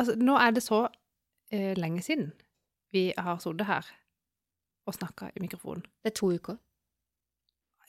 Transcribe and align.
altså, 0.00 0.16
nå 0.18 0.36
er 0.40 0.56
det 0.56 0.64
så 0.64 0.84
eh, 1.52 1.72
lenge 1.78 2.02
siden 2.06 2.32
vi 2.94 3.10
har 3.14 3.38
sittet 3.42 3.68
her 3.68 3.86
og 4.88 4.96
snakka 4.96 5.30
i 5.36 5.42
mikrofonen. 5.44 5.84
Det 6.02 6.10
er 6.10 6.18
to 6.18 6.32
uker. 6.34 6.58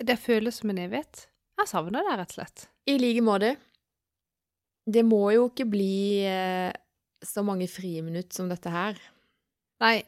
Det 0.01 0.18
føles 0.21 0.59
som 0.61 0.69
en 0.73 0.82
evighet. 0.82 1.25
Jeg 1.61 1.69
savner 1.69 2.05
det, 2.05 2.18
rett 2.19 2.33
og 2.33 2.37
slett. 2.39 2.68
I 2.89 2.97
like 3.01 3.23
måte. 3.25 3.55
Det 4.91 5.04
må 5.05 5.23
jo 5.33 5.47
ikke 5.50 5.68
bli 5.69 6.21
eh, 6.25 6.71
så 7.25 7.43
mange 7.45 7.68
friminutt 7.69 8.33
som 8.33 8.50
dette 8.50 8.71
her. 8.73 8.97
Nei, 9.82 10.01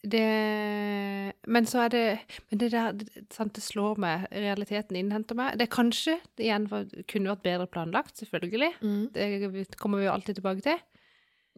det 0.00 1.34
Men 1.46 1.66
så 1.68 1.82
er 1.84 1.90
det 1.92 2.04
Men 2.48 2.60
det 2.62 2.70
der 2.72 2.92
det, 2.96 3.24
sant, 3.34 3.54
det 3.54 3.62
slår 3.62 3.98
meg. 4.00 4.28
Realiteten 4.32 4.96
innhenter 4.96 5.36
meg. 5.38 5.58
Det 5.58 5.70
kanskje 5.70 6.18
det 6.38 6.46
igjen 6.46 6.68
kunne 6.70 7.34
vært 7.34 7.44
bedre 7.44 7.66
planlagt, 7.66 8.16
selvfølgelig. 8.22 8.72
Det 9.14 9.76
kommer 9.76 10.00
vi 10.00 10.08
jo 10.08 10.14
alltid 10.14 10.40
tilbake 10.40 10.64
til. 10.66 10.80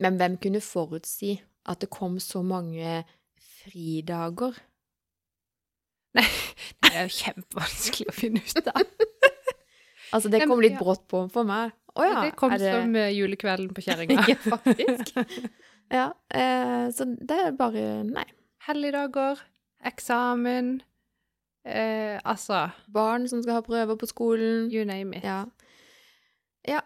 Men 0.02 0.18
hvem 0.18 0.36
kunne 0.42 0.62
forutsi 0.64 1.36
at 1.70 1.82
det 1.82 1.90
kom 1.94 2.18
så 2.22 2.42
mange 2.42 3.02
fridager? 3.62 4.58
Nei, 6.18 6.26
Det 6.82 6.90
er 6.92 7.06
jo 7.06 7.14
kjempevanskelig 7.16 8.08
å 8.10 8.16
finne 8.16 8.42
ut 8.44 8.72
av. 8.74 8.82
Altså, 10.12 10.28
det 10.28 10.42
kom 10.44 10.60
litt 10.60 10.74
brått 10.76 11.06
på 11.08 11.22
for 11.32 11.48
meg. 11.48 11.70
Å 11.96 12.04
ja. 12.04 12.16
det 12.26 12.34
kom 12.36 12.52
det... 12.52 12.68
som 12.68 12.96
eh, 13.00 13.14
julekvelden 13.16 13.70
på 13.72 13.80
kjerringa. 13.86 14.26
Ja, 14.28 14.36
faktisk. 14.44 15.14
Ja, 15.92 16.06
eh, 16.28 16.90
så 16.92 17.06
det 17.16 17.38
er 17.46 17.56
bare 17.56 18.02
Nei. 18.08 18.26
Helligdager, 18.66 19.40
eksamen 19.88 20.74
eh, 21.64 22.20
Altså, 22.28 22.68
Barn 22.92 23.24
som 23.28 23.40
skal 23.42 23.58
ha 23.58 23.64
prøver 23.64 23.96
på 23.96 24.08
skolen. 24.10 24.68
you 24.68 24.84
name 24.84 25.16
it. 25.16 25.24
Ja. 25.24 25.46
Ja. 26.68 26.84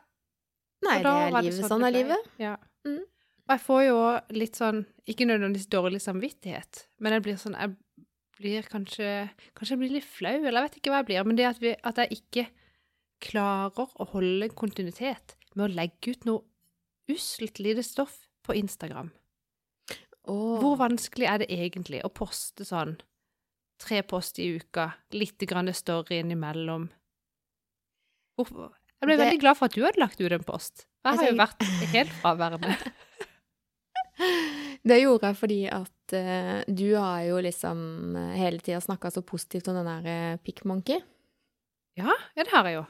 Nei, 0.86 1.00
det 1.02 1.12
er 1.12 1.34
livet. 1.34 1.50
det 1.50 1.66
sånn 1.66 1.74
Sånn 1.74 1.86
er 1.90 1.94
livet. 1.98 2.32
Ja. 2.38 2.56
Mm. 2.86 3.02
Og 3.46 3.54
jeg 3.54 3.62
får 3.62 3.82
jo 3.86 3.98
litt 4.34 4.58
sånn 4.58 4.80
Ikke 5.06 5.26
nødvendigvis 5.28 5.68
dårlig 5.70 6.00
samvittighet, 6.02 6.88
men 6.98 7.14
jeg 7.14 7.22
blir 7.22 7.36
sånn 7.40 7.54
Jeg 7.54 7.76
blir 8.40 8.66
kanskje 8.66 9.10
Kanskje 9.54 9.74
jeg 9.76 9.82
blir 9.84 9.94
litt 9.96 10.08
flau, 10.08 10.34
eller 10.40 10.58
jeg 10.60 10.66
vet 10.66 10.78
ikke 10.80 10.90
hva 10.92 11.00
jeg 11.02 11.08
blir. 11.10 11.26
Men 11.28 11.38
det 11.38 11.46
at, 11.48 11.60
vi, 11.62 11.74
at 11.78 12.00
jeg 12.02 12.18
ikke 12.20 12.46
klarer 13.26 13.92
å 13.96 14.08
holde 14.12 14.50
kontinuitet 14.58 15.36
med 15.54 15.70
å 15.70 15.74
legge 15.78 16.12
ut 16.12 16.26
noe 16.28 16.42
usselt 17.08 17.60
lite 17.62 17.84
stoff 17.86 18.18
på 18.44 18.56
Instagram. 18.58 19.12
Oh. 20.26 20.58
Hvor 20.60 20.74
vanskelig 20.80 21.28
er 21.30 21.38
det 21.40 21.48
egentlig 21.54 22.02
å 22.04 22.10
poste 22.12 22.66
sånn 22.66 22.96
tre 23.80 24.02
post 24.02 24.40
i 24.42 24.50
uka, 24.58 24.90
litt 25.14 25.38
grann 25.48 25.70
story 25.72 26.18
innimellom? 26.20 26.88
Hvorfor? 28.36 28.74
Jeg 29.00 29.06
ble 29.06 29.16
Det- 29.16 29.24
veldig 29.24 29.40
glad 29.40 29.56
for 29.56 29.64
at 29.66 29.74
du 29.74 29.82
hadde 29.84 30.00
lagt 30.00 30.20
ut 30.20 30.32
en 30.32 30.44
post. 30.44 30.86
Jeg 31.04 31.16
har 31.16 31.24
jo 31.24 31.32
Altså, 31.32 31.46
vært 31.46 31.92
helt 31.94 32.12
fraværende. 32.20 32.76
Det 34.86 35.00
gjorde 35.00 35.30
jeg 35.30 35.38
fordi 35.40 35.60
at 35.72 36.14
uh, 36.14 36.58
du 36.68 36.88
har 36.94 37.24
jo 37.26 37.40
liksom 37.42 37.78
eh, 38.16 38.36
hele 38.38 38.62
tida 38.62 38.78
snakka 38.80 39.10
så 39.10 39.22
positivt 39.26 39.66
om 39.72 39.80
den 39.80 39.88
der 39.88 40.36
uh, 40.36 40.42
Pick 40.44 40.62
Ja, 41.96 42.12
ja, 42.36 42.44
det 42.44 42.52
har 42.52 42.68
jeg 42.68 42.78
jo. 42.78 42.84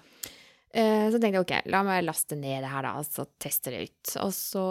Uh, 0.77 1.07
så 1.09 1.19
tenkte 1.19 1.39
jeg 1.39 1.47
ok, 1.47 1.55
la 1.73 1.83
meg 1.87 2.05
laste 2.05 2.37
ned 2.37 2.61
det 2.67 2.73
her, 2.73 2.85
da, 2.85 2.99
og 3.01 3.07
så 3.09 3.25
teste 3.41 3.73
det 3.73 3.87
ut. 3.89 4.17
Og 4.27 4.35
så 4.35 4.67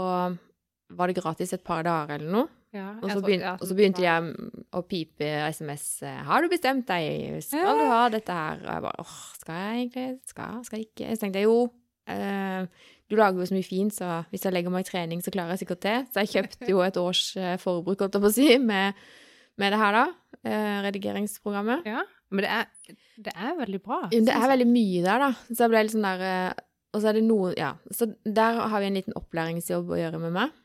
var 0.94 1.10
det 1.10 1.18
gratis 1.18 1.54
et 1.56 1.64
par 1.66 1.84
dager 1.86 2.20
eller 2.20 2.32
noe. 2.32 2.48
Ja, 2.76 2.90
Og 3.00 3.08
så, 3.08 3.22
begynte, 3.24 3.54
og 3.56 3.70
så 3.70 3.76
begynte 3.78 4.04
jeg 4.04 4.34
å 4.76 4.82
pipe 4.84 5.28
SMS. 5.56 6.04
eh, 6.04 6.24
'Har 6.28 6.42
du 6.42 6.50
bestemt 6.52 6.88
deg? 6.88 7.40
Skal 7.44 7.80
du 7.80 7.86
ha 7.88 8.10
dette 8.10 8.32
her?' 8.32 8.60
Og 8.60 8.74
jeg 8.74 8.82
bare 8.84 9.00
åh, 9.00 9.16
skal 9.40 9.56
jeg 9.56 9.76
egentlig? 9.80 10.20
Skal, 10.28 10.64
skal 10.66 10.80
jeg 10.80 10.88
ikke? 10.92 11.16
Så 11.16 11.20
tenkte 11.22 11.40
jeg 11.40 11.48
jo 11.48 11.72
eh, 12.08 12.68
Du 13.10 13.16
lager 13.20 13.42
jo 13.42 13.46
så 13.46 13.54
mye 13.54 13.68
fint, 13.68 13.94
så 13.94 14.24
hvis 14.32 14.48
jeg 14.48 14.56
legger 14.56 14.74
meg 14.74 14.86
i 14.86 14.90
trening, 14.90 15.22
så 15.22 15.34
klarer 15.34 15.54
jeg 15.54 15.66
sikkert 15.66 15.84
det. 15.86 15.96
Så 16.12 16.24
jeg 16.24 16.34
kjøpte 16.34 16.70
jo 16.74 16.82
et 16.86 17.00
års 17.02 17.24
eh, 17.38 17.56
forbruk, 17.62 18.02
holdt 18.02 18.18
jeg 18.18 18.24
på 18.24 18.32
å 18.32 18.36
si, 18.36 18.48
med, 18.62 19.02
med 19.62 19.76
det 19.76 19.82
her, 19.82 19.98
da. 20.00 20.38
Eh, 20.42 20.78
redigeringsprogrammet. 20.88 21.86
Ja, 21.90 22.04
men 22.34 22.46
det 22.46 22.52
er, 22.52 22.96
det 23.28 23.34
er 23.38 23.58
veldig 23.60 23.82
bra. 23.86 24.00
Det 24.12 24.34
er 24.34 24.48
veldig 24.52 24.70
mye 24.70 25.04
der, 25.06 25.26
da. 25.28 25.32
Så 25.52 25.66
jeg 25.66 25.74
ble 25.74 25.84
litt 25.86 25.94
sånn 25.94 26.08
der 26.08 26.24
eh, 26.26 26.64
Og 26.96 27.04
så 27.04 27.10
er 27.12 27.18
det 27.20 27.26
noe 27.28 27.52
Ja. 27.60 27.74
Så 27.94 28.10
der 28.24 28.62
har 28.72 28.82
vi 28.82 28.90
en 28.90 28.98
liten 28.98 29.18
opplæringsjobb 29.20 29.92
å 29.94 30.00
gjøre 30.00 30.22
med 30.26 30.34
meg. 30.40 30.56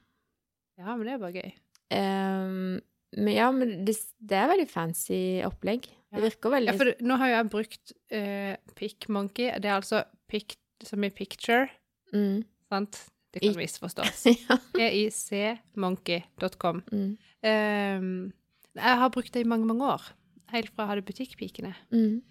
Ja, 0.80 0.94
men 0.94 1.04
det 1.04 1.12
er 1.12 1.20
bare 1.20 1.42
gøy. 1.42 1.50
Um, 1.90 2.78
men 3.18 3.34
ja, 3.34 3.50
men 3.52 3.74
det, 3.84 3.96
det 4.22 4.38
er 4.38 4.48
veldig 4.52 4.68
fancy 4.70 5.20
opplegg. 5.44 5.90
Det 6.10 6.22
virker 6.24 6.54
veldig 6.54 6.72
Ja, 6.72 6.78
for 6.78 7.04
nå 7.04 7.18
har 7.20 7.32
jeg 7.34 7.50
brukt 7.52 7.92
uh, 8.14 8.54
Pick 8.78 9.08
Monkey. 9.12 9.50
Det 9.60 9.68
er 9.68 9.76
altså 9.76 10.04
pick 10.30 10.56
som 10.86 11.04
i 11.04 11.10
picture, 11.12 11.66
mm. 12.12 12.42
sant? 12.70 13.04
Det 13.30 13.42
kan 13.44 13.56
misforstås. 13.56 14.24
ja. 14.48 14.56
PICmonkey.com. 14.74 16.82
Mm. 16.90 17.12
Um, 17.46 18.32
jeg 18.74 18.98
har 19.02 19.12
brukt 19.14 19.34
det 19.34 19.44
i 19.44 19.48
mange, 19.48 19.66
mange 19.66 19.86
år. 19.86 20.08
Helt 20.50 20.72
fra 20.74 20.84
jeg 20.84 20.94
hadde 20.94 21.06
Butikkpikene. 21.06 21.74
Mm. 21.94 22.22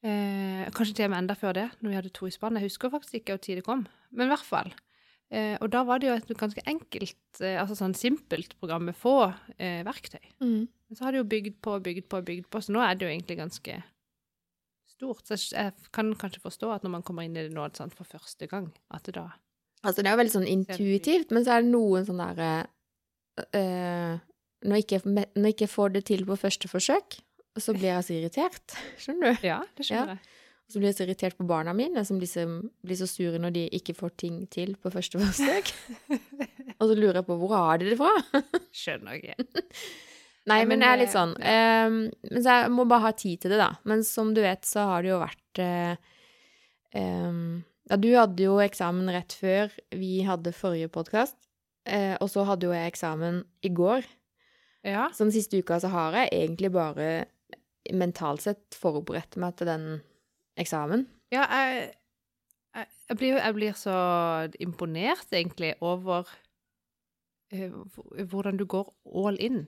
Uh, 0.00 0.64
kanskje 0.72 0.96
til 0.96 1.10
og 1.10 1.12
med 1.12 1.26
enda 1.26 1.36
før 1.36 1.58
det, 1.58 1.66
når 1.80 1.92
vi 1.92 1.98
hadde 1.98 2.14
to 2.16 2.28
i 2.28 2.32
spann. 2.32 2.56
Jeg 2.56 2.70
husker 2.70 2.92
faktisk 2.92 3.20
ikke 3.20 3.36
hvor 3.36 3.44
tid 3.44 3.60
det 3.60 3.66
kom, 3.66 3.84
men 4.10 4.30
i 4.30 4.32
hvert 4.32 4.46
fall. 4.46 4.72
Uh, 5.30 5.60
og 5.60 5.68
da 5.74 5.84
var 5.86 6.00
det 6.00 6.08
jo 6.08 6.16
et 6.16 6.32
ganske 6.40 6.64
enkelt, 6.66 7.20
uh, 7.42 7.60
altså 7.60 7.76
sånn 7.78 7.94
simpelt 7.94 8.56
program 8.58 8.88
med 8.88 8.98
få 8.98 9.18
verktøy. 9.60 10.24
Mm. 10.40 10.66
Men 10.66 10.96
så 10.96 11.04
har 11.04 11.12
det 11.12 11.20
jo 11.20 11.30
bygd 11.36 11.60
på 11.62 11.76
bygd 11.84 12.08
på 12.10 12.24
bygd 12.26 12.48
på, 12.50 12.64
så 12.64 12.74
nå 12.74 12.80
er 12.82 12.96
det 12.96 13.06
jo 13.06 13.12
egentlig 13.12 13.42
ganske 13.44 13.82
stort. 15.00 15.24
Så 15.26 15.38
jeg 15.56 15.72
kan 15.96 16.12
kanskje 16.20 16.42
forstå 16.44 16.70
at 16.76 16.84
når 16.86 16.94
man 16.98 17.02
kommer 17.08 17.24
inn 17.26 17.34
i 17.40 17.46
det 17.48 17.54
nå 17.56 17.66
sant, 17.74 17.96
for 17.98 18.04
første 18.06 18.46
gang, 18.50 18.70
at 18.94 19.08
det 19.08 19.16
da 19.18 19.30
Altså, 19.80 20.02
det 20.04 20.10
er 20.10 20.12
jo 20.12 20.18
veldig 20.20 20.32
sånn 20.34 20.48
intuitivt, 20.52 21.30
men 21.32 21.40
så 21.46 21.54
er 21.56 21.62
det 21.64 21.70
noen 21.72 22.04
sånn 22.04 22.18
derre 22.20 22.48
øh, 23.56 24.18
når, 24.68 24.74
jeg 24.76 24.84
ikke- 24.84 25.06
når 25.08 25.46
jeg 25.48 25.54
ikke 25.54 25.68
får 25.72 25.92
det 25.94 26.02
til 26.10 26.24
på 26.28 26.36
første 26.36 26.68
forsøk, 26.68 27.16
så 27.56 27.72
blir 27.72 27.88
jeg 27.88 28.04
så 28.04 28.12
irritert. 28.18 28.74
Skjønner 29.00 29.32
du? 29.40 29.46
Ja, 29.48 29.62
det 29.78 29.86
skjønner 29.88 30.12
jeg. 30.18 30.20
Og 30.68 30.74
så 30.74 30.78
blir 30.82 30.88
jeg 30.92 30.98
så 30.98 31.06
irritert 31.06 31.36
på 31.38 31.46
barna 31.48 31.72
mine, 31.74 32.04
som 32.04 32.18
blir 32.20 32.28
så, 32.28 32.44
blir 32.84 32.96
så 33.00 33.08
sure 33.08 33.40
når 33.40 33.54
de 33.56 33.64
ikke 33.80 33.96
får 33.96 34.12
ting 34.20 34.36
til 34.52 34.76
på 34.76 34.92
første 34.92 35.18
forsøk. 35.18 35.72
Og 36.80 36.84
så 36.88 36.94
lurer 37.00 37.18
jeg 37.22 37.26
på 37.26 37.36
hvor 37.40 37.56
har 37.56 37.80
de 37.80 37.88
det 37.90 37.96
fra? 37.98 38.12
Skjønner 38.72 39.16
ikke. 39.16 39.34
Nei, 40.48 40.62
men 40.64 40.80
jeg 40.80 40.88
er 40.88 41.00
litt 41.02 41.12
sånn 41.12 41.34
um, 41.36 41.96
Men 42.08 42.40
så 42.40 42.54
jeg 42.62 42.70
må 42.72 42.86
bare 42.88 43.10
ha 43.10 43.12
tid 43.16 43.42
til 43.42 43.52
det, 43.52 43.58
da. 43.60 43.74
Men 43.88 44.04
som 44.06 44.32
du 44.34 44.40
vet, 44.40 44.64
så 44.64 44.86
har 44.88 45.04
det 45.04 45.12
jo 45.12 45.18
vært 45.20 45.60
eh, 45.60 46.14
ehm, 46.96 47.60
Ja, 47.90 47.98
du 48.00 48.08
hadde 48.14 48.46
jo 48.46 48.56
eksamen 48.62 49.10
rett 49.12 49.36
før 49.36 49.74
vi 49.92 50.22
hadde 50.26 50.54
forrige 50.56 50.90
podkast. 50.92 51.36
uh, 51.90 52.16
og 52.20 52.30
så 52.32 52.46
hadde 52.48 52.68
jo 52.68 52.74
jeg 52.76 52.92
eksamen 52.92 53.42
i 53.66 53.72
går. 53.74 54.08
Ja, 54.86 55.10
Så 55.12 55.26
den 55.26 55.34
siste 55.34 55.60
uka 55.60 55.80
så 55.80 55.90
har 55.92 56.16
jeg 56.16 56.32
egentlig 56.32 56.70
bare 56.72 57.08
mentalt 57.92 58.44
sett 58.44 58.76
forberedt 58.76 59.36
meg 59.40 59.58
til 59.58 59.68
den 59.68 59.88
eksamen. 60.60 61.06
ja 61.32 61.44
jeg, 61.48 61.90
jeg, 62.76 62.86
jeg, 63.08 63.16
blir, 63.16 63.36
jeg 63.36 63.54
blir 63.54 63.76
så 63.76 63.96
imponert, 64.60 65.26
egentlig, 65.32 65.74
over 65.80 66.28
eh, 67.52 67.68
hvordan 68.24 68.56
du 68.56 68.64
går 68.64 68.88
all 69.04 69.36
in 69.40 69.66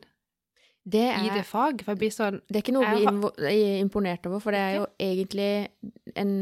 Det 0.84 0.98
i 0.98 1.28
er, 1.28 1.34
det 1.36 1.44
fag. 1.46 1.82
For 1.84 1.92
jeg 1.94 1.98
blir 2.00 2.10
sånn 2.10 2.40
det 2.48 2.56
er 2.58 2.62
ikke 2.64 2.74
noe 2.74 2.88
Jeg 2.90 3.06
invo- 3.06 3.34
eh, 3.46 3.80
imponert 3.80 4.26
over, 4.26 4.40
for 4.42 4.50
det 4.50 4.60
er 4.60 4.74
jo 4.80 4.86
egentlig 4.98 5.68
en 6.16 6.32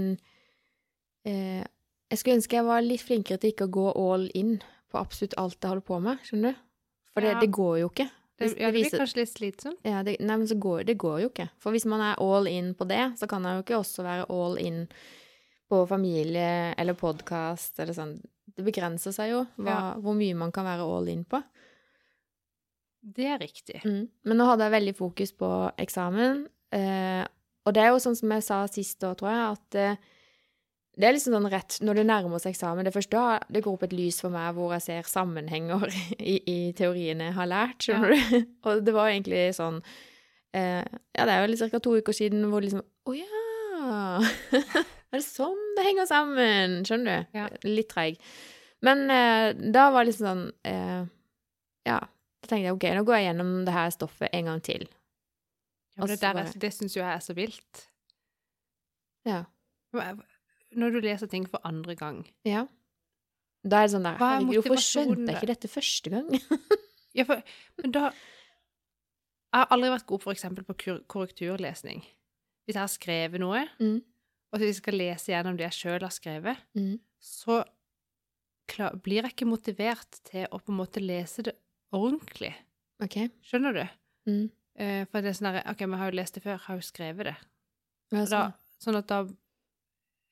eh, 1.27 1.65
Jeg 2.11 2.19
skulle 2.19 2.39
ønske 2.41 2.57
jeg 2.57 2.65
var 2.67 2.81
litt 2.83 3.05
flinkere 3.07 3.39
til 3.39 3.53
ikke 3.53 3.69
å 3.69 3.75
gå 3.77 3.85
all 4.01 4.25
in 4.35 4.57
på 4.91 4.99
absolutt 4.99 5.37
alt 5.39 5.59
jeg 5.61 5.71
holder 5.71 5.87
på 5.87 6.01
med, 6.03 6.19
skjønner 6.27 6.57
du? 6.57 6.63
For 7.15 7.23
det, 7.23 7.37
det 7.45 7.51
går 7.55 7.77
jo 7.85 7.91
ikke. 7.93 8.09
det, 8.41 8.49
ja, 8.59 8.71
det 8.71 8.81
blir 8.81 8.91
kanskje 8.99 9.21
litt 9.21 9.31
slitsomt. 9.31 9.79
Ja, 9.87 10.01
det, 10.07 10.17
nei, 10.19 10.37
men 10.41 10.49
så 10.51 10.57
går, 10.59 10.83
det 10.89 10.97
går 10.99 11.21
jo 11.23 11.29
ikke. 11.31 11.47
For 11.63 11.71
hvis 11.77 11.87
man 11.87 12.01
er 12.03 12.19
all 12.19 12.49
in 12.51 12.73
på 12.75 12.87
det, 12.91 13.05
så 13.21 13.29
kan 13.31 13.43
man 13.45 13.59
jo 13.59 13.63
ikke 13.63 13.79
også 13.79 14.03
være 14.07 14.27
all 14.35 14.59
in 14.59 14.81
på 15.71 15.85
familie 15.87 16.73
eller 16.81 16.97
podkast 16.99 17.79
eller 17.79 17.95
sånn. 17.95 18.17
Det 18.51 18.65
begrenser 18.67 19.15
seg 19.15 19.31
jo 19.31 19.45
hva, 19.63 19.71
Ja. 19.71 19.95
hvor 20.03 20.17
mye 20.19 20.35
man 20.35 20.51
kan 20.51 20.67
være 20.67 20.83
all 20.83 21.07
in 21.13 21.23
på. 21.25 21.39
Det 23.01 23.27
er 23.27 23.41
riktig. 23.41 23.81
Mm. 23.85 24.09
Men 24.29 24.41
nå 24.41 24.47
hadde 24.49 24.67
jeg 24.67 24.77
veldig 24.77 24.97
fokus 24.99 25.33
på 25.37 25.51
eksamen. 25.81 26.45
Eh, 26.77 27.23
og 27.67 27.75
det 27.77 27.83
er 27.83 27.93
jo 27.93 28.01
sånn 28.03 28.19
som 28.19 28.33
jeg 28.35 28.45
sa 28.47 28.63
sist 28.71 29.05
år, 29.07 29.17
tror 29.19 29.31
jeg, 29.33 29.57
at 29.57 29.79
eh, 29.81 30.11
det 31.01 31.09
er 31.09 31.15
liksom 31.15 31.35
sånn 31.37 31.49
rett 31.53 31.79
når 31.87 32.01
det 32.01 32.07
nærmer 32.09 32.43
seg 32.43 32.53
eksamen 32.53 32.85
Det 32.85 32.91
er 32.91 32.97
først 32.97 33.13
da 33.15 33.25
det 33.53 33.63
går 33.65 33.77
opp 33.77 33.85
et 33.87 33.95
lys 33.97 34.19
for 34.21 34.35
meg 34.35 34.57
hvor 34.57 34.75
jeg 34.75 34.85
ser 34.85 35.09
sammenhenger 35.09 35.87
i, 36.33 36.37
i 36.45 36.59
teoriene 36.77 37.31
jeg 37.31 37.37
har 37.39 37.51
lært, 37.51 37.87
skjønner 37.87 38.15
du? 38.15 38.49
Og 38.69 38.83
det 38.87 38.95
var 38.97 39.13
egentlig 39.13 39.45
sånn 39.57 39.81
eh, 40.57 40.83
Ja, 40.83 41.27
det 41.27 41.37
er 41.37 41.47
jo 41.47 41.71
ca. 41.73 41.83
to 41.83 41.97
uker 42.01 42.17
siden 42.17 42.49
hvor 42.51 42.65
liksom 42.65 42.83
Å 42.83 43.17
ja! 43.17 43.45
er 44.61 45.17
det 45.17 45.25
sånn 45.25 45.63
det 45.79 45.87
henger 45.87 46.11
sammen? 46.11 46.81
Skjønner 46.87 47.23
du? 47.23 47.39
Ja. 47.39 47.47
Litt 47.65 47.89
treig. 47.95 48.19
Men 48.85 49.07
eh, 49.13 49.55
da 49.57 49.89
var 49.95 50.05
det 50.05 50.13
liksom 50.13 50.27
sånn 50.29 50.45
eh, 50.69 51.05
Ja. 51.89 52.01
Tenkte 52.51 52.67
jeg 52.67 52.75
ok, 52.75 52.87
nå 52.99 53.05
går 53.07 53.19
jeg 53.21 53.27
gjennom 53.29 53.51
det 53.69 53.75
her 53.77 53.93
stoffet 53.95 54.33
en 54.35 54.49
gang 54.51 54.61
til. 54.67 54.89
Ja, 55.97 56.07
det 56.11 56.17
der 56.23 56.29
er, 56.33 56.35
bare- 56.41 56.59
det 56.65 56.71
syns 56.75 56.97
jo 56.97 57.03
jeg 57.05 57.15
er 57.15 57.23
så 57.23 57.35
vilt. 57.37 57.85
Ja. 59.29 59.45
Når 59.95 60.93
du 60.95 61.01
leser 61.05 61.27
ting 61.31 61.47
for 61.51 61.61
andre 61.67 61.95
gang, 61.99 62.25
Ja. 62.47 62.67
Da 63.63 63.83
er 63.83 63.87
det 63.87 63.93
sånn 63.93 64.07
der 64.07 64.15
er 64.17 64.19
Herregud, 64.23 64.55
hvorfor 64.65 64.81
skjønte 64.81 65.27
jeg 65.29 65.37
ikke 65.37 65.51
dette 65.53 65.69
første 65.69 66.11
gang? 66.11 66.29
Ja, 67.19 67.25
for, 67.27 67.43
men 67.83 67.91
da 67.93 68.05
Jeg 68.11 69.59
har 69.59 69.67
aldri 69.75 69.89
vært 69.91 70.07
god 70.07 70.23
for 70.23 70.33
eksempel 70.33 70.63
på 70.65 70.77
korrekturlesning. 71.11 72.05
Hvis 72.65 72.77
jeg 72.77 72.81
har 72.81 72.93
skrevet 72.93 73.41
noe, 73.43 73.65
Mm. 73.81 73.99
og 74.53 74.59
hvis 74.63 74.69
jeg 74.71 74.79
skal 74.79 74.95
lese 74.95 75.33
gjennom 75.33 75.57
det 75.59 75.67
jeg 75.67 75.77
sjøl 75.81 76.01
har 76.07 76.15
skrevet, 76.15 76.57
Mm. 76.75 77.01
så 77.21 77.65
blir 79.03 79.23
jeg 79.27 79.33
ikke 79.35 79.51
motivert 79.51 80.21
til 80.25 80.47
å 80.53 80.59
på 80.63 80.71
en 80.71 80.79
måte 80.79 81.03
lese 81.03 81.43
det 81.43 81.57
ordentlig. 81.97 82.53
OK. 83.05 83.17
Skjønner 83.47 83.77
du? 83.77 83.85
Mm. 84.31 84.49
Eh, 84.81 85.05
for 85.11 85.25
det 85.25 85.33
er 85.33 85.39
sånn 85.39 85.51
der, 85.51 85.63
OK, 85.71 85.85
men 85.87 85.97
jeg 85.97 86.03
har 86.03 86.13
jo 86.13 86.19
lest 86.21 86.37
det 86.37 86.43
før, 86.45 86.57
jeg 86.57 86.65
har 86.67 86.81
jo 86.81 86.87
skrevet 86.87 87.31
det. 87.31 87.37
Ja, 88.11 88.25
sånn. 88.25 88.35
da, 88.35 88.75
sånn. 88.83 88.99
at 89.01 89.09
da 89.11 89.21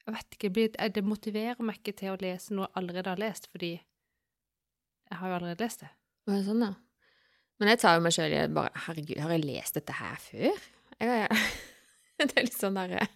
Jeg 0.08 0.14
vet 0.14 0.36
ikke, 0.36 0.48
det 0.48 0.52
blir, 0.56 0.68
eh, 0.80 0.90
det 0.92 1.04
motiverer 1.04 1.64
meg 1.64 1.80
ikke 1.80 1.96
til 1.98 2.14
å 2.14 2.20
lese 2.20 2.54
noe 2.56 2.68
jeg 2.68 2.80
allerede 2.80 3.12
har 3.12 3.20
lest, 3.20 3.48
fordi 3.52 3.74
jeg 3.76 5.18
har 5.20 5.28
jo 5.28 5.38
allerede 5.38 5.64
lest 5.64 5.84
det. 5.84 5.90
Ja, 6.28 6.38
sånn, 6.46 6.64
ja. 6.64 6.74
Men 7.58 7.72
jeg 7.72 7.80
tar 7.82 7.96
jo 7.98 8.04
meg 8.04 8.14
sjøl 8.14 8.34
i 8.36 8.42
bare 8.54 8.84
Herregud, 8.86 9.18
har 9.20 9.32
jeg 9.34 9.44
lest 9.48 9.76
dette 9.76 9.96
her 9.98 10.20
før? 10.22 10.66
Jeg, 11.02 11.38
det 12.22 12.28
er 12.32 12.46
litt 12.46 12.56
sånn 12.56 12.76
derre 12.78 13.06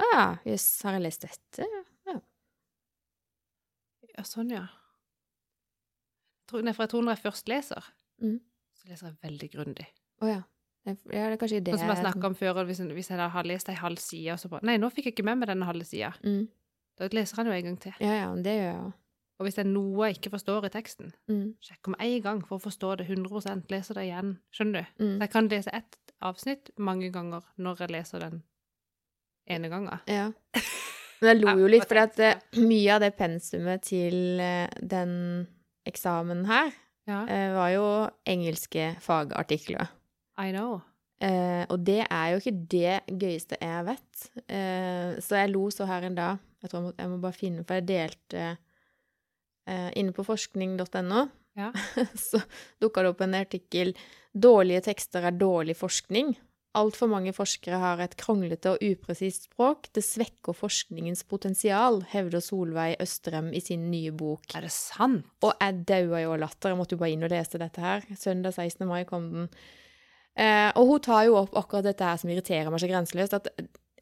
Å 0.00 0.08
ja, 0.10 0.24
jøss, 0.48 0.68
har 0.86 0.96
jeg 0.96 1.04
lest 1.04 1.26
dette? 1.26 1.66
Ja. 2.08 2.16
Ja, 4.14 4.22
sånn, 4.26 4.52
ja. 4.54 4.66
Jeg 6.52 6.74
for 6.76 6.82
jeg 6.84 6.90
tror 6.90 7.02
når 7.02 7.16
jeg 7.16 7.22
først 7.24 7.48
leser, 7.48 7.84
Mm. 8.22 8.40
så 8.74 8.88
leser 8.88 9.06
jeg 9.06 9.16
veldig 9.30 9.50
grundig. 9.52 9.86
Å 10.22 10.26
ja. 10.28 10.42
Ja, 10.86 10.92
det 10.92 11.14
er 11.32 11.36
kanskje 11.40 11.62
det 11.64 11.78
som 11.80 11.88
jeg 11.88 11.96
snakka 11.96 12.26
om 12.28 12.34
før, 12.36 12.64
hvis, 12.68 12.78
hvis 12.92 13.08
jeg 13.10 13.18
har 13.18 13.42
lest 13.48 13.68
ei 13.68 13.74
halv 13.74 13.96
side, 13.98 14.32
og 14.32 14.38
så 14.38 14.48
bare 14.52 14.62
Nei, 14.68 14.76
nå 14.76 14.90
fikk 14.92 15.06
jeg 15.06 15.14
ikke 15.14 15.24
med 15.24 15.38
meg 15.40 15.48
denne 15.48 15.64
halve 15.64 15.84
sida. 15.88 16.10
Mm. 16.22 16.46
Da 16.98 17.08
leser 17.10 17.36
den 17.40 17.46
jo 17.46 17.52
en 17.52 17.64
gang 17.64 17.78
til. 17.80 17.94
Ja, 18.00 18.12
ja, 18.20 18.34
det 18.36 18.52
gjør 18.52 18.68
jeg 18.68 18.82
òg. 18.82 18.92
Og 19.38 19.46
hvis 19.46 19.56
det 19.56 19.64
er 19.64 19.70
noe 19.72 20.06
jeg 20.06 20.18
ikke 20.18 20.30
forstår 20.36 20.66
i 20.66 20.68
teksten, 20.70 21.12
Mm. 21.28 21.54
sjekk 21.64 21.88
om 21.88 21.96
en 21.98 22.20
gang 22.22 22.42
for 22.46 22.58
å 22.58 22.62
forstå 22.62 22.96
det 22.98 23.06
100 23.08 23.64
leser 23.70 23.94
det 23.94 24.04
igjen. 24.04 24.38
Skjønner 24.52 24.84
du? 24.84 25.04
Mm. 25.04 25.16
Så 25.16 25.20
jeg 25.20 25.30
kan 25.30 25.48
lese 25.48 25.70
ett 25.74 25.96
avsnitt 26.22 26.70
mange 26.78 27.10
ganger 27.10 27.42
når 27.58 27.78
jeg 27.78 27.90
leser 27.90 28.18
den 28.20 28.42
ene 29.48 29.68
gangen. 29.68 30.00
Ja. 30.06 30.30
Men 31.20 31.30
jeg 31.32 31.40
lo 31.44 31.56
jo 31.58 31.66
litt, 31.66 31.88
for 31.88 31.96
eh, 31.96 32.38
mye 32.60 32.94
av 32.94 33.00
det 33.00 33.16
pensumet 33.16 33.82
til 33.82 34.38
eh, 34.40 34.68
den 34.82 35.48
eksamen 35.88 36.44
her 36.48 36.72
Ja, 37.04 37.22
eh, 37.28 37.52
var 37.52 37.70
jo 37.74 37.86
engelske 38.24 38.94
fagartikler. 39.04 39.90
I 40.40 40.50
know. 40.54 40.80
Eh, 41.22 41.62
og 41.70 41.84
det 41.86 42.02
er 42.08 42.32
jo 42.32 42.40
ikke 42.40 42.56
det 42.72 43.18
gøyeste 43.20 43.58
jeg 43.60 43.86
vet. 43.86 44.24
Eh, 44.48 45.14
så 45.22 45.40
jeg 45.42 45.52
lo 45.52 45.68
så 45.72 45.86
her 45.88 46.06
en 46.08 46.16
dag. 46.18 46.42
Jeg 46.64 46.70
tror 46.70 46.80
jeg 46.80 46.86
må, 46.86 46.92
jeg 46.98 47.12
må 47.12 47.18
bare 47.20 47.36
finne 47.36 47.64
For 47.68 47.76
jeg 47.76 47.86
delte 47.90 48.44
eh, 49.68 49.90
inne 50.00 50.14
på 50.16 50.24
forskning.no. 50.26 51.26
Ja. 51.60 51.70
så 52.28 52.40
dukka 52.82 53.04
det 53.04 53.12
opp 53.12 53.20
en 53.22 53.36
artikkel 53.38 53.94
'Dårlige 54.34 54.80
tekster 54.88 55.22
er 55.28 55.36
dårlig 55.38 55.76
forskning'. 55.78 56.32
Altfor 56.74 57.06
mange 57.06 57.30
forskere 57.30 57.78
har 57.78 58.00
et 58.02 58.16
kronglete 58.18 58.72
og 58.74 58.82
upresist 58.82 59.46
språk. 59.46 59.86
Det 59.94 60.02
svekker 60.02 60.56
forskningens 60.58 61.22
potensial, 61.30 62.00
hevder 62.10 62.42
Solveig 62.42 62.96
Østrem 63.04 63.52
i 63.54 63.62
sin 63.62 63.86
nye 63.92 64.10
bok. 64.10 64.48
Er 64.58 64.66
det 64.66 64.72
sant? 64.74 65.28
Og 65.46 65.54
jeg 65.54 65.84
daua 65.86 66.24
jo 66.24 66.34
av 66.34 66.42
latter. 66.42 66.72
Jeg 66.72 66.80
måtte 66.80 66.96
jo 66.96 67.02
bare 67.04 67.14
inn 67.14 67.22
og 67.22 67.30
lese 67.30 67.60
dette 67.62 67.84
her. 67.84 68.02
Søndag 68.18 68.56
16. 68.58 68.82
mai 68.90 69.04
kom 69.06 69.30
den. 69.30 69.48
Eh, 70.34 70.72
og 70.74 70.90
hun 70.90 71.04
tar 71.06 71.28
jo 71.28 71.38
opp 71.44 71.54
akkurat 71.54 71.86
dette 71.86 72.10
her 72.10 72.18
som 72.18 72.34
irriterer 72.34 72.74
meg 72.74 72.82
så 72.82 72.90
grenseløst. 72.90 73.38
At 73.38 73.52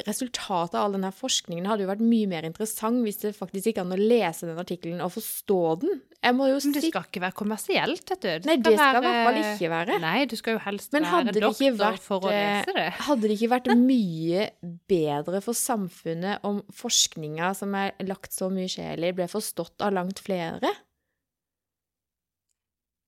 resultatet 0.06 0.76
av 0.78 0.86
all 0.86 0.94
denne 0.96 1.10
forskningen 1.14 1.66
hadde 1.68 1.84
jo 1.84 1.90
vært 1.90 2.04
mye 2.04 2.28
mer 2.30 2.46
interessant 2.48 3.02
hvis 3.04 3.20
det 3.22 3.34
faktisk 3.36 3.68
gikk 3.68 3.82
an 3.82 3.92
å 3.94 3.98
lese 3.98 4.48
den 4.48 4.60
artikkelen 4.60 5.02
og 5.04 5.12
forstå 5.14 5.60
den. 5.82 6.00
Jeg 6.22 6.36
må 6.38 6.46
jo 6.48 6.60
Men 6.62 6.76
det 6.76 6.84
skal 6.86 7.06
ikke 7.08 7.22
være 7.24 7.36
kommersielt, 7.36 8.04
vet 8.08 8.22
du. 8.22 8.48
Nei, 8.48 8.56
det 8.62 8.74
skal 8.78 9.00
i 9.00 9.04
hvert 9.04 9.26
fall 9.26 9.40
ikke 9.42 9.72
være. 9.72 9.98
Nei, 10.02 10.16
du 10.30 10.36
skal 10.38 10.56
jo 10.56 10.62
helst 10.64 10.94
Men 10.94 11.08
være 11.10 11.34
doktor 11.36 11.76
vært, 11.80 12.04
for 12.04 12.28
å 12.28 12.32
eh, 12.32 12.44
lese 12.62 12.76
det. 12.78 12.86
Hadde 13.08 13.26
det 13.26 13.36
ikke 13.36 13.52
vært 13.52 13.72
mye 13.92 14.46
bedre 14.90 15.42
for 15.44 15.58
samfunnet 15.58 16.46
om 16.48 16.62
forskninga 16.78 17.52
som 17.58 17.76
er 17.78 17.92
lagt 18.08 18.32
så 18.36 18.48
mye 18.54 18.70
sjel 18.72 19.04
i, 19.04 19.12
ble 19.16 19.28
forstått 19.30 19.84
av 19.84 19.92
langt 19.98 20.22
flere? 20.24 20.72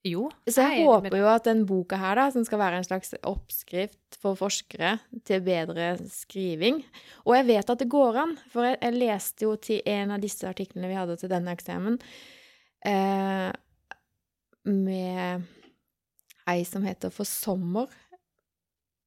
Jo. 0.04 0.26
Så 0.44 0.60
jeg 0.60 0.82
med 0.82 0.88
håper 0.90 1.16
jo 1.16 1.28
at 1.32 1.46
den 1.48 1.62
boka 1.64 1.96
her, 1.96 2.18
da, 2.18 2.26
som 2.34 2.44
skal 2.44 2.60
være 2.60 2.80
en 2.80 2.84
slags 2.86 3.14
oppskrift 3.24 4.18
for 4.20 4.36
forskere 4.36 4.98
til 5.24 5.40
bedre 5.44 5.94
skriving 6.12 6.82
Og 7.24 7.32
jeg 7.38 7.46
vet 7.48 7.72
at 7.72 7.80
det 7.80 7.88
går 7.92 8.20
an, 8.20 8.34
for 8.52 8.68
jeg, 8.68 8.78
jeg 8.82 8.98
leste 9.00 9.48
jo 9.48 9.54
til 9.56 9.80
en 9.88 10.12
av 10.12 10.20
disse 10.20 10.44
artiklene 10.48 10.90
vi 10.92 10.98
hadde 10.98 11.16
til 11.20 11.32
denne 11.32 11.56
eksamen, 11.56 11.96
eh, 12.84 13.48
med 14.68 15.48
ei 16.52 16.60
som 16.68 16.84
heter 16.84 17.12
For 17.12 17.28
sommer. 17.28 17.88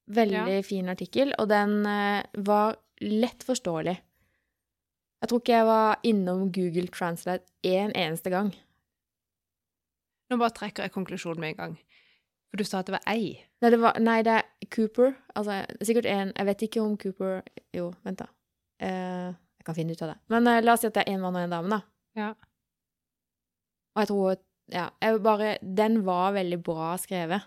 Veldig 0.08 0.62
fin 0.66 0.88
artikkel, 0.90 1.34
og 1.38 1.50
den 1.50 1.82
eh, 1.86 2.26
var 2.42 2.78
lett 3.04 3.44
forståelig. 3.46 3.98
Jeg 5.18 5.30
tror 5.30 5.42
ikke 5.42 5.58
jeg 5.60 5.66
var 5.66 6.06
innom 6.06 6.48
Google 6.54 6.90
Translate 6.94 7.46
én 7.66 7.94
eneste 7.94 8.30
gang. 8.34 8.50
Nå 10.28 10.38
bare 10.40 10.54
trekker 10.56 10.84
jeg 10.86 10.94
konklusjonen 10.94 11.40
med 11.40 11.54
en 11.54 11.60
gang. 11.62 11.76
For 12.48 12.60
du 12.60 12.64
sa 12.64 12.80
at 12.80 12.88
det 12.88 12.96
var 12.96 13.04
ei. 13.10 13.36
Nei, 13.62 13.70
det, 13.72 13.80
var, 13.82 13.98
nei, 14.00 14.18
det 14.24 14.34
er 14.38 14.68
Cooper. 14.72 15.12
Altså, 15.36 15.60
sikkert 15.84 16.08
en 16.08 16.32
Jeg 16.36 16.48
vet 16.48 16.64
ikke 16.64 16.82
om 16.82 16.96
Cooper 17.00 17.40
Jo, 17.76 17.90
vent, 18.06 18.22
da. 18.22 18.28
Eh, 18.80 19.28
jeg 19.58 19.66
kan 19.66 19.76
finne 19.76 19.96
ut 19.96 20.04
av 20.04 20.12
det. 20.14 20.18
Men 20.32 20.48
eh, 20.48 20.60
la 20.64 20.74
oss 20.74 20.84
si 20.84 20.88
at 20.88 20.96
det 20.96 21.04
er 21.04 21.16
en 21.16 21.24
mann 21.24 21.36
og 21.36 21.44
en 21.44 21.56
dame, 21.56 21.78
da. 21.78 21.80
Ja. 22.18 22.30
Og 23.94 24.02
jeg 24.02 24.10
tror 24.12 24.36
Ja, 24.72 24.88
jeg 25.00 25.22
bare 25.24 25.56
Den 25.62 26.02
var 26.06 26.32
veldig 26.36 26.60
bra 26.64 26.94
skrevet. 27.00 27.44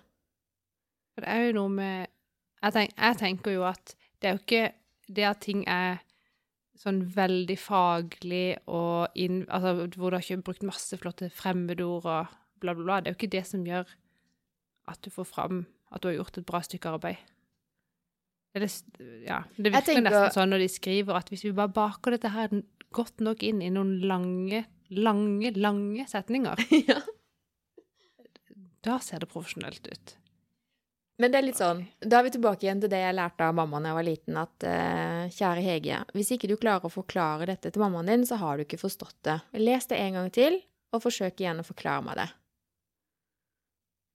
For 1.13 1.25
det 1.25 1.34
er 1.34 1.48
jo 1.48 1.57
noe 1.60 1.74
med 1.74 2.07
jeg, 2.62 2.74
tenk, 2.75 2.92
jeg 2.94 3.18
tenker 3.18 3.56
jo 3.56 3.66
at 3.66 3.95
det 4.22 4.30
er 4.30 4.36
jo 4.36 4.42
ikke 4.44 4.66
det 5.10 5.24
at 5.25 5.39
ting 5.42 5.63
er 5.66 6.04
sånn 6.77 7.01
veldig 7.13 7.57
faglig 7.57 8.60
og 8.69 9.18
inn, 9.18 9.42
altså, 9.50 9.88
hvor 9.98 10.13
du 10.13 10.18
har 10.18 10.25
ikke 10.25 10.45
brukt 10.45 10.66
masse 10.66 10.98
flotte 11.01 11.30
fremmedord 11.34 12.06
og 12.06 12.36
bla, 12.62 12.75
bla, 12.78 12.86
bla. 12.86 13.02
Det 13.02 13.12
er 13.12 13.16
jo 13.16 13.19
ikke 13.19 13.36
det 13.36 13.44
som 13.50 13.66
gjør 13.68 13.90
at 14.92 15.02
du 15.06 15.12
får 15.13 15.27
fram 15.30 15.63
at 15.91 16.03
du 16.03 16.10
har 16.10 16.20
gjort 16.20 16.39
et 16.39 16.48
bra 16.48 16.62
stykke 16.63 16.94
arbeid. 16.96 17.24
Det, 18.51 18.68
er 18.68 19.25
ja, 19.27 19.41
det 19.56 19.72
virker 19.72 19.88
tenker- 19.94 20.08
nesten 20.10 20.36
sånn 20.36 20.51
når 20.51 20.65
de 20.65 20.70
skriver 20.72 21.20
at 21.22 21.30
hvis 21.32 21.46
vi 21.48 21.53
bare 21.56 21.72
baker 21.72 22.18
dette 22.18 22.32
her 22.34 22.51
godt 22.91 23.24
nok 23.24 23.44
inn 23.48 23.62
i 23.63 23.72
noen 23.72 24.00
lange, 24.03 24.65
lange, 24.91 25.53
lange 25.56 26.08
setninger, 26.12 26.60
ja. 26.91 26.98
da 28.84 28.98
ser 29.03 29.24
det 29.24 29.32
profesjonelt 29.32 29.88
ut. 29.88 30.18
Men 31.22 31.32
det 31.32 31.38
er 31.38 31.46
litt 31.46 31.60
sånn 31.60 31.84
Da 32.01 32.18
er 32.18 32.25
vi 32.25 32.32
tilbake 32.34 32.65
igjen 32.65 32.80
til 32.82 32.89
det 32.89 32.98
jeg 33.03 33.13
lærte 33.13 33.46
av 33.46 33.53
mamma 33.53 33.77
da 33.84 33.91
jeg 33.91 33.98
var 34.00 34.08
liten, 34.08 34.38
at 34.41 34.65
uh, 34.65 35.24
kjære 35.30 35.63
Hege, 35.68 36.01
hvis 36.18 36.34
ikke 36.36 36.50
du 36.50 36.58
klarer 36.58 36.89
å 36.89 36.91
forklare 36.91 37.48
dette 37.51 37.72
til 37.72 37.84
mammaen 37.84 38.10
din, 38.10 38.27
så 38.27 38.39
har 38.41 38.58
du 38.58 38.65
ikke 38.65 38.82
forstått 38.82 39.20
det. 39.27 39.38
Les 39.62 39.88
det 39.91 40.00
en 40.01 40.18
gang 40.18 40.32
til, 40.34 40.58
og 40.91 41.03
forsøk 41.06 41.44
igjen 41.44 41.62
å 41.62 41.68
forklare 41.68 42.03
meg 42.08 42.20
det. 42.20 42.27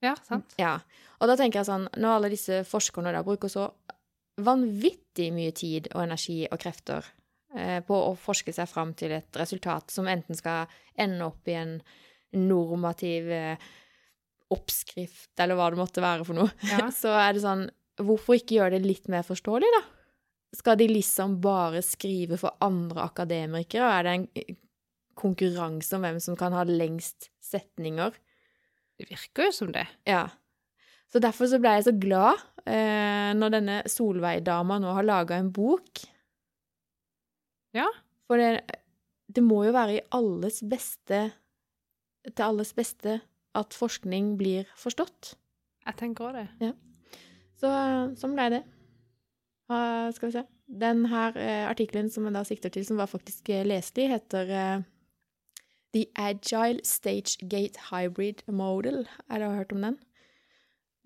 Ja, 0.07 0.15
sant? 0.27 0.55
Ja, 0.61 0.79
og 1.21 1.31
da 1.31 1.37
tenker 1.39 1.63
jeg 1.63 1.69
sånn, 1.71 1.89
når 1.97 2.17
alle 2.19 2.33
disse 2.33 2.63
forskerne 2.69 3.13
da 3.15 3.23
bruker 3.27 3.51
så 3.53 3.71
vanvittig 4.45 5.31
mye 5.33 5.53
tid 5.57 5.89
og 5.95 6.03
energi 6.05 6.43
og 6.51 6.61
krefter 6.61 7.07
eh, 7.57 7.81
på 7.85 7.97
å 8.11 8.13
forske 8.21 8.53
seg 8.53 8.69
fram 8.69 8.93
til 8.99 9.15
et 9.17 9.39
resultat 9.41 9.93
som 9.95 10.09
enten 10.13 10.37
skal 10.37 10.69
ende 11.01 11.25
opp 11.25 11.49
i 11.49 11.57
en 11.57 11.79
normativ 12.37 13.31
eh, 13.33 13.67
oppskrift, 14.53 15.33
eller 15.43 15.59
hva 15.59 15.71
det 15.73 15.81
måtte 15.81 16.05
være 16.05 16.27
for 16.29 16.39
noe, 16.39 16.53
Ja. 16.69 16.91
så 17.01 17.15
er 17.19 17.35
det 17.35 17.43
sånn, 17.47 17.67
hvorfor 17.99 18.39
ikke 18.39 18.61
gjøre 18.61 18.77
det 18.77 18.87
litt 18.87 19.09
mer 19.13 19.25
forståelig 19.27 19.73
da? 19.79 19.83
Skal 20.57 20.79
de 20.79 20.87
liksom 20.89 21.41
bare 21.43 21.83
skrive 21.85 22.39
for 22.41 22.55
andre 22.65 23.09
akademikere, 23.09 23.89
og 23.89 23.97
er 23.97 24.07
det 24.07 24.13
en 24.15 24.61
konkurranse 25.17 25.97
om 25.97 26.05
hvem 26.05 26.21
som 26.23 26.37
kan 26.39 26.55
ha 26.57 26.63
lengst 26.69 27.31
setninger? 27.45 28.15
Det 28.97 29.09
virker 29.11 29.49
jo 29.49 29.55
som 29.55 29.73
det. 29.75 29.87
Ja. 30.09 30.25
Så 31.12 31.21
derfor 31.23 31.49
så 31.50 31.61
ble 31.62 31.76
jeg 31.76 31.87
så 31.87 31.95
glad 31.97 32.41
eh, 32.65 33.33
når 33.37 33.55
denne 33.59 33.76
Solveig-dama 33.91 34.81
nå 34.83 34.95
har 34.97 35.07
laga 35.07 35.38
en 35.38 35.53
bok. 35.55 36.03
Ja. 37.76 37.87
For 38.26 38.41
det, 38.41 38.81
det 39.31 39.45
må 39.45 39.62
jo 39.67 39.75
være 39.76 39.99
i 39.99 40.05
alles 40.17 40.62
beste 40.67 41.29
Til 42.26 42.43
alles 42.43 42.73
beste 42.75 43.21
at 43.57 43.76
forskning 43.76 44.35
blir 44.37 44.67
forstått. 44.76 45.37
Jeg 45.87 45.97
tenker 46.00 46.26
òg 46.26 46.41
det. 46.41 46.73
Så 47.57 47.71
sånn 48.19 48.35
ble 48.37 48.49
det. 48.53 48.65
Uh, 49.71 50.11
skal 50.15 50.29
vi 50.29 50.35
se. 50.35 50.43
Den 50.67 51.07
her 51.11 51.38
uh, 51.38 51.71
artikkelen 51.71 52.11
som 52.12 52.26
jeg 52.26 52.35
da 52.35 52.43
sikter 52.47 52.75
til, 52.75 52.85
som 52.87 52.99
var 53.00 53.09
faktisk 53.11 53.49
eh, 53.55 53.65
leselig, 53.67 54.09
heter 54.12 54.50
eh, 54.50 54.85
The 55.97 56.05
Agile 56.21 56.85
Stage 56.85 57.38
Gate 57.49 57.88
Hybrid 57.88 58.45
Model. 58.53 59.07
Er 59.31 59.41
det 59.41 59.49
hørt 59.57 59.73
om 59.73 59.83
den? 59.87 59.97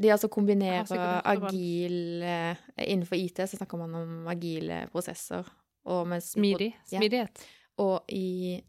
De 0.03 0.11
altså 0.11 0.31
kombinerer 0.33 1.21
agil 1.29 2.23
eh, 2.25 2.57
Innenfor 2.89 3.19
IT 3.21 3.43
så 3.45 3.59
snakker 3.59 3.79
man 3.79 3.95
om 3.95 4.29
agile 4.33 4.87
prosesser. 4.93 5.47
Og 5.85 6.09
mens, 6.09 6.33
Smidig. 6.33 6.73
Ja. 6.91 7.27
Og 7.81 8.09
i 8.09 8.61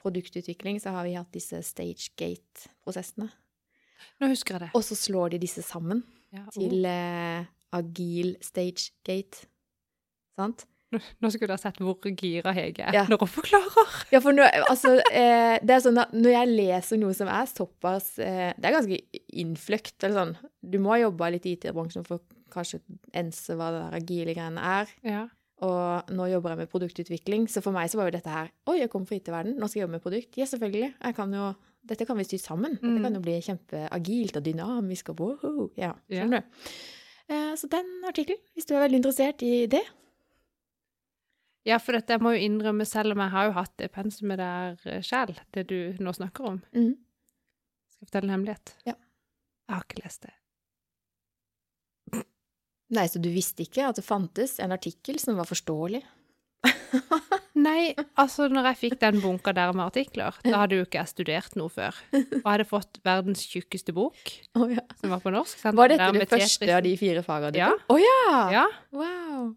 produktutvikling 0.00 0.80
så 0.82 0.92
har 0.94 1.06
vi 1.06 1.16
hatt 1.16 1.32
disse 1.32 1.62
stage 1.66 2.10
gate-prosessene. 2.18 3.30
Nå 4.20 4.30
husker 4.32 4.56
jeg 4.56 4.66
det. 4.66 4.70
Og 4.76 4.84
så 4.84 4.96
slår 4.98 5.34
de 5.34 5.40
disse 5.42 5.64
sammen 5.64 6.02
Ja, 6.30 6.44
oh. 6.44 6.52
til 6.54 6.84
eh, 6.86 7.48
Agil 7.72 8.36
Stagegate. 8.44 9.46
Sant? 10.38 10.66
Nå, 10.92 11.30
skulle 11.30 11.46
du 11.50 11.54
ha 11.54 11.60
sett 11.62 11.76
hvor 11.78 11.96
gira 12.18 12.52
Hege 12.56 12.82
er 12.88 12.94
Ja. 12.96 13.04
når 13.06 13.20
hun 13.22 13.28
forklarer. 13.30 13.90
Ja, 14.10 14.20
for 14.20 14.32
nå, 14.34 14.42
altså, 14.68 14.96
eh, 15.12 15.58
det 15.62 15.70
er 15.76 15.84
sånn 15.84 16.00
at 16.02 16.12
når 16.12 16.30
jeg 16.34 16.48
leser 16.56 16.98
noe 16.98 17.14
som 17.14 17.28
er 17.30 17.46
såpass 17.46 18.18
eh, 18.18 18.52
Det 18.58 18.64
er 18.70 18.74
ganske 18.78 18.98
innfløkt. 19.32 19.96
Eller 20.02 20.16
sånn. 20.18 20.36
Du 20.62 20.78
må 20.82 20.90
ha 20.94 20.98
jobba 21.04 21.30
litt 21.30 21.46
i 21.46 21.54
IT-bransjen 21.56 22.04
for 22.06 22.20
kanskje 22.50 22.80
ense 23.14 23.54
hva 23.54 23.68
det 23.70 23.84
der 23.84 23.98
agile 24.00 24.34
greiene 24.34 24.58
er. 24.80 24.88
Ja. 25.06 25.22
Og 25.62 26.10
nå 26.16 26.26
jobber 26.32 26.54
jeg 26.54 26.58
med 26.62 26.70
produktutvikling, 26.72 27.42
så 27.52 27.60
for 27.62 27.70
meg 27.76 27.90
så 27.92 27.98
var 28.00 28.08
jo 28.08 28.14
dette 28.16 28.32
her 28.32 28.48
Oi, 28.66 28.78
jeg 28.80 28.88
kom 28.90 29.04
fra 29.06 29.18
IT-verden, 29.18 29.58
nå 29.60 29.68
skal 29.68 29.80
jeg 29.82 29.84
jobbe 29.86 29.98
med 29.98 30.02
produkt. 30.06 30.38
Ja, 30.40 30.46
selvfølgelig. 30.48 30.94
Jeg 31.04 31.14
kan 31.18 31.34
jo, 31.36 31.50
dette 31.86 32.06
kan 32.08 32.16
vi 32.18 32.24
sy 32.24 32.38
sammen. 32.40 32.78
Dette 32.80 32.94
det 32.96 33.02
kan 33.04 33.14
jo 33.18 33.20
bli 33.22 33.36
kjempeagilt 33.44 34.40
og 34.40 34.46
dynamisk 34.48 35.12
og 35.12 35.20
woho. 35.20 35.70
Ja, 35.76 35.92
Ja. 36.08 36.22
skjønner 36.24 36.40
du. 36.42 36.66
Eh, 37.30 37.52
så 37.60 37.68
den 37.70 37.86
artikkelen, 38.08 38.40
hvis 38.56 38.66
du 38.66 38.74
er 38.74 38.88
veldig 38.88 38.98
interessert 39.04 39.42
i 39.46 39.66
det 39.70 39.84
ja, 41.68 41.76
for 41.82 41.96
dette 41.96 42.16
jeg 42.16 42.24
må 42.24 42.34
jo 42.34 42.42
innrømme, 42.46 42.86
selv 42.88 43.14
om 43.14 43.22
jeg 43.24 43.34
har 43.34 43.48
jo 43.50 43.56
hatt 43.58 43.74
det 43.82 43.90
pensumet 43.92 44.40
der 44.40 45.00
sjøl, 45.04 45.34
det 45.56 45.66
du 45.68 45.78
nå 46.00 46.14
snakker 46.16 46.52
om. 46.54 46.60
Mm. 46.72 46.94
Skal 47.90 48.00
jeg 48.00 48.10
fortelle 48.10 48.30
en 48.30 48.36
hemmelighet? 48.38 48.76
Ja. 48.88 48.96
Jeg 49.68 49.76
har 49.76 49.84
ikke 49.86 50.04
lest 50.04 50.24
det. 50.26 50.32
Nei, 52.90 53.04
så 53.06 53.20
du 53.22 53.28
visste 53.30 53.62
ikke 53.62 53.84
at 53.86 54.00
det 54.00 54.06
fantes 54.06 54.56
en 54.62 54.74
artikkel 54.74 55.20
som 55.22 55.36
var 55.38 55.46
forståelig? 55.46 56.00
Nei, 57.60 57.92
altså 58.18 58.48
når 58.50 58.70
jeg 58.70 58.78
fikk 58.80 58.96
den 59.04 59.20
bunka 59.22 59.52
der 59.54 59.70
med 59.76 59.84
artikler, 59.86 60.36
da 60.42 60.62
hadde 60.62 60.80
jo 60.80 60.86
ikke 60.86 60.98
jeg 60.98 61.12
studert 61.12 61.56
noe 61.60 61.70
før. 61.72 61.96
Og 62.40 62.48
hadde 62.48 62.66
fått 62.68 63.00
verdens 63.06 63.44
tjukkeste 63.46 63.94
bok, 63.96 64.18
oh, 64.58 64.66
ja. 64.72 64.82
som 64.98 65.14
var 65.14 65.22
på 65.22 65.32
norsk. 65.34 65.60
sant? 65.60 65.78
Var 65.78 65.94
dette 65.94 66.10
det 66.18 66.28
første 66.32 66.70
av 66.74 66.82
de 66.86 66.96
fire 67.00 67.24
fagene 67.26 67.54
du 67.54 67.60
Ja. 67.62 67.70
Å 67.70 67.98
ja! 68.00 68.38
Ja. 68.56 68.66
Wow. 68.96 69.52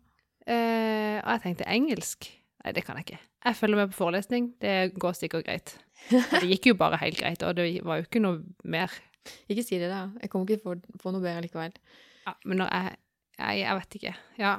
Eh, 0.47 1.19
og 1.23 1.29
jeg 1.35 1.41
tenkte 1.45 1.67
engelsk. 1.71 2.27
Nei, 2.63 2.71
det 2.75 2.83
kan 2.87 2.97
jeg 2.99 3.05
ikke. 3.07 3.19
Jeg 3.43 3.57
følger 3.59 3.79
med 3.81 3.91
på 3.91 3.97
forelesning. 3.99 4.51
Det 4.63 4.75
går 4.99 5.15
sikkert 5.19 5.45
greit. 5.47 5.73
Det 6.09 6.43
gikk 6.49 6.69
jo 6.71 6.75
bare 6.79 6.97
helt 6.99 7.19
greit, 7.19 7.43
og 7.47 7.55
det 7.55 7.67
var 7.87 8.01
jo 8.01 8.07
ikke 8.07 8.19
noe 8.23 8.41
mer. 8.67 8.91
Ikke 9.51 9.63
si 9.63 9.77
det, 9.79 9.87
da. 9.91 10.09
Jeg 10.21 10.29
kommer 10.31 10.47
ikke 10.49 10.59
til 10.63 10.71
å 10.73 10.99
få- 10.99 11.13
noe 11.15 11.23
bedre 11.23 11.43
likevel. 11.45 11.75
Ja, 12.27 12.33
men 12.45 12.57
når 12.63 12.71
jeg 12.75 12.97
Jeg, 13.39 13.59
jeg 13.63 13.75
vet 13.79 13.95
ikke. 13.97 14.11
Ja. 14.37 14.49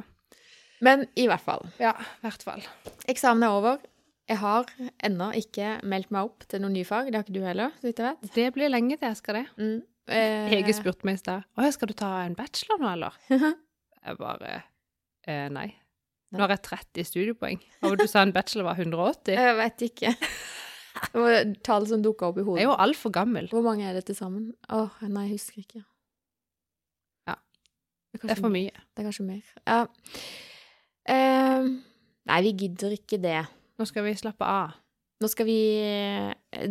Men 0.82 1.04
i 1.16 1.28
hvert 1.30 1.40
fall. 1.44 1.62
Ja, 1.78 1.92
i 1.94 2.24
hvert 2.26 2.42
fall. 2.42 2.64
Eksamen 3.08 3.44
er 3.46 3.52
over. 3.54 3.76
Jeg 4.28 4.38
har 4.40 4.64
ennå 5.04 5.28
ikke 5.38 5.76
meldt 5.86 6.10
meg 6.10 6.24
opp 6.26 6.42
til 6.50 6.60
noen 6.64 6.72
nye 6.74 6.84
fag. 6.88 7.06
Det 7.06 7.14
har 7.14 7.22
ikke 7.22 7.36
du 7.36 7.44
heller, 7.46 7.70
så 7.78 7.86
vidt 7.86 8.00
jeg 8.02 8.08
vet. 8.16 8.32
Det 8.34 8.46
blir 8.56 8.72
lenge 8.72 8.96
til 8.98 9.06
jeg 9.08 9.16
skal 9.20 9.34
det. 9.42 9.46
Mm. 9.60 9.82
Eh, 10.04 10.50
Hege 10.52 10.74
spurte 10.76 11.06
meg 11.08 11.14
i 11.16 11.20
stad 11.22 11.46
Å 11.56 11.68
skal 11.72 11.88
du 11.88 11.94
ta 11.96 12.10
en 12.26 12.34
bachelor 12.36 12.76
nå, 12.82 12.90
eller? 12.92 13.14
Jeg 14.04 14.18
bare 14.18 14.50
eh, 15.26 15.48
Nei. 15.52 15.68
Nå 16.34 16.42
har 16.42 16.50
jeg 16.56 16.64
30 16.66 17.06
studiepoeng. 17.06 17.60
Og 17.86 17.96
du 18.00 18.08
sa 18.10 18.24
en 18.26 18.32
bachelor 18.34 18.66
var 18.66 18.80
180. 18.82 19.36
Jeg 19.36 19.56
vet 19.60 19.84
ikke. 19.86 20.14
Det 21.12 21.20
var 21.22 21.52
tall 21.66 21.86
som 21.90 22.02
dukka 22.02 22.28
opp 22.30 22.38
i 22.38 22.42
Jeg 22.42 22.46
hodet. 22.48 22.62
er 22.62 22.66
jo 22.68 22.76
altfor 22.86 23.12
gammel. 23.14 23.48
Hvor 23.52 23.62
mange 23.66 23.86
er 23.86 23.94
det 23.94 24.04
til 24.08 24.16
sammen? 24.18 24.48
Åh, 24.70 24.96
nei, 25.06 25.28
jeg 25.28 25.36
husker 25.38 25.62
ikke. 25.62 25.82
Ja. 27.30 27.36
Det 28.14 28.22
Det 28.22 28.30
er 28.34 28.40
for 28.40 28.54
mye. 28.54 28.70
Det 28.94 29.02
er 29.02 29.08
kanskje 29.08 29.26
mer. 29.26 29.52
Ja. 29.66 29.80
Uh, 31.04 31.68
nei, 32.30 32.40
vi 32.46 32.54
gidder 32.64 32.94
ikke 32.96 33.20
det. 33.22 33.40
Nå 33.78 33.86
skal 33.90 34.06
vi 34.06 34.14
slappe 34.18 34.46
av. 34.48 34.74
Nå 35.22 35.28
skal 35.30 35.46
vi 35.46 35.58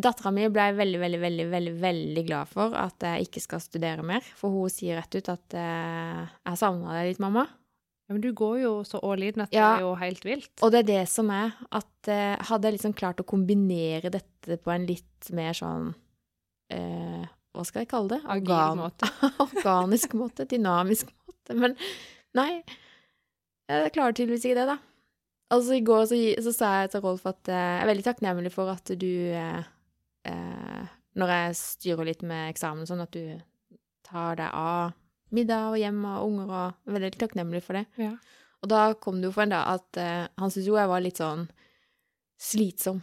Dattera 0.04 0.32
mi 0.36 0.44
ble 0.52 0.70
veldig, 0.78 1.00
veldig, 1.02 1.20
veldig, 1.24 1.46
veldig 1.52 1.74
veldig 1.82 2.24
glad 2.28 2.52
for 2.52 2.76
at 2.78 3.04
jeg 3.08 3.28
ikke 3.30 3.44
skal 3.44 3.64
studere 3.64 4.04
mer. 4.06 4.24
For 4.38 4.52
hun 4.52 4.72
sier 4.72 5.00
rett 5.00 5.16
ut 5.16 5.30
at 5.32 5.56
uh, 5.56 6.28
'jeg 6.44 6.60
savna 6.60 6.96
deg 7.00 7.14
litt, 7.14 7.24
mamma'. 7.24 7.48
Men 8.14 8.22
du 8.24 8.30
går 8.38 8.60
jo 8.62 8.72
så 8.88 9.00
all 9.04 9.24
in 9.26 9.42
at 9.44 9.54
Ja. 9.56 9.72
det 9.74 9.82
er 9.82 9.86
jo 9.88 9.94
helt 10.00 10.24
vilt. 10.28 10.52
Og 10.62 10.72
det 10.74 10.84
er 10.84 10.88
det 10.92 11.02
som 11.12 11.30
er 11.34 11.52
at 11.72 12.10
eh, 12.14 12.36
hadde 12.50 12.70
jeg 12.70 12.78
liksom 12.78 12.94
klart 13.00 13.20
å 13.24 13.28
kombinere 13.28 14.12
dette 14.14 14.58
på 14.62 14.72
en 14.74 14.86
litt 14.90 15.30
mer 15.34 15.54
sånn 15.58 15.92
eh, 16.74 17.26
Hva 17.54 17.66
skal 17.68 17.84
jeg 17.84 17.90
kalle 17.92 18.16
det? 18.16 18.22
Organ- 18.26 18.80
måte. 18.82 19.10
Organisk 19.46 20.16
måte. 20.18 20.46
Dynamisk 20.50 21.12
måte. 21.28 21.54
Men 21.60 21.76
nei, 22.38 22.64
jeg 23.70 23.94
klarer 23.94 24.16
tydeligvis 24.18 24.46
ikke 24.50 24.58
det, 24.62 24.66
da. 24.74 24.78
Altså, 25.54 25.76
i 25.78 25.84
går 25.86 26.08
så, 26.10 26.18
så 26.42 26.52
sa 26.56 26.72
jeg 26.82 26.94
til 26.96 27.04
Rolf 27.06 27.28
at 27.30 27.50
eh, 27.52 27.54
jeg 27.78 27.84
er 27.84 27.90
veldig 27.92 28.06
takknemlig 28.08 28.52
for 28.56 28.72
at 28.74 28.90
du 28.98 29.10
eh, 29.38 29.62
eh, 30.30 30.84
Når 31.20 31.30
jeg 31.36 31.58
styrer 31.60 32.08
litt 32.10 32.24
med 32.26 32.50
eksamen, 32.56 32.88
sånn 32.90 33.04
at 33.06 33.14
du 33.14 33.38
tar 34.08 34.40
deg 34.40 34.50
av 34.50 34.96
middag 35.34 35.72
og 35.74 35.80
hjem 35.82 36.00
og 36.06 36.28
unger 36.28 36.52
og 36.54 36.62
jeg 36.88 36.94
Veldig 36.98 37.12
takknemlig 37.24 37.64
for 37.66 37.80
det. 37.80 37.86
Ja. 38.02 38.14
Og 38.64 38.70
da 38.72 38.84
kom 39.02 39.20
det 39.20 39.28
jo 39.28 39.34
for 39.36 39.44
en 39.48 39.52
dag 39.56 39.66
at 39.76 40.00
uh, 40.00 40.28
han 40.40 40.52
syntes 40.54 40.70
jo 40.70 40.78
jeg 40.80 40.92
var 40.92 41.04
litt 41.04 41.20
sånn 41.20 41.48
slitsom. 42.40 43.02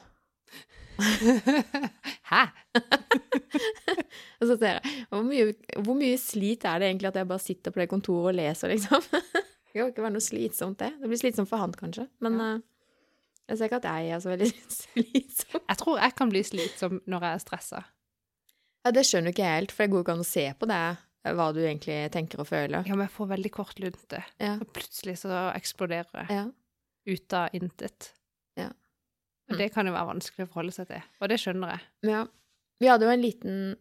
Hæ? 2.31 2.43
Og 4.41 4.49
så 4.49 4.57
ser 4.61 4.79
jeg 4.79 5.05
hvor 5.11 5.23
mye, 5.25 5.53
hvor 5.85 5.97
mye 5.97 6.17
slit 6.21 6.65
er 6.69 6.81
det 6.83 6.91
egentlig 6.91 7.11
at 7.11 7.19
jeg 7.21 7.29
bare 7.31 7.43
sitter 7.45 7.75
på 7.75 7.81
det 7.83 7.89
kontoret 7.93 8.33
og 8.33 8.37
leser, 8.41 8.73
liksom? 8.75 9.05
Det 9.71 9.77
kan 9.79 9.85
jo 9.85 9.91
ikke 9.93 10.03
være 10.03 10.15
noe 10.17 10.25
slitsomt, 10.25 10.81
det. 10.83 10.89
Det 10.99 11.07
blir 11.13 11.19
slitsomt 11.21 11.47
for 11.47 11.63
han, 11.63 11.71
kanskje. 11.79 12.09
Men 12.25 12.41
Ja. 12.41 12.49
uh, 12.57 12.67
jeg 13.51 13.59
ser 13.59 13.69
ikke 13.71 13.79
at 13.81 13.87
jeg 13.91 14.11
er 14.15 14.21
så 14.23 14.31
veldig 14.31 14.49
slitsom. 14.79 15.63
Jeg 15.69 15.79
tror 15.81 16.01
jeg 16.01 16.15
kan 16.19 16.31
bli 16.33 16.43
slitsom 16.47 16.99
når 17.11 17.25
jeg 17.27 17.37
er 17.37 17.43
stressa. 17.45 17.81
Ja, 18.85 18.93
det 18.97 19.05
skjønner 19.07 19.35
ikke 19.35 19.45
jeg 19.47 19.57
helt, 19.61 19.73
for 19.75 19.85
det 19.85 19.93
går 19.93 20.01
jo 20.01 20.05
ikke 20.07 20.15
an 20.17 20.25
å 20.25 20.27
se 20.27 20.45
på 20.59 20.69
det 20.71 20.81
hva 21.25 21.51
du 21.53 21.61
egentlig 21.61 21.99
tenker 22.15 22.41
og 22.41 22.49
føler. 22.49 22.87
Ja, 22.87 22.95
men 22.97 23.07
jeg 23.07 23.15
får 23.17 23.29
veldig 23.35 23.51
kort 23.53 23.81
lunte. 23.83 24.23
Ja. 24.41 24.55
Og 24.61 24.71
plutselig 24.73 25.19
så 25.21 25.51
eksploderer 25.55 26.23
jeg 26.29 26.31
Ja. 26.37 26.47
ut 27.15 27.33
av 27.37 27.49
intet. 27.53 28.13
Ja. 28.57 28.71
Og 29.51 29.59
det 29.59 29.73
kan 29.75 29.87
jo 29.87 29.93
være 29.93 30.15
vanskelig 30.15 30.47
å 30.47 30.53
forholde 30.53 30.73
seg 30.73 30.89
til. 30.89 31.03
Og 31.21 31.29
det 31.29 31.39
skjønner 31.43 31.75
jeg. 31.75 31.81
Ja. 32.11 32.25
Vi 32.81 32.87
hadde 32.89 33.05
jo 33.05 33.11
en 33.13 33.21
liten 33.25 33.77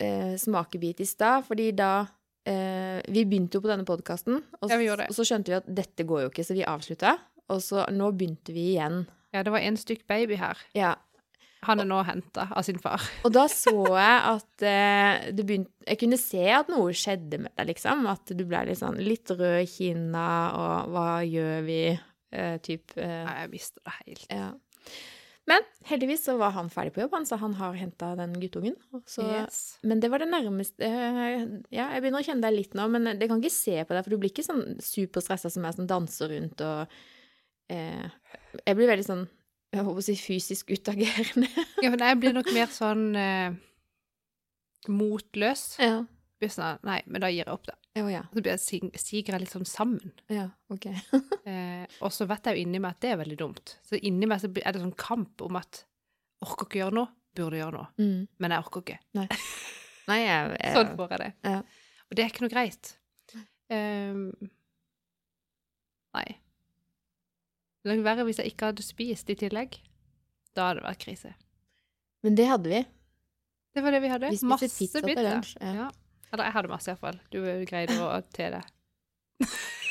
eh, 0.00 0.34
smakebit 0.36 1.00
i 1.00 1.06
stad, 1.08 1.44
fordi 1.46 1.70
da 1.76 2.06
eh, 2.46 3.00
Vi 3.08 3.24
begynte 3.24 3.56
jo 3.56 3.60
på 3.64 3.70
denne 3.70 3.86
podkasten, 3.88 4.42
og, 4.60 4.68
Ja, 4.70 4.76
og 5.08 5.14
så 5.16 5.24
skjønte 5.24 5.48
vi 5.48 5.56
at 5.56 5.66
dette 5.74 6.04
går 6.04 6.26
jo 6.26 6.30
ikke, 6.30 6.44
så 6.44 6.52
vi 6.54 6.64
avslutta. 6.68 7.14
Og 7.48 7.60
så 7.62 7.86
nå 7.92 8.10
begynte 8.12 8.52
vi 8.52 8.74
igjen. 8.74 9.06
Ja, 9.32 9.42
det 9.42 9.52
var 9.52 9.60
en 9.64 9.76
stykk 9.76 10.06
baby 10.06 10.36
her. 10.36 10.58
Ja. 10.74 10.94
Han 11.68 11.82
er 11.82 11.88
nå 11.88 12.00
henta 12.06 12.46
av 12.52 12.64
sin 12.66 12.78
far. 12.82 13.02
Og 13.24 13.32
da 13.34 13.46
så 13.50 13.74
jeg 13.88 14.18
at 14.30 14.64
eh, 14.68 15.30
du 15.36 15.42
begynte 15.44 15.70
Jeg 15.88 16.00
kunne 16.00 16.18
se 16.20 16.44
at 16.56 16.70
noe 16.72 16.94
skjedde 16.96 17.42
med 17.44 17.52
deg, 17.58 17.72
liksom. 17.74 18.06
At 18.10 18.32
du 18.32 18.44
ble 18.48 18.62
litt 18.68 18.80
sånn 18.80 19.00
litt 19.04 19.32
rød 19.32 19.62
i 19.62 19.66
kinna, 19.68 20.28
og 20.60 20.94
hva 20.94 21.08
gjør 21.28 21.66
vi? 21.66 21.80
Eh, 22.34 22.56
typ 22.64 22.96
eh, 22.96 23.20
Nei, 23.26 23.34
jeg 23.44 23.52
mister 23.52 23.84
det 23.84 23.98
helt. 23.98 24.24
Ja. 24.32 24.48
Men 25.44 25.66
heldigvis 25.84 26.22
så 26.24 26.38
var 26.40 26.54
han 26.56 26.70
ferdig 26.72 26.94
på 26.94 27.02
jobb, 27.02 27.12
han, 27.18 27.26
så 27.28 27.36
han 27.36 27.52
har 27.58 27.74
henta 27.76 28.14
den 28.16 28.32
guttungen. 28.40 28.76
Så, 29.04 29.26
Yes. 29.28 29.58
Men 29.84 30.00
det 30.00 30.08
var 30.12 30.24
det 30.24 30.30
nærmeste 30.32 30.88
eh, 30.88 31.44
Ja, 31.74 31.90
jeg 31.92 32.00
begynner 32.00 32.24
å 32.24 32.26
kjenne 32.26 32.46
deg 32.46 32.56
litt 32.56 32.76
nå, 32.78 32.86
men 32.92 33.12
det 33.20 33.28
kan 33.28 33.42
ikke 33.42 33.52
se 33.52 33.76
på 33.84 33.92
deg, 33.92 34.06
for 34.06 34.14
du 34.14 34.20
blir 34.22 34.32
ikke 34.32 34.46
sånn 34.46 34.78
superstressa 34.82 35.52
som 35.52 35.66
jeg 35.68 35.76
som 35.76 35.88
danser 35.90 36.32
rundt 36.32 36.64
og 36.64 36.96
eh, 37.72 38.06
Jeg 38.64 38.78
blir 38.80 38.88
veldig 38.94 39.06
sånn 39.10 39.26
jeg 39.74 39.84
håper 39.86 40.00
å 40.02 40.06
si 40.06 40.14
fysisk 40.20 40.70
utagerende. 40.74 41.48
Ja, 41.84 41.90
for 41.90 42.00
jeg 42.00 42.18
blir 42.22 42.32
nok 42.36 42.50
mer 42.54 42.70
sånn 42.72 43.06
eh, 43.18 43.54
motløs. 44.88 45.64
ja. 45.82 46.02
Blir 46.42 46.50
sånn, 46.50 46.80
Nei, 46.82 46.96
men 47.06 47.22
da 47.22 47.28
gir 47.30 47.44
jeg 47.44 47.52
opp, 47.52 47.66
da. 47.68 47.76
Å 48.02 48.08
ja. 48.10 48.24
Så 48.34 48.42
blir 48.42 48.50
jeg 48.56 48.60
sig- 48.60 48.96
siger 48.98 49.28
jeg 49.36 49.40
litt 49.44 49.52
sånn 49.52 49.66
sammen. 49.70 50.12
Ja, 50.32 50.48
ok. 50.72 50.88
Eh, 51.44 51.84
og 52.00 52.08
så 52.10 52.24
vet 52.26 52.46
jeg 52.48 52.56
jo 52.56 52.62
inni 52.64 52.78
meg 52.80 52.94
at 52.96 53.00
det 53.04 53.10
er 53.12 53.18
veldig 53.20 53.36
dumt. 53.36 53.74
Så 53.84 53.98
inni 54.00 54.24
meg 54.26 54.40
så 54.40 54.48
er 54.48 54.72
det 54.72 54.80
sånn 54.80 54.94
kamp 54.96 55.42
om 55.44 55.58
at 55.60 55.82
orker 56.42 56.64
ikke 56.66 56.78
gjøre 56.80 56.96
noe, 56.96 57.10
burde 57.36 57.58
gjøre 57.60 57.76
noe. 57.76 57.88
Mm. 58.00 58.22
Men 58.40 58.54
jeg 58.56 58.64
orker 58.64 58.80
ikke. 58.82 58.96
Nei, 60.08 60.18
jeg, 60.24 60.54
jeg 60.58 60.72
Sånn 60.78 60.94
får 60.98 61.12
jeg 61.14 61.20
det. 61.22 61.28
Ja. 61.44 61.58
Og 62.08 62.16
det 62.16 62.24
er 62.24 62.32
ikke 62.32 62.44
noe 62.46 62.52
greit. 62.54 62.90
Um, 63.74 64.24
nei. 66.16 66.26
Det 67.84 67.90
er 67.92 67.98
nok 67.98 68.04
verre 68.06 68.24
hvis 68.24 68.38
jeg 68.40 68.48
ikke 68.54 68.70
hadde 68.70 68.84
spist 68.86 69.28
i 69.30 69.36
tillegg. 69.36 69.76
Da 70.56 70.70
hadde 70.70 70.80
det 70.80 70.86
vært 70.88 71.02
krise. 71.04 71.34
Men 72.24 72.38
det 72.38 72.46
hadde 72.48 72.70
vi. 72.72 72.80
Det 73.74 73.82
var 73.84 73.92
det 73.92 74.00
vi 74.04 74.08
hadde. 74.12 74.30
Vi 74.32 74.48
masse 74.48 74.70
pizza 74.72 75.02
pizza. 75.04 75.22
ja. 75.60 75.74
Ja. 75.84 75.90
Eller 76.32 76.48
jeg 76.48 76.54
hadde 76.56 76.70
masse, 76.72 76.90
iallfall. 76.90 77.18
Du 77.30 77.38
greide 77.68 77.98
å 78.02 78.08
te 78.34 78.48
det. 78.54 78.62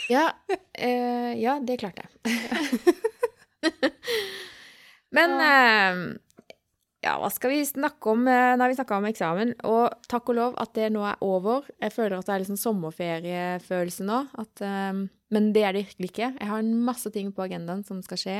Ja, 0.09 0.25
eh, 0.73 1.31
ja 1.39 1.59
det 1.63 1.77
klarte 1.79 2.07
jeg. 2.07 2.11
Men 5.13 5.35
eh, 5.45 6.01
ja, 7.05 7.13
hva 7.21 7.29
skal 7.31 7.53
vi 7.53 7.61
snakke 7.67 8.11
om? 8.15 8.25
Eh, 8.27 8.53
Nå 8.57 8.63
har 8.65 8.71
vi 8.71 8.77
snakka 8.79 8.97
om 8.97 9.07
eksamen, 9.09 9.53
og 9.69 9.93
takk 10.11 10.31
og 10.33 10.37
lov 10.39 10.57
at 10.63 10.73
det 10.77 10.89
nå 10.95 11.03
er 11.07 11.21
over. 11.23 11.67
Jeg 11.83 11.93
føler 11.95 12.17
at 12.17 12.27
det 12.29 12.35
er 12.37 12.43
liksom 12.45 12.59
sommerferiefølelse 12.59 14.07
nå. 14.09 14.19
At, 14.43 14.63
eh, 14.65 15.03
men 15.33 15.51
det 15.55 15.63
er 15.65 15.73
det 15.75 15.85
virkelig 15.87 16.11
ikke. 16.11 16.27
Jeg 16.39 16.49
har 16.49 16.61
en 16.61 16.73
masse 16.85 17.09
ting 17.13 17.31
på 17.33 17.43
agendaen 17.47 17.81
som 17.87 18.01
skal 18.05 18.21
skje. 18.21 18.37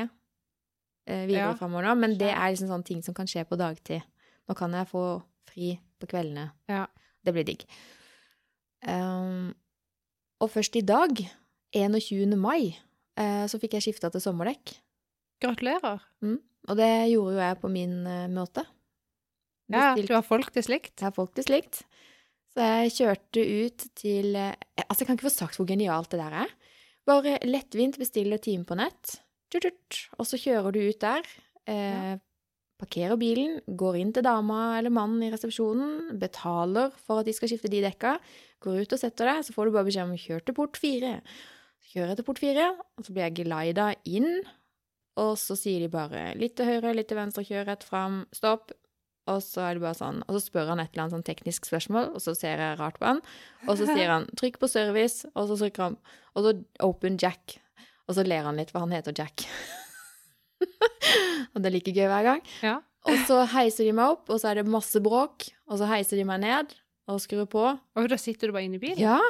eh, 1.06 1.26
videre 1.28 1.50
Ja. 1.50 1.54
framover 1.58 1.84
nå, 1.84 1.94
men 2.00 2.14
det 2.16 2.30
er 2.32 2.48
liksom 2.54 2.70
sånne 2.70 2.84
ting 2.88 3.02
som 3.04 3.12
kan 3.14 3.26
skje 3.28 3.42
på 3.44 3.58
dagtid. 3.60 4.00
Nå 4.48 4.54
kan 4.56 4.72
jeg 4.72 4.88
få 4.88 5.02
fri 5.44 5.74
på 6.00 6.06
kveldene. 6.08 6.46
Ja. 6.68 6.86
Det 7.24 7.34
blir 7.34 7.44
digg. 7.44 7.66
Um, 8.86 9.54
og 10.40 10.50
først 10.52 10.76
i 10.76 10.84
dag, 10.84 11.20
21. 11.74 12.36
mai, 12.40 12.76
eh, 13.16 13.44
så 13.48 13.60
fikk 13.60 13.76
jeg 13.76 13.86
skifta 13.88 14.10
til 14.12 14.20
sommerdekk. 14.24 14.76
Gratulerer. 15.44 16.00
Og 16.68 16.76
det 16.78 16.90
gjorde 17.12 17.34
jo 17.36 17.40
jeg 17.42 17.60
på 17.60 17.70
min 17.72 18.06
uh, 18.06 18.26
måte. 18.32 18.64
Ja, 19.72 19.94
du 19.96 20.12
har 20.12 20.22
folk 20.24 20.52
til 20.52 20.62
slikt. 20.64 20.94
Jeg 21.00 21.08
har 21.08 21.12
folk 21.16 21.34
til 21.34 21.44
slikt. 21.44 21.82
Så 22.54 22.64
jeg 22.64 22.92
kjørte 22.96 23.42
ut 23.66 23.84
til 23.98 24.36
eh, 24.36 24.54
Altså, 24.84 25.02
jeg 25.02 25.06
kan 25.08 25.16
ikke 25.16 25.26
få 25.28 25.32
sagt 25.34 25.56
hvor 25.58 25.66
genialt 25.66 26.10
det 26.12 26.20
der 26.20 26.36
er. 26.44 26.52
Bare 27.04 27.38
lettvint 27.44 27.98
bestille 28.00 28.38
time 28.40 28.64
på 28.64 28.76
nett, 28.80 29.18
og 29.54 30.26
så 30.26 30.40
kjører 30.40 30.72
du 30.72 30.80
ut 30.88 31.00
der. 31.02 31.26
Eh, 31.68 32.14
Parkerer 32.74 33.14
bilen, 33.16 33.60
går 33.78 33.96
inn 34.00 34.10
til 34.12 34.24
dama 34.26 34.74
eller 34.80 34.90
mannen 34.90 35.22
i 35.22 35.30
resepsjonen, 35.30 36.16
betaler 36.18 36.90
for 37.04 37.22
at 37.22 37.28
de 37.28 37.34
skal 37.36 37.52
skifte 37.52 37.70
de 37.70 37.84
dekka, 37.84 38.16
går 38.64 38.80
ut 38.82 38.96
og 38.96 39.00
setter 39.00 39.30
deg, 39.30 39.44
så 39.46 39.54
får 39.54 39.68
du 39.68 39.76
bare 39.76 39.86
beskjed 39.86 40.08
om 40.08 40.16
'kjør 40.18 40.42
til 40.44 40.56
port 40.58 40.80
fire'. 40.82 41.20
Så 41.78 41.94
kjører 41.94 42.08
jeg 42.12 42.18
til 42.18 42.28
port 42.28 42.42
fire, 42.42 42.66
og 42.98 43.06
så 43.06 43.12
blir 43.14 43.24
jeg 43.28 43.36
glida 43.38 43.86
inn, 44.04 44.42
og 45.16 45.38
så 45.38 45.54
sier 45.54 45.80
de 45.80 45.88
bare 45.88 46.34
'litt 46.34 46.56
til 46.56 46.66
høyre, 46.66 46.94
litt 46.94 47.08
til 47.08 47.16
venstre, 47.16 47.46
kjør 47.46 47.66
rett 47.70 47.84
fram, 47.84 48.26
stopp'. 48.34 48.74
Og 49.30 49.40
så 49.40 49.62
er 49.64 49.76
det 49.76 49.84
bare 49.84 49.96
sånn, 49.96 50.20
og 50.26 50.36
så 50.36 50.40
spør 50.44 50.72
han 50.74 50.82
et 50.82 50.90
eller 50.92 51.06
annet 51.06 51.16
sånn 51.16 51.24
teknisk 51.24 51.64
spørsmål, 51.68 52.10
og 52.12 52.20
så 52.20 52.34
ser 52.36 52.60
jeg 52.60 52.78
rart 52.80 52.98
på 53.00 53.08
han. 53.08 53.22
Og 53.64 53.78
så 53.80 53.86
sier 53.88 54.10
han 54.12 54.26
'trykk 54.36 54.58
på 54.60 54.68
service', 54.68 55.24
og 55.32 55.48
så 55.48 55.56
trykker 55.62 55.82
han 55.82 55.96
Og 56.34 56.44
så 56.44 56.52
'open 56.82 57.16
Jack'. 57.16 57.58
Og 58.08 58.16
så 58.16 58.26
ler 58.26 58.42
han 58.42 58.56
litt, 58.56 58.70
for 58.70 58.80
han 58.80 58.92
heter 58.92 59.14
Jack. 59.16 59.46
og 61.54 61.62
det 61.62 61.66
er 61.70 61.72
like 61.72 61.94
gøy 61.94 62.08
hver 62.10 62.24
gang. 62.26 62.42
Ja. 62.60 62.80
Og 63.08 63.16
så 63.28 63.44
heiser 63.54 63.84
de 63.84 63.92
meg 63.96 64.16
opp, 64.16 64.28
og 64.28 64.40
så 64.40 64.50
er 64.50 64.60
det 64.60 64.68
masse 64.68 65.00
bråk. 65.00 65.48
Og 65.68 65.78
så 65.80 65.88
heiser 65.88 66.16
de 66.16 66.24
meg 66.28 66.40
ned 66.40 66.74
og 67.08 67.20
skrur 67.20 67.46
på. 67.48 67.64
Og 67.96 68.08
da 68.08 68.16
sitter 68.20 68.48
du 68.48 68.52
bare 68.56 68.64
inne 68.64 68.80
i 68.80 68.82
bilen? 68.82 69.00
Ja! 69.00 69.20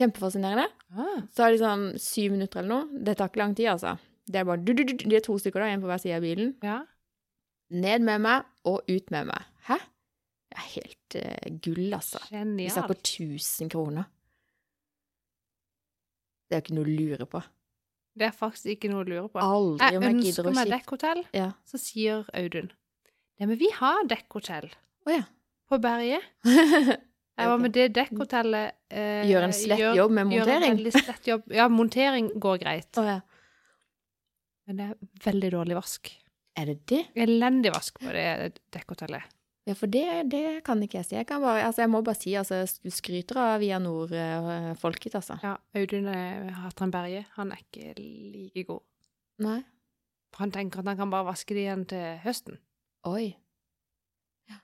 Kjempefascinerende. 0.00 0.68
Ah. 0.94 1.26
Så 1.34 1.44
er 1.44 1.52
det 1.52 1.60
sånn 1.62 1.84
syv 2.00 2.32
minutter 2.34 2.62
eller 2.62 2.72
noe. 2.72 3.02
Det 3.04 3.16
tar 3.18 3.30
ikke 3.30 3.42
lang 3.42 3.54
tid, 3.58 3.68
altså. 3.74 3.96
Det 4.30 4.40
er 4.40 4.46
bare 4.48 4.62
du, 4.62 4.72
du, 4.72 4.84
du, 4.86 4.94
De 5.02 5.18
er 5.18 5.24
to 5.24 5.36
stykker, 5.38 5.62
da, 5.62 5.68
en 5.68 5.82
på 5.82 5.90
hver 5.90 6.00
side 6.00 6.16
av 6.16 6.24
bilen. 6.24 6.54
Ja. 6.64 6.80
Ned 7.72 8.06
med 8.06 8.22
meg 8.24 8.48
og 8.68 8.82
ut 8.88 9.10
med 9.10 9.26
meg. 9.32 9.46
Hæ? 9.68 9.76
Det 10.52 10.58
er 10.60 10.66
helt 10.74 11.16
uh, 11.16 11.58
gull, 11.64 11.86
altså. 11.96 12.20
Vi 12.28 12.68
snakker 12.70 12.94
Genialt. 12.94 13.40
1000 13.40 13.70
kroner. 13.72 14.04
Det 16.48 16.56
er 16.56 16.60
jo 16.60 16.64
ikke 16.66 16.76
noe 16.76 16.84
å 16.84 16.92
lure 16.92 17.26
på. 17.32 17.40
Det 18.12 18.26
er 18.28 18.34
faktisk 18.36 18.74
ikke 18.74 18.90
noe 18.92 19.04
å 19.04 19.08
lure 19.08 19.28
på. 19.32 19.40
Aldri 19.40 19.86
Jeg 19.88 19.96
om 19.96 20.04
jeg 20.04 20.16
ønsker 20.18 20.50
meg 20.52 20.72
dekkhotell, 20.74 21.22
Ja. 21.32 21.46
så 21.64 21.78
sier 21.80 22.26
Audun 22.36 22.68
Nei, 23.40 23.46
men 23.48 23.56
vi 23.58 23.70
har 23.72 24.04
dekkhotell 24.06 24.68
oh, 24.68 25.12
ja. 25.14 25.22
på 25.72 25.78
berget. 25.82 26.26
Jeg 27.32 27.48
var 27.48 27.58
med 27.58 27.72
det 27.72 27.86
dekkhotellet 27.96 28.74
eh, 28.92 29.22
Gjør 29.26 29.46
en 29.46 29.54
slett 29.56 29.80
gjør- 29.80 29.96
jobb 29.96 30.12
med 30.12 30.34
Gjør 30.36 30.50
en 30.52 30.60
montering. 30.76 30.92
slett 30.92 31.26
jobb. 31.30 31.46
Ja, 31.56 31.64
montering 31.72 32.28
går 32.38 32.58
greit, 32.60 32.98
Oh, 33.00 33.06
ja. 33.08 33.16
men 34.68 34.76
det 34.78 34.84
er 34.90 34.98
veldig 35.24 35.50
dårlig 35.56 35.78
vask. 35.80 36.12
Er 36.58 36.68
det 36.68 36.82
det? 36.90 37.04
Elendig 37.16 37.72
vask 37.74 37.96
på 38.02 38.12
det 38.12 38.58
dekkhotellet. 38.74 39.30
Ja, 39.68 39.76
for 39.78 39.86
det, 39.86 40.04
det 40.32 40.64
kan 40.66 40.80
ikke 40.82 40.98
jeg 40.98 41.06
si. 41.06 41.14
Jeg, 41.14 41.26
kan 41.28 41.42
bare, 41.42 41.62
altså, 41.68 41.84
jeg 41.84 41.90
må 41.92 42.00
bare 42.02 42.18
si 42.18 42.32
altså, 42.34 42.64
du 42.82 42.90
skryter 42.90 43.38
av 43.38 43.60
Via 43.62 43.78
Nord-folket, 43.78 45.14
altså. 45.20 45.36
Ja, 45.44 45.54
Audun 45.78 46.08
eh, 46.10 46.50
Hatran 46.64 46.90
Berge, 46.90 47.22
han 47.36 47.52
er 47.54 47.62
ikke 47.62 47.92
like 47.94 48.64
god. 48.66 48.82
Nei. 49.46 49.60
For 50.34 50.44
han 50.46 50.54
tenker 50.54 50.82
at 50.82 50.90
han 50.90 50.98
kan 50.98 51.12
bare 51.12 51.28
vaske 51.30 51.54
det 51.54 51.62
igjen 51.66 51.86
til 51.92 52.18
høsten. 52.24 52.58
Oi. 53.06 53.36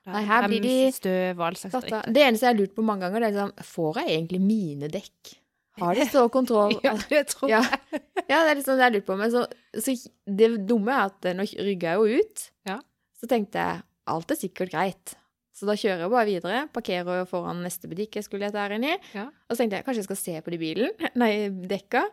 Da 0.03 0.11
Nei, 0.11 0.21
er 0.25 0.27
her 0.27 0.47
blir 0.51 0.63
de 0.65 0.75
Støv 0.93 1.39
og 1.39 1.45
all 1.47 1.57
slags 1.57 1.85
dritt. 1.85 2.09
det 2.13 2.21
eneste 2.25 2.45
jeg 2.45 2.53
har 2.53 2.59
lurt 2.59 2.75
på 2.75 2.83
mange 2.85 3.07
ganger, 3.07 3.23
det 3.23 3.29
er 3.29 3.35
liksom 3.37 3.69
Får 3.71 4.01
jeg 4.01 4.11
egentlig 4.17 4.41
mine 4.43 4.89
dekk? 4.91 5.31
Har 5.81 5.97
de 5.97 6.07
så 6.09 6.25
kontroll? 6.33 6.75
Ja, 6.85 6.95
det 7.09 7.23
tror 7.33 7.51
jeg. 7.51 7.79
Ja, 8.27 8.41
det 8.43 8.51
er 8.51 8.59
liksom 8.59 8.79
det 8.79 8.87
jeg 8.87 8.95
lurer 8.97 9.07
på. 9.07 9.17
Men 9.19 9.33
så, 9.33 9.45
så 9.75 9.95
det 10.39 10.51
dumme 10.69 10.95
er 10.95 11.09
at 11.09 11.29
nå 11.37 11.47
rygga 11.65 11.95
jeg 11.95 11.99
jo 11.99 12.19
ut. 12.23 12.45
Ja. 12.69 12.77
Så 13.19 13.29
tenkte 13.31 13.63
jeg 13.63 13.81
alt 14.09 14.33
er 14.33 14.39
sikkert 14.39 14.73
greit. 14.73 15.15
Så 15.59 15.67
da 15.67 15.75
kjører 15.75 16.05
jeg 16.05 16.11
bare 16.13 16.27
videre, 16.29 16.59
parkerer 16.71 17.25
foran 17.27 17.59
neste 17.65 17.89
butikk 17.91 18.15
jeg 18.15 18.25
skulle 18.25 18.47
lete 18.47 18.61
her 18.61 18.77
inn 18.77 18.85
i. 18.87 18.93
Ja. 19.11 19.25
Og 19.27 19.55
så 19.55 19.63
tenkte 19.63 19.79
jeg 19.81 19.87
kanskje 19.87 20.03
jeg 20.05 20.07
skal 20.07 20.19
se 20.21 20.35
på 20.45 20.53
de 20.53 20.59
bilen, 20.61 20.93
nei, 21.19 21.33
dekka. 21.71 22.05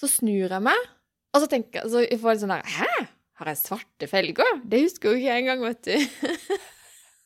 Så 0.00 0.08
snur 0.10 0.48
jeg 0.48 0.64
meg, 0.64 0.86
og 1.34 1.42
så 1.42 1.50
tenker 1.50 1.84
så 1.90 2.00
jeg 2.02 2.18
får 2.22 2.32
en 2.32 2.40
sånn 2.44 2.54
der 2.56 2.72
Hæ? 2.78 2.88
Har 3.34 3.50
jeg 3.50 3.58
svarte 3.60 4.06
felger? 4.06 4.60
Det 4.62 4.80
husker 4.84 5.10
jo 5.10 5.18
ikke 5.18 5.26
jeg 5.26 5.42
engang, 5.42 5.62
vet 5.66 5.88
du. 5.90 6.58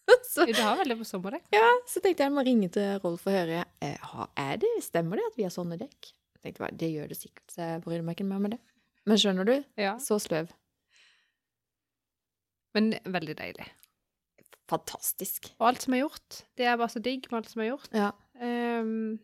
så, 0.33 0.47
Du 0.49 0.55
har 0.63 0.77
vel 0.81 0.89
det 0.95 0.99
på 1.01 1.07
sommerdekk? 1.09 1.45
ja, 1.55 1.69
så 1.87 2.01
tenkte 2.05 2.23
jeg 2.25 2.31
jeg 2.31 2.37
må 2.37 2.45
ringe 2.47 2.69
til 2.75 2.99
Rolf 3.05 3.27
og 3.29 3.35
høre 3.35 3.65
eh, 3.85 4.15
er 4.39 4.57
det, 4.63 4.71
Stemmer 4.85 5.21
det 5.21 5.27
at 5.31 5.37
vi 5.39 5.47
har 5.47 5.55
sånne 5.55 5.79
dekk? 5.81 6.13
Jeg 6.39 6.43
tenkte 6.47 6.65
bare, 6.65 6.77
Det 6.81 6.91
gjør 6.95 7.09
det 7.13 7.19
sikkert, 7.19 7.47
så 7.53 7.63
jeg 7.73 7.83
bryr 7.85 8.03
meg 8.07 8.17
ikke 8.19 8.29
mer 8.29 8.39
med 8.45 8.55
det. 8.57 8.61
Men 9.09 9.19
skjønner 9.21 9.49
du? 9.49 9.55
Ja. 9.81 9.97
Så 10.03 10.19
sløv. 10.23 10.51
Men 12.77 12.93
veldig 13.09 13.35
deilig. 13.39 13.67
Fantastisk. 14.69 15.49
Og 15.59 15.71
alt 15.71 15.83
som 15.85 15.95
er 15.97 16.03
gjort. 16.05 16.43
Det 16.61 16.67
er 16.69 16.77
bare 16.79 16.93
så 16.93 17.01
digg 17.03 17.25
med 17.31 17.39
alt 17.41 17.53
som 17.53 17.63
er 17.65 17.71
gjort. 17.73 17.91
Ja, 17.97 18.11
Um, 18.39 19.17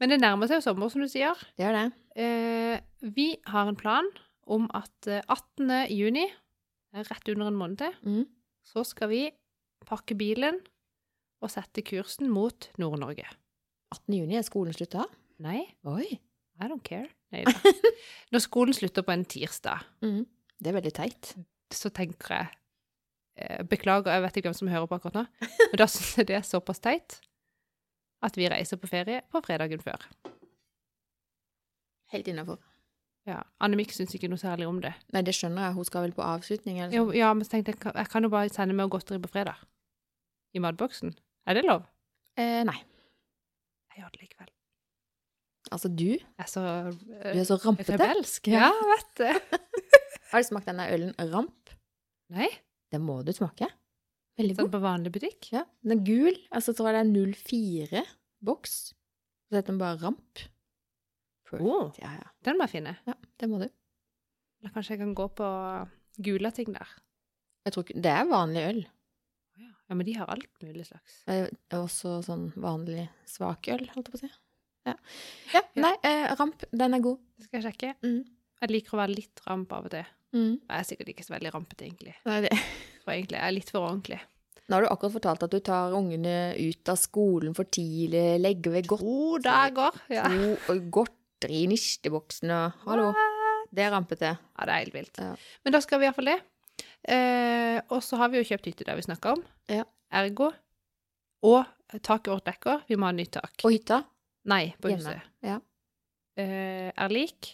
men 0.00 0.10
det 0.10 0.16
nærmer 0.18 0.48
seg 0.50 0.56
jo 0.58 0.64
sommer, 0.64 0.88
som 0.90 0.98
du 1.04 1.06
sier. 1.06 1.38
det 1.54 1.68
er 1.68 1.76
det. 1.76 1.82
Uh, 2.18 3.10
vi 3.14 3.26
har 3.46 3.68
en 3.70 3.76
plan 3.78 4.08
om 4.50 4.64
at 4.74 5.06
eh, 5.06 5.20
18. 5.30 5.70
juni, 5.94 6.24
eh, 6.90 7.04
rett 7.06 7.28
under 7.30 7.46
en 7.52 7.60
måned 7.60 7.78
til, 7.78 7.94
Mm. 8.02 8.24
så 8.66 8.82
skal 8.84 9.08
vi 9.12 9.20
pakke 9.86 10.16
bilen 10.18 10.58
og 11.44 11.50
sette 11.52 11.82
kursen 11.86 12.30
mot 12.32 12.68
Nord-Norge. 12.80 13.26
18. 13.94 14.14
juni 14.18 14.36
er 14.38 14.46
skolen 14.46 14.74
slutta? 14.74 15.04
Nei, 15.44 15.62
Oi. 15.86 16.06
I 16.56 16.68
don't 16.70 16.82
care. 16.82 17.10
Neida. 17.34 17.52
Når 18.32 18.40
skolen 18.46 18.74
slutter 18.74 19.04
på 19.04 19.12
en 19.12 19.24
tirsdag, 19.28 19.82
Mm. 20.02 20.24
Det 20.56 20.70
er 20.70 20.76
veldig 20.78 20.92
teit. 20.96 21.34
så 21.74 21.90
tenker 21.92 22.32
jeg 22.32 22.46
eh, 23.36 23.62
Beklager, 23.68 24.08
jeg 24.14 24.22
vet 24.24 24.36
ikke 24.40 24.48
hvem 24.48 24.54
som 24.56 24.70
hører 24.72 24.86
på 24.88 24.96
akkurat 24.96 25.18
nå, 25.18 25.24
men 25.42 25.76
da 25.82 25.84
syns 25.90 26.14
jeg 26.16 26.26
det 26.30 26.36
er 26.38 26.46
såpass 26.48 26.80
teit 26.80 27.18
at 28.24 28.38
vi 28.40 28.48
reiser 28.48 28.80
på 28.80 28.88
ferie 28.88 29.20
på 29.28 29.42
fredagen 29.44 29.82
før. 29.84 30.06
Helt 32.14 32.28
innafor. 32.32 32.58
Ja, 33.26 33.42
Annemik 33.60 33.90
syns 33.92 34.14
ikke 34.16 34.30
noe 34.30 34.38
særlig 34.40 34.68
om 34.70 34.78
det. 34.80 34.92
Nei, 35.12 35.20
det 35.26 35.34
skjønner 35.36 35.66
jeg. 35.68 35.74
Hun 35.76 35.84
skal 35.88 36.04
vel 36.06 36.14
på 36.16 36.22
avslutning? 36.24 36.78
Eller 36.80 36.94
Jo, 36.94 37.08
sånn. 37.10 37.16
ja, 37.18 37.30
men 37.34 37.44
så 37.44 37.56
tenkte 37.56 37.74
jeg, 37.74 37.92
jeg 37.98 38.10
kan 38.12 38.22
jo 38.26 38.30
bare 38.32 38.52
sende 38.54 38.76
med 38.78 38.88
godteri 38.94 39.18
på 39.24 39.30
fredag. 39.32 39.58
I 40.54 40.62
matboksen. 40.62 41.14
Er 41.46 41.54
det 41.58 41.64
lov? 41.66 41.82
Eh, 42.38 42.62
nei. 42.68 42.78
Jeg 43.94 44.02
gjør 44.02 44.12
det 44.14 44.20
likevel. 44.26 44.50
Altså, 45.72 45.88
du? 45.90 46.10
Er 46.38 46.46
så 46.50 46.62
uh, 46.62 46.90
Du 47.32 47.40
er 47.40 47.46
så 47.48 47.56
rampete. 47.64 47.96
rebelsk. 47.96 48.46
Ja. 48.52 48.68
Vet 48.92 49.22
du. 49.22 49.58
Har 50.30 50.42
du 50.42 50.46
smakt 50.48 50.68
denne 50.68 50.86
ølen 50.92 51.14
Ramp? 51.32 51.72
Nei, 52.34 52.48
Den 52.92 53.02
må 53.06 53.20
du 53.26 53.32
smake. 53.34 53.68
Veldig 54.36 54.56
god. 54.56 54.62
sånn 54.66 54.72
på 54.74 54.82
vanlig 54.84 55.12
butikk. 55.14 55.48
Ja, 55.54 55.64
Den 55.82 55.96
er 55.96 56.04
gul. 56.06 56.36
Altså, 56.54 56.74
tror 56.76 56.90
jeg 56.92 56.98
det 56.98 57.22
er 57.22 57.32
04-boks. 57.32 58.74
Så 59.46 59.56
heter 59.56 59.72
den 59.72 59.80
bare 59.80 59.98
Ramp. 60.02 60.42
Oh, 61.56 61.92
Ja, 62.02 62.10
ja. 62.18 62.26
Den 62.44 62.58
må 62.58 62.66
jeg 62.66 62.74
finne. 62.80 62.96
ja, 63.06 63.14
det 63.38 63.48
må 63.48 63.60
du. 63.62 63.68
Eller 64.60 64.72
kanskje 64.74 64.96
jeg 64.96 65.02
kan 65.04 65.14
gå 65.14 65.26
på 65.38 65.48
gula 66.26 66.50
ting 66.54 66.72
der. 66.74 66.90
Jeg 67.66 67.72
tror 67.74 67.86
ikke, 67.86 68.00
Det 68.02 68.12
er 68.12 68.26
vanlig 68.30 68.64
øl. 68.70 68.80
Ja, 69.86 69.94
men 69.94 70.06
de 70.06 70.16
har 70.18 70.30
alt 70.32 70.50
mulig 70.64 70.86
slags. 70.88 71.20
Er 71.30 71.46
også 71.78 72.16
sånn 72.26 72.48
vanlig 72.58 73.06
svakøl, 73.30 73.84
holdt 73.94 74.08
jeg 74.08 74.14
på 74.14 74.18
å 74.18 74.22
si. 74.24 74.30
Ja, 74.86 74.94
ja 75.52 75.60
nei, 75.82 75.92
eh, 76.06 76.28
Ramp, 76.38 76.62
den 76.70 76.94
er 76.96 77.02
god. 77.02 77.20
Det 77.38 77.46
skal 77.48 77.60
jeg 77.60 77.66
sjekke. 77.72 77.92
Mm. 78.06 78.22
Jeg 78.62 78.72
liker 78.72 78.96
å 78.96 79.00
være 79.02 79.14
litt 79.14 79.42
ramp 79.46 79.72
av 79.76 79.86
og 79.88 79.92
til. 79.94 80.06
Mm. 80.34 80.54
Jeg 80.58 80.78
er 80.78 80.86
sikkert 80.88 81.12
ikke 81.12 81.26
så 81.26 81.34
veldig 81.36 81.52
rampete, 81.54 81.86
egentlig. 81.86 82.14
Nei, 82.26 82.40
det. 82.46 82.52
For 83.04 83.14
egentlig 83.14 83.38
jeg 83.38 83.46
er 83.46 83.54
litt 83.54 83.70
for 83.70 83.86
ordentlig. 83.86 84.18
Nå 84.66 84.74
har 84.74 84.82
du 84.82 84.88
akkurat 84.90 85.14
fortalt 85.14 85.44
at 85.46 85.52
du 85.54 85.60
tar 85.62 85.94
ungene 85.94 86.34
ut 86.58 86.90
av 86.90 86.96
skolen 86.98 87.54
for 87.54 87.68
tidlig, 87.70 88.24
legger 88.42 88.72
ved 88.74 88.88
godt, 88.90 89.04
To 89.06 89.38
dager! 89.44 90.00
Ja. 90.10 90.24
og 90.72 90.88
godteri 90.90 91.60
i 91.62 91.68
nisteboksen 91.70 92.50
og 92.50 92.80
Hallo. 92.88 93.12
Det 93.70 93.84
er 93.84 93.92
rampete. 93.94 94.32
ja, 94.34 94.66
det 94.66 94.74
er 94.74 94.82
helt 94.82 94.96
vilt. 94.96 95.20
Ja. 95.22 95.36
Men 95.62 95.76
da 95.76 95.82
skal 95.84 96.02
vi 96.02 96.08
iallfall 96.08 96.32
det. 96.32 96.40
Eh, 97.08 97.80
og 97.92 98.02
så 98.02 98.16
har 98.20 98.28
vi 98.32 98.40
jo 98.40 98.46
kjøpt 98.48 98.66
hytte 98.70 98.86
der 98.88 98.96
vi 98.98 99.04
snakka 99.06 99.36
om. 99.36 99.42
Ja. 99.70 99.84
Ergo. 100.12 100.50
Og 101.46 101.64
taket 102.02 102.32
vårt 102.32 102.46
dekker. 102.48 102.82
Vi 102.88 102.96
må 102.98 103.06
ha 103.06 103.12
nytt 103.14 103.32
tak. 103.38 103.52
Og 103.64 103.70
hytta? 103.76 104.00
Nei, 104.50 104.74
på 104.80 104.90
Hjemme. 104.90 105.14
huset. 105.14 105.30
Ja. 105.46 105.60
Eh, 106.36 106.90
er 106.90 107.08
lik. 107.14 107.52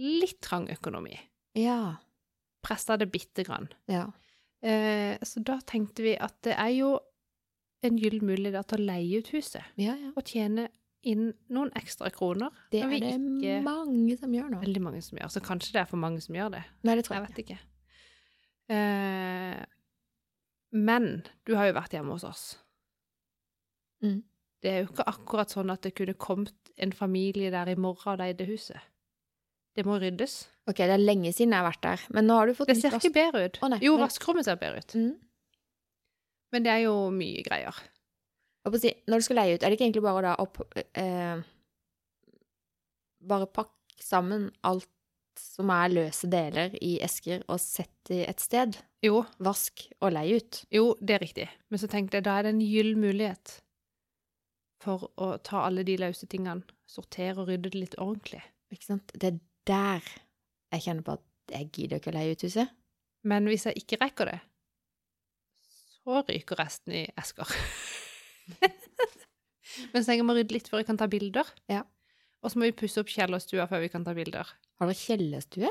Litt 0.00 0.40
trang 0.44 0.68
økonomi. 0.72 1.16
Ja. 1.58 1.96
Pressa 2.64 2.96
det 3.00 3.10
bitte 3.12 3.44
grann. 3.46 3.68
Ja. 3.90 4.06
Eh, 4.62 5.16
så 5.24 5.42
da 5.44 5.58
tenkte 5.66 6.04
vi 6.04 6.14
at 6.20 6.36
det 6.46 6.54
er 6.56 6.72
jo 6.76 6.98
en 7.82 7.96
gyllen 7.98 8.26
mulighet 8.28 8.68
til 8.68 8.82
å 8.82 8.86
leie 8.90 9.18
ut 9.22 9.30
huset. 9.32 9.64
Ja, 9.80 9.94
ja. 9.96 10.10
Og 10.14 10.24
tjene 10.28 10.68
inn 11.08 11.30
noen 11.48 11.70
ekstra 11.80 12.10
kroner. 12.12 12.50
Det 12.70 12.82
er 12.84 12.90
det 12.92 13.00
ikke- 13.00 13.62
mange 13.64 14.18
som 14.20 14.32
gjør 14.32 14.50
nå. 14.52 14.60
Veldig 14.60 14.82
mange 14.84 15.02
som 15.02 15.16
gjør. 15.18 15.30
Så 15.32 15.40
kanskje 15.40 15.72
det 15.72 15.80
er 15.80 15.86
for 15.86 15.96
mange 15.96 16.20
som 16.20 16.34
gjør 16.34 16.50
det. 16.52 16.64
Nei, 16.82 16.94
det 16.94 17.04
tror 17.06 17.16
Jeg 17.16 17.22
jeg 17.26 17.28
vet 17.36 17.44
ikke. 17.46 17.58
Eh, 18.70 19.60
men 20.70 21.08
du 21.46 21.56
har 21.58 21.70
jo 21.70 21.78
vært 21.78 21.96
hjemme 21.96 22.14
hos 22.14 22.26
oss. 22.28 22.44
Mm. 24.04 24.20
Det 24.60 24.70
er 24.70 24.82
jo 24.82 24.90
ikke 24.90 25.08
akkurat 25.10 25.52
sånn 25.52 25.72
at 25.72 25.82
det 25.86 25.94
kunne 25.96 26.14
kommet 26.20 26.72
en 26.80 26.92
familie 26.94 27.50
der 27.52 27.72
i 27.72 27.78
morgen 27.80 28.14
og 28.14 28.20
leide 28.20 28.46
huset. 28.48 28.78
Det 29.76 29.86
må 29.86 29.96
ryddes. 30.02 30.42
Ok, 30.68 30.82
det 30.82 30.94
er 30.94 31.02
lenge 31.02 31.32
siden 31.32 31.54
jeg 31.54 31.62
har 31.62 31.70
vært 31.70 31.82
der, 31.86 32.04
men 32.14 32.26
nå 32.28 32.36
har 32.36 32.50
du 32.50 32.56
fått 32.58 32.70
Det 32.70 32.78
ser 32.80 32.96
ikke 32.98 33.14
bedre 33.14 33.46
ut. 33.46 33.58
Oh, 33.62 33.70
nei, 33.72 33.80
jo, 33.86 33.96
vaskerommet 34.00 34.46
ser 34.46 34.60
bedre 34.60 34.82
ut. 34.82 34.94
Mm. 34.98 35.12
Men 36.50 36.66
det 36.66 36.72
er 36.72 36.84
jo 36.84 36.94
mye 37.14 37.42
greier. 37.46 37.82
Si, 38.76 38.92
når 39.08 39.22
du 39.22 39.24
skal 39.24 39.38
leie 39.40 39.56
ut, 39.56 39.62
er 39.62 39.72
det 39.72 39.78
ikke 39.78 39.86
egentlig 39.86 40.04
bare 40.04 40.22
da 40.26 40.32
opp 40.42 40.58
eh, 40.76 41.40
Bare 43.30 43.46
pakke 43.48 44.04
sammen 44.04 44.50
alt 44.68 44.88
som 45.56 45.70
er 45.74 45.92
løse 45.92 46.28
deler 46.30 46.74
i 46.84 46.98
esker, 47.04 47.42
og 47.48 47.60
sette 47.62 48.14
i 48.16 48.22
et 48.28 48.40
sted? 48.42 48.76
Jo, 49.04 49.22
Vask 49.42 49.86
og 50.00 50.12
leie 50.12 50.38
ut. 50.40 50.62
jo, 50.72 50.94
det 51.00 51.16
er 51.16 51.24
riktig. 51.24 51.48
Men 51.70 51.80
så 51.82 51.88
tenkte 51.90 52.18
jeg, 52.18 52.26
da 52.26 52.38
er 52.38 52.46
det 52.48 52.54
en 52.54 52.62
gyllen 52.64 53.00
mulighet 53.00 53.56
for 54.80 55.10
å 55.20 55.34
ta 55.44 55.66
alle 55.66 55.84
de 55.84 55.96
løse 56.00 56.26
tingene, 56.30 56.64
sortere 56.88 57.38
og 57.42 57.48
rydde 57.50 57.70
det 57.70 57.80
litt 57.82 57.96
ordentlig. 58.00 58.40
Ikke 58.72 58.86
sant? 58.92 59.12
Det 59.14 59.32
er 59.34 59.40
der 59.68 60.06
jeg 60.72 60.84
kjenner 60.86 61.04
på 61.06 61.16
at 61.18 61.26
jeg 61.52 61.68
gidder 61.74 62.00
ikke 62.00 62.12
å 62.12 62.16
leie 62.16 62.32
ut 62.36 62.44
huset. 62.46 62.70
Men 63.28 63.44
hvis 63.50 63.66
jeg 63.68 63.76
ikke 63.82 63.98
rekker 64.00 64.30
det, 64.30 64.38
så 66.00 66.22
ryker 66.24 66.56
resten 66.62 66.94
i 66.96 67.02
esker. 67.20 67.50
Men 69.92 70.04
så 70.04 70.14
jeg 70.16 70.24
må 70.26 70.34
rydde 70.36 70.54
litt 70.56 70.68
før 70.70 70.80
jeg 70.80 70.88
kan 70.88 70.98
ta 71.00 71.06
bilder. 71.10 71.48
Ja. 71.70 71.82
Og 72.42 72.50
så 72.50 72.58
må 72.58 72.68
vi 72.70 72.72
pusse 72.72 73.00
opp 73.02 73.10
kjellerstua 73.12 73.66
før 73.68 73.80
vi 73.84 73.88
kan 73.92 74.04
ta 74.04 74.14
bilder. 74.16 74.48
Har 74.80 74.88
dere 74.88 74.96
kjellerstue? 74.96 75.70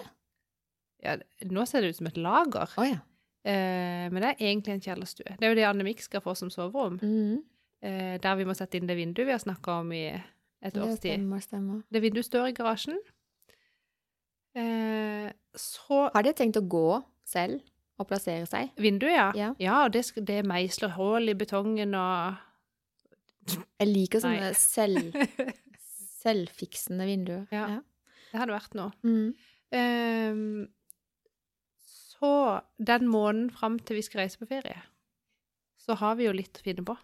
Ja, 1.01 1.15
nå 1.49 1.63
ser 1.67 1.81
det 1.81 1.89
ut 1.93 1.95
som 2.01 2.07
et 2.11 2.17
lager, 2.19 2.69
Oh, 2.77 2.83
ja. 2.85 2.99
eh, 3.47 4.09
men 4.11 4.19
det 4.21 4.33
er 4.35 4.43
egentlig 4.51 4.73
en 4.75 4.81
kjellerstue. 4.83 5.37
Det 5.39 5.45
er 5.47 5.53
jo 5.53 5.55
det 5.61 5.65
Annemik 5.69 6.01
skal 6.03 6.21
få 6.21 6.35
som 6.37 6.49
soverom, 6.53 6.99
Mm. 7.01 7.39
eh, 7.81 8.17
der 8.19 8.35
vi 8.35 8.43
må 8.45 8.53
sette 8.53 8.75
inn 8.77 8.85
det 8.87 8.97
vinduet 8.97 9.25
vi 9.25 9.31
har 9.31 9.39
snakka 9.39 9.79
om 9.79 9.91
i 9.93 10.03
et 10.61 10.73
Det 10.73 10.81
års 10.83 10.99
tid. 10.99 11.13
stemmer, 11.15 11.39
stemmer. 11.41 11.83
Det 11.91 12.01
vinduet 12.03 12.25
står 12.25 12.49
i 12.49 12.53
garasjen. 12.53 12.99
Eh, 14.55 15.31
så 15.55 16.09
Har 16.13 16.23
de 16.23 16.33
tenkt 16.33 16.57
å 16.59 16.67
gå 16.67 17.03
selv 17.25 17.61
og 17.99 18.07
plassere 18.09 18.45
seg? 18.49 18.71
Vinduet, 18.77 19.13
ja. 19.15 19.31
Ja. 19.35 19.49
Ja, 19.59 19.87
det, 19.89 20.03
det 20.25 20.43
meisler 20.45 20.89
hull 20.97 21.29
i 21.29 21.33
betongen 21.33 21.95
og 21.95 22.35
Jeg 23.79 23.87
liker 23.87 24.19
sånne 24.21 24.51
selv, 24.55 25.15
selvfiksende 26.19 27.07
vinduer. 27.07 27.45
Ja. 27.53 27.79
Det 28.29 28.41
hadde 28.41 28.55
vært 28.55 28.75
noe. 28.77 28.93
Mm. 29.03 29.31
Um, 29.73 30.67
så 31.79 32.31
den 32.77 33.07
måneden 33.09 33.49
fram 33.53 33.77
til 33.79 33.99
vi 33.99 34.05
skal 34.05 34.25
reise 34.25 34.41
på 34.41 34.49
ferie, 34.49 34.81
så 35.79 35.95
har 35.99 36.17
vi 36.19 36.27
jo 36.27 36.35
litt 36.35 36.59
å 36.59 36.65
finne 36.65 36.85
på. 36.85 36.97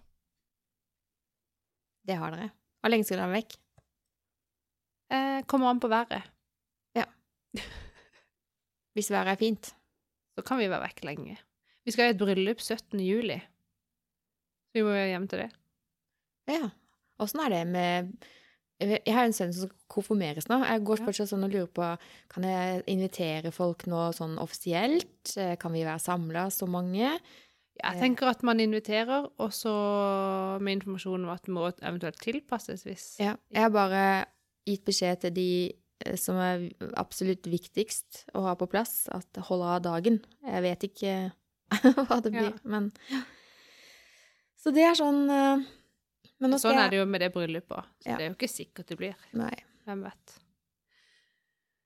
Det 2.06 2.17
har 2.19 2.36
dere. 2.36 2.51
Hvor 2.82 2.93
lenge 2.93 3.08
skal 3.08 3.21
dere 3.21 3.32
være 3.32 3.39
vekk? 3.39 3.56
Eh, 5.15 5.39
kommer 5.49 5.71
an 5.71 5.82
på 5.82 5.89
været. 5.89 6.28
Ja. 6.97 7.06
Hvis 8.93 9.10
været 9.13 9.34
er 9.34 9.41
fint. 9.41 9.71
Så 10.36 10.43
kan 10.45 10.60
vi 10.60 10.69
være 10.69 10.84
vekk 10.89 11.04
lenge. 11.08 11.38
Vi 11.86 11.93
skal 11.93 12.12
i 12.12 12.13
et 12.13 12.19
bryllup 12.19 12.62
17. 12.62 12.99
juli. 13.01 13.39
Så 14.69 14.82
vi 14.82 14.86
må 14.86 14.93
hjem 14.93 15.28
til 15.32 15.45
det. 15.45 15.51
Ja. 16.51 16.69
Åssen 17.23 17.41
er 17.45 17.54
det 17.54 17.63
med 17.71 18.12
Jeg 18.81 19.13
har 19.15 19.23
en 19.23 19.31
sønn 19.35 19.53
som 19.55 19.69
skal 19.69 19.77
konfirmeres 19.88 20.49
nå. 20.51 20.57
Jeg 20.67 20.81
går 20.83 20.99
fortsatt 21.05 21.29
sånn 21.31 21.45
og 21.47 21.53
lurer 21.53 21.69
på 21.71 21.85
Kan 22.33 22.43
jeg 22.43 22.81
invitere 22.91 23.51
folk 23.55 23.85
nå 23.88 24.09
sånn 24.17 24.33
offisielt? 24.43 25.31
Eh, 25.39 25.53
Kan 25.61 25.71
vi 25.71 25.85
være 25.88 26.01
samla 26.03 26.49
så 26.51 26.67
mange? 26.67 27.13
Jeg 27.75 27.99
tenker 27.99 28.27
at 28.31 28.43
man 28.47 28.59
inviterer, 28.63 29.25
og 29.39 29.49
så 29.51 29.71
med 30.63 30.77
informasjon 30.77 31.25
om 31.25 31.31
at 31.33 31.43
det 31.43 31.51
må 31.55 31.65
eventuelt 31.83 32.19
tilpasses 32.23 32.83
hvis 32.88 33.07
Ja. 33.19 33.33
Jeg 33.51 33.61
har 33.65 33.69
bare 33.75 34.03
gitt 34.67 34.85
beskjed 34.88 35.19
til 35.25 35.33
de 35.35 35.47
eh, 36.05 36.15
som 36.19 36.35
er 36.39 36.69
absolutt 36.99 37.43
viktigst 37.51 38.25
å 38.35 38.43
ha 38.47 38.55
på 38.55 38.67
plass, 38.71 39.07
at 39.11 39.27
holder 39.49 39.75
av 39.77 39.81
dagen. 39.88 40.21
Jeg 40.43 40.63
vet 40.67 40.88
ikke 40.89 41.15
hva 42.07 42.21
det 42.23 42.31
blir, 42.31 42.51
Ja. 42.51 42.59
men 42.63 42.91
Så 44.59 44.71
det 44.73 44.83
er 44.88 44.95
sånn 44.97 45.27
Sånn 46.41 46.78
er 46.78 46.89
det 46.91 46.98
jo 47.00 47.06
med 47.06 47.21
det 47.21 47.32
bryllupet. 47.34 47.86
Så 48.04 48.10
Ja. 48.10 48.17
det 48.17 48.26
er 48.26 48.30
jo 48.30 48.36
ikke 48.36 48.50
sikkert 48.52 48.88
det 48.88 48.98
blir. 48.98 49.15
Nei. 49.34 49.54
Hvem 49.86 50.02
vet. 50.04 50.39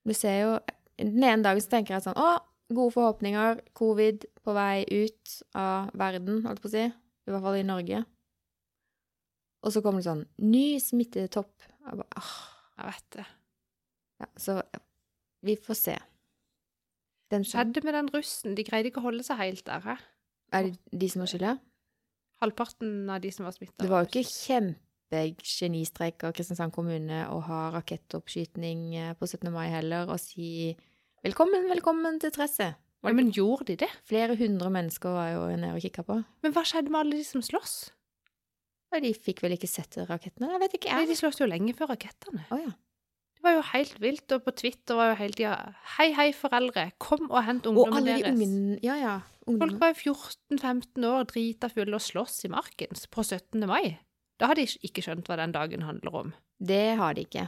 Du 0.05 0.13
ser 0.13 0.41
jo 0.41 0.59
Den 0.97 1.23
ene 1.23 1.43
dagen 1.43 1.61
så 1.61 1.69
tenker 1.69 1.93
jeg 1.95 2.03
sånn 2.03 2.15
Å, 2.19 2.39
gode 2.73 2.91
forhåpninger. 2.93 3.61
Covid 3.73 4.25
på 4.43 4.53
vei 4.53 4.83
ut 4.89 5.35
av 5.55 5.91
verden, 5.93 6.41
holdt 6.43 6.59
på 6.61 6.67
å 6.67 6.71
si. 6.71 6.83
I 6.89 7.31
hvert 7.31 7.41
fall 7.45 7.55
i 7.55 7.63
Norge. 7.63 8.05
Og 9.63 9.71
så 9.71 9.81
kommer 9.81 10.01
det 10.01 10.09
sånn 10.09 10.25
Ny 10.39 10.79
smittetopp. 10.79 11.53
Jeg 11.85 11.97
bare, 12.01 12.07
Åh. 12.17 12.33
Jeg 12.79 12.85
vet 12.85 13.09
det. 13.11 13.25
ja, 14.19 14.25
så 14.37 14.61
vi 15.43 15.55
får 15.55 15.75
se. 15.75 15.97
Den 17.31 17.43
skjedde 17.43 17.83
med 17.83 17.93
den 17.93 18.09
russen? 18.09 18.55
De 18.55 18.63
greide 18.63 18.87
ikke 18.91 18.99
å 19.01 19.07
holde 19.07 19.23
seg 19.23 19.37
helt 19.37 19.63
der, 19.65 19.79
hæ? 19.81 19.97
Er 20.51 20.63
det 20.63 20.79
de 20.99 21.09
som 21.09 21.21
har 21.21 21.27
skylda? 21.27 21.59
Halvparten 22.39 23.09
av 23.11 23.19
de 23.23 23.31
som 23.35 23.45
var 23.47 23.55
smitta. 23.55 23.75
Det 23.83 23.89
var 23.91 24.05
jo 24.05 24.09
ikke 24.09 24.29
kjempegenistrek 24.29 26.23
av 26.23 26.35
Kristiansand 26.37 26.71
kommune 26.75 27.25
å 27.33 27.39
ha 27.49 27.61
rakettoppskyting 27.75 28.83
eh, 28.95 29.13
på 29.19 29.27
17. 29.27 29.49
mai 29.53 29.67
heller, 29.73 30.07
og 30.11 30.21
si 30.23 30.75
velkommen, 31.25 31.67
velkommen 31.71 32.19
til 32.23 32.31
Tresset. 32.35 32.79
ja, 33.03 33.13
Men 33.13 33.31
gjorde 33.35 33.71
de 33.73 33.79
det? 33.83 33.89
Flere 34.07 34.37
hundre 34.39 34.69
mennesker 34.71 35.15
var 35.15 35.31
jo 35.33 35.47
nede 35.55 35.75
og 35.75 35.83
kikka 35.83 36.05
på. 36.07 36.21
Men 36.45 36.55
hva 36.55 36.63
skjedde 36.67 36.93
med 36.93 37.01
alle 37.03 37.19
de 37.19 37.27
som 37.27 37.43
slåss? 37.43 37.77
De 38.89 39.11
fikk 39.13 39.43
vel 39.43 39.53
ikke 39.53 39.69
sett 39.69 39.99
rakettene? 40.09 40.49
Jeg 40.55 40.61
vet 40.63 40.77
ikke, 40.79 40.93
Nei, 40.95 41.05
de 41.05 41.15
slåss 41.19 41.43
jo 41.43 41.45
lenge 41.49 41.75
før 41.77 41.91
rakettene. 41.93 42.47
Oh, 42.49 42.57
ja. 42.63 42.71
Det 43.39 43.45
var 43.47 43.53
jo 43.55 43.61
helt 43.71 43.99
vilt, 44.03 44.31
og 44.35 44.41
på 44.43 44.51
Twitter 44.59 44.97
var 44.99 45.13
jo 45.13 45.15
hele 45.21 45.31
tida 45.37 45.51
Hei, 45.95 46.09
hei, 46.17 46.25
foreldre, 46.35 46.89
kom 46.99 47.29
og 47.31 47.39
hent 47.47 47.69
Og 47.69 47.71
ungdommen 47.77 48.01
alle 48.01 48.17
de 48.17 48.23
deres. 48.25 48.83
ja, 48.83 48.95
Ja, 48.95 48.95
ja. 48.99 49.13
Folk 49.47 49.79
var 49.79 49.93
jo 49.95 50.11
14-15 50.13 51.05
år, 51.07 51.23
drita 51.31 51.69
fulle 51.71 51.95
og 51.95 52.03
slåss 52.03 52.43
i 52.45 52.51
marken 52.53 52.91
på 53.09 53.23
17. 53.23 53.63
mai. 53.65 53.95
Da 54.39 54.51
har 54.51 54.59
de 54.59 54.67
ikke 54.85 55.01
skjønt 55.01 55.25
hva 55.31 55.37
den 55.39 55.55
dagen 55.55 55.81
handler 55.87 56.15
om. 56.19 56.33
Det 56.59 56.97
har 56.99 57.15
de 57.15 57.23
ikke. 57.25 57.47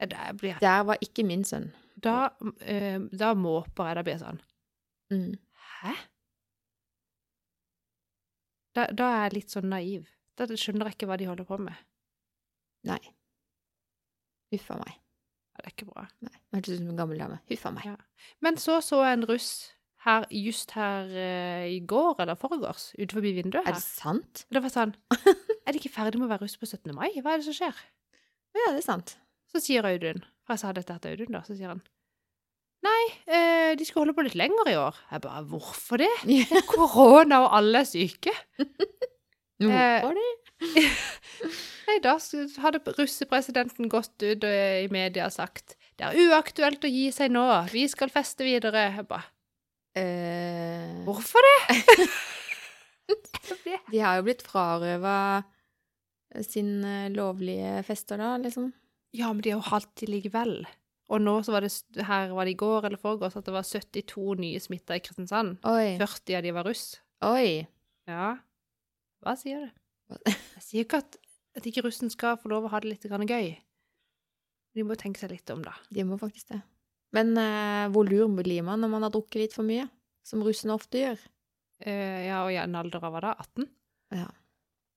Der, 0.00 0.32
blir, 0.38 0.58
Der 0.60 0.82
var 0.86 0.98
ikke 1.00 1.24
min 1.24 1.44
sønn. 1.44 1.70
da, 1.96 2.28
eh, 2.60 2.98
da 3.18 3.32
måper 3.34 3.86
jeg. 3.88 3.96
Da 3.96 4.02
blir 4.02 4.14
jeg 4.18 4.20
sånn 4.26 4.40
Mm. 5.10 5.38
Hæ? 5.80 5.92
Da, 8.76 8.86
da 8.92 9.04
er 9.04 9.22
jeg 9.24 9.32
litt 9.38 9.50
sånn 9.54 9.70
naiv. 9.72 10.06
Da 10.36 10.44
skjønner 10.44 10.84
jeg 10.90 10.98
ikke 10.98 11.06
hva 11.08 11.16
de 11.16 11.24
holder 11.30 11.44
på 11.48 11.56
med. 11.58 11.74
Nei. 12.84 13.00
Huff 14.54 14.70
a 14.74 14.78
meg. 14.80 14.94
Ja, 14.94 15.62
det 15.62 15.70
er 15.70 15.74
ikke 15.74 15.90
bra. 15.90 16.06
Nei. 16.24 16.36
Hørtes 16.54 16.76
ut 16.76 16.80
som 16.82 16.92
en 16.92 17.00
gammel 17.00 17.20
dame. 17.20 17.40
Huff 17.50 17.66
a 17.68 17.74
meg. 17.74 17.88
Ja. 17.90 18.30
Men 18.44 18.60
så 18.62 18.78
så 18.84 19.02
jeg 19.04 19.18
en 19.18 19.28
russ 19.28 19.50
her, 20.06 20.24
just 20.30 20.72
her 20.76 21.08
uh, 21.10 21.66
i 21.68 21.80
går 21.86 22.22
eller 22.22 22.38
forgårs, 22.38 22.92
ute 22.98 23.16
forbi 23.16 23.32
vinduet 23.36 23.66
Er 23.66 23.74
det 23.74 23.82
sant? 23.82 24.44
Det 24.46 24.62
var 24.62 24.70
sånn 24.72 24.94
Er 25.18 25.74
de 25.74 25.80
ikke 25.80 25.92
ferdig 25.92 26.20
med 26.20 26.28
å 26.28 26.32
være 26.32 26.46
russ 26.46 26.54
på 26.60 26.68
17. 26.68 26.94
mai? 26.96 27.10
Hva 27.18 27.34
er 27.34 27.42
det 27.42 27.48
som 27.48 27.56
skjer? 27.56 27.80
Ja, 28.56 28.70
det 28.70 28.78
er 28.78 28.86
sant. 28.86 29.16
Så 29.50 29.60
sier 29.64 29.86
Audun, 29.88 30.22
for 30.46 30.54
jeg 30.54 30.62
sa 30.62 30.72
dette 30.76 30.96
til 31.02 31.16
Audun, 31.16 31.34
da, 31.34 31.42
så 31.44 31.56
sier 31.58 31.72
han 31.74 31.82
Nei, 32.86 33.04
eh, 33.26 33.72
de 33.74 33.82
skal 33.84 34.04
holde 34.04 34.14
på 34.14 34.22
litt 34.22 34.36
lenger 34.38 34.68
i 34.70 34.76
år. 34.78 34.94
Jeg 35.10 35.22
bare 35.24 35.42
Hvorfor 35.50 35.98
det? 35.98 36.12
Det 36.28 36.44
er 36.46 36.62
korona, 36.68 37.40
og 37.42 37.56
alle 37.58 37.82
er 37.82 37.88
syke. 37.90 38.30
Hvorfor 39.58 40.14
det? 40.14 40.28
Nei, 41.88 41.96
da 42.04 42.14
hadde 42.62 42.82
russepresidenten 42.98 43.88
gått 43.88 44.20
ut 44.20 44.44
og 44.44 44.84
i 44.84 44.88
media 44.92 45.26
og 45.28 45.34
sagt 45.34 45.76
det 45.98 46.06
er 46.06 46.18
uaktuelt 46.28 46.84
å 46.84 46.90
gi 46.92 47.08
seg 47.10 47.32
nå, 47.34 47.42
vi 47.72 47.86
skal 47.90 48.12
feste 48.12 48.44
videre. 48.46 48.84
Jeg 48.94 49.08
bare 49.10 49.26
Eh, 49.98 51.04
Hvorfor 51.06 51.42
det? 51.42 52.08
De 53.92 53.98
har 53.98 54.18
jo 54.18 54.26
blitt 54.26 54.44
frarøva 54.46 55.14
sin 56.44 56.84
eh, 56.84 57.08
lovlige 57.10 57.80
fester, 57.86 58.20
da, 58.20 58.34
liksom. 58.38 58.68
ja, 59.16 59.30
men 59.32 59.40
de 59.42 59.54
har 59.54 59.62
jo 59.62 59.70
hatt 59.72 59.88
det 59.98 60.10
likevel. 60.12 60.60
Og 61.08 61.22
nå 61.24 61.38
så 61.42 61.54
var 61.54 61.64
det 61.64 62.04
her 62.04 62.34
var 62.36 62.44
det 62.44 62.52
i 62.52 62.60
går 62.60 62.84
eller 62.90 63.00
foregårs 63.00 63.38
at 63.40 63.46
det 63.48 63.54
var 63.54 63.64
72 63.64 64.26
nye 64.42 64.60
smitta 64.60 64.98
i 64.98 65.02
Kristiansand. 65.02 65.56
Oi. 65.66 65.96
40 65.98 66.36
av 66.36 66.44
de 66.44 66.52
var 66.58 66.68
russ. 66.68 66.84
Oi. 67.24 67.64
Ja. 68.06 68.34
Hva 69.24 69.34
sier 69.40 69.64
du? 69.64 70.28
Jeg 70.28 70.62
sier 70.64 70.84
ikke 70.84 71.00
at, 71.00 71.16
at 71.56 71.66
ikke 71.66 71.84
russen 71.86 72.10
skal 72.12 72.38
få 72.40 72.50
lov 72.52 72.66
å 72.66 72.72
ha 72.72 72.80
det 72.82 72.92
litt 72.92 73.06
gøy. 73.08 73.54
De 74.76 74.84
må 74.86 74.96
tenke 74.98 75.20
seg 75.22 75.32
litt 75.32 75.50
om, 75.50 75.62
da. 75.64 75.74
De 75.90 76.04
må 76.06 76.18
faktisk 76.20 76.52
det. 76.52 76.60
Men 77.16 77.32
uh, 77.40 77.88
hvor 77.92 78.06
lur 78.08 78.28
blir 78.36 78.64
man 78.66 78.82
når 78.84 78.92
man 78.92 79.06
har 79.06 79.12
drukket 79.14 79.42
litt 79.42 79.56
for 79.56 79.66
mye? 79.66 79.88
Som 80.26 80.44
russen 80.44 80.70
ofte 80.74 81.00
gjør. 81.00 81.22
Uh, 81.84 82.18
ja, 82.26 82.42
og 82.42 82.52
i 82.52 82.58
en 82.60 82.76
alder 82.78 83.04
av 83.08 83.14
hva 83.14 83.22
da? 83.24 83.36
18? 83.46 83.68
Ja. 84.18 84.28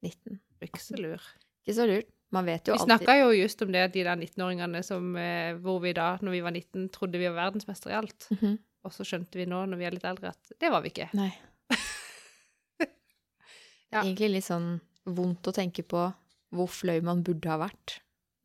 19. 0.04 0.42
Blir 0.60 0.72
ikke 0.72 0.84
så 0.84 1.00
lur. 1.00 1.30
Ikke 1.64 1.78
så 1.78 1.88
lurt. 1.88 2.12
Man 2.32 2.48
vet 2.48 2.68
jo 2.68 2.76
Vi 2.76 2.80
alltid 2.80 2.88
snakka 2.88 3.16
jo 3.20 3.32
just 3.36 3.62
om 3.64 3.74
det 3.74 3.88
de 3.92 4.04
der 4.08 4.16
19-åringene 4.16 4.82
som 4.88 5.16
uh, 5.20 5.56
hvor 5.64 5.82
vi 5.84 5.96
da, 5.96 6.14
når 6.24 6.36
vi 6.38 6.44
var 6.46 6.56
19, 6.56 6.86
trodde 6.96 7.20
vi 7.20 7.28
var 7.28 7.40
verdensmestere 7.40 7.96
i 7.96 8.00
alt. 8.00 8.28
Mhm. 8.36 8.60
Og 8.82 8.94
så 8.96 9.06
skjønte 9.06 9.38
vi 9.38 9.44
nå, 9.46 9.60
når 9.70 9.78
vi 9.78 9.86
er 9.86 9.94
litt 9.94 10.06
eldre, 10.10 10.32
at 10.34 10.54
det 10.58 10.70
var 10.74 10.82
vi 10.84 10.94
ikke. 10.94 11.12
Nei. 11.18 11.32
Ja. 13.92 14.06
Egentlig 14.06 14.30
litt 14.32 14.46
sånn 14.46 14.78
vondt 15.12 15.50
å 15.50 15.52
tenke 15.52 15.84
på 15.84 16.06
hvor 16.52 16.70
flau 16.72 16.98
man 17.08 17.24
burde 17.28 17.50
ha 17.52 17.58
vært 17.62 17.98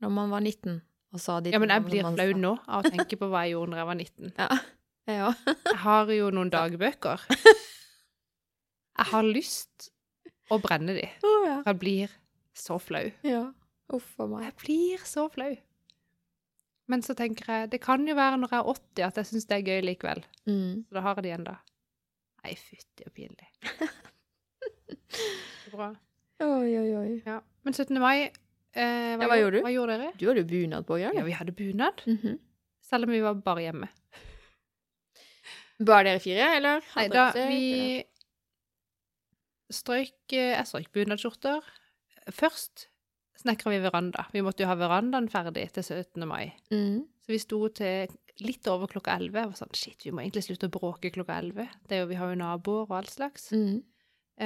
når 0.04 0.12
man 0.14 0.30
var 0.34 0.44
19 0.44 0.80
og 1.16 1.22
sa 1.22 1.38
Ja, 1.48 1.58
men 1.62 1.72
jeg 1.72 1.84
blir 1.86 2.06
flau 2.06 2.32
nå 2.36 2.52
av 2.66 2.84
å 2.84 2.90
tenke 2.92 3.16
på 3.18 3.28
hva 3.32 3.44
jeg 3.46 3.54
gjorde 3.56 3.72
når 3.72 3.80
jeg 3.82 3.88
var 3.90 4.00
19. 4.00 4.32
Ja, 4.42 4.58
jeg 5.06 5.22
òg. 5.22 5.44
Jeg 5.70 5.78
har 5.84 6.10
jo 6.16 6.30
noen 6.34 6.48
dagbøker. 6.50 7.22
Jeg 8.96 9.06
har 9.12 9.26
lyst 9.28 9.90
å 10.50 10.56
brenne 10.58 10.94
de. 10.96 11.04
Oh, 11.22 11.42
ja. 11.44 11.56
Jeg 11.66 11.78
blir 11.78 12.12
så 12.56 12.78
flau. 12.80 13.04
ja. 13.22 13.44
Uff 13.94 14.16
a 14.18 14.26
meg. 14.26 14.46
Jeg 14.48 14.54
blir 14.64 15.02
så 15.06 15.28
flau. 15.30 15.52
Men 16.90 17.02
så 17.06 17.14
tenker 17.18 17.46
jeg, 17.52 17.68
det 17.70 17.78
kan 17.84 18.02
jo 18.08 18.16
være 18.18 18.40
når 18.40 18.50
jeg 18.50 18.58
er 18.64 18.70
80 18.72 19.04
at 19.06 19.20
jeg 19.20 19.28
syns 19.30 19.46
det 19.50 19.56
er 19.60 19.66
gøy 19.68 19.84
likevel. 19.86 20.24
Mm. 20.48 20.72
Så 20.88 20.96
da 20.96 21.02
har 21.04 21.14
jeg 21.18 21.22
det 21.26 21.30
igjen 21.30 21.46
da. 21.46 21.54
Nei, 22.42 22.54
fytti 22.58 23.06
og 23.06 23.14
pinlig. 23.14 23.48
Bra. 25.72 25.88
Oi, 26.46 26.72
oi, 26.80 26.88
oi. 26.98 27.12
Ja. 27.26 27.38
Men 27.66 27.74
17. 27.74 27.98
mai 28.00 28.16
eh, 28.22 29.14
Ja, 29.16 29.26
hva 29.26 29.38
gjorde 29.40 29.58
du? 29.58 29.64
Hva 29.66 29.72
gjorde 29.74 29.96
dere? 29.98 30.10
Du 30.20 30.26
hadde 30.28 30.44
jo 30.44 30.50
bunad 30.50 30.86
på, 30.88 30.98
Ja, 31.02 31.12
vi 31.26 31.34
hadde 31.34 31.54
bunad. 31.56 32.02
Mhm. 32.06 32.38
Selv 32.86 33.08
om 33.08 33.14
vi 33.16 33.22
var 33.24 33.34
bare 33.42 33.64
hjemme. 33.64 33.88
Bare 35.82 36.04
dere 36.06 36.20
fire, 36.22 36.44
eller? 36.56 36.84
Nei, 36.94 37.08
da 37.10 37.24
vi 37.34 38.04
strøyk 39.74 40.36
eh, 40.36 40.52
Jeg 40.54 40.68
strøyk 40.70 40.92
bunadsskjorter. 40.94 41.66
Først 42.32 42.86
snekra 43.42 43.74
vi 43.74 43.82
veranda. 43.84 44.28
Vi 44.32 44.44
måtte 44.46 44.64
jo 44.64 44.70
ha 44.70 44.78
verandaen 44.78 45.28
ferdig 45.30 45.66
til 45.74 45.84
17. 45.84 46.22
mai. 46.28 46.54
Mm. 46.72 47.02
Så 47.26 47.34
vi 47.34 47.42
sto 47.42 47.60
til 47.74 48.14
litt 48.46 48.66
over 48.70 48.88
klokka 48.90 49.16
11. 49.18 49.36
Jeg 49.42 49.50
var 49.50 49.58
sånn, 49.58 49.76
shit, 49.76 50.06
vi 50.06 50.14
må 50.14 50.22
egentlig 50.22 50.46
slutte 50.46 50.70
å 50.70 50.72
bråke 50.72 51.10
klokka 51.12 51.40
11. 51.42 51.68
Det 51.88 51.98
er 51.98 52.04
jo, 52.04 52.08
vi 52.10 52.18
har 52.20 52.32
jo 52.32 52.40
naboer 52.40 52.86
og 52.86 52.96
all 53.00 53.10
slags. 53.10 53.50
Mm. 53.56 53.78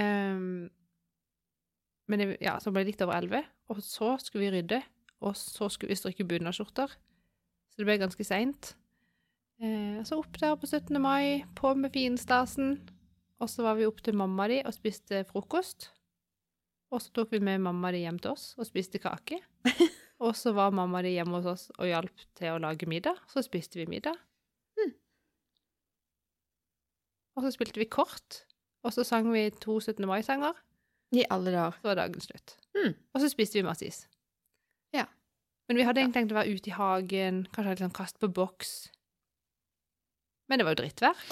Ehm, 0.00 0.50
men 2.10 2.22
det, 2.22 2.40
ja, 2.42 2.56
så 2.58 2.72
ble 2.74 2.82
det 2.82 2.94
litt 2.94 3.04
over 3.06 3.20
11, 3.20 3.46
og 3.70 3.82
så 3.86 4.16
skulle 4.18 4.48
vi 4.48 4.56
rydde, 4.56 4.80
og 5.22 5.36
så 5.38 5.68
skulle 5.70 5.92
vi 5.94 6.00
stryke 6.00 6.26
bunadsskjorter. 6.26 6.96
Så 7.70 7.78
det 7.78 7.86
ble 7.86 8.00
ganske 8.00 8.26
seint. 8.26 8.72
Eh, 9.62 10.00
så 10.08 10.18
opp 10.18 10.38
der 10.40 10.56
på 10.58 10.66
17. 10.66 10.96
mai, 11.02 11.44
på 11.54 11.74
med 11.78 11.92
finstasen. 11.94 12.80
Og 13.40 13.48
så 13.48 13.64
var 13.64 13.78
vi 13.78 13.86
opp 13.88 14.02
til 14.04 14.16
mamma 14.18 14.48
di 14.50 14.60
og 14.64 14.74
spiste 14.76 15.22
frokost. 15.28 15.90
Og 16.90 17.00
så 17.04 17.12
tok 17.14 17.30
vi 17.36 17.40
med 17.44 17.62
mamma 17.62 17.92
di 17.94 18.02
hjem 18.02 18.18
til 18.20 18.34
oss 18.34 18.50
og 18.58 18.66
spiste 18.68 19.00
kake. 19.00 19.38
og 20.24 20.34
så 20.36 20.52
var 20.56 20.74
mamma 20.74 21.04
di 21.06 21.14
hjemme 21.14 21.38
hos 21.38 21.48
oss 21.48 21.68
og 21.78 21.88
hjalp 21.88 22.26
til 22.36 22.56
å 22.56 22.60
lage 22.60 22.88
middag. 22.90 23.20
Så 23.30 23.44
spiste 23.46 23.80
vi 23.80 23.86
middag. 23.88 24.18
Mm. 24.80 24.92
Og 27.38 27.46
så 27.46 27.54
spilte 27.54 27.80
vi 27.80 27.88
kort. 27.88 28.42
Og 28.84 28.96
så 28.96 29.04
sang 29.04 29.28
vi 29.32 29.46
to 29.60 29.78
17. 29.78 30.04
mai-sanger. 30.08 30.56
I 31.16 31.24
alle 31.30 31.52
dager. 31.54 31.78
Så 31.80 31.90
var 31.90 31.98
dagen 31.98 32.22
slutt. 32.24 32.56
Mm. 32.76 32.94
Og 33.14 33.22
så 33.22 33.30
spiste 33.32 33.58
vi 33.58 33.66
masse 33.66 33.86
is. 33.86 34.04
Ja. 34.94 35.06
Men 35.68 35.78
vi 35.78 35.86
hadde 35.86 36.02
egentlig 36.02 36.20
tenkt 36.20 36.34
å 36.34 36.38
være 36.38 36.54
ute 36.56 36.70
i 36.70 36.76
hagen, 36.76 37.44
kanskje 37.50 37.68
ha 37.68 37.76
litt 37.76 37.84
sånn 37.84 37.96
kast 37.96 38.20
på 38.22 38.30
boks. 38.34 38.74
Men 40.50 40.60
det 40.60 40.66
var 40.66 40.74
jo 40.74 40.82
drittvær. 40.82 41.24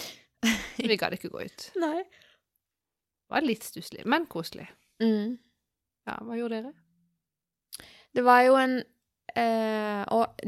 Så 0.78 0.86
vi 0.86 0.98
gadd 0.98 1.16
ikke 1.16 1.30
gå 1.32 1.42
ut. 1.46 1.70
Nei. 1.84 2.02
Det 2.06 3.34
var 3.34 3.46
litt 3.46 3.66
stusslig, 3.66 4.04
men 4.08 4.28
koselig. 4.30 4.68
Mm. 5.02 5.36
Ja, 6.08 6.20
hva 6.24 6.38
gjorde 6.38 6.62
dere? 6.62 7.88
Det 8.16 8.24
var 8.24 8.40
jo 8.46 8.54
en 8.58 8.78
øh, 8.80 10.04
Og 10.16 10.38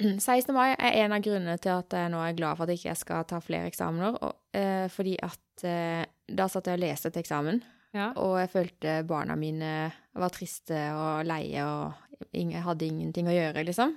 16. 0.00 0.54
mai 0.56 0.70
er 0.72 1.02
en 1.02 1.12
av 1.12 1.20
grunnene 1.22 1.58
til 1.60 1.74
at 1.74 1.92
jeg 1.92 2.10
nå 2.10 2.22
er 2.24 2.38
glad 2.38 2.56
for 2.56 2.64
at 2.64 2.72
jeg 2.72 2.80
ikke 2.80 2.94
skal 3.02 3.26
ta 3.28 3.42
flere 3.44 3.68
eksamener. 3.68 4.16
Og, 4.24 4.38
øh, 4.56 4.86
fordi 4.90 5.18
at 5.22 5.66
øh, 5.68 6.06
da 6.38 6.46
satt 6.48 6.70
jeg 6.70 6.78
og 6.78 6.84
leste 6.86 7.10
til 7.10 7.20
eksamen, 7.20 7.60
Ja. 7.96 8.12
og 8.14 8.36
jeg 8.38 8.50
følte 8.52 9.00
barna 9.08 9.34
mine 9.34 9.90
var 10.14 10.30
triste 10.30 10.78
og 10.94 11.24
leie 11.26 11.64
og 11.66 12.30
ingen, 12.36 12.62
hadde 12.62 12.86
ingenting 12.86 13.26
å 13.30 13.34
gjøre, 13.34 13.64
liksom. 13.66 13.96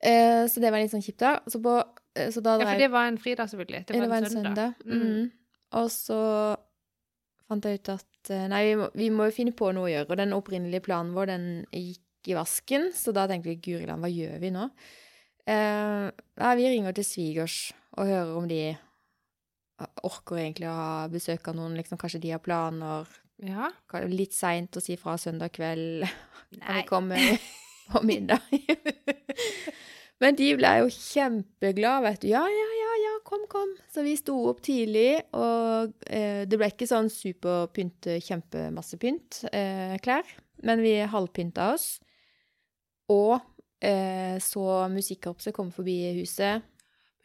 Eh, 0.00 0.46
så 0.48 0.62
det 0.62 0.70
var 0.72 0.80
litt 0.80 0.92
sånn 0.92 1.04
kjipt, 1.04 1.20
da. 1.20 1.34
Så, 1.50 1.60
på, 1.62 1.74
eh, 2.16 2.30
så 2.32 2.42
da 2.44 2.56
ja, 2.60 2.68
for 2.68 2.80
det 2.80 2.90
var 2.92 3.10
en 3.10 3.18
fridag, 3.20 3.50
selvfølgelig. 3.52 3.82
Det 3.88 3.96
Ja, 3.98 4.06
var, 4.06 4.22
en 4.22 4.30
søndag. 4.32 4.84
Mm. 4.84 5.00
Mm. 5.02 5.26
Og 5.80 5.90
så 5.92 6.20
fant 7.50 7.66
jeg 7.66 7.80
ut 7.80 7.92
at 7.96 8.30
eh, 8.32 8.46
Nei, 8.50 8.62
vi 8.70 8.76
må, 8.80 8.88
vi 8.96 9.10
må 9.14 9.28
jo 9.28 9.36
finne 9.36 9.56
på 9.56 9.72
noe 9.76 9.88
å 9.88 9.92
gjøre. 9.92 10.08
Og 10.10 10.22
den 10.22 10.36
opprinnelige 10.36 10.86
planen 10.86 11.12
vår, 11.16 11.34
den 11.34 11.48
gikk 11.74 12.30
i 12.30 12.36
vasken, 12.36 12.90
så 12.96 13.14
da 13.16 13.26
tenkte 13.28 13.52
vi 13.52 13.60
Guriland, 13.64 14.04
hva 14.04 14.10
gjør 14.12 14.40
vi 14.42 14.52
nå? 14.54 14.68
Eh, 15.48 16.06
ja, 16.12 16.54
vi 16.56 16.68
ringer 16.68 16.96
til 16.96 17.06
svigers 17.06 17.58
og 17.96 18.08
hører 18.08 18.34
om 18.38 18.48
de 18.48 18.62
orker 20.06 20.40
egentlig 20.40 20.68
å 20.70 20.76
ha 20.76 21.08
besøk 21.12 21.50
av 21.50 21.58
noen, 21.58 21.76
liksom 21.78 22.00
kanskje 22.00 22.22
de 22.22 22.34
har 22.34 22.42
planer. 22.44 23.08
Ja. 23.44 23.70
Litt 24.10 24.36
seint 24.36 24.76
å 24.76 24.82
si 24.84 24.98
fra 25.00 25.16
søndag 25.20 25.54
kveld. 25.56 26.04
Nei. 26.60 26.60
Kan 26.66 26.80
vi 26.82 26.88
komme 26.90 27.38
på 27.90 28.02
middag? 28.06 28.44
Men 30.20 30.36
de 30.36 30.50
ble 30.58 30.70
jo 30.82 30.90
kjempeglade, 30.92 32.04
vet 32.04 32.24
du. 32.24 32.28
Ja, 32.28 32.42
ja, 32.44 32.68
ja, 32.76 32.96
ja, 33.06 33.12
kom, 33.24 33.46
kom. 33.48 33.70
Så 33.88 34.04
vi 34.04 34.12
sto 34.20 34.34
opp 34.50 34.60
tidlig, 34.66 35.22
og 35.32 35.94
eh, 36.04 36.42
det 36.44 36.58
ble 36.60 36.68
ikke 36.68 36.88
sånn 36.90 37.08
superpynt, 37.12 38.10
kjempemasse 38.26 39.00
pynt, 39.00 39.40
eh, 39.48 39.96
klær. 40.04 40.28
Men 40.66 40.84
vi 40.84 40.98
halvpynta 41.08 41.70
oss. 41.72 41.94
Og 43.10 43.38
eh, 43.80 44.36
så 44.44 44.66
musikkorpset 44.92 45.56
komme 45.56 45.72
forbi 45.72 45.96
huset. 46.20 46.68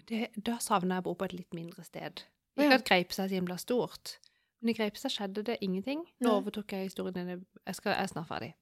Det, 0.07 0.29
da 0.37 0.55
savner 0.63 0.95
jeg 0.95 1.03
å 1.03 1.07
bo 1.09 1.17
på 1.19 1.27
et 1.27 1.35
litt 1.35 1.57
mindre 1.57 1.83
sted. 1.83 2.23
Ikke 2.55 2.79
at 2.79 2.85
Greipstad 2.87 3.29
sin 3.31 3.47
blir 3.47 3.59
stort, 3.59 4.17
men 4.61 4.71
i 4.71 4.77
Greipstad 4.77 5.11
skjedde 5.13 5.43
det 5.49 5.57
ingenting. 5.65 6.05
Nå 6.23 6.37
overtok 6.39 6.71
jeg 6.73 6.89
historien 6.89 7.15
din. 7.17 7.45
Jeg, 7.65 7.75
skal, 7.75 7.93
jeg 7.93 8.03
er 8.03 8.11
snart 8.11 8.29
ferdig. 8.29 8.53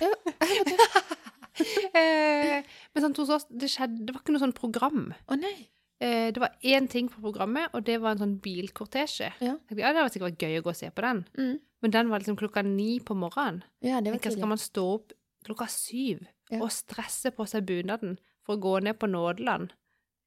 Ja, 0.00 0.10
eh, 1.98 2.60
men 2.94 3.04
sånn 3.04 3.16
hos 3.18 3.32
oss, 3.36 3.46
det, 3.50 3.70
skjedde, 3.72 4.06
det 4.06 4.14
var 4.14 4.22
ikke 4.22 4.34
noe 4.34 4.44
sånn 4.44 4.56
program. 4.56 5.08
Å 5.26 5.38
nei. 5.38 5.56
Eh, 6.02 6.30
det 6.34 6.42
var 6.42 6.54
én 6.66 6.88
ting 6.90 7.10
på 7.10 7.22
programmet, 7.24 7.70
og 7.74 7.84
det 7.86 7.98
var 8.02 8.14
en 8.14 8.22
sånn 8.24 8.38
bilkortesje. 8.44 9.32
Ja. 9.44 9.56
Tenkte, 9.66 9.82
ja, 9.82 9.92
det 9.92 10.02
hadde 10.02 10.14
sikkert 10.14 10.30
vært 10.32 10.46
gøy 10.46 10.60
å 10.60 10.64
gå 10.66 10.72
og 10.74 10.78
se 10.78 10.90
på 10.94 11.04
den. 11.04 11.22
Mm. 11.38 11.54
Men 11.84 11.94
den 11.98 12.10
var 12.10 12.22
liksom 12.22 12.38
klokka 12.40 12.64
ni 12.66 12.96
på 13.04 13.16
morgenen. 13.18 13.62
Ja, 13.84 14.00
det 14.00 14.14
var 14.14 14.22
Tenk, 14.22 14.38
skal 14.38 14.50
man 14.54 14.62
stå 14.62 14.86
opp 14.96 15.14
klokka 15.44 15.68
syv 15.68 16.24
Ja. 16.50 16.60
og 16.62 16.70
stresse 16.72 17.30
på 17.32 17.46
seg 17.48 17.66
bunaden 17.68 18.18
for 18.44 18.56
å 18.56 18.60
gå 18.60 18.78
ned 18.84 18.98
på 19.00 19.08
Nådeland 19.08 19.72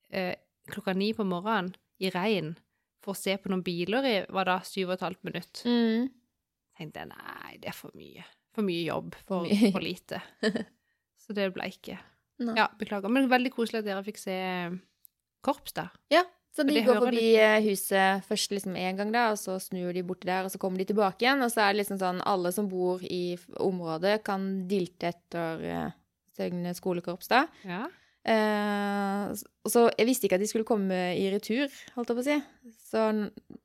eh, 0.10 0.36
klokka 0.70 0.94
ni 0.98 1.12
på 1.14 1.26
morgenen 1.26 1.76
i 2.02 2.10
regn 2.14 2.56
for 3.08 3.16
å 3.16 3.20
se 3.20 3.38
på 3.40 3.52
noen 3.52 3.64
biler 3.66 4.08
i 4.08 4.16
var 4.36 4.52
da, 4.52 4.60
et 4.60 5.06
halvt 5.08 5.24
minutt? 5.28 5.64
Mm. 5.66 6.10
Tenkte 6.78 7.04
jeg 7.04 7.10
nei, 7.10 7.58
det 7.64 7.72
er 7.72 7.78
for 7.78 7.96
mye. 7.98 8.26
For 8.54 8.68
mye 8.68 8.84
jobb 8.86 9.18
for, 9.26 9.48
for 9.48 9.84
lite. 9.84 10.22
Så 11.24 11.36
det 11.36 11.50
ble 11.56 11.70
ikke. 11.72 11.98
Nei. 12.44 12.56
Ja, 12.60 12.68
beklager. 12.80 13.12
Men 13.12 13.30
veldig 13.32 13.52
koselig 13.56 13.82
at 13.82 13.88
dere 13.88 14.04
fikk 14.06 14.20
se 14.22 14.36
korps, 15.46 15.74
da. 15.76 15.88
Ja, 16.14 16.24
så 16.56 16.64
de 16.66 16.82
går 16.82 16.98
forbi 16.98 17.22
litt. 17.36 17.66
huset 17.68 18.26
først 18.26 18.54
liksom 18.54 18.78
en 18.80 18.98
gang, 18.98 19.12
da, 19.14 19.28
og 19.34 19.38
så 19.38 19.60
snur 19.62 19.92
de 19.94 20.02
borti 20.06 20.30
der, 20.30 20.48
og 20.48 20.54
så 20.54 20.62
kommer 20.62 20.82
de 20.82 20.88
tilbake 20.90 21.26
igjen. 21.26 21.44
Og 21.46 21.52
så 21.54 21.66
er 21.66 21.74
det 21.74 21.84
liksom 21.84 22.00
sånn 22.02 22.22
alle 22.26 22.54
som 22.56 22.70
bor 22.72 23.04
i 23.06 23.38
området, 23.62 24.20
kan 24.26 24.48
dilte 24.70 25.12
etter 25.14 25.66
uh, 25.68 25.96
Søgne 26.38 26.74
skolekorps, 26.78 27.30
da. 27.30 27.44
Ja. 27.66 27.84
Eh, 28.28 29.36
så 29.68 29.86
Jeg 29.96 30.08
visste 30.10 30.28
ikke 30.28 30.40
at 30.40 30.44
de 30.44 30.50
skulle 30.50 30.68
komme 30.68 30.96
i 31.16 31.30
retur, 31.32 31.72
holdt 31.96 32.12
jeg 32.12 32.18
på 32.18 32.24
å 32.24 32.28
si. 32.28 32.40
Så 32.90 33.06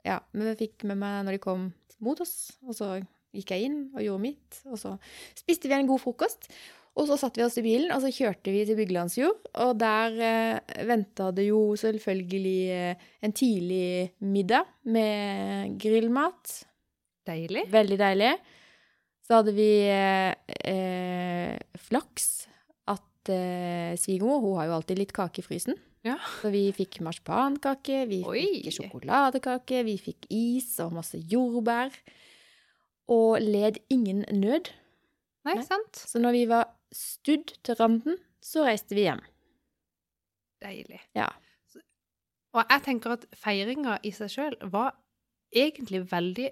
ja, 0.07 0.21
men 0.33 0.53
jeg 0.53 0.61
fikk 0.67 0.87
med 0.91 1.01
meg 1.03 1.25
når 1.27 1.39
de 1.39 1.43
kom 1.43 1.73
mot 2.03 2.23
oss, 2.23 2.53
og 2.67 2.77
så 2.79 2.93
gikk 3.33 3.55
jeg 3.55 3.69
inn 3.71 3.83
og 3.95 4.03
gjorde 4.05 4.27
mitt, 4.27 4.63
og 4.69 4.79
så 4.81 4.97
spiste 5.39 5.71
vi 5.71 5.77
en 5.79 5.89
god 5.89 6.03
frokost. 6.03 6.51
Og 6.93 7.07
så 7.09 7.17
satte 7.17 7.41
vi 7.41 7.47
oss 7.47 7.57
i 7.57 7.65
bilen, 7.65 7.89
og 7.95 8.03
så 8.05 8.11
kjørte 8.13 8.53
vi 8.53 8.67
til 8.69 8.77
Byggelandsjord. 8.77 9.47
Og 9.65 9.71
der 9.81 10.19
eh, 10.27 10.75
venta 10.85 11.31
det 11.33 11.47
jo 11.47 11.63
selvfølgelig 11.81 12.59
eh, 12.75 13.07
en 13.25 13.33
tidlig 13.33 14.11
middag 14.21 14.69
med 14.85 15.79
grillmat. 15.81 16.59
Deilig. 17.25 17.65
Veldig 17.73 17.97
deilig. 17.97 18.35
Så 19.25 19.39
hadde 19.39 19.57
vi 19.57 19.71
eh, 19.89 20.35
eh, 20.69 21.57
flaks 21.89 22.29
at 23.23 23.31
eh, 23.33 23.95
svigermor 24.01 24.43
hun 24.43 24.59
har 24.59 24.69
jo 24.69 24.77
alltid 24.81 24.99
litt 24.99 25.15
kake 25.15 25.43
i 25.43 25.47
frysen. 25.47 25.79
Ja. 26.03 26.17
Så 26.41 26.51
vi 26.51 26.65
fikk 26.75 26.99
marsipankake, 27.07 28.03
vi 28.11 28.23
Oi. 28.27 28.43
fikk 28.65 28.75
sjokoladekake, 28.81 29.85
vi 29.87 29.97
fikk 30.03 30.27
is 30.35 30.75
og 30.83 30.97
masse 30.99 31.21
jordbær. 31.31 31.95
Og 33.13 33.39
led 33.43 33.79
ingen 33.93 34.25
nød. 34.31 34.73
Nei, 35.47 35.57
Nei. 35.59 35.67
sant? 35.67 35.99
Så 35.99 36.19
når 36.23 36.35
vi 36.37 36.43
var 36.51 36.69
studd 36.95 37.55
til 37.63 37.79
randen, 37.79 38.19
så 38.43 38.67
reiste 38.67 38.97
vi 38.99 39.07
hjem. 39.07 39.23
Deilig. 40.63 41.01
Ja. 41.19 41.29
Og 42.53 42.67
jeg 42.69 42.85
tenker 42.85 43.15
at 43.17 43.27
feiringa 43.39 43.97
i 44.07 44.13
seg 44.15 44.31
sjøl 44.31 44.57
var 44.71 44.95
egentlig 45.55 46.03
veldig 46.11 46.51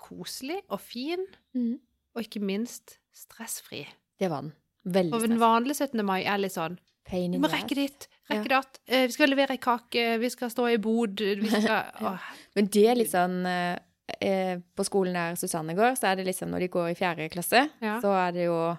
koselig 0.00 0.60
og 0.68 0.80
fin. 0.82 1.22
mm. 1.54 1.78
og 2.14 2.24
ikke 2.26 2.42
minst 2.42 2.98
stressfri. 3.14 3.84
Det 4.18 4.30
var 4.30 4.42
den. 4.42 4.52
Veldig 4.86 5.12
Og 5.14 5.20
den 5.28 5.38
vanlige 5.38 5.76
17. 5.88 6.04
mai 6.06 6.22
er 6.24 6.38
litt 6.38 6.52
sånn 6.56 6.78
Pain 7.04 7.30
Vi 7.32 7.36
in 7.36 7.42
må 7.42 7.48
the 7.50 7.56
rekke 7.56 7.72
ass. 7.72 7.74
dit, 7.74 8.08
rekke 8.30 8.48
Ja. 8.50 8.60
datt. 8.60 8.78
Eh, 8.86 9.06
vi 9.06 9.12
skal 9.12 9.28
levere 9.28 9.50
ei 9.50 9.58
kake, 9.58 10.18
vi 10.20 10.28
skal 10.30 10.48
stå 10.50 10.68
i 10.72 10.76
bod, 10.78 11.18
vi 11.20 11.48
skal 11.50 11.90
Åh, 12.00 12.18
Men 12.56 12.66
det 12.66 12.86
er 12.88 12.94
litt 12.94 13.10
sånn 13.10 13.44
eh, 13.46 13.78
eh, 14.20 14.58
På 14.76 14.84
skolen 14.84 15.14
der 15.14 15.34
Susanne 15.36 15.74
går, 15.74 15.96
så 15.96 16.10
er 16.12 16.16
det 16.16 16.26
liksom 16.26 16.50
når 16.50 16.60
de 16.60 16.68
går 16.68 16.90
i 16.90 16.94
fjerde 16.94 17.28
klasse, 17.30 17.68
Ja. 17.80 18.00
så 18.00 18.12
er 18.28 18.32
det 18.32 18.44
jo 18.46 18.76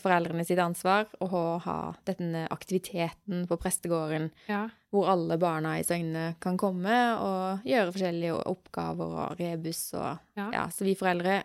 foreldrene 0.00 0.46
sitt 0.46 0.56
ansvar 0.58 1.04
å 1.20 1.26
ha- 1.28 1.58
ha 1.58 1.94
denne 2.06 2.46
aktiviteten 2.48 3.46
på 3.46 3.58
prestegården 3.60 4.30
ja. 4.48 4.62
hvor 4.90 5.10
alle 5.12 5.36
barna 5.36 5.74
i 5.78 5.82
Søgne 5.84 6.36
kan 6.40 6.56
komme 6.56 6.94
og 7.20 7.60
gjøre 7.68 7.92
forskjellige 7.92 8.46
oppgaver 8.48 9.28
og 9.28 9.36
rebus 9.38 9.92
og 9.92 10.18
Ja. 10.38 10.50
ja. 10.54 10.66
Så 10.72 10.84
vi 10.88 10.94
foreldre 10.94 11.42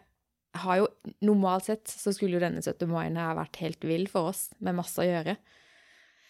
har 0.53 0.77
jo 0.77 0.87
Normalt 1.25 1.65
sett 1.65 1.87
så 1.87 2.13
skulle 2.13 2.37
jo 2.37 2.43
denne 2.43 2.61
17. 2.61 2.87
maien 2.89 3.15
ha 3.17 3.33
vært 3.37 3.57
helt 3.63 3.83
vill 3.83 4.07
for 4.11 4.29
oss, 4.31 4.49
med 4.59 4.75
masse 4.77 5.01
å 5.01 5.07
gjøre. 5.07 5.37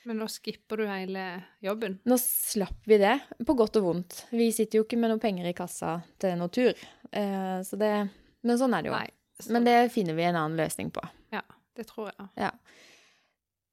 Men 0.06 0.18
nå 0.20 0.28
skipper 0.28 0.82
du 0.82 0.86
hele 0.88 1.22
jobben. 1.64 2.00
Nå 2.06 2.18
slapp 2.20 2.82
vi 2.90 2.98
det, 3.00 3.14
på 3.48 3.56
godt 3.56 3.78
og 3.80 3.86
vondt. 3.88 4.26
Vi 4.36 4.50
sitter 4.52 4.80
jo 4.82 4.84
ikke 4.88 5.00
med 5.00 5.14
noen 5.14 5.22
penger 5.24 5.48
i 5.48 5.54
kassa 5.56 6.02
til 6.20 6.36
noen 6.40 6.52
tur. 6.52 6.74
Eh, 7.12 7.60
så 7.64 7.80
det 7.80 7.94
Men 8.44 8.58
sånn 8.60 8.74
er 8.76 8.82
det 8.84 8.90
jo. 8.92 8.96
Nei. 8.98 9.10
så- 9.40 9.52
Men 9.52 9.64
det 9.64 9.92
finner 9.94 10.14
vi 10.16 10.24
en 10.24 10.36
annen 10.36 10.58
løsning 10.60 10.92
på. 10.92 11.02
Ja, 11.32 11.42
det 11.76 11.88
tror 11.88 12.12
jeg. 12.12 12.30
Ja. 12.38 12.52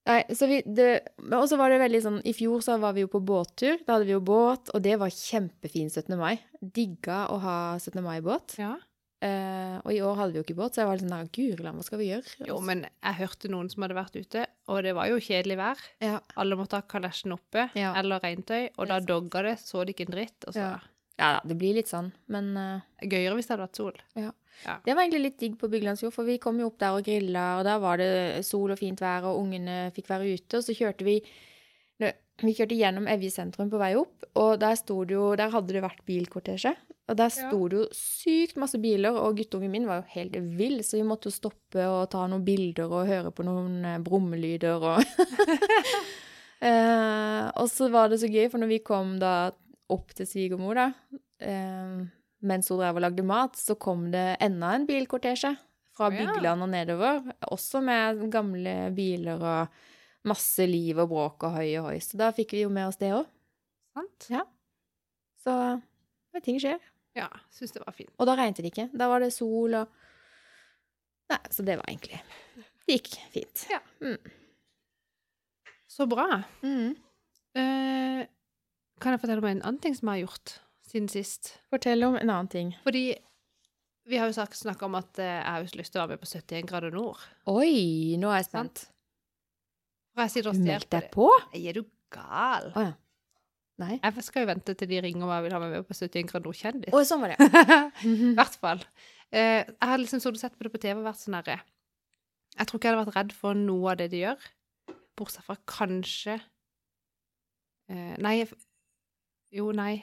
Nei, 0.06 0.22
så 0.30 0.46
vi 0.48 0.62
Og 0.62 1.48
så 1.48 1.56
var 1.58 1.68
det 1.68 1.80
veldig 1.80 2.02
sånn 2.02 2.20
I 2.24 2.32
fjor 2.32 2.60
så 2.62 2.78
var 2.80 2.94
vi 2.94 3.02
jo 3.02 3.08
på 3.08 3.20
båttur. 3.24 3.78
Da 3.84 3.94
hadde 3.98 4.06
vi 4.06 4.12
jo 4.12 4.20
båt, 4.20 4.70
og 4.74 4.82
det 4.82 4.98
var 4.98 5.08
kjempefin 5.10 5.90
17. 5.90 6.16
mai. 6.16 6.38
Digga 6.62 7.26
å 7.28 7.40
ha 7.40 7.76
17. 7.78 8.02
mai-båt. 8.02 8.56
Ja. 8.58 8.76
Eh, 9.20 9.76
og 9.84 9.90
i 9.92 9.98
år 10.00 10.14
hadde 10.16 10.32
vi 10.32 10.38
jo 10.40 10.44
ikke 10.46 10.56
båt, 10.56 10.72
så 10.72 10.80
jeg 10.80 10.88
var 10.88 10.96
litt 10.96 11.04
sånn 11.04 11.12
der 11.12 11.26
Guriland, 11.36 11.76
hva 11.76 11.84
skal 11.84 12.00
vi 12.00 12.06
gjøre? 12.08 12.46
Jo, 12.48 12.54
men 12.64 12.86
jeg 12.88 13.18
hørte 13.18 13.50
noen 13.52 13.68
som 13.68 13.84
hadde 13.84 13.96
vært 13.98 14.16
ute, 14.16 14.44
og 14.72 14.78
det 14.86 14.94
var 14.96 15.10
jo 15.10 15.18
kjedelig 15.20 15.58
vær. 15.60 15.82
Ja. 16.00 16.20
Alle 16.40 16.56
måtte 16.56 16.80
ha 16.80 16.86
kalesjen 16.88 17.34
oppe, 17.36 17.66
Ja. 17.76 17.92
eller 18.00 18.22
regntøy, 18.24 18.70
og 18.78 18.88
da 18.88 18.96
dogga 19.04 19.42
det, 19.44 19.58
så 19.60 19.84
de 19.84 19.92
ikke 19.92 20.08
en 20.08 20.16
dritt. 20.16 20.46
Og 20.48 20.54
så 20.56 20.64
Ja. 20.64 20.78
ja 21.18 21.40
det 21.44 21.58
blir 21.60 21.76
litt 21.76 21.92
sånn. 21.92 22.12
Men 22.28 22.56
uh, 22.56 22.80
Gøyere 23.02 23.36
hvis 23.36 23.50
det 23.50 23.58
hadde 23.58 23.66
vært 23.68 23.76
sol. 23.76 24.00
Ja. 24.16 24.32
det 24.84 24.94
var 24.94 25.04
egentlig 25.04 25.22
litt 25.22 25.38
digg 25.38 25.58
på 25.58 25.68
Byglandsfjord, 25.68 26.14
for 26.14 26.24
vi 26.24 26.38
kom 26.38 26.58
jo 26.58 26.66
opp 26.72 26.78
der 26.78 26.96
og 26.96 27.04
grilla, 27.04 27.58
og 27.58 27.64
der 27.64 27.78
var 27.78 28.00
det 28.00 28.44
sol 28.46 28.70
og 28.72 28.78
fint 28.78 29.00
vær, 29.00 29.28
og 29.28 29.44
ungene 29.44 29.92
fikk 29.92 30.08
være 30.08 30.32
ute. 30.32 30.56
Og 30.56 30.64
så 30.64 30.72
kjørte 30.72 31.04
vi 31.04 31.20
Vi 32.40 32.54
kjørte 32.56 32.72
gjennom 32.72 33.04
Evje 33.06 33.28
sentrum 33.30 33.68
på 33.68 33.76
vei 33.76 33.94
opp, 34.00 34.24
og 34.34 34.58
der 34.58 34.72
det 34.72 35.10
jo 35.12 35.36
Der 35.36 35.50
hadde 35.50 35.74
det 35.74 35.82
vært 35.82 36.06
bilkortesje. 36.06 36.74
Og 37.10 37.16
der 37.18 37.30
sto 37.34 37.58
det 37.66 37.78
jo 37.80 37.86
sykt 37.96 38.58
masse 38.60 38.78
biler, 38.78 39.16
og 39.18 39.40
guttungen 39.40 39.72
min 39.72 39.88
var 39.88 40.02
jo 40.02 40.12
helt 40.14 40.36
vill, 40.54 40.78
så 40.86 41.00
vi 41.00 41.06
måtte 41.06 41.26
jo 41.26 41.34
stoppe 41.34 41.86
og 41.90 42.04
ta 42.12 42.26
noen 42.30 42.44
bilder 42.46 42.92
og 42.92 43.08
høre 43.08 43.32
på 43.34 43.46
noen 43.46 43.80
eh, 43.86 44.02
brummelyder 44.04 44.84
og 44.92 45.02
eh, 46.68 47.48
Og 47.50 47.66
så 47.72 47.90
var 47.90 48.12
det 48.12 48.20
så 48.22 48.30
gøy, 48.30 48.46
for 48.52 48.62
når 48.62 48.70
vi 48.76 48.82
kom 48.86 49.16
da 49.22 49.50
opp 49.90 50.14
til 50.14 50.28
svigermor, 50.30 50.78
da, 50.78 51.18
eh, 51.42 51.98
mens 52.46 52.70
hun 52.70 52.78
drev 52.78 53.00
og 53.00 53.04
lagde 53.08 53.26
mat, 53.26 53.58
så 53.58 53.74
kom 53.74 54.06
det 54.14 54.38
enda 54.46 54.70
en 54.76 54.86
bilkortesje 54.86 55.56
fra 55.98 56.12
ja. 56.14 56.22
Bygland 56.22 56.62
og 56.62 56.70
nedover, 56.70 57.24
også 57.50 57.82
med 57.84 58.22
gamle 58.32 58.76
biler 58.94 59.42
og 59.42 60.30
masse 60.30 60.62
liv 60.68 61.00
og 61.00 61.10
bråk 61.10 61.48
og 61.48 61.58
høy 61.58 61.68
og 61.80 61.90
høy. 61.90 61.98
Så 62.04 62.20
da 62.20 62.30
fikk 62.36 62.54
vi 62.54 62.62
jo 62.62 62.70
med 62.72 62.86
oss 62.92 63.00
det 63.00 63.10
òg. 63.16 63.26
Sant? 63.98 64.30
Så 65.42 65.56
ting 66.44 66.60
skjer. 66.62 66.78
Ja, 67.18 67.28
syns 67.50 67.72
det 67.74 67.82
var 67.82 67.94
fint. 67.96 68.12
Og 68.18 68.28
da 68.28 68.36
regnet 68.38 68.60
det 68.62 68.70
ikke. 68.70 68.88
Da 68.94 69.08
var 69.10 69.22
det 69.24 69.32
sol 69.34 69.74
og 69.82 69.96
Nei, 71.30 71.38
så 71.54 71.62
det 71.62 71.76
var 71.78 71.86
egentlig 71.86 72.18
Det 72.88 72.96
gikk 72.96 73.12
fint. 73.30 73.64
Ja. 73.70 73.78
Mm. 74.02 74.18
Så 75.90 76.06
bra. 76.10 76.42
Mm. 76.62 76.96
Eh, 77.54 78.22
kan 79.02 79.14
jeg 79.14 79.22
fortelle 79.22 79.42
om 79.42 79.48
en 79.50 79.62
annen 79.62 79.80
ting 79.82 79.94
som 79.94 80.10
jeg 80.10 80.20
har 80.20 80.28
gjort 80.28 80.54
siden 80.90 81.08
sist? 81.10 81.52
Fortell 81.70 82.02
om 82.06 82.16
en 82.18 82.30
annen 82.30 82.50
ting. 82.50 82.72
Fordi 82.82 83.04
vi 84.10 84.18
har 84.18 84.30
jo 84.30 84.34
snakka 84.34 84.86
om 84.88 84.98
at 84.98 85.18
eh, 85.22 85.36
jeg 85.38 85.46
har 85.46 85.76
lyst 85.78 85.94
til 85.94 86.00
å 86.00 86.04
være 86.04 86.16
med 86.16 86.22
på 86.24 86.30
71 86.30 86.66
grader 86.70 86.94
nord. 86.94 87.22
Oi, 87.50 88.16
nå 88.18 88.30
er 88.32 88.40
jeg 88.40 88.50
spent. 88.50 88.84
Jeg 90.18 90.32
sitter 90.34 90.50
og 90.50 90.58
Du 90.58 90.64
ser 90.64 90.72
meldte 90.72 91.02
på 91.14 91.28
det. 91.30 91.46
Nei, 91.52 91.62
Er 91.70 91.78
du 91.78 91.84
gal? 92.10 92.72
Å 92.74 92.86
ja. 92.88 92.96
Nei. 93.80 93.96
Jeg 94.02 94.24
skal 94.26 94.44
jo 94.44 94.50
vente 94.50 94.74
til 94.76 94.90
de 94.90 95.00
ringer 95.00 95.24
om 95.24 95.30
jeg 95.32 95.46
vil 95.46 95.54
ha 95.56 95.60
meg 95.62 95.72
med 95.72 95.86
på 95.88 95.96
71 95.96 96.28
grader 96.28 96.46
nord-kjendis. 96.50 96.92
Oh, 96.96 97.04
sånn 97.06 97.22
var 97.24 97.32
det. 97.32 97.50
I 98.04 98.32
hvert 98.36 98.56
fall. 98.60 98.82
Eh, 99.32 99.62
jeg 99.64 99.88
har 99.92 100.00
liksom 100.02 100.20
og 100.32 100.40
sett 100.42 100.56
på 100.58 100.66
det 100.66 100.72
på 100.74 100.80
TV 100.82 100.98
og 100.98 101.06
vært 101.06 101.20
sånn 101.22 101.36
herre 101.38 101.60
Jeg 102.58 102.66
tror 102.66 102.80
ikke 102.80 102.88
jeg 102.90 102.96
hadde 102.96 103.04
vært 103.06 103.18
redd 103.20 103.34
for 103.38 103.54
noe 103.56 103.92
av 103.92 104.00
det 104.00 104.08
de 104.12 104.24
gjør, 104.24 104.48
bortsett 105.16 105.46
fra 105.46 105.54
kanskje 105.70 106.34
eh, 107.88 108.16
Nei, 108.20 108.34
jo, 109.54 109.68
nei. 109.76 109.94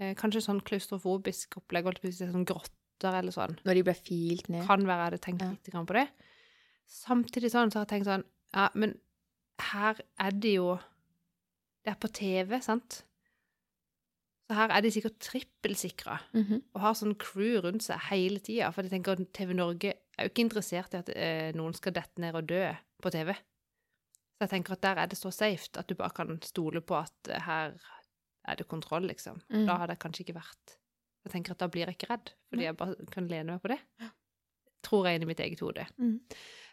Eh, 0.00 0.14
kanskje 0.18 0.42
sånn 0.46 0.62
klaustrofobisk 0.64 1.58
opplegg, 1.60 1.84
holdt 1.86 2.00
jeg 2.00 2.16
på 2.16 2.24
å 2.24 2.32
sånn 2.32 2.48
grotter 2.48 3.18
eller 3.20 3.34
sånn. 3.36 3.58
Når 3.68 3.78
de 3.78 3.84
ble 3.84 3.94
filt 4.00 4.48
ned. 4.52 4.64
Kan 4.68 4.86
være 4.88 4.96
jeg 5.04 5.10
hadde 5.10 5.22
tenkt 5.26 5.44
Ja. 5.44 5.50
litt 5.52 5.70
grann 5.74 5.88
på 5.88 5.96
det. 6.00 6.06
Samtidig 6.90 7.52
sånn 7.52 7.70
så 7.70 7.80
har 7.80 7.86
jeg 7.86 7.92
tenkt 7.94 8.08
sånn 8.10 8.24
Ja, 8.56 8.66
men 8.74 8.96
her 9.70 10.00
er 10.18 10.32
det 10.34 10.56
jo 10.56 10.72
Det 11.84 11.92
er 11.94 12.00
på 12.00 12.10
TV, 12.12 12.58
sant? 12.64 13.02
Så 14.50 14.56
her 14.58 14.72
er 14.74 14.82
de 14.82 14.90
sikkert 14.90 15.18
trippelsikra 15.22 16.16
Mhm. 16.34 16.62
og 16.74 16.80
har 16.82 16.94
sånn 16.98 17.14
crew 17.22 17.60
rundt 17.62 17.84
seg 17.86 18.00
hele 18.10 18.40
tida. 18.42 18.72
For 18.74 18.82
jeg 18.82 18.90
tenker 18.90 19.12
at 19.14 19.32
TV 19.32 19.54
Norge 19.54 19.92
er 20.18 20.26
jo 20.26 20.32
ikke 20.32 20.42
interessert 20.50 20.94
i 20.96 20.98
at 20.98 21.08
eh, 21.14 21.52
noen 21.54 21.72
skal 21.78 21.92
dette 21.94 22.18
ned 22.18 22.34
og 22.34 22.48
dø 22.50 22.64
på 23.00 23.12
TV. 23.14 23.30
Så 24.40 24.48
jeg 24.48 24.50
tenker 24.50 24.72
at 24.74 24.80
der 24.82 24.98
er 24.98 25.06
det 25.06 25.18
så 25.20 25.30
safe 25.30 25.68
at 25.78 25.86
du 25.86 25.94
bare 25.94 26.10
kan 26.16 26.34
stole 26.42 26.80
på 26.82 26.98
at 26.98 27.28
eh, 27.30 27.38
her 27.46 27.76
er 28.48 28.56
det 28.56 28.66
kontroll, 28.66 29.06
liksom. 29.06 29.38
Mm. 29.52 29.66
Da 29.68 29.76
hadde 29.76 29.94
jeg 29.94 29.98
kanskje 30.02 30.24
ikke 30.26 30.40
vært 30.40 30.76
Jeg 31.22 31.32
tenker 31.34 31.52
at 31.52 31.58
da 31.58 31.66
blir 31.68 31.84
jeg 31.86 31.96
ikke 31.98 32.08
redd, 32.10 32.30
fordi 32.48 32.62
jeg 32.64 32.76
bare 32.80 32.94
kan 33.12 33.28
lene 33.28 33.52
meg 33.52 33.60
på 33.62 33.68
det. 33.68 33.78
Tror 34.82 35.04
jeg 35.06 35.20
inni 35.20 35.26
mitt 35.28 35.40
eget 35.44 35.60
hode. 35.60 35.86
Mm. 36.00 36.14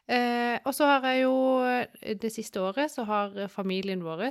Eh, 0.07 0.59
og 0.65 0.73
så 0.73 0.85
har 0.87 1.01
jeg 1.03 1.23
jo 1.25 1.33
eh, 1.67 2.13
Det 2.15 2.31
siste 2.31 2.55
året 2.63 2.89
så 2.89 3.03
har 3.05 3.47
familien 3.51 4.01
vår, 4.01 4.23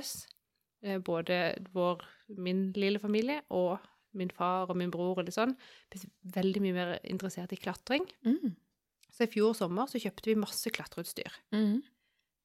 både 1.05 1.37
vår, 1.73 2.03
min 2.37 2.67
lille 2.77 2.99
familie 3.01 3.41
og 3.49 3.79
min 4.17 4.31
far 4.33 4.69
og 4.69 4.77
min 4.79 4.91
bror 4.93 5.19
og 5.19 5.27
litt 5.27 5.35
sånn, 5.35 5.55
veldig 6.35 6.61
mye 6.63 6.75
mer 6.75 6.93
interessert 7.07 7.53
i 7.53 7.59
klatring. 7.59 8.05
Mm. 8.25 8.55
Så 9.13 9.25
i 9.25 9.31
fjor 9.31 9.55
sommer 9.57 9.89
så 9.89 10.01
kjøpte 10.01 10.29
vi 10.29 10.37
masse 10.39 10.71
klatreutstyr. 10.73 11.39
Mm. 11.55 11.79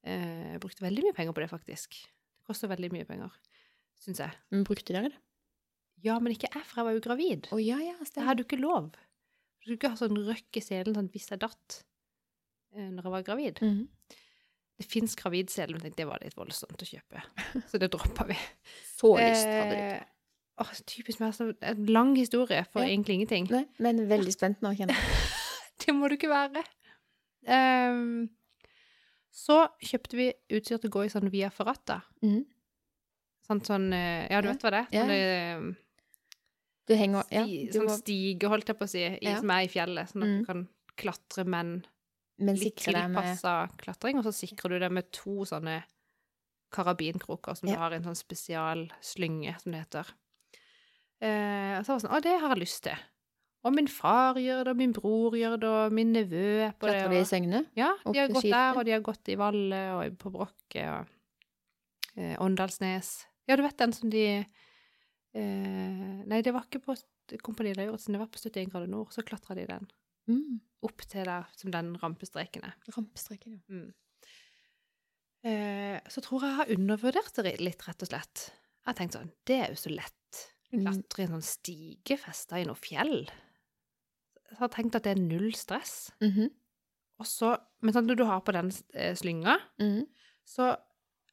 Eh, 0.03 0.55
brukte 0.61 0.83
veldig 0.85 1.05
mye 1.05 1.15
penger 1.15 1.35
på 1.35 1.43
det, 1.43 1.49
faktisk. 1.51 1.99
Det 2.03 2.49
koster 2.49 2.71
veldig 2.71 2.89
mye 2.93 3.07
penger, 3.07 3.35
syns 4.03 4.23
jeg. 4.23 4.41
Men 4.51 4.65
brukte 4.67 4.95
dere 4.95 5.13
det? 5.13 5.21
Ja, 6.03 6.17
men 6.19 6.33
ikke 6.35 6.49
jeg, 6.51 6.65
for 6.67 6.81
jeg 6.81 6.87
var 6.89 6.97
jo 6.97 7.03
gravid. 7.05 7.49
Å 7.55 7.61
ja, 7.63 7.79
ja, 7.79 7.95
Jeg 8.03 8.27
hadde 8.27 8.43
jo 8.43 8.47
ikke 8.49 8.59
lov. 8.59 8.91
Du 8.91 9.63
skulle 9.63 9.77
ikke 9.79 9.93
ha 9.93 9.99
sånn 9.99 10.19
røkk 10.27 10.59
i 10.59 10.63
selen 10.63 10.97
sånn 10.97 11.11
hvis 11.13 11.29
jeg 11.31 11.39
datt 11.39 11.77
eh, 12.75 12.89
når 12.89 13.05
jeg 13.05 13.15
var 13.15 13.27
gravid. 13.29 13.63
Mhm. 13.63 14.19
Det 14.83 14.89
fins 14.91 15.15
gravidsele, 15.15 15.79
men 15.81 15.93
det 15.95 16.05
var 16.09 16.19
litt 16.23 16.35
voldsomt 16.35 16.83
å 16.83 16.87
kjøpe. 16.89 17.23
Så 17.71 17.79
det 17.79 17.89
droppa 17.93 18.25
vi. 18.27 18.35
Så 18.97 19.13
lyst 19.15 19.47
hadde 19.47 19.73
du. 19.77 19.81
Eh, 19.95 20.03
åh, 20.63 20.71
typisk 20.89 21.21
meg. 21.23 21.33
Så 21.37 21.49
en 21.63 21.85
lang 21.87 22.15
historie 22.19 22.65
for 22.71 22.83
Ja. 22.83 22.89
egentlig 22.91 23.15
ingenting. 23.21 23.47
Nei, 23.53 23.65
men 23.79 24.03
veldig 24.09 24.33
spent 24.35 24.61
nå, 24.61 24.73
kjenner 24.75 24.97
jeg. 24.99 25.29
Det 25.85 25.95
må 25.95 26.07
du 26.11 26.15
ikke 26.17 26.29
være. 26.31 26.63
Um, 27.47 28.29
så 29.33 29.63
kjøpte 29.83 30.15
vi 30.19 30.27
utstyr 30.53 30.77
til 30.79 30.89
å 30.91 30.93
gå 30.93 31.05
i 31.07 31.11
sånn 31.11 31.31
via 31.33 31.49
ferrata. 31.51 32.01
Mm. 32.23 32.43
Sånn, 33.47 33.59
sånn 33.65 33.87
eh, 33.97 34.27
Ja, 34.31 34.39
du 34.41 34.47
vet 34.51 34.61
hva 34.63 34.71
det 34.71 34.83
er? 34.83 34.91
Sånn, 34.93 35.09
ja. 35.17 35.57
Du 36.87 36.93
henger 36.99 37.23
Ja, 37.31 37.43
du 37.47 37.77
sånn 37.79 37.87
må 37.89 37.97
stige, 37.97 38.47
holdt 38.51 38.67
jeg 38.71 38.77
på 38.79 38.85
å 38.87 38.91
si, 38.91 39.01
i, 39.07 39.17
Ja. 39.23 39.39
som 39.39 39.51
er 39.55 39.63
i 39.65 39.71
fjellet. 39.71 40.11
Sånn 40.11 40.23
at 40.23 40.29
Mm. 40.29 40.39
du 40.39 40.45
kan 40.45 40.63
klatre, 40.99 41.45
men 41.47 41.85
men 42.39 42.55
litt 42.55 42.75
tilpassa 42.81 43.67
med 43.67 43.77
klatring. 43.77 44.17
Og 44.19 44.23
så 44.27 44.33
sikrer 44.33 44.69
du 44.73 44.79
det 44.79 44.91
med 44.91 45.11
to 45.11 45.43
sånne 45.45 45.83
karabinkroker 46.73 47.55
som 47.55 47.69
Ja. 47.69 47.75
du 47.75 47.79
har 47.79 47.91
i 47.91 47.95
en 47.95 48.03
sånn 48.03 48.17
spesialslynge, 48.17 49.59
som 49.61 49.71
det 49.71 49.83
heter. 49.85 50.07
Eh, 51.21 51.77
og 51.79 51.85
så 51.85 51.93
var 51.93 51.99
det 51.99 52.03
sånn 52.07 52.15
Å, 52.17 52.21
det 52.21 52.39
har 52.41 52.49
jeg 52.55 52.59
lyst 52.63 52.83
til. 52.83 52.97
Og 53.63 53.73
min 53.73 53.87
far 53.87 54.35
gjør 54.35 54.65
det, 54.65 54.71
og 54.73 54.77
min 54.77 54.91
bror 54.91 55.31
gjør 55.39 55.57
det, 55.61 55.69
og 55.69 55.93
min 55.93 56.11
nevø 56.11 56.47
er 56.67 56.71
på 56.73 56.87
det. 56.89 56.97
Klatrer 56.99 57.09
de 57.13 57.19
i 57.21 57.29
Søgne? 57.29 57.61
Ja, 57.79 57.93
de 58.03 58.19
har 58.19 58.27
gått 58.27 58.43
der, 58.49 58.75
og 58.77 58.83
de 58.85 58.91
har 58.91 58.99
gått 59.05 59.29
i 59.31 59.35
Valle 59.39 59.83
og 59.95 60.17
på 60.19 60.31
Brokke 60.33 60.83
og 60.89 61.07
eh, 62.17 62.35
Åndalsnes. 62.43 63.25
Ja, 63.47 63.55
du 63.55 63.63
vet 63.63 63.77
den 63.77 63.93
som 63.93 64.09
de 64.11 64.25
eh, 65.33 66.23
Nei, 66.27 66.41
det 66.43 66.51
var 66.53 66.65
ikke 66.67 66.81
på 66.83 66.95
Kompani 67.41 67.71
Lauritzen, 67.77 68.13
det 68.13 68.19
var 68.19 68.27
på 68.27 68.41
71 68.41 68.69
grader 68.73 68.87
nord. 68.91 69.13
Så 69.15 69.23
klatra 69.23 69.55
de 69.55 69.65
den 69.69 69.87
Mm. 70.27 70.59
Opp 70.83 71.03
til 71.09 71.25
der 71.29 71.45
som 71.57 71.71
den 71.73 71.93
rampestreken 72.01 72.63
er. 72.67 72.73
Rampestreken, 72.95 73.57
ja. 73.57 73.61
Mm. 73.73 73.93
Eh, 75.43 75.99
så 76.07 76.21
tror 76.23 76.43
jeg 76.43 76.53
jeg 76.53 76.59
har 76.61 76.73
undervurdert 76.77 77.39
det 77.43 77.57
litt, 77.59 77.83
rett 77.87 78.05
og 78.05 78.11
slett. 78.13 78.43
Jeg 78.83 78.87
har 78.89 78.95
tenkt 78.99 79.17
sånn 79.17 79.31
Det 79.47 79.57
er 79.59 79.73
jo 79.73 79.79
så 79.79 79.91
lett. 79.91 80.43
Mm. 80.73 80.85
Klatre 80.85 81.23
i 81.23 81.25
en 81.27 81.35
sånn 81.35 81.45
stige 81.45 82.17
festa 82.19 82.59
i 82.59 82.65
noe 82.67 82.79
fjell. 82.79 83.25
Jeg 84.53 84.59
har 84.59 84.71
tenkt 84.73 84.95
at 84.95 85.05
det 85.05 85.15
er 85.15 85.21
null 85.21 85.51
stress. 85.57 86.11
Mm 86.21 86.31
-hmm. 86.31 86.49
Og 87.19 87.27
så, 87.27 87.57
men 87.81 87.93
sånn, 87.93 88.07
når 88.07 88.15
du 88.15 88.23
har 88.25 88.41
på 88.41 88.51
den 88.51 88.71
eh, 88.93 89.15
slynga, 89.15 89.59
Mhm. 89.79 90.07
så 90.45 90.75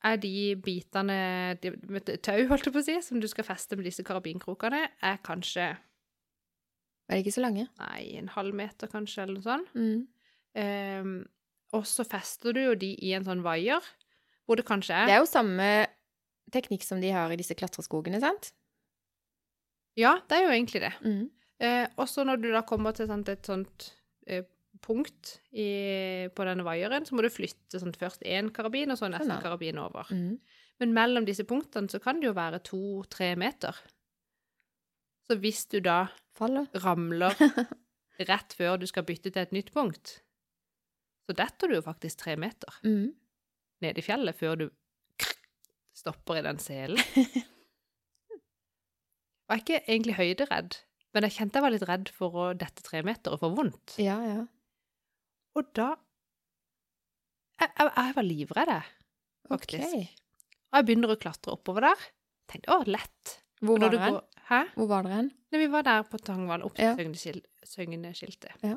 er 0.05 0.17
de 0.17 0.55
bitene 0.57 1.59
de, 1.61 1.71
tau, 2.19 2.47
holdt 2.49 2.65
jeg 2.67 2.73
på 2.73 2.79
å 2.79 2.85
si, 2.85 3.01
som 3.03 3.21
du 3.21 3.29
skal 3.29 3.45
feste 3.45 3.77
med 3.77 3.85
disse 3.85 4.03
karabinkrokene, 4.03 4.89
er 5.03 5.17
kanskje 5.19 5.77
Er 7.11 7.19
det 7.19 7.25
ikke 7.25 7.35
så 7.35 7.43
lange? 7.43 7.67
nei, 7.81 8.03
en 8.21 8.31
halv 8.31 8.55
meter, 8.55 8.91
kanskje, 8.91 9.25
eller 9.25 9.41
noe 9.41 9.47
sånt. 9.47 9.73
Mm. 9.75 10.07
Um, 10.61 11.17
og 11.75 11.87
så 11.87 12.07
fester 12.07 12.55
du 12.55 12.63
jo 12.63 12.77
de 12.79 12.93
i 13.07 13.13
en 13.15 13.27
sånn 13.27 13.43
vaier, 13.43 13.83
hvor 14.47 14.59
det 14.59 14.67
kanskje 14.67 14.95
er 14.95 15.11
Det 15.11 15.17
er 15.17 15.23
jo 15.23 15.31
samme 15.31 15.69
teknikk 16.55 16.87
som 16.87 17.03
de 17.03 17.13
har 17.15 17.31
i 17.31 17.39
disse 17.39 17.55
klatreskogene, 17.59 18.23
sant? 18.23 18.53
Ja, 19.99 20.17
det 20.31 20.39
er 20.39 20.47
jo 20.47 20.55
egentlig 20.55 20.83
det. 20.87 20.95
Mm. 21.03 21.27
Uh, 21.61 21.87
og 22.01 22.09
så 22.11 22.25
når 22.27 22.41
du 22.43 22.49
da 22.55 22.65
kommer 22.67 22.95
til 22.97 23.11
sant, 23.11 23.29
et 23.31 23.47
sånt 23.47 23.91
uh, 24.31 24.43
punkt 24.83 25.37
i, 25.51 25.69
på 26.35 26.47
denne 26.47 26.65
vaieren, 26.67 27.07
så 27.07 27.15
må 27.15 27.27
du 27.27 27.31
flytte 27.33 27.83
sånn, 27.83 27.95
først 27.99 28.25
én 28.27 28.51
karabin, 28.55 28.95
og 28.95 28.99
så 28.99 29.11
neste 29.11 29.27
Sånn, 29.27 29.37
ja. 29.37 29.45
karabin 29.45 29.83
over. 29.83 30.11
Mm. 30.15 30.39
Men 30.81 30.95
mellom 30.97 31.27
disse 31.29 31.45
punktene 31.45 31.93
så 31.93 32.01
kan 32.03 32.23
det 32.23 32.31
jo 32.31 32.37
være 32.37 32.63
to-tre 32.65 33.35
meter. 33.39 33.77
Så 35.31 35.37
hvis 35.39 35.63
du 35.71 35.79
da 35.79 36.09
Faller. 36.35 36.67
ramler 36.83 37.37
rett 38.31 38.55
før 38.59 38.81
du 38.83 38.87
skal 38.91 39.05
bytte 39.07 39.31
til 39.31 39.45
et 39.45 39.53
nytt 39.55 39.69
punkt, 39.71 40.17
så 41.23 41.37
detter 41.39 41.71
du 41.71 41.77
jo 41.77 41.85
faktisk 41.87 42.25
tre 42.25 42.35
meter 42.41 42.81
mm. 42.83 43.13
ned 43.87 44.01
i 44.01 44.03
fjellet 44.03 44.35
før 44.35 44.59
du 44.59 44.67
stopper 45.95 46.41
i 46.41 46.43
den 46.43 46.59
selen. 46.59 46.99
Jeg 47.15 48.41
var 49.53 49.63
ikke 49.63 49.79
egentlig 49.85 50.17
høyderedd, 50.19 50.81
men 51.15 51.27
jeg 51.29 51.37
kjente 51.37 51.61
jeg 51.61 51.67
var 51.69 51.75
litt 51.77 51.87
redd 51.87 52.11
for 52.17 52.35
å 52.35 52.49
dette 52.59 52.83
tre 52.83 53.05
meter 53.07 53.37
og 53.37 53.45
få 53.45 53.53
vondt. 53.55 53.95
Ja, 54.03 54.19
ja. 54.27 54.43
Og 55.55 55.71
da 55.79 55.93
Jeg, 57.61 57.69
jeg, 57.77 57.93
jeg 57.93 58.17
var 58.17 58.27
livredd, 58.27 58.75
faktisk. 59.47 59.95
Okay. 59.95 60.11
Og 60.73 60.81
jeg 60.81 60.91
begynner 60.91 61.15
å 61.15 61.21
klatre 61.21 61.55
oppover 61.55 61.87
der. 61.91 62.05
Tenkte 62.51 62.73
å, 62.73 62.83
lett. 62.89 63.37
Hvor 63.61 63.79
var 63.79 63.93
du 63.93 63.99
går- 64.01 64.23
Hæ? 64.51 64.65
Hvor 64.75 64.89
var 64.91 65.07
dere 65.07 65.21
hen? 65.21 65.31
Nei, 65.53 65.61
vi 65.63 65.71
var 65.71 65.87
der 65.87 66.03
på 66.11 66.19
Tangvall, 66.19 66.65
opp 66.67 66.75
til 66.75 66.85
Ja. 66.85 66.95
Søgneskiltet. 67.71 68.57
Ja. 68.67 68.77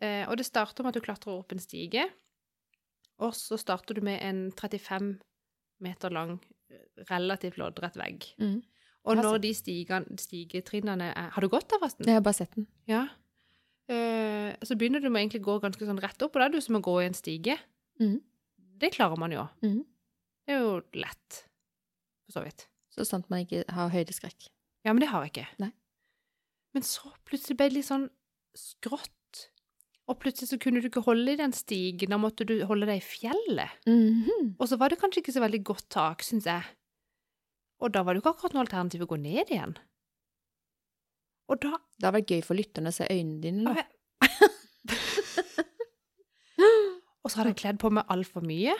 Eh, 0.00 0.28
og 0.28 0.36
det 0.38 0.46
starter 0.46 0.84
med 0.84 0.94
at 0.94 1.00
du 1.00 1.04
klatrer 1.04 1.32
opp 1.34 1.52
en 1.52 1.58
stige, 1.58 2.04
og 3.18 3.34
så 3.34 3.58
starter 3.58 3.94
du 3.94 4.00
med 4.00 4.22
en 4.22 4.52
35 4.52 5.18
meter 5.80 6.10
lang, 6.10 6.38
eh, 6.70 7.02
relativt 7.10 7.58
loddrett 7.58 7.96
vegg. 7.96 8.24
Mm. 8.38 8.62
Og 9.04 9.16
når 9.16 9.38
de 9.40 9.54
stigetrinnene 9.54 11.12
er 11.16 11.30
Har 11.30 11.40
du 11.40 11.48
gått 11.48 11.68
der, 11.68 11.78
forresten? 11.78 12.06
Jeg 12.06 12.14
har 12.14 12.20
bare 12.20 12.34
sett 12.34 12.54
den. 12.54 12.66
Ja. 12.86 13.08
Eh, 13.88 14.54
så 14.62 14.76
begynner 14.76 15.00
du 15.00 15.08
med 15.10 15.34
å 15.34 15.40
gå 15.40 15.60
ganske 15.60 15.86
sånn 15.86 16.00
rett 16.00 16.22
opp, 16.22 16.36
og 16.36 16.40
da 16.40 16.44
er 16.44 16.48
det 16.50 16.60
jo 16.60 16.66
som 16.66 16.76
å 16.76 16.82
gå 16.82 17.02
i 17.02 17.06
en 17.06 17.14
stige. 17.14 17.58
Mm. 18.00 18.20
Det 18.78 18.92
klarer 18.92 19.18
man 19.18 19.32
jo. 19.32 19.48
Mm. 19.62 19.84
Det 20.46 20.54
er 20.54 20.60
jo 20.60 20.82
lett, 20.94 21.44
for 22.26 22.38
så 22.38 22.44
vidt. 22.44 22.68
Så 22.94 23.04
sant 23.06 23.28
man 23.30 23.40
ikke 23.44 23.64
har 23.68 23.90
høydeskrekk. 23.90 24.50
Ja, 24.86 24.92
men 24.94 25.02
det 25.02 25.10
har 25.12 25.24
jeg 25.26 25.32
ikke. 25.34 25.48
Nei. 25.64 25.72
Men 26.76 26.84
så 26.86 27.10
plutselig 27.26 27.56
ble 27.58 27.68
det 27.70 27.78
litt 27.78 27.88
sånn 27.88 28.08
skrått. 28.58 29.14
Og 30.08 30.16
plutselig 30.22 30.48
så 30.52 30.58
kunne 30.60 30.80
du 30.80 30.88
ikke 30.88 31.04
holde 31.04 31.34
i 31.34 31.40
den 31.40 31.52
stigen, 31.52 32.12
da 32.14 32.18
måtte 32.20 32.46
du 32.48 32.54
holde 32.68 32.88
deg 32.88 33.02
i 33.02 33.04
fjellet. 33.04 33.70
Mhm. 33.88 34.54
Og 34.58 34.68
så 34.70 34.78
var 34.80 34.88
det 34.92 35.00
kanskje 35.02 35.20
ikke 35.22 35.34
så 35.36 35.44
veldig 35.44 35.62
godt 35.68 35.88
tak, 35.92 36.24
syns 36.24 36.48
jeg. 36.48 36.64
Og 37.84 37.92
da 37.94 38.02
var 38.02 38.14
det 38.14 38.22
jo 38.22 38.24
ikke 38.24 38.34
akkurat 38.36 38.56
noe 38.56 38.64
alternativ 38.64 39.04
å 39.04 39.10
gå 39.10 39.18
ned 39.20 39.52
igjen. 39.52 39.76
Og 41.48 41.60
da 41.62 41.78
Det 41.98 42.06
har 42.06 42.12
vært 42.14 42.30
gøy 42.30 42.42
for 42.44 42.54
lytterne 42.54 42.90
å 42.92 42.94
se 42.94 43.06
øynene 43.10 43.40
dine 43.42 43.74
da. 43.74 43.84
Og 47.24 47.30
så 47.30 47.40
hadde 47.40 47.50
jeg 47.52 47.60
kledd 47.60 47.78
på 47.82 47.90
meg 47.92 48.08
altfor 48.12 48.44
mye. 48.46 48.74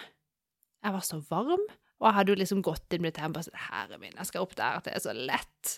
Jeg 0.84 0.94
var 0.94 1.02
så 1.04 1.18
varm, 1.28 1.64
og 1.98 2.06
jeg 2.06 2.14
hadde 2.14 2.32
jo 2.32 2.38
liksom 2.38 2.62
gått 2.62 2.94
inn 2.94 3.02
med 3.02 3.16
tempoet 3.16 3.48
og 3.48 3.50
sagt 3.50 3.64
Herre 3.66 3.98
min, 3.98 4.14
jeg 4.14 4.28
skal 4.30 4.44
opp 4.44 4.54
der, 4.56 4.78
det 4.86 4.92
er 4.94 5.02
så 5.02 5.12
lett. 5.12 5.72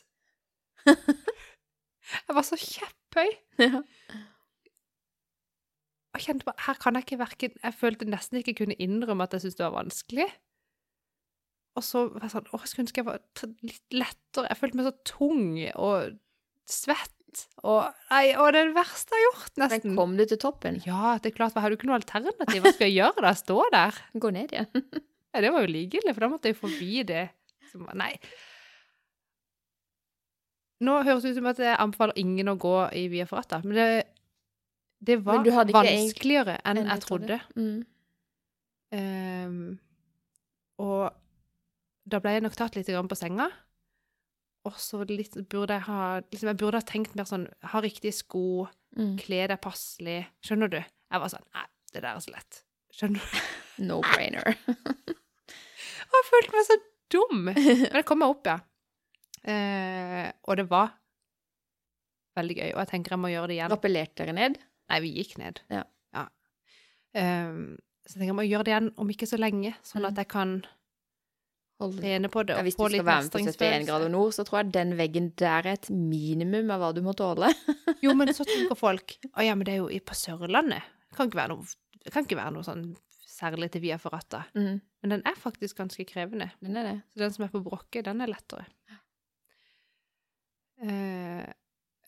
jeg 2.27 2.37
var 2.37 2.47
så 2.47 2.59
kjepphøy. 2.61 3.33
Ja. 3.61 3.83
Og 6.11 6.25
kjente 6.25 6.47
bare, 6.47 6.59
her 6.67 6.79
kan 6.83 6.97
jeg 6.99 7.07
ikke 7.07 7.21
verken 7.21 7.53
Jeg 7.63 7.77
følte 7.79 8.09
nesten 8.11 8.41
ikke 8.41 8.57
kunne 8.65 8.75
innrømme 8.83 9.27
at 9.29 9.37
jeg 9.37 9.45
syntes 9.45 9.61
det 9.61 9.67
var 9.69 9.77
vanskelig. 9.77 10.27
Og 11.79 11.87
så 11.87 12.03
var 12.11 12.27
jeg 12.27 12.35
sånn 12.35 12.51
Å, 12.51 12.59
jeg 12.59 12.71
skulle 12.73 12.87
ønske 12.89 13.03
jeg 13.03 13.09
var 13.09 13.21
litt 13.63 13.95
lettere. 13.95 14.51
Jeg 14.51 14.59
følte 14.59 14.81
meg 14.81 14.89
så 14.89 14.95
tung 15.07 15.45
og 15.79 16.19
svett. 16.71 17.45
Og 17.63 17.85
Nei, 18.11 18.25
og 18.35 18.49
det 18.51 18.65
er 18.65 18.73
det 18.73 18.75
verste 18.75 19.15
jeg 19.15 19.23
har 19.23 19.29
gjort, 19.29 19.61
Men 19.63 19.97
kom 20.01 20.17
du 20.19 20.25
til 20.27 20.41
toppen? 20.43 20.81
Ja, 20.83 21.15
det 21.23 21.31
er 21.31 21.37
klart. 21.37 21.55
Har 21.63 21.71
jo 21.71 21.79
ikke 21.79 21.87
noe 21.87 22.01
alternativ. 22.01 22.65
Hva 22.65 22.73
skal 22.75 22.91
jeg 22.91 22.97
gjøre 22.99 23.23
da? 23.23 23.33
Stå 23.39 23.61
der? 23.71 24.01
Gå 24.19 24.33
ned 24.35 24.57
igjen. 24.57 24.89
Ja, 25.31 25.45
det 25.45 25.53
var 25.55 25.63
jo 25.63 25.71
likegyldig, 25.71 26.17
for 26.17 26.27
da 26.27 26.29
måtte 26.33 26.51
jeg 26.51 26.59
forbi 26.59 27.05
det. 27.07 27.29
Nei. 27.95 28.17
Nå 30.81 30.97
høres 31.05 31.25
det 31.25 31.35
ut 31.35 31.39
som 31.41 31.49
at 31.51 31.61
jeg 31.61 31.77
anbefaler 31.77 32.21
ingen 32.21 32.49
å 32.49 32.57
gå 32.61 32.75
i 32.97 33.07
Via 33.13 33.27
Ferrata, 33.29 33.61
men 33.65 33.77
det, 33.77 33.89
det 35.05 35.19
var 35.25 35.43
Men 35.45 35.73
vanskeligere 35.75 36.57
enn 36.65 36.81
enn 36.81 36.87
jeg 36.87 36.95
jeg 36.95 37.05
trodde. 37.07 37.41
trodde. 37.55 37.61
mm. 37.61 37.81
um, 39.51 39.79
og 40.81 41.11
da 42.11 42.21
ble 42.23 42.33
jeg 42.33 42.45
nok 42.47 42.57
tatt 42.57 42.79
litt 42.79 42.89
grann 42.89 43.11
på 43.11 43.19
senga. 43.19 43.51
Og 44.69 44.77
så 44.81 45.01
burde 45.05 45.77
jeg 45.77 45.85
ha 45.87 46.01
liksom, 46.21 46.51
Jeg 46.51 46.59
burde 46.61 46.81
ha 46.81 46.85
tenkt 46.85 47.15
mer 47.17 47.25
sånn 47.25 47.47
Ha 47.73 47.81
riktige 47.81 48.13
sko, 48.13 48.67
mm. 48.97 49.15
kle 49.23 49.47
deg 49.49 49.61
passelig. 49.65 50.19
Skjønner 50.45 50.69
du? 50.73 50.77
Jeg 50.81 51.23
var 51.23 51.33
sånn 51.33 51.47
Nei, 51.57 51.65
det 51.95 52.03
der 52.03 52.11
er 52.13 52.25
så 52.25 52.35
lett. 52.35 52.61
Skjønner 52.97 53.25
du? 53.25 53.39
No 53.89 54.03
brainer. 54.05 54.45
Og 56.11 56.17
jeg 56.19 56.27
følte 56.27 56.53
meg 56.53 56.67
så 56.67 56.77
dum. 57.15 57.39
Men 57.47 57.97
jeg 57.97 58.05
kom 58.09 58.21
meg 58.21 58.35
opp, 58.35 58.49
ja. 58.51 58.59
Eh, 59.49 60.27
og 60.47 60.59
det 60.61 60.67
var 60.71 60.93
veldig 62.39 62.57
gøy. 62.59 62.69
Og 62.75 62.83
jeg 62.83 62.93
tenker 62.93 63.17
jeg 63.17 63.23
må 63.23 63.31
gjøre 63.33 63.51
det 63.51 63.57
igjen. 63.59 63.73
Rappellerte 63.73 64.25
dere 64.25 64.37
ned? 64.37 64.61
Nei, 64.91 65.01
vi 65.05 65.15
gikk 65.17 65.39
ned. 65.41 65.63
Ja. 65.73 65.85
Ehm, 67.19 67.79
så 68.07 68.17
jeg 68.17 68.21
tenker 68.21 68.33
jeg 68.33 68.39
må 68.39 68.47
gjøre 68.47 68.67
det 68.67 68.75
igjen 68.75 68.93
om 69.01 69.11
ikke 69.13 69.29
så 69.29 69.39
lenge, 69.41 69.73
sånn 69.87 70.07
at 70.09 70.19
jeg 70.21 70.31
kan 70.31 70.61
Holde. 71.81 71.99
trene 72.03 72.31
på 72.31 72.45
det 72.47 72.55
Ja, 72.55 72.61
og 72.61 72.69
hvis 72.69 72.77
du 72.77 72.85
skal 72.85 73.07
være 73.07 73.25
med 73.25 73.35
på 73.35 73.43
71 73.43 73.87
grader 73.89 74.13
nord, 74.13 74.33
så 74.37 74.45
tror 74.47 74.61
jeg 74.61 74.73
den 74.77 74.97
veggen 74.99 75.31
der 75.41 75.67
er 75.67 75.79
et 75.79 75.91
minimum 75.91 76.71
av 76.75 76.83
hva 76.83 76.91
du 76.97 77.03
må 77.05 77.15
tåle. 77.19 77.51
Jo, 78.05 78.15
men 78.17 78.33
så 78.37 78.47
tenker 78.49 78.79
folk 78.79 79.19
Å 79.35 79.45
ja, 79.45 79.57
men 79.57 79.67
det 79.69 79.77
er 79.77 79.83
jo 79.83 80.03
på 80.07 80.17
Sørlandet. 80.17 80.87
Det 81.11 81.17
kan 81.19 81.31
ikke 81.31 81.41
være 81.41 81.55
noe, 81.57 81.79
ikke 82.07 82.39
være 82.39 82.55
noe 82.55 82.67
sånn 82.67 82.85
særlig 83.31 83.71
til 83.73 83.83
Via 83.83 83.97
Ferrata. 84.01 84.45
Mm. 84.55 84.81
Men 85.01 85.15
den 85.15 85.23
er 85.27 85.39
faktisk 85.39 85.79
ganske 85.81 86.05
krevende. 86.05 86.51
Den 86.61 86.77
er 86.77 86.87
det. 86.87 86.97
Så 87.09 87.23
den 87.23 87.33
som 87.35 87.47
er 87.47 87.53
på 87.53 87.63
Brokke, 87.65 88.03
den 88.05 88.21
er 88.21 88.31
lettere. 88.31 88.67
Eh, 90.83 91.47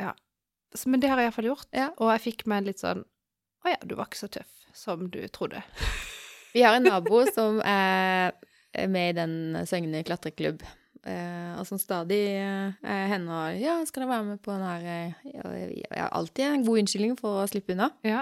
ja. 0.00 0.12
Så, 0.74 0.88
men 0.88 1.02
det 1.02 1.10
har 1.12 1.20
jeg 1.20 1.30
iallfall 1.30 1.50
gjort. 1.50 1.68
Ja. 1.76 1.90
Og 1.98 2.12
jeg 2.14 2.24
fikk 2.30 2.46
meg 2.48 2.62
en 2.62 2.70
litt 2.70 2.80
sånn 2.80 3.02
Å 3.62 3.72
ja, 3.74 3.80
du 3.84 3.94
var 3.98 4.08
ikke 4.08 4.22
så 4.24 4.30
tøff 4.32 4.62
som 4.74 5.06
du 5.12 5.20
trodde. 5.28 5.60
Vi 6.54 6.64
har 6.64 6.76
en 6.76 6.88
nabo 6.88 7.22
som 7.32 7.60
er 7.64 8.32
med 8.88 9.12
i 9.12 9.16
den 9.20 9.34
Søgne 9.68 10.02
klatreklubb. 10.04 10.64
Uh, 11.02 11.58
og 11.58 11.66
som 11.66 11.80
stadig 11.82 12.20
uh, 12.38 12.76
hender 12.86 13.32
og 13.34 13.56
Ja, 13.58 13.72
skal 13.88 14.04
dere 14.04 14.12
være 14.12 14.26
med 14.28 14.38
på 14.38 14.52
den 14.54 14.60
her 14.62 14.84
uh, 14.86 15.56
Jeg 15.58 15.88
har 15.96 16.12
alltid 16.14 16.44
en 16.46 16.66
god 16.68 16.78
unnskyldning 16.84 17.16
for 17.18 17.40
å 17.42 17.48
slippe 17.50 17.74
unna. 17.74 17.88
Ja. 18.06 18.20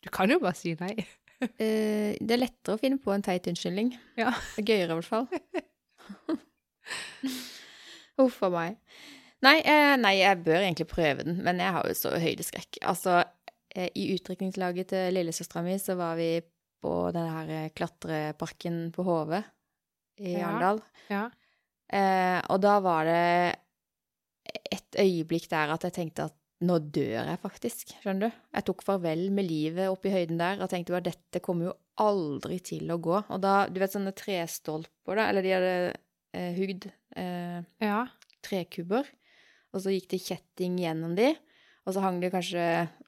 Du 0.00 0.08
kan 0.14 0.30
jo 0.32 0.38
bare 0.40 0.56
si 0.56 0.72
nei. 0.80 0.94
uh, 1.42 2.16
det 2.16 2.32
er 2.32 2.40
lettere 2.40 2.78
å 2.78 2.80
finne 2.80 2.96
på 3.02 3.12
en 3.12 3.24
teit 3.26 3.48
unnskyldning. 3.50 3.92
Ja. 4.16 4.32
Er 4.56 4.64
gøyere, 4.64 4.96
i 4.96 5.00
hvert 5.02 5.10
fall. 5.10 5.28
Huff 8.16 8.40
a 8.46 8.52
meg. 8.54 8.80
Nei, 9.44 9.58
eh, 9.60 9.94
nei, 10.00 10.14
jeg 10.22 10.42
bør 10.46 10.62
egentlig 10.62 10.86
prøve 10.88 11.24
den, 11.26 11.42
men 11.44 11.60
jeg 11.60 11.74
har 11.76 11.88
jo 11.88 11.96
så 11.98 12.14
høydeskrekk. 12.20 12.78
Altså, 12.88 13.18
eh, 13.74 13.90
i 13.94 14.08
utdrikningslaget 14.14 14.88
til 14.94 15.12
lillesøstera 15.18 15.64
mi 15.66 15.76
så 15.82 15.96
var 15.98 16.16
vi 16.16 16.40
på 16.82 16.94
den 17.14 17.28
her 17.34 17.52
eh, 17.52 17.68
klatreparken 17.76 18.86
på 18.96 19.04
Hove 19.06 19.42
i 20.22 20.38
Ja. 20.38 20.48
Arendal. 20.48 20.80
Ja. 21.12 21.26
Eh, 21.92 22.40
og 22.50 22.62
da 22.64 22.78
var 22.82 23.06
det 23.06 23.56
et 24.72 24.98
øyeblikk 24.98 25.48
der 25.52 25.74
at 25.74 25.84
jeg 25.86 25.94
tenkte 26.00 26.30
at 26.30 26.36
nå 26.64 26.78
dør 26.80 27.28
jeg 27.28 27.40
faktisk, 27.42 27.90
skjønner 28.00 28.30
du. 28.30 28.38
Jeg 28.56 28.64
tok 28.64 28.82
farvel 28.86 29.26
med 29.34 29.44
livet 29.44 29.90
oppe 29.92 30.08
i 30.08 30.14
høyden 30.14 30.40
der 30.40 30.62
og 30.64 30.70
tenkte 30.72 30.96
at 30.96 31.04
dette 31.04 31.42
kommer 31.44 31.68
jo 31.68 31.74
aldri 32.00 32.58
til 32.64 32.88
å 32.92 32.96
gå. 33.02 33.18
Og 33.20 33.42
da, 33.44 33.66
du 33.68 33.76
vet 33.82 33.92
sånne 33.92 34.14
trestolper 34.16 35.20
da, 35.20 35.28
eller 35.28 35.44
de 35.44 35.52
hadde 35.52 35.74
eh, 36.32 36.56
hugd 36.56 36.88
eh, 37.20 37.60
ja. 37.84 38.00
trekubber, 38.46 39.08
og 39.76 39.82
så 39.84 39.92
gikk 39.92 40.08
det 40.14 40.22
kjetting 40.24 40.78
gjennom 40.80 41.12
de, 41.18 41.34
og 41.86 41.94
så 41.94 42.02
hang 42.02 42.16
det 42.22 42.32
kanskje, 42.32 42.62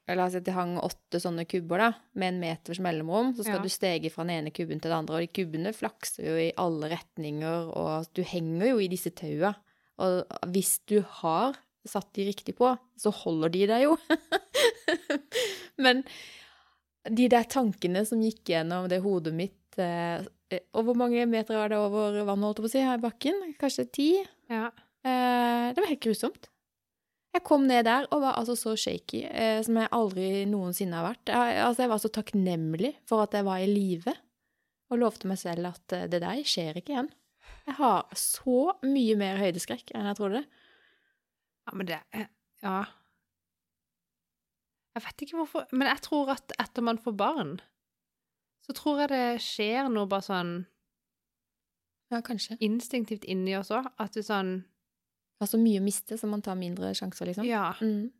la 0.07 0.23
oss 0.25 0.31
si 0.37 0.39
at 0.39 0.45
det 0.47 0.53
hang 0.55 0.77
åtte 0.79 1.19
sånne 1.19 1.43
kubber 1.49 1.81
da, 1.81 1.87
med 2.21 2.31
en 2.35 2.37
meters 2.45 2.79
mellomrom, 2.85 3.33
så 3.35 3.43
skal 3.43 3.57
Ja. 3.57 3.63
du 3.65 3.73
stege 3.73 4.11
fra 4.13 4.23
den 4.23 4.37
ene 4.37 4.53
kubben 4.55 4.79
til 4.79 4.87
den 4.93 4.99
andre, 5.01 5.17
og 5.17 5.25
de 5.25 5.33
kubbene 5.35 5.73
flakser 5.75 6.29
jo 6.29 6.35
i 6.39 6.53
alle 6.55 6.91
retninger, 6.93 7.73
og 7.75 8.07
du 8.15 8.21
henger 8.23 8.69
jo 8.71 8.77
i 8.79 8.87
disse 8.87 9.11
taua, 9.11 9.55
og 9.99 10.23
hvis 10.53 10.77
du 10.87 11.01
har 11.01 11.57
satt 11.89 12.13
de 12.15 12.29
riktig 12.29 12.55
på, 12.55 12.71
så 12.99 13.11
holder 13.11 13.51
de 13.51 13.65
deg 13.67 13.83
jo. 13.89 13.97
Men 15.83 16.03
de 17.09 17.27
der 17.31 17.47
tankene 17.49 18.05
som 18.07 18.21
gikk 18.23 18.51
gjennom 18.51 18.87
det 18.91 19.01
hodet 19.03 19.33
mitt 19.35 19.79
eh, 19.79 20.19
eh, 20.51 20.63
Og 20.75 20.83
hvor 20.85 20.97
mange 20.99 21.23
meter 21.29 21.55
var 21.55 21.71
det 21.71 21.79
over 21.79 22.19
vannet, 22.27 22.45
holdt 22.49 22.59
jeg 22.59 22.65
på 22.65 22.69
å 22.69 22.73
si, 22.73 22.83
her 22.85 22.99
i 22.99 23.03
bakken? 23.03 23.39
Kanskje 23.61 23.85
ti? 23.95 24.09
Ja. 24.51 24.67
Eh, 25.07 25.67
det 25.73 25.79
var 25.79 25.89
helt 25.91 26.03
grusomt. 26.03 26.49
Jeg 27.35 27.43
kom 27.45 27.67
ned 27.69 27.85
der 27.85 28.07
og 28.09 28.23
var 28.23 28.39
altså 28.39 28.55
så 28.57 28.73
shaky 28.79 29.21
eh, 29.29 29.59
som 29.65 29.77
jeg 29.77 29.91
aldri 29.93 30.29
noensinne 30.49 30.97
har 30.97 31.05
vært. 31.11 31.29
Jeg, 31.29 31.59
altså, 31.61 31.83
jeg 31.83 31.91
var 31.91 32.01
så 32.01 32.09
takknemlig 32.15 32.93
for 33.09 33.21
at 33.21 33.35
jeg 33.37 33.45
var 33.45 33.61
i 33.61 33.67
live, 33.69 34.15
og 34.89 34.97
lovte 35.03 35.29
meg 35.29 35.37
selv 35.37 35.69
at 35.69 35.93
eh, 35.93 36.07
det 36.09 36.23
der 36.23 36.41
skjer 36.41 36.79
ikke 36.81 36.95
igjen. 36.95 37.11
Jeg 37.69 37.77
har 37.77 38.07
så 38.17 38.73
mye 38.81 39.17
mer 39.19 39.37
høydeskrekk 39.41 39.93
enn 39.93 40.09
jeg 40.09 40.17
trodde. 40.17 40.41
Ja, 41.67 41.75
men 41.77 41.89
det 41.91 41.99
Ja. 42.63 42.79
Jeg 44.97 45.03
vet 45.05 45.21
ikke 45.23 45.37
hvorfor 45.37 45.67
Men 45.71 45.87
jeg 45.87 46.01
tror 46.01 46.31
at 46.33 46.51
etter 46.59 46.83
man 46.83 46.97
får 46.99 47.13
barn, 47.15 47.51
så 48.65 48.73
tror 48.75 49.03
jeg 49.03 49.11
det 49.13 49.41
skjer 49.45 49.87
noe 49.93 50.09
bare 50.09 50.25
sånn 50.25 50.51
Ja, 52.09 52.23
kanskje. 52.25 52.57
instinktivt 52.59 53.23
inni 53.29 53.53
oss 53.55 53.69
òg. 53.71 53.85
At 54.01 54.17
du 54.17 54.21
sånn 54.25 54.65
Er 55.39 55.47
så 55.47 55.57
mye 55.61 55.79
å 55.79 55.83
miste, 55.85 56.17
så 56.19 56.27
man 56.27 56.41
tar 56.43 56.55
mindre 56.59 56.89
sjanser, 56.97 57.25
liksom. 57.29 57.45
Ja, 57.47 57.73
Mm. 57.79 58.11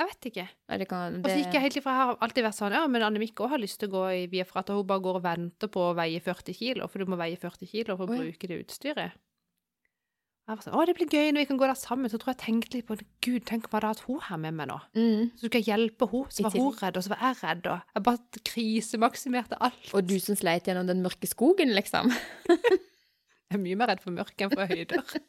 jeg 0.00 0.08
vet 0.10 0.26
ikke. 0.32 0.46
Nei, 0.68 0.78
det 0.78 0.88
kan, 0.90 1.16
Og 1.20 1.22
det, 1.22 1.30
så 1.30 1.38
gikk 1.44 1.52
jeg 1.54 1.62
helt 1.62 1.76
ifra 1.78 1.92
Jeg 1.94 2.00
har 2.08 2.16
alltid 2.20 2.44
vært 2.44 2.58
sånn 2.58 2.72
Ja, 2.74 2.86
men 2.90 3.02
Annemik 3.06 3.34
òg 3.38 3.50
har 3.50 3.58
lyst 3.62 3.78
til 3.78 3.88
å 3.88 3.92
gå 3.92 4.02
i 4.24 4.26
Via 4.26 4.44
At 4.54 4.68
Hun 4.68 4.86
bare 4.86 5.00
går 5.00 5.16
og 5.20 5.22
venter 5.22 5.68
på 5.70 5.80
å 5.92 5.94
veie 5.94 6.18
40 6.20 6.52
kilo, 6.58 6.88
for 6.88 6.98
du 6.98 7.06
må 7.06 7.16
veie 7.16 7.36
40 7.38 7.66
kilo 7.70 7.96
for 7.96 8.06
å 8.06 8.10
Oi. 8.10 8.18
bruke 8.32 8.48
det 8.50 8.58
utstyret. 8.66 9.12
Jeg 10.44 10.56
var 10.58 10.62
sånn, 10.66 10.74
Å, 10.76 10.84
det 10.84 10.96
blir 10.98 11.06
gøy 11.08 11.30
når 11.32 11.40
vi 11.40 11.46
kan 11.46 11.56
gå 11.56 11.64
der 11.70 11.78
sammen. 11.78 12.10
Så 12.10 12.18
tror 12.20 12.34
jeg 12.34 12.42
tenkte 12.42 12.74
litt 12.76 12.86
på 12.90 12.98
Gud, 13.24 13.46
tenk 13.46 13.64
om 13.64 13.70
jeg 13.70 13.80
hadde 13.80 13.92
hatt 13.94 14.02
hun 14.04 14.18
her 14.20 14.36
med 14.36 14.52
meg 14.58 14.68
nå. 14.68 14.80
mm. 14.92 15.30
Så 15.38 15.46
du 15.46 15.48
kan 15.54 15.62
hjelpe 15.64 16.10
hun, 16.10 16.26
så 16.28 16.42
var 16.44 16.50
hun 16.58 16.74
redd, 16.82 16.96
og 16.98 17.02
så 17.06 17.08
var 17.14 17.22
jeg 17.22 17.38
redd, 17.44 17.66
og 17.70 17.80
jeg 17.94 18.02
bare 18.10 18.42
krisemaksimerte 18.50 19.56
alt. 19.64 19.94
Og 19.94 20.04
du 20.10 20.18
som 20.20 20.36
sleit 20.36 20.66
gjennom 20.68 20.86
den 20.90 21.00
mørke 21.06 21.30
skogen, 21.30 21.70
liksom. 21.72 22.10
Jeg 23.54 23.60
er 23.60 23.62
mye 23.62 23.76
mer 23.78 23.86
redd 23.94 24.00
for 24.02 24.10
mørket 24.10 24.42
enn 24.48 24.52
for 24.52 24.66
høyder. 24.66 25.04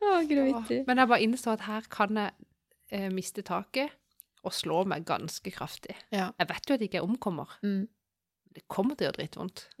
Å. 0.00 0.20
Men 0.88 1.02
jeg 1.02 1.08
bare 1.10 1.22
innså 1.24 1.52
at 1.52 1.66
her 1.66 1.84
kan 1.92 2.16
jeg 2.16 2.32
eh, 2.94 3.10
miste 3.12 3.44
taket 3.46 3.92
og 4.46 4.54
slå 4.56 4.84
meg 4.88 5.04
ganske 5.08 5.52
kraftig. 5.52 5.96
Ja. 6.14 6.30
Jeg 6.40 6.48
vet 6.48 6.68
jo 6.68 6.76
at 6.76 6.80
jeg 6.80 6.88
ikke 6.90 7.04
omkommer. 7.04 7.52
Mm. 7.60 7.84
Det 8.56 8.64
kommer 8.72 8.96
til 8.96 9.04
å 9.04 9.10
gjøre 9.10 9.18
drittvondt. 9.20 9.66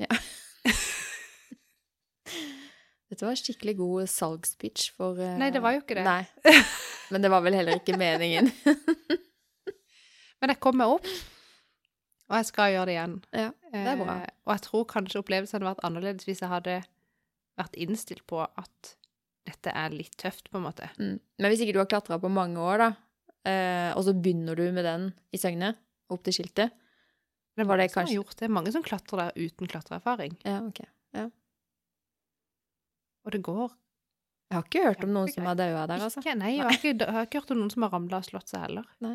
Dette 3.10 3.26
var 3.26 3.34
skikkelig 3.40 3.74
god 3.80 4.10
salgspitch 4.12 4.92
for 4.94 5.18
uh, 5.18 5.38
Nei, 5.40 5.50
det 5.50 5.62
var 5.64 5.74
jo 5.74 5.80
ikke 5.82 5.96
det. 5.98 6.04
Nei. 6.06 6.22
Men 7.10 7.24
det 7.24 7.30
var 7.32 7.42
vel 7.42 7.56
heller 7.58 7.80
ikke 7.80 7.98
meningen. 7.98 8.52
Men 10.40 10.52
jeg 10.52 10.60
kom 10.62 10.78
meg 10.78 10.92
opp, 10.94 11.08
og 12.30 12.36
jeg 12.38 12.46
skal 12.52 12.70
gjøre 12.76 12.86
det 12.86 12.94
igjen. 12.94 13.16
Ja, 13.34 13.50
det 13.74 13.82
er 13.82 13.98
bra. 13.98 14.14
Eh, 14.22 14.36
og 14.46 14.54
jeg 14.54 14.62
tror 14.68 14.86
kanskje 14.92 15.20
opplevelsen 15.24 15.58
hadde 15.58 15.68
vært 15.72 15.82
annerledes 15.88 16.28
hvis 16.28 16.42
jeg 16.44 16.52
hadde 16.52 16.76
vært 17.58 17.74
innstilt 17.82 18.22
på 18.30 18.38
at 18.46 18.94
dette 19.46 19.72
er 19.72 19.90
litt 19.94 20.16
tøft, 20.20 20.50
på 20.50 20.58
en 20.60 20.66
måte. 20.68 20.88
Mm. 20.98 21.16
Men 21.40 21.50
hvis 21.52 21.62
ikke 21.64 21.72
du 21.76 21.80
har 21.82 21.88
klatra 21.90 22.18
på 22.20 22.30
mange 22.32 22.60
år, 22.60 22.78
da, 22.84 22.90
eh, 23.48 23.90
og 23.96 24.04
så 24.06 24.14
begynner 24.14 24.56
du 24.58 24.66
med 24.72 24.84
den 24.84 25.08
i 25.32 25.40
Søgne, 25.40 25.74
opp 26.10 26.22
til 26.26 26.34
skiltet 26.34 26.72
Det 27.56 27.66
Var 27.66 27.76
det 27.78 27.90
som 27.90 28.00
kanskje- 28.02 28.14
gjort 28.18 28.36
det. 28.40 28.48
Mange 28.50 28.72
som 28.72 28.82
klatrer 28.82 29.18
der 29.18 29.32
uten 29.36 29.66
klatreerfaring. 29.68 30.36
Ja, 30.44 30.60
ok. 30.64 30.80
Og 33.24 33.32
det 33.32 33.42
går 33.44 33.68
Jeg 34.50 34.56
har 34.56 34.64
ikke 34.66 34.84
hørt 34.84 35.04
om 35.04 35.12
noen 35.14 35.28
som 35.30 35.44
har 35.46 35.54
daua 35.54 35.86
der, 35.86 36.00
altså. 36.02 36.18
ikke. 36.24 36.34
Nei, 36.40 36.56
jeg 36.56 36.64
har 36.64 36.72
ikke, 36.74 36.94
jeg 36.98 37.14
har 37.14 37.26
ikke 37.28 37.38
hørt 37.42 37.50
om 37.54 37.58
noen 37.60 37.70
som 37.70 37.82
har 37.86 37.92
ramla 37.94 38.18
og 38.18 38.24
slått 38.26 38.48
seg 38.50 38.64
heller. 38.64 38.86
Nei. 39.04 39.12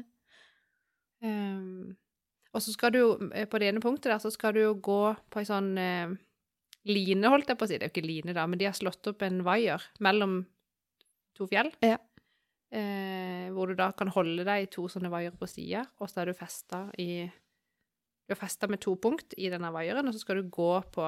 Um, 1.25 1.97
og 2.55 2.61
så 2.63 2.71
skal 2.71 2.93
du 2.93 2.99
jo, 3.01 3.09
eh, 3.33 3.43
på 3.49 3.59
det 3.59 3.67
ene 3.67 3.81
punktet 3.83 4.13
der, 4.13 4.21
så 4.23 4.31
skal 4.31 4.53
du 4.55 4.61
jo 4.61 4.75
gå 4.79 4.99
på 5.33 5.41
ei 5.41 5.47
sånn 5.49 5.73
eh, 5.81 6.13
line, 6.85 7.29
holdt 7.31 7.49
jeg 7.49 7.57
på 7.57 7.65
å 7.65 7.69
si. 7.69 7.77
Det 7.79 7.87
er 7.87 7.89
jo 7.89 7.95
ikke 7.95 8.07
line, 8.07 8.33
da, 8.37 8.43
men 8.47 8.59
de 8.61 8.67
har 8.69 8.75
slått 8.77 9.07
opp 9.11 9.23
en 9.25 9.39
vaier 9.45 9.81
mellom 10.05 10.43
to 11.35 11.47
fjell. 11.51 11.71
Ja. 11.85 11.97
Eh, 12.75 13.47
hvor 13.55 13.69
du 13.71 13.75
da 13.77 13.91
kan 13.95 14.09
holde 14.11 14.43
deg 14.47 14.65
i 14.65 14.69
to 14.73 14.87
sånne 14.91 15.09
vaiere 15.13 15.37
på 15.39 15.47
sida, 15.47 15.85
og 16.01 16.09
så 16.11 16.21
er 16.23 16.31
du 16.31 16.37
festa 16.37 16.85
i 17.01 17.25
Du 18.25 18.33
er 18.33 18.39
festa 18.39 18.65
med 18.67 18.81
to 18.81 18.95
punkt 18.97 19.35
i 19.37 19.49
denne 19.53 19.69
vaieren, 19.71 20.07
og 20.09 20.13
så 20.15 20.19
skal 20.23 20.39
du 20.41 20.49
gå 20.49 20.71
på 20.91 21.05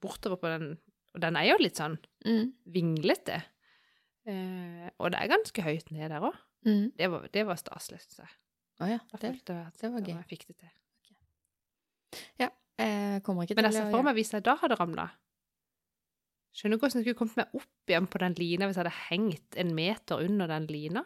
bortover 0.00 0.38
på 0.40 0.48
den 0.54 0.70
Og 1.14 1.20
den 1.20 1.36
er 1.36 1.44
jo 1.50 1.58
litt 1.60 1.76
sånn 1.76 1.98
Mm. 2.24 2.52
vinglete. 2.66 3.42
Eh, 4.26 4.88
og 4.98 5.10
det 5.12 5.20
er 5.20 5.28
ganske 5.28 5.62
høyt 5.62 5.90
ned 5.92 6.08
der 6.10 6.20
òg. 6.24 6.34
Mm. 6.64 6.92
Det 6.96 7.10
var, 7.12 7.28
det 7.30 7.44
var 7.46 7.56
staselig, 7.60 8.00
syns 8.00 8.18
jeg. 8.24 8.32
Å 8.80 8.88
ja. 8.88 8.98
Det, 9.20 9.44
det 9.44 9.90
var 9.92 10.00
gøy. 10.00 10.14
jeg 10.16 10.26
fikk 10.32 10.46
det 10.48 10.56
til. 10.58 10.70
Jeg 12.80 13.22
kommer 13.26 13.44
ikke 13.44 13.54
til 13.54 13.60
å 13.60 13.62
Men 13.62 13.70
jeg 13.70 13.78
ser 13.78 13.92
for 13.92 14.06
meg 14.06 14.16
hvis 14.18 14.32
jeg 14.34 14.44
da 14.46 14.56
hadde 14.58 14.78
ramla 14.80 15.08
Skjønner 16.54 16.78
du 16.78 16.84
hvordan 16.84 17.00
jeg 17.00 17.04
skulle 17.08 17.18
kommet 17.18 17.38
meg 17.40 17.58
opp 17.58 17.90
igjen 17.90 18.06
på 18.10 18.20
den 18.22 18.36
lina 18.38 18.66
hvis 18.68 18.78
jeg 18.78 18.84
hadde 18.84 19.06
hengt 19.08 19.56
en 19.58 19.72
meter 19.74 20.22
under 20.22 20.50
den 20.50 20.68
lina? 20.70 21.02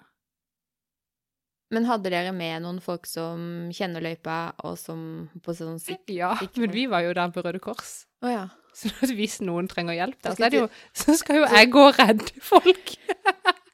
Men 1.72 1.84
hadde 1.88 2.12
dere 2.12 2.32
med 2.36 2.64
noen 2.64 2.78
folk 2.84 3.04
som 3.08 3.68
kjenner 3.76 4.04
løypa, 4.04 4.38
og 4.64 4.78
som 4.80 5.00
på 5.44 5.52
sånn 5.56 5.80
sikt 5.82 6.12
Ja, 6.16 6.30
men 6.56 6.72
vi 6.72 6.86
var 6.88 7.04
jo 7.04 7.12
der 7.16 7.32
på 7.32 7.44
Røde 7.44 7.60
Kors. 7.60 8.06
Å 8.24 8.32
ja. 8.32 8.44
Så 8.78 8.88
hvis 9.18 9.40
noen 9.44 9.68
trenger 9.68 9.96
hjelp 9.96 10.20
der, 10.22 10.36
så, 10.36 10.48
det 10.48 10.60
jo, 10.62 10.68
så 10.96 11.16
skal 11.18 11.40
jo 11.40 11.48
jeg 11.50 11.70
gå 11.74 11.82
og 11.90 11.96
redde 11.98 12.44
folk. 12.44 12.92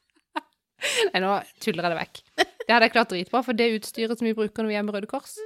Nei, 1.12 1.20
nå 1.22 1.36
tuller 1.62 1.86
jeg 1.86 1.92
det 1.92 2.00
vekk. 2.00 2.22
Det 2.38 2.72
hadde 2.72 2.88
jeg 2.88 2.94
klart 2.94 3.12
dritbra, 3.12 3.42
for 3.44 3.58
det 3.58 3.70
utstyret 3.76 4.18
som 4.18 4.26
vi 4.26 4.34
bruker 4.36 4.64
når 4.64 4.72
vi 4.72 4.78
er 4.80 4.86
med 4.86 4.96
Røde 4.96 5.10
Kors, 5.10 5.36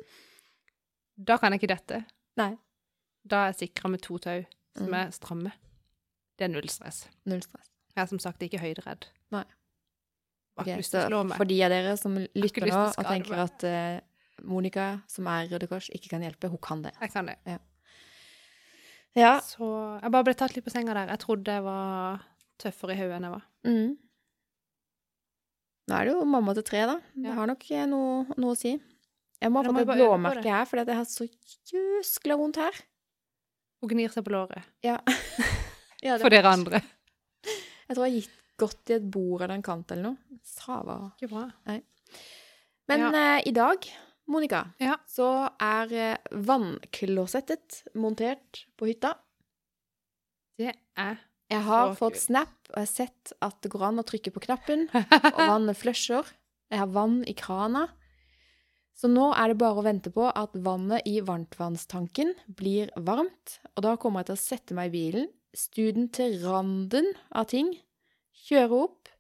da 1.19 1.37
kan 1.43 1.53
jeg 1.53 1.63
ikke 1.63 1.75
dette. 1.75 2.01
Nei. 2.39 2.53
Da 3.29 3.45
er 3.45 3.53
jeg 3.53 3.61
sikra 3.69 3.91
med 3.93 4.01
to 4.05 4.19
tau 4.23 4.45
som 4.77 4.87
Mm. 4.89 4.95
er 4.95 5.11
stramme. 5.13 5.53
Det 6.39 6.45
er 6.47 6.53
null 6.55 6.69
stress. 6.71 7.09
Null 7.27 7.43
stress. 7.43 7.67
Jeg 7.97 8.03
er 8.05 8.07
som 8.07 8.19
sagt 8.23 8.41
ikke 8.47 8.61
høyderedd. 8.63 9.09
Nei. 9.35 9.45
Å 10.59 10.65
så 10.83 11.03
for 11.37 11.45
de 11.47 11.57
av 11.63 11.71
dere 11.71 11.97
som 11.99 12.15
lytter 12.35 12.67
nå 12.67 12.79
og 12.89 13.05
tenker 13.07 13.39
at 13.45 13.65
uh, 13.65 14.01
Monica, 14.43 15.03
som 15.11 15.27
er 15.31 15.49
Røde 15.51 15.69
Kors, 15.71 15.89
ikke 15.95 16.11
kan 16.11 16.23
hjelpe, 16.23 16.49
hun 16.51 16.59
kan 16.63 16.83
det. 16.83 16.93
Jeg 17.01 17.13
kan 17.13 17.27
det. 17.27 17.37
Ja. 19.19 19.41
Så 19.43 19.69
jeg 20.03 20.11
bare 20.15 20.25
ble 20.27 20.35
tatt 20.35 20.55
litt 20.57 20.65
på 20.67 20.71
senga 20.75 20.95
der. 20.95 21.09
Jeg 21.13 21.19
trodde 21.23 21.47
jeg 21.59 21.63
var 21.63 22.21
tøffere 22.59 22.95
i 22.95 22.99
hodet 23.01 23.17
enn 23.19 23.27
jeg 23.29 23.35
var. 23.37 23.45
Mm. 23.67 23.97
Nå 25.89 25.97
er 25.97 26.05
det 26.05 26.13
jo 26.15 26.25
mamma 26.29 26.55
til 26.59 26.67
tre, 26.69 26.83
da. 26.87 26.97
Det 27.15 27.25
Ja. 27.31 27.35
har 27.35 27.47
nok 27.47 27.71
eh, 27.71 27.87
noe, 27.87 28.27
noe 28.37 28.53
å 28.55 28.59
si. 28.59 28.75
Jeg 29.43 29.53
må 29.55 29.63
ha 29.63 29.71
fått 29.71 29.81
et 29.85 29.91
blåmerke 29.93 30.51
her, 30.51 30.81
at 30.83 30.89
jeg 30.91 30.97
har 30.99 31.05
så 31.07 31.27
jøskla 31.73 32.37
vondt 32.41 32.57
her. 32.59 32.79
Hun 33.81 33.93
gnir 33.93 34.11
seg 34.11 34.25
på 34.27 34.33
låret. 34.35 34.65
Ja. 34.83 34.97
ja 36.03 36.17
det- 36.17 36.25
For 36.25 36.35
dere 36.35 36.51
andre. 36.51 36.81
Jeg 37.47 37.95
tror 37.97 38.05
jeg 38.09 38.13
har 38.13 38.17
gitt 38.19 38.35
godt 38.59 38.91
i 38.91 38.97
et 38.99 39.07
bord 39.15 39.43
eller 39.45 39.55
en 39.55 39.63
kant 39.63 39.93
eller 39.95 40.11
noe. 40.11 40.41
Sava. 40.43 40.99
Ikke 41.21 41.31
bra. 41.31 41.45
Nei. 41.71 41.79
Men 42.91 43.01
Ja. 43.07 43.11
uh, 43.15 43.41
i 43.47 43.53
dag, 43.55 43.87
Monica, 44.29 44.65
Ja. 44.83 44.97
så 45.09 45.29
er 45.63 45.95
uh, 46.19 46.39
vannklosettet 46.49 47.83
montert 47.95 48.65
på 48.77 48.89
hytta. 48.91 49.15
Det 50.59 50.75
er 50.99 51.19
Jeg 51.51 51.63
har 51.65 51.95
fått 51.95 52.17
kult. 52.19 52.21
snap, 52.27 52.57
og 52.71 52.75
jeg 52.83 52.89
har 52.89 52.91
sett 52.91 53.33
at 53.41 53.61
det 53.63 53.71
går 53.73 53.87
an 53.87 54.01
å 54.03 54.05
trykke 54.05 54.33
på 54.35 54.43
knappen, 54.45 54.89
og 54.93 55.39
vannet 55.39 55.79
flusher. 55.79 56.27
Jeg 56.69 56.83
har 56.83 56.91
vann 56.93 57.23
i 57.25 57.33
krana. 57.39 57.87
Så 58.99 59.07
nå 59.07 59.29
er 59.39 59.53
det 59.53 59.61
bare 59.61 59.79
å 59.79 59.87
vente 59.87 60.11
på 60.11 60.25
at 60.27 60.57
vannet 60.59 61.07
i 61.07 61.21
varmtvannstanken 61.23 62.33
blir 62.59 62.91
varmt, 63.07 63.61
og 63.77 63.85
da 63.87 63.93
kommer 64.01 64.25
jeg 64.25 64.33
til 64.33 64.35
å 64.35 64.43
sette 64.43 64.75
meg 64.75 64.91
i 64.91 64.97
bilen, 64.97 65.29
studen 65.55 66.09
til 66.15 66.35
randen 66.43 67.13
av 67.31 67.47
ting, 67.53 67.71
kjøre 68.49 68.81
opp, 68.89 69.11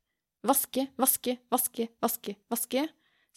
vaske, 0.46 0.88
vaske, 0.98 1.36
vaske, 1.54 1.86
vaske, 2.02 2.34
vaske, 2.50 2.88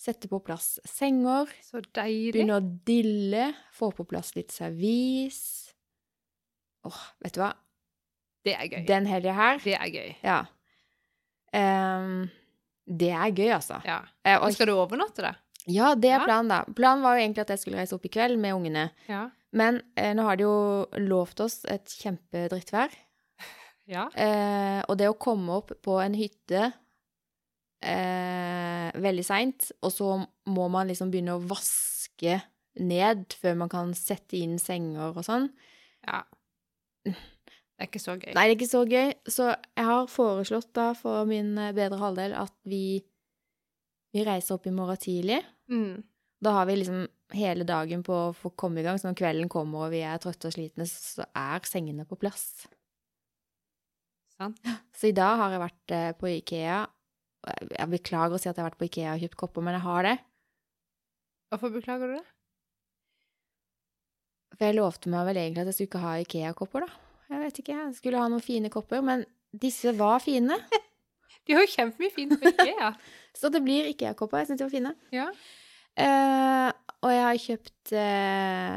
sette 0.01 0.29
på 0.31 0.39
plass 0.41 0.79
senger, 0.89 1.51
så 1.61 1.83
deilig. 1.93 2.33
begynne 2.33 2.57
å 2.57 2.65
dille, 2.89 3.51
få 3.77 3.91
på 3.93 4.07
plass 4.09 4.33
litt 4.33 4.49
servis. 4.55 5.43
Åh, 6.89 7.03
vet 7.21 7.37
du 7.37 7.43
hva? 7.43 7.51
Det 8.41 8.57
er 8.57 8.65
gøy. 8.65 8.81
Den 8.89 9.05
helga 9.05 9.37
her 9.37 9.61
Det 9.61 9.77
er 9.77 9.93
gøy. 9.93 10.11
Ja. 10.25 10.39
Um, 11.53 12.31
det 12.89 13.11
er 13.13 13.29
gøy, 13.29 13.51
altså. 13.53 13.77
Ja. 13.85 14.01
Eh, 14.25 14.39
og, 14.39 14.49
Men 14.49 14.57
skal 14.57 14.71
du 14.71 14.77
overnatte 14.79 15.21
det? 15.27 15.35
Ja, 15.69 15.93
det 15.95 16.09
er 16.09 16.23
planen, 16.25 16.49
da. 16.49 16.63
Planen 16.77 17.03
var 17.05 17.17
jo 17.17 17.23
egentlig 17.25 17.43
at 17.43 17.53
jeg 17.53 17.61
skulle 17.61 17.81
reise 17.81 17.95
opp 17.97 18.05
i 18.07 18.11
kveld 18.13 18.39
med 18.41 18.55
ungene. 18.57 18.87
Ja. 19.09 19.27
Men 19.53 19.81
eh, 19.99 20.13
nå 20.15 20.23
har 20.25 20.39
de 20.39 20.45
jo 20.47 20.55
lovt 21.03 21.43
oss 21.43 21.61
et 21.69 21.97
kjempedrittvær. 22.01 22.93
Ja. 23.91 24.05
Eh, 24.15 24.79
og 24.87 24.95
det 25.01 25.07
å 25.09 25.17
komme 25.19 25.57
opp 25.57 25.73
på 25.83 25.97
en 25.99 26.13
hytte 26.15 26.61
eh, 27.81 28.87
veldig 29.03 29.25
seint, 29.25 29.71
og 29.83 29.91
så 29.91 30.11
må 30.47 30.67
man 30.71 30.87
liksom 30.87 31.09
begynne 31.11 31.33
å 31.35 31.41
vaske 31.43 32.37
ned 32.79 33.35
før 33.41 33.57
man 33.63 33.71
kan 33.73 33.91
sette 33.97 34.37
inn 34.39 34.55
senger 34.61 35.17
og 35.17 35.25
sånn. 35.27 35.49
ja. 36.07 36.21
Det 37.81 37.87
er 37.87 37.89
ikke 37.89 37.99
så 38.03 38.13
gøy. 38.13 38.31
Nei, 38.37 38.43
det 38.45 38.51
er 38.53 38.57
ikke 38.59 38.69
så 38.69 38.81
gøy. 38.85 39.11
Så 39.25 39.45
jeg 39.49 39.85
har 39.87 40.09
foreslått 40.13 40.67
da 40.77 40.91
for 40.93 41.25
min 41.25 41.55
eh, 41.57 41.71
bedre 41.73 41.97
halvdel 41.97 42.35
at 42.37 42.53
vi, 42.69 43.01
vi 44.13 44.23
reiser 44.27 44.55
opp 44.57 44.67
i 44.67 44.73
morgen 44.75 44.97
tidlig. 44.99 45.39
Mm. 45.71 46.03
Da 46.41 46.51
har 46.57 46.65
vi 46.67 46.75
liksom 46.79 47.05
hele 47.37 47.63
dagen 47.63 48.01
på 48.03 48.11
å 48.11 48.33
få 48.35 48.49
komme 48.59 48.81
i 48.81 48.83
gang, 48.83 48.97
så 48.99 49.07
når 49.11 49.19
kvelden 49.21 49.49
kommer 49.51 49.85
og 49.85 49.91
vi 49.93 50.01
er 50.03 50.17
trøtte 50.19 50.49
og 50.49 50.55
slitne, 50.55 50.87
så 50.89 51.23
er 51.37 51.63
sengene 51.69 52.03
på 52.09 52.17
plass. 52.19 52.65
Sant? 54.37 54.57
Så 54.97 55.07
i 55.11 55.15
dag 55.15 55.37
har 55.39 55.53
jeg 55.53 55.61
vært 55.61 55.93
eh, 55.95 56.11
på 56.17 56.27
Ikea. 56.31 56.79
jeg- 57.47 57.69
Jeg 57.77 57.89
beklager 57.89 58.35
å 58.35 58.39
si 58.41 58.49
at 58.49 58.55
jeg 58.57 58.63
har 58.63 58.69
vært 58.71 58.79
på 58.81 58.87
Ikea 58.89 59.13
og 59.15 59.21
kjøpt 59.21 59.37
kopper, 59.37 59.61
men 59.65 59.73
jeg 59.77 59.81
har 59.85 60.03
det. 60.03 60.17
Hvorfor 61.51 61.71
beklager 61.73 62.07
du 62.09 62.15
det? 62.17 62.25
For 64.57 64.65
jeg 64.67 64.75
lovte 64.77 65.09
meg 65.13 65.25
vel 65.29 65.39
egentlig 65.41 65.61
at 65.63 65.69
jeg 65.71 65.77
skulle 65.77 65.89
ikke 65.91 66.03
ha 66.05 66.13
Ikea-kopper, 66.25 66.85
da. 66.85 66.91
Jeg 67.31 67.39
vet 67.45 67.59
ikke, 67.63 67.77
jeg 67.79 67.95
skulle 67.97 68.19
ha 68.21 68.27
noen 68.31 68.43
fine 68.43 68.69
kopper, 68.73 69.01
men 69.05 69.23
disse 69.55 69.93
var 69.97 70.19
fine. 70.23 70.57
De 71.47 71.55
har 71.55 71.63
jo 71.65 71.71
kjempemye 71.73 72.13
fint 72.13 72.35
på 72.41 72.51
IKEA. 72.51 72.91
Så 73.37 73.49
det 73.53 73.61
blir 73.63 73.87
Ikea-kopper. 73.91 74.41
Jeg 74.41 74.51
syns 74.51 74.61
de 74.61 74.67
var 74.67 74.73
fine. 74.75 74.93
ja. 75.15 75.27
Eh, 75.99 76.69
og 77.03 77.09
jeg 77.11 77.23
har 77.25 77.39
kjøpt 77.43 77.91
eh, 77.99 78.75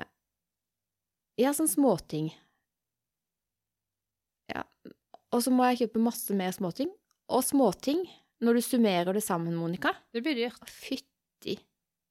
Ja, 1.38 1.52
sånn 1.54 1.68
småting. 1.70 2.32
Ja. 4.50 4.64
Og 5.30 5.42
så 5.44 5.52
må 5.54 5.66
jeg 5.70 5.84
kjøpe 5.84 6.02
masse 6.02 6.34
mer 6.36 6.50
småting. 6.56 6.90
Og 7.30 7.44
småting, 7.46 8.02
når 8.44 8.58
du 8.58 8.64
summerer 8.66 9.14
det 9.16 9.22
sammen, 9.24 9.54
Monica 9.56 9.94
Det 10.12 10.22
blir 10.24 10.36
dyrt. 10.38 10.62
Fytti. 10.68 11.58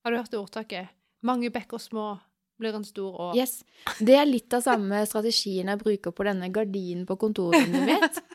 Har 0.03 0.11
du 0.13 0.19
hørt 0.21 0.31
det 0.31 0.39
ordtaket? 0.39 0.93
Mange 1.23 1.51
bekker 1.53 1.79
små 1.79 2.13
blir 2.59 2.75
en 2.77 2.85
stor 2.85 3.15
å. 3.17 3.27
Yes. 3.37 3.61
Det 3.99 4.15
er 4.17 4.27
litt 4.29 4.53
av 4.55 4.63
samme 4.65 5.01
strategien 5.09 5.71
jeg 5.71 5.81
bruker 5.81 6.13
på 6.15 6.25
denne 6.27 6.49
gardinen 6.53 7.05
på 7.09 7.17
kontoret 7.19 7.67
mitt. 7.71 8.21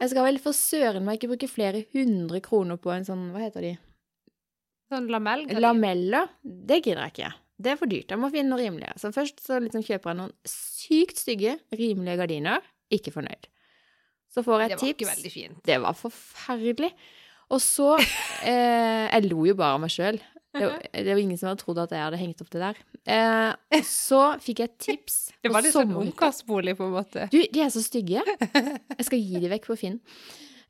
Jeg 0.00 0.10
skal 0.10 0.26
vel 0.26 0.38
for 0.42 0.56
søren 0.56 1.04
meg 1.06 1.18
ikke 1.20 1.30
bruke 1.32 1.48
flere 1.50 1.84
hundre 1.94 2.40
kroner 2.44 2.76
på 2.82 2.90
en 2.94 3.06
sånn, 3.06 3.28
hva 3.34 3.44
heter 3.46 3.62
de, 3.64 3.72
Sånn 4.92 5.06
lamell. 5.08 5.46
lameller. 5.62 6.28
Det 6.44 6.82
gidder 6.84 7.06
jeg 7.06 7.14
ikke. 7.14 7.30
Det 7.64 7.70
er 7.72 7.78
for 7.80 7.88
dyrt. 7.90 8.10
Jeg 8.12 8.20
må 8.20 8.28
finne 8.34 8.50
noe 8.52 8.60
rimeligere. 8.60 8.98
Så 9.00 9.08
først 9.14 9.40
så 9.40 9.56
liksom 9.62 9.84
kjøper 9.86 10.10
jeg 10.10 10.18
noen 10.18 10.32
sykt 10.50 11.20
stygge, 11.22 11.54
rimelige 11.72 12.18
gardiner. 12.20 12.66
Ikke 12.92 13.12
fornøyd. 13.14 13.46
Så 14.34 14.42
får 14.44 14.64
jeg 14.64 14.70
tips. 14.74 14.74
Det 14.74 14.82
var 14.82 14.90
tips. 14.90 14.98
ikke 14.98 15.10
veldig 15.14 15.32
fint. 15.32 15.60
Det 15.70 15.78
var 15.86 15.96
forferdelig. 15.96 16.90
Og 17.54 17.60
så 17.62 17.88
eh, 18.50 19.06
Jeg 19.14 19.28
lo 19.30 19.46
jo 19.48 19.54
bare 19.56 19.78
av 19.78 19.82
meg 19.86 19.94
sjøl. 19.94 20.18
Det, 20.54 20.70
det 21.06 21.10
var 21.10 21.22
ingen 21.22 21.40
som 21.40 21.50
hadde 21.50 21.62
trodd 21.64 21.82
at 21.82 21.94
jeg 21.94 22.04
hadde 22.06 22.20
hengt 22.20 22.44
opp 22.44 22.52
det 22.54 22.62
der. 22.62 22.80
Eh, 23.16 23.82
så 23.90 24.22
fikk 24.42 24.62
jeg 24.62 24.72
et 24.72 24.78
tips. 24.88 25.18
Det 25.42 25.52
var 25.52 25.64
litt 25.66 25.74
sånn 25.76 25.92
ungkarsbolig, 26.04 26.76
på 26.78 26.88
en 26.88 26.96
måte. 26.96 27.28
Du, 27.34 27.40
de 27.42 27.64
er 27.64 27.72
så 27.74 27.82
stygge. 27.84 28.24
Jeg 28.98 29.06
skal 29.08 29.20
gi 29.20 29.42
de 29.42 29.50
vekk 29.52 29.68
på 29.68 29.76
Finn. 29.80 30.00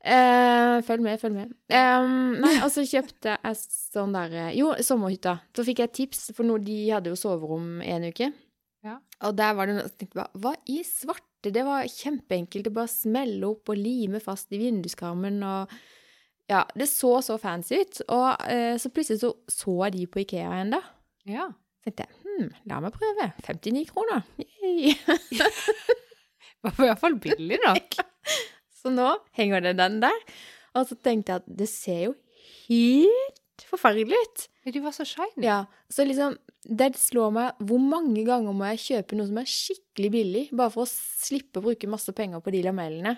Eh, 0.05 0.79
følg 0.85 1.01
med, 1.01 1.17
følg 1.17 1.33
med. 1.33 1.53
Eh, 1.73 2.07
nei, 2.41 2.55
og 2.61 2.69
så 2.69 2.83
kjøpte 2.85 3.39
jeg 3.39 3.57
sånn 3.57 4.13
derre 4.13 4.51
Jo, 4.53 4.75
sommerhytta. 4.85 5.39
Så 5.57 5.65
fikk 5.65 5.81
jeg 5.81 5.89
et 5.89 5.95
tips, 5.97 6.27
for 6.37 6.45
noe, 6.45 6.61
de 6.61 6.75
hadde 6.91 7.09
jo 7.09 7.17
soverom 7.17 7.79
en 7.81 8.05
uke. 8.11 8.29
Ja. 8.85 8.99
Og 9.25 9.33
der 9.33 9.55
var 9.57 9.65
det 9.65 9.79
noe 9.79 9.87
jeg 9.87 9.95
tenkte 9.97 10.19
bare 10.19 10.41
Hva 10.43 10.53
i 10.69 10.83
svarte? 10.85 11.49
Det 11.55 11.63
var 11.65 11.89
kjempeenkelt. 11.89 12.69
å 12.69 12.75
bare 12.75 12.91
smelle 12.91 13.49
opp 13.49 13.73
og 13.73 13.81
lime 13.81 14.21
fast 14.21 14.53
i 14.53 14.61
vinduskarmen 14.61 15.41
og 15.45 15.73
Ja, 16.51 16.63
det 16.77 16.87
så 16.91 17.17
så 17.25 17.37
fancy 17.41 17.79
ut. 17.81 18.01
Og 18.13 18.49
eh, 18.51 18.75
så 18.81 18.91
plutselig 18.93 19.21
så 19.23 19.33
så 19.49 19.89
de 19.93 20.05
på 20.07 20.21
Ikea 20.21 20.49
igjen, 20.49 20.75
da. 20.75 20.81
Ja. 21.29 21.47
Så 21.81 21.89
tenkte 21.89 22.05
jeg 22.05 22.21
hm, 22.25 22.51
la 22.69 22.81
meg 22.83 22.93
prøve. 22.95 23.31
59 23.45 23.85
kroner. 23.91 24.25
Det 24.35 24.97
var 26.65 26.83
i 26.83 26.89
hvert 26.89 27.01
fall 27.01 27.17
billig 27.21 27.59
nok. 27.65 27.97
Så 28.85 28.91
nå 28.93 29.07
henger 29.37 29.63
det 29.65 29.77
den 29.79 29.97
der. 30.03 30.17
Og 30.77 30.85
så 30.85 30.97
tenkte 31.01 31.33
jeg 31.33 31.41
at 31.41 31.53
det 31.61 31.67
ser 31.71 32.01
jo 32.03 32.11
helt 32.67 33.63
forferdelig 33.65 34.19
ut. 34.21 34.43
De 34.69 34.81
var 34.83 34.93
så 34.93 35.05
shiny. 35.07 35.45
Ja, 35.45 35.63
så 35.89 36.05
liksom 36.05 36.35
Det 36.65 36.91
slår 36.97 37.33
meg 37.33 37.63
hvor 37.65 37.81
mange 37.81 38.23
ganger 38.25 38.53
må 38.57 38.67
jeg 38.73 38.81
kjøpe 38.83 39.17
noe 39.17 39.29
som 39.29 39.37
er 39.41 39.49
skikkelig 39.49 40.11
billig, 40.13 40.43
bare 40.53 40.73
for 40.73 40.85
å 40.85 40.89
slippe 40.89 41.61
å 41.61 41.65
bruke 41.65 41.89
masse 41.89 42.13
penger 42.17 42.41
på 42.41 42.53
de 42.53 42.63
lamellene. 42.65 43.15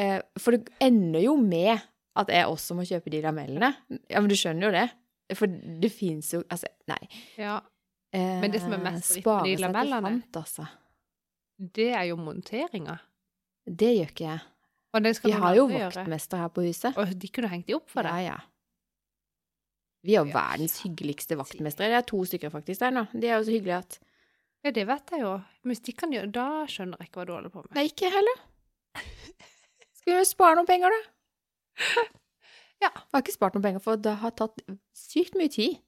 Eh, 0.00 0.20
for 0.40 0.56
det 0.56 0.72
ender 0.80 1.24
jo 1.24 1.36
med 1.40 1.84
at 2.16 2.28
jeg 2.32 2.46
også 2.48 2.74
må 2.78 2.84
kjøpe 2.88 3.10
de 3.12 3.20
lamellene. 3.24 3.72
Ja, 4.10 4.20
men 4.20 4.28
du 4.32 4.34
skjønner 4.38 4.68
jo 4.68 4.72
det. 4.76 4.86
For 5.36 5.46
det 5.82 5.90
fins 5.92 6.30
jo 6.36 6.42
Altså, 6.52 6.68
nei. 6.88 7.00
Ja. 7.36 7.56
Eh, 8.14 8.40
Men 8.40 8.50
det 8.54 8.60
som 8.62 8.72
er 8.72 8.78
mest 8.84 9.16
dritt 9.16 9.26
med 9.26 9.44
de 9.50 9.56
lamellene- 9.64 10.02
fant, 10.22 10.36
altså. 10.42 10.66
Det 11.58 11.88
er 11.96 12.04
jo 12.10 12.16
monteringa. 12.20 12.98
Det 13.66 13.88
gjør 13.96 14.12
ikke 14.12 14.28
jeg. 14.30 14.40
Skal 15.16 15.30
Vi 15.30 15.36
har 15.36 15.54
jo 15.56 15.66
vaktmester 15.68 16.38
her 16.40 16.48
på 16.48 16.62
huset. 16.64 16.96
Og 16.96 17.10
de 17.18 17.28
kunne 17.28 17.48
hengt 17.52 17.66
de 17.66 17.74
opp 17.76 17.90
for 17.90 18.02
deg. 18.06 18.12
Ja, 18.24 18.36
ja. 18.36 18.36
Vi 20.06 20.14
er 20.14 20.22
jo 20.24 20.30
Ja, 20.30 20.36
verdens 20.38 20.78
hyggeligste 20.84 21.36
vaktmestere. 21.36 21.90
Det 21.90 21.98
er 21.98 22.06
to 22.06 22.20
stykker 22.24 22.50
faktisk 22.54 22.80
der 22.80 22.90
nå. 22.94 23.06
De 23.12 23.26
er 23.26 23.36
jo 23.40 23.44
så 23.48 23.56
hyggelige 23.56 23.78
at 23.82 23.98
Ja, 24.64 24.70
det 24.70 24.86
vet 24.86 25.10
jeg 25.10 25.20
jo. 25.20 25.32
Men 25.62 25.74
hvis 25.74 25.82
de 25.82 25.92
kan 25.92 26.10
gjøre 26.14 26.30
Da 26.32 26.46
skjønner 26.66 26.98
jeg 26.98 27.08
ikke 27.10 27.20
hva 27.20 27.26
du 27.26 27.32
holder 27.34 27.50
på 27.50 27.62
med. 27.66 27.74
Nei, 27.74 27.84
ikke 27.90 28.10
heller. 28.10 28.40
Skulle 29.98 30.18
vi 30.22 30.24
spare 30.30 30.56
noen 30.56 30.66
penger, 30.68 30.94
da? 30.94 31.00
Ja. 32.76 32.90
Jeg 32.92 33.08
har 33.14 33.22
ikke 33.24 33.32
spart 33.32 33.54
noen 33.56 33.64
penger, 33.64 33.80
for 33.80 33.96
det 33.96 34.12
har 34.20 34.34
tatt 34.36 34.58
sykt 34.92 35.32
mye 35.40 35.48
tid 35.48 35.78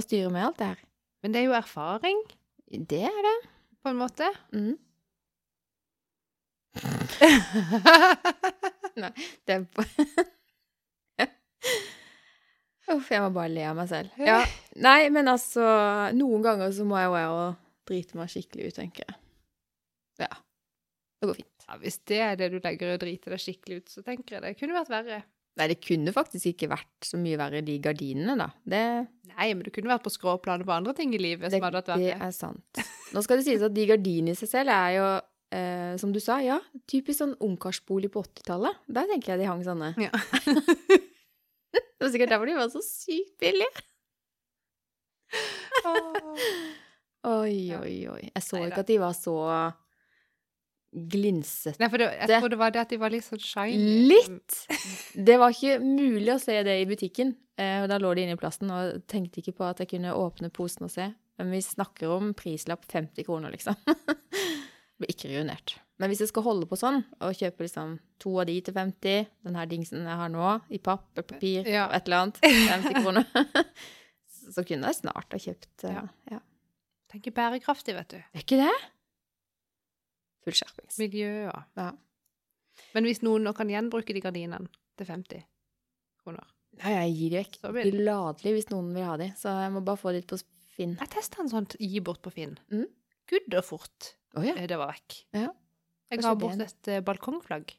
å 0.00 0.02
styre 0.04 0.30
med 0.32 0.46
alt 0.46 0.56
det 0.62 0.68
her. 0.70 0.78
Men 1.20 1.34
det 1.34 1.42
er 1.42 1.50
jo 1.50 1.56
erfaring, 1.58 2.22
Det 2.88 3.02
er 3.04 3.18
det. 3.26 3.34
på 3.84 3.92
en 3.92 4.00
måte. 4.00 4.30
Mm. 4.56 4.78
det 9.46 9.54
er 9.54 9.66
Uff, 12.86 13.08
jeg 13.10 13.18
må 13.22 13.30
bare 13.34 13.50
le 13.50 13.64
av 13.66 13.76
meg 13.78 13.88
selv. 13.90 14.10
Ja. 14.22 14.44
Nei, 14.78 15.08
men 15.10 15.26
altså 15.30 15.62
Noen 16.14 16.42
ganger 16.44 16.70
så 16.74 16.84
må 16.86 16.98
jeg 17.00 17.08
jo 17.10 17.54
drite 17.90 18.16
meg 18.18 18.30
skikkelig 18.30 18.66
ut, 18.70 18.76
tenker 18.78 19.02
jeg. 19.08 19.16
Ja. 20.22 20.30
Det 21.18 21.26
går 21.30 21.36
fint. 21.40 21.55
Ja, 21.66 21.78
hvis 21.82 21.98
det 22.06 22.20
er 22.22 22.36
det 22.38 22.50
du 22.52 22.60
legger 22.62 22.92
i 22.92 22.96
å 22.96 23.00
drite 23.02 23.32
deg 23.32 23.42
skikkelig 23.42 23.80
ut, 23.80 23.88
så 23.90 24.04
tenker 24.06 24.36
jeg 24.36 24.44
det 24.44 24.52
kunne 24.60 24.76
vært 24.76 24.92
verre. 24.92 25.22
Nei, 25.56 25.70
det 25.72 25.78
kunne 25.80 26.12
faktisk 26.12 26.50
ikke 26.50 26.68
vært 26.68 27.06
så 27.08 27.16
mye 27.16 27.38
verre, 27.40 27.62
de 27.64 27.78
gardinene, 27.80 28.34
da. 28.36 28.50
Det, 28.68 28.82
Nei, 29.32 29.46
men 29.56 29.64
du 29.64 29.70
kunne 29.72 29.88
vært 29.88 30.04
på 30.04 30.12
skråplanet 30.12 30.68
på 30.68 30.74
andre 30.74 30.92
ting 30.98 31.14
i 31.16 31.20
livet 31.20 31.46
det, 31.48 31.56
som 31.56 31.64
hadde 31.64 31.80
vært 31.80 31.88
det 31.94 31.96
verre. 31.96 32.28
er 32.28 32.34
sant. 32.36 32.82
Nå 33.16 33.22
skal 33.24 33.40
det 33.40 33.46
sies 33.48 33.64
at 33.64 33.72
de 33.74 33.86
gardinene 33.88 34.36
i 34.36 34.38
seg 34.38 34.50
selv 34.52 34.74
er 34.74 34.90
jo, 34.98 35.06
eh, 35.56 35.94
som 36.02 36.12
du 36.12 36.20
sa, 36.20 36.36
ja, 36.44 36.58
typisk 36.92 37.22
sånn 37.22 37.32
ungkarsbolig 37.40 38.12
på 38.12 38.20
80-tallet. 38.28 38.84
Der 38.98 39.08
tenker 39.14 39.32
jeg 39.32 39.42
de 39.42 39.48
hang 39.48 39.64
sånne. 39.66 39.94
Ja. 39.96 40.12
Det 41.96 42.04
var 42.04 42.10
sikkert 42.12 42.32
derfor 42.34 42.48
de 42.48 42.54
var 42.58 42.68
så 42.68 42.80
sykt 42.84 43.38
billige. 43.40 43.84
Oi, 47.26 47.72
oi, 47.74 47.94
oi. 48.12 48.22
Jeg 48.28 48.44
så 48.44 48.60
ikke 48.60 48.82
at 48.84 48.90
de 48.90 48.98
var 49.00 49.14
så 49.16 49.34
glinsete. 50.92 51.80
Nei, 51.82 51.88
for 51.92 52.00
det, 52.00 52.10
jeg 52.20 52.40
tror 52.40 52.52
det 52.52 52.58
var 52.60 52.70
det 52.74 52.80
at 52.84 52.92
de 52.94 52.98
var 53.00 53.12
litt 53.12 53.26
sånn 53.26 53.42
shiny. 53.42 54.08
Litt! 54.12 54.58
Det 55.16 55.36
var 55.40 55.52
ikke 55.54 55.78
mulig 55.82 56.30
å 56.34 56.40
se 56.40 56.56
det 56.66 56.78
i 56.82 56.86
butikken. 56.88 57.34
Eh, 57.58 57.82
og 57.82 57.88
da 57.90 57.98
lå 58.00 58.12
de 58.16 58.24
inne 58.26 58.36
i 58.36 58.40
plasten 58.40 58.70
og 58.72 59.02
tenkte 59.08 59.40
ikke 59.42 59.56
på 59.56 59.64
at 59.68 59.80
jeg 59.82 59.90
kunne 59.94 60.12
åpne 60.16 60.50
posen 60.52 60.86
og 60.88 60.92
se. 60.92 61.10
Men 61.36 61.50
vi 61.52 61.60
snakker 61.64 62.08
om 62.14 62.30
prislapp 62.36 62.86
50 62.88 63.26
kroner, 63.28 63.52
liksom. 63.52 63.76
Blir 64.96 65.10
ikke 65.12 65.28
ruinert. 65.34 65.74
Men 66.00 66.08
hvis 66.12 66.22
jeg 66.24 66.30
skal 66.30 66.44
holde 66.44 66.68
på 66.68 66.76
sånn, 66.80 67.02
og 67.24 67.36
kjøpe 67.36 67.64
liksom 67.64 67.94
to 68.20 68.34
av 68.40 68.46
de 68.48 68.54
til 68.64 68.74
50, 68.76 69.28
den 69.48 69.56
her 69.56 69.68
dingsen 69.68 70.04
jeg 70.04 70.16
har 70.20 70.32
nå, 70.32 70.54
i 70.72 70.80
papp 70.80 71.06
eller 71.16 71.26
papir, 71.28 71.68
Ja. 71.68 71.86
og 71.90 71.96
et 71.96 72.08
eller 72.08 72.24
annet, 72.24 72.40
50 72.44 72.98
kroner, 73.02 73.28
så 74.56 74.64
kunne 74.64 74.88
jeg 74.92 74.98
snart 75.02 75.32
ha 75.36 75.40
kjøpt 75.40 75.86
eh, 75.88 75.96
Ja. 75.98 76.04
ja. 76.36 76.40
Tenker 77.12 77.32
bærekraftig, 77.36 77.94
vet 77.96 78.12
du. 78.12 78.18
Er 78.20 78.42
ikke 78.42 78.58
det? 78.60 78.72
Full 80.46 80.56
skjerpings. 80.56 80.98
Miljø 81.02 81.30
og 81.50 81.80
Ja. 81.80 81.90
Men 82.94 83.08
hvis 83.08 83.22
noen 83.24 83.46
nå 83.46 83.52
kan 83.56 83.70
gjenbruke 83.72 84.14
de 84.14 84.22
gardinene 84.24 84.68
til 84.96 85.08
50 85.08 85.42
kroner 86.22 86.44
Ja, 86.76 86.92
jeg 87.00 87.14
gir 87.16 87.32
de 87.32 87.40
vekk. 87.40 87.56
Så. 87.62 87.72
Gladelig 87.72 88.52
hvis 88.52 88.68
noen 88.68 88.90
vil 88.92 89.06
ha 89.08 89.16
de. 89.20 89.30
Så 89.40 89.48
jeg 89.48 89.72
må 89.72 89.80
bare 89.84 90.00
få 90.00 90.12
de 90.12 90.20
på 90.28 90.38
Finn. 90.76 90.92
Jeg 91.00 91.08
testa 91.08 91.40
en 91.40 91.48
sånn 91.48 91.68
gi 91.80 92.02
bort 92.04 92.20
på 92.24 92.32
Finn. 92.34 92.58
Mm. 92.68 92.84
Gud 93.32 93.56
og 93.56 93.64
fort 93.64 94.10
oh, 94.36 94.44
ja. 94.44 94.52
eh, 94.54 94.68
det 94.68 94.76
var 94.76 94.92
vekk. 94.92 95.16
Ja. 95.34 95.48
Jeg 96.12 96.22
ga 96.22 96.34
bort 96.38 96.62
et 96.62 96.90
eh, 96.92 97.02
balkongflagg. 97.04 97.72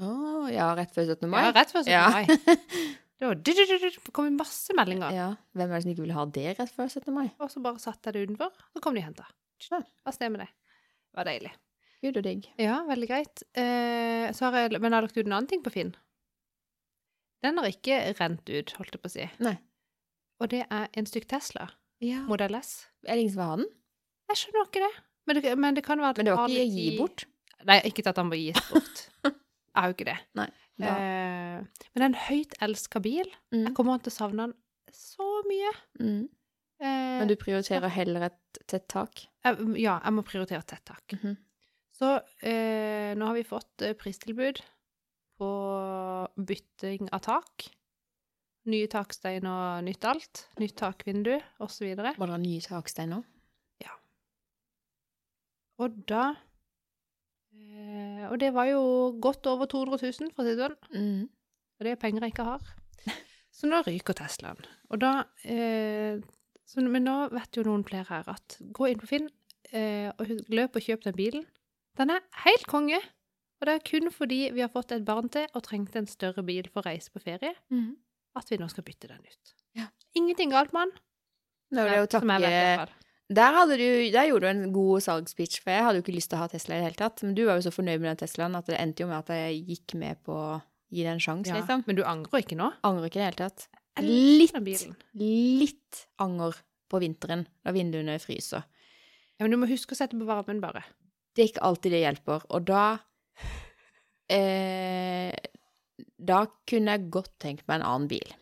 Å, 0.00 0.08
ja, 0.48 0.70
rett 0.78 0.94
før 0.94 1.04
17. 1.12 1.28
mai? 1.28 1.42
Ja, 1.44 1.52
rett 1.52 1.74
før 1.74 1.84
17. 1.84 1.92
Ja. 1.92 2.08
mai. 2.08 2.24
Det 3.22 3.28
var 3.28 3.36
du, 3.38 3.50
du, 3.54 3.60
du, 3.62 3.76
du, 3.78 3.84
det 3.94 4.10
kom 4.10 4.26
masse 4.34 4.74
meldinger. 4.74 5.12
Ja. 5.14 5.26
Hvem 5.54 5.70
er 5.70 5.76
det 5.76 5.84
som 5.84 5.90
ikke 5.92 6.02
vil 6.02 6.14
ha 6.16 6.24
det 6.34 6.46
rett 6.58 6.72
før 6.74 6.88
17. 6.88 7.12
mai? 7.14 7.28
Og 7.38 7.52
så 7.52 7.60
bare 7.62 7.78
satte 7.78 8.10
jeg 8.10 8.16
det 8.16 8.22
utenfor, 8.26 8.64
så 8.74 8.82
kom 8.82 8.96
de 8.98 9.04
og 9.04 9.12
henta. 9.12 9.28
Hva 10.02 10.10
stemmer 10.16 10.42
det? 10.42 10.48
Var 11.16 11.28
deilig. 11.28 11.52
Gud 12.02 12.16
og 12.18 12.24
digg. 12.26 12.46
Ja, 12.58 12.80
veldig 12.88 13.08
greit. 13.10 13.42
Eh, 13.54 14.30
så 14.34 14.48
har 14.50 14.56
jeg, 14.64 14.72
men 14.80 14.88
jeg 14.90 14.96
har 14.96 15.04
lagt 15.06 15.16
ut 15.18 15.26
en 15.26 15.32
annen 15.36 15.50
ting 15.50 15.62
på 15.62 15.70
Finn. 15.74 15.92
Den 17.42 17.58
har 17.58 17.68
ikke 17.70 17.98
rent 18.20 18.48
ut, 18.50 18.72
holdt 18.78 18.94
jeg 18.96 19.02
på 19.02 19.10
å 19.10 19.12
si. 19.12 19.26
Nei. 19.42 19.56
Og 20.42 20.50
det 20.50 20.64
er 20.68 20.88
en 20.98 21.06
stykk 21.06 21.28
Tesla, 21.30 21.68
Ja. 22.02 22.22
modell 22.26 22.54
S. 22.58 22.86
Er 23.06 23.14
det 23.14 23.22
ingen 23.26 23.34
som 23.34 23.42
vil 23.42 23.50
ha 23.50 23.56
den? 23.60 23.68
Jeg 24.32 24.40
skjønner 24.40 24.66
ikke 24.68 24.82
det. 24.82 24.92
Men 25.26 25.38
det, 25.42 25.52
men 25.58 25.74
det 25.78 25.84
kan 25.86 26.00
være 26.02 26.10
at 26.10 26.16
Men 26.18 26.26
det 26.26 26.34
var 26.34 26.48
ikke 26.50 26.64
å 26.66 26.74
gi 26.74 26.98
bort? 26.98 27.24
Nei, 27.68 27.76
ikke 27.86 28.06
at 28.10 28.16
han 28.18 28.26
må 28.30 28.38
gis 28.40 28.58
bort. 28.72 29.02
Jeg 29.22 29.78
har 29.78 29.88
jo 29.90 29.94
ikke 29.94 30.08
det. 30.10 30.18
Nei. 30.38 30.48
Eh, 30.82 31.58
men 31.62 31.94
det 31.94 32.02
er 32.02 32.08
en 32.10 32.18
høyt 32.26 32.56
elska 32.66 33.00
bil. 33.04 33.28
Mm. 33.54 33.66
Jeg 33.68 33.74
kommer 33.78 34.02
til 34.02 34.10
å 34.10 34.16
savne 34.16 34.48
den 34.48 34.56
så 34.96 35.28
mye. 35.46 35.70
Mm. 36.00 36.24
Eh, 36.82 37.18
Men 37.20 37.30
du 37.30 37.36
prioriterer 37.38 37.92
heller 37.94 38.28
et 38.30 38.62
tett 38.66 38.88
tak? 38.90 39.26
ja, 39.44 39.96
jeg 39.98 40.14
må 40.14 40.22
prioritere 40.26 40.62
tett 40.66 40.84
tak. 40.86 41.16
Mhm. 41.18 41.36
Så 41.92 42.08
eh, 42.42 43.12
nå 43.14 43.26
har 43.28 43.36
vi 43.36 43.44
fått 43.46 43.82
eh, 43.86 43.92
pristilbud 43.94 44.62
på 45.38 45.50
bytting 46.36 47.10
av 47.14 47.22
tak. 47.22 47.68
Nye 48.72 48.88
takstein 48.90 49.46
og 49.46 49.84
nytt 49.86 50.06
alt. 50.06 50.46
Nytt 50.62 50.76
takvindu 50.78 51.36
osv. 51.62 51.92
Var 51.98 52.32
det 52.32 52.40
nye 52.42 52.64
takstein 52.64 53.14
nå? 53.14 53.22
Og 55.80 56.02
da 56.08 56.26
eh, 57.56 58.28
Og 58.30 58.38
det 58.40 58.52
var 58.54 58.68
jo 58.70 58.82
godt 59.22 59.46
over 59.50 59.66
200 59.70 59.98
000, 60.02 60.30
for 60.34 60.44
å 60.44 60.46
si 60.46 60.54
det 60.54 60.62
sånn. 60.62 60.76
Mm. 60.94 61.24
Og 61.78 61.86
det 61.86 61.94
er 61.94 62.00
penger 62.00 62.26
jeg 62.26 62.34
ikke 62.34 62.48
har. 62.52 62.70
Så 63.52 63.68
nå 63.68 63.82
ryker 63.84 64.16
Teslaen. 64.16 64.62
Og 64.92 65.00
da 65.02 65.12
eh, 65.44 66.20
så, 66.72 66.80
Men 66.80 67.04
nå 67.04 67.16
vet 67.34 67.58
jo 67.58 67.66
noen 67.66 67.84
flere 67.84 68.08
her 68.08 68.28
at 68.32 68.56
gå 68.72 68.88
inn 68.88 69.00
på 69.02 69.10
Finn 69.10 69.26
eh, 69.76 70.08
og 70.16 70.30
løp 70.52 70.78
og 70.78 70.86
kjøp 70.86 71.04
den 71.04 71.18
bilen. 71.18 71.44
Den 72.00 72.14
er 72.14 72.24
helt 72.46 72.64
konge. 72.70 73.00
Og 73.60 73.68
det 73.68 73.74
er 73.76 73.84
kun 73.86 74.10
fordi 74.10 74.40
vi 74.56 74.64
har 74.64 74.72
fått 74.72 74.94
et 74.96 75.04
barn 75.06 75.28
til 75.30 75.44
og 75.52 75.62
trengte 75.62 76.00
en 76.00 76.08
større 76.10 76.42
bil 76.46 76.66
for 76.72 76.82
å 76.82 76.88
reise 76.88 77.12
på 77.14 77.22
ferie, 77.22 77.52
mm. 77.70 77.92
at 78.40 78.48
vi 78.50 78.58
nå 78.58 78.66
skal 78.72 78.86
bytte 78.88 79.12
den 79.12 79.22
ut. 79.22 79.52
Ja. 79.78 79.86
Ingenting 80.18 80.50
galt 80.50 80.72
med 80.74 80.88
den. 80.88 81.04
Da 81.76 81.84
vil 81.86 81.94
jeg 81.94 82.02
jo 82.02 82.10
takke. 82.16 82.88
Der, 83.32 83.54
hadde 83.54 83.76
du, 83.80 83.86
der 84.12 84.26
gjorde 84.28 84.48
du 84.48 84.50
en 84.50 84.72
god 84.74 85.04
salgspitch, 85.06 85.62
for 85.62 85.72
jeg 85.72 85.84
hadde 85.86 86.00
jo 86.00 86.04
ikke 86.04 86.16
lyst 86.16 86.32
til 86.32 86.40
å 86.40 86.42
ha 86.42 86.48
Tesla 86.52 86.74
i 86.74 86.82
det 86.82 86.88
hele 86.90 86.98
tatt. 86.98 87.22
Men 87.24 87.36
du 87.38 87.44
var 87.46 87.56
jo 87.56 87.64
så 87.64 87.72
fornøyd 87.72 88.02
med 88.02 88.10
den 88.10 88.20
Teslaen 88.24 88.58
at 88.58 88.66
det 88.68 88.80
endte 88.80 89.04
jo 89.04 89.08
med 89.08 89.22
at 89.22 89.30
jeg 89.32 89.62
gikk 89.70 89.94
med 90.00 90.20
på 90.26 90.36
å 90.36 90.58
gi 90.92 91.06
det 91.06 91.14
en 91.14 91.22
sjanse, 91.22 91.54
Ja. 91.54 91.60
liksom. 91.62 91.86
Men 91.86 91.96
du 91.96 92.02
angrer 92.04 92.42
ikke 92.42 92.58
nå? 92.58 92.72
Angrer 92.84 93.08
ikke 93.08 93.20
i 93.20 93.22
det 93.22 93.30
hele 93.30 93.40
tatt. 93.46 93.68
Litt, 94.00 94.54
litt 95.20 96.02
anger 96.24 96.56
på 96.88 97.00
vinteren 97.02 97.44
da 97.64 97.72
vinduene 97.76 98.18
fryser. 98.22 98.64
Ja, 99.36 99.44
men 99.44 99.50
du 99.52 99.58
må 99.60 99.68
huske 99.68 99.92
å 99.92 99.98
sette 99.98 100.16
på 100.16 100.24
varmen, 100.28 100.60
bare. 100.62 100.82
Det 101.34 101.42
er 101.44 101.50
ikke 101.52 101.64
alltid 101.66 101.92
det 101.96 102.00
hjelper, 102.04 102.44
og 102.52 102.64
da 102.68 102.84
eh, 104.32 105.32
Da 106.22 106.44
kunne 106.68 106.94
jeg 106.96 107.10
godt 107.12 107.32
tenkt 107.42 107.66
meg 107.68 107.80
en 107.80 107.86
annen 107.88 108.08
bil. 108.12 108.34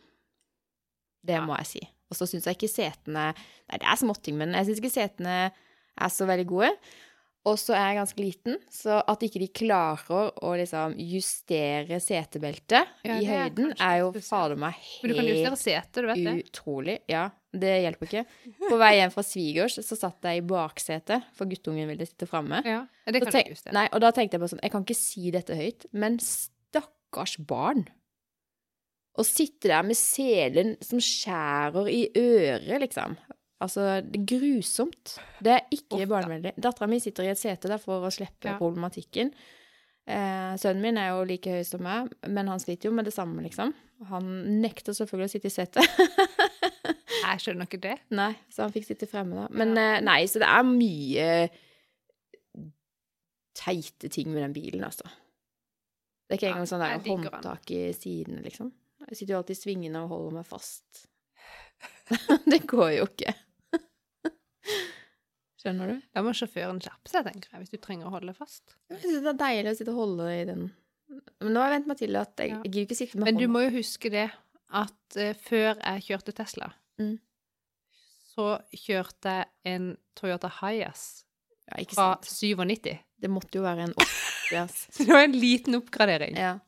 Det 1.25 1.37
Ja. 1.39 1.45
må 1.47 1.57
jeg 1.59 1.67
si. 1.67 1.83
Og 2.11 2.17
så 2.19 2.27
syns 2.27 2.47
jeg 2.49 2.57
ikke 2.59 2.71
setene 2.73 3.31
Nei, 3.35 3.79
det 3.79 3.87
er 3.87 3.97
småting, 4.01 4.37
men 4.41 4.53
jeg 4.57 4.67
syns 4.67 4.81
ikke 4.83 4.93
setene 4.95 5.37
er 6.01 6.09
så 6.11 6.27
veldig 6.27 6.47
gode. 6.49 6.71
Og 7.49 7.57
så 7.57 7.73
er 7.73 7.87
jeg 7.89 7.97
ganske 7.97 8.21
liten, 8.21 8.57
så 8.69 8.99
at 9.09 9.23
ikke 9.25 9.41
de 9.41 9.47
klarer 9.49 10.27
å 10.45 10.51
liksom 10.61 10.93
justere 11.01 11.97
setebeltet 12.05 12.91
Ja, 13.07 13.15
i 13.17 13.25
høyden, 13.25 13.71
er 13.79 13.85
er 13.87 14.01
jo 14.03 14.11
fader 14.21 14.59
meg 14.61 14.77
helt 14.77 15.17
utrolig. 16.45 16.99
Ja, 17.09 17.31
det 17.57 17.73
hjelper 17.87 18.11
ikke. 18.11 18.25
På 18.67 18.77
vei 18.83 18.91
hjem 18.99 19.15
fra 19.15 19.25
svigers 19.25 19.79
så 19.81 19.97
satt 19.97 20.29
jeg 20.29 20.43
i 20.43 20.45
baksetet, 20.53 21.25
for 21.33 21.49
guttungen 21.49 21.89
ville 21.89 22.05
sitte 22.11 22.29
framme. 22.29 22.61
Ja, 22.69 22.83
det 23.09 23.25
kan 23.25 23.33
tenk- 23.33 23.55
justere. 23.55 23.73
Nei, 23.79 23.87
og 23.89 24.05
da 24.05 24.13
tenkte 24.13 24.37
jeg 24.37 24.45
bare 24.45 24.53
sånn 24.53 24.63
Jeg 24.63 24.73
kan 24.77 24.85
ikke 24.85 25.01
si 25.01 25.31
dette 25.33 25.57
høyt, 25.57 25.87
men 25.97 26.21
stakkars 26.21 27.39
barn. 27.41 27.87
Å 29.19 29.25
sitte 29.25 29.73
der 29.73 29.83
med 29.83 29.97
selen 29.97 30.77
som 30.85 31.01
skjærer 31.01 31.89
i 31.89 32.05
øret, 32.15 32.81
liksom. 32.85 33.17
Altså, 33.61 34.01
det 34.01 34.21
er 34.23 34.27
grusomt. 34.31 35.19
Det 35.45 35.53
er 35.53 35.67
ikke 35.77 36.07
barnevennlig. 36.09 36.55
Dattera 36.57 36.87
mi 36.89 36.99
sitter 37.01 37.27
i 37.27 37.33
et 37.35 37.39
sete 37.41 37.69
der 37.69 37.79
for 37.83 38.07
å 38.07 38.13
slippe 38.15 38.49
Ja. 38.49 38.59
problematikken. 38.59 39.33
Eh, 40.09 40.55
sønnen 40.59 40.81
min 40.83 40.97
er 40.99 41.11
jo 41.13 41.25
like 41.29 41.51
høy 41.53 41.63
som 41.69 41.83
meg, 41.85 42.09
men 42.27 42.49
han 42.49 42.59
sliter 42.59 42.89
jo 42.89 42.95
med 42.97 43.05
det 43.05 43.13
samme, 43.15 43.43
liksom. 43.45 43.75
Han 44.09 44.31
nekter 44.63 44.93
selvfølgelig 44.97 45.29
å 45.29 45.35
sitte 45.35 45.51
i 45.51 45.55
setet. 45.55 45.85
Jeg 47.21 47.43
skjønner 47.45 47.69
ikke 47.69 47.81
det. 47.85 47.99
Nei, 48.17 48.33
så 48.51 48.65
han 48.65 48.73
fikk 48.73 48.87
sitte 48.89 49.07
fremme 49.07 49.37
da. 49.37 49.47
Men 49.53 49.77
Ja. 49.77 49.97
eh, 49.99 50.01
nei, 50.09 50.23
så 50.27 50.41
det 50.41 50.49
er 50.49 50.65
mye 50.65 51.51
teite 53.61 54.09
ting 54.09 54.33
med 54.33 54.43
den 54.43 54.53
bilen, 54.57 54.85
altså. 54.87 55.05
Det 56.29 56.37
er 56.37 56.39
ikke 56.41 56.51
engang 56.55 56.69
sånn 56.71 56.81
der 56.85 56.99
håndtak 57.05 57.71
i 57.75 57.93
sidene, 57.93 58.41
liksom. 58.45 58.73
Jeg 59.09 59.17
sitter 59.19 59.35
jo 59.35 59.39
alltid 59.43 59.59
svingende 59.59 60.03
og 60.05 60.13
holder 60.15 60.37
meg 60.39 60.47
fast. 60.49 61.07
det 62.51 62.63
går 62.71 62.91
jo 62.99 63.07
ikke. 63.09 63.35
Skjønner 65.61 65.91
du? 65.93 65.97
Da 66.17 66.23
må 66.25 66.33
sjåføren 66.37 66.79
skjerpe 66.81 67.11
seg, 67.13 67.27
tenker 67.27 67.51
jeg, 67.53 67.61
hvis 67.65 67.73
du 67.75 67.79
trenger 67.85 68.09
å 68.09 68.15
holde 68.15 68.33
fast. 68.37 68.77
Jeg 68.91 69.03
synes 69.03 69.23
det 69.27 69.33
er 69.35 69.41
deilig 69.43 69.73
å 69.75 69.77
sitte 69.81 69.93
og 69.93 69.99
holde 70.01 70.29
i 70.33 70.45
den. 70.49 70.63
Men 71.43 71.53
nå 71.53 71.61
har 71.61 71.69
jeg 71.73 71.77
vent 71.81 71.91
meg 71.91 71.99
til 72.01 72.17
at 72.17 72.37
jeg, 72.41 72.51
Ja. 72.55 72.61
jeg 72.65 72.73
gidder 72.73 72.87
ikke 72.87 72.97
sitte 73.01 73.19
med 73.19 73.25
Men 73.29 73.35
du 73.41 73.45
hånda. 73.47 73.53
må 73.53 73.63
jo 73.67 73.73
huske 73.77 74.11
det 74.15 74.31
at 74.71 75.17
uh, 75.19 75.33
før 75.45 75.75
jeg 75.83 76.05
kjørte 76.09 76.33
Tesla, 76.39 76.71
Mm. 77.01 77.19
så 78.35 78.47
kjørte 78.77 79.33
jeg 79.37 79.47
en 79.75 79.97
Toyota 80.15 80.49
Hiace 80.61 81.25
Ja, 81.71 81.85
fra 81.85 82.09
sant. 82.21 82.27
97. 82.29 82.99
Det 83.21 83.31
måtte 83.31 83.57
jo 83.59 83.63
være 83.63 83.87
en 83.89 83.95
oppgradering. 84.01 84.69
Så 84.93 85.05
det 85.07 85.13
var 85.13 85.25
en 85.25 85.33
liten 85.39 85.75
oppgradering. 85.79 86.37
Ja. 86.37 86.59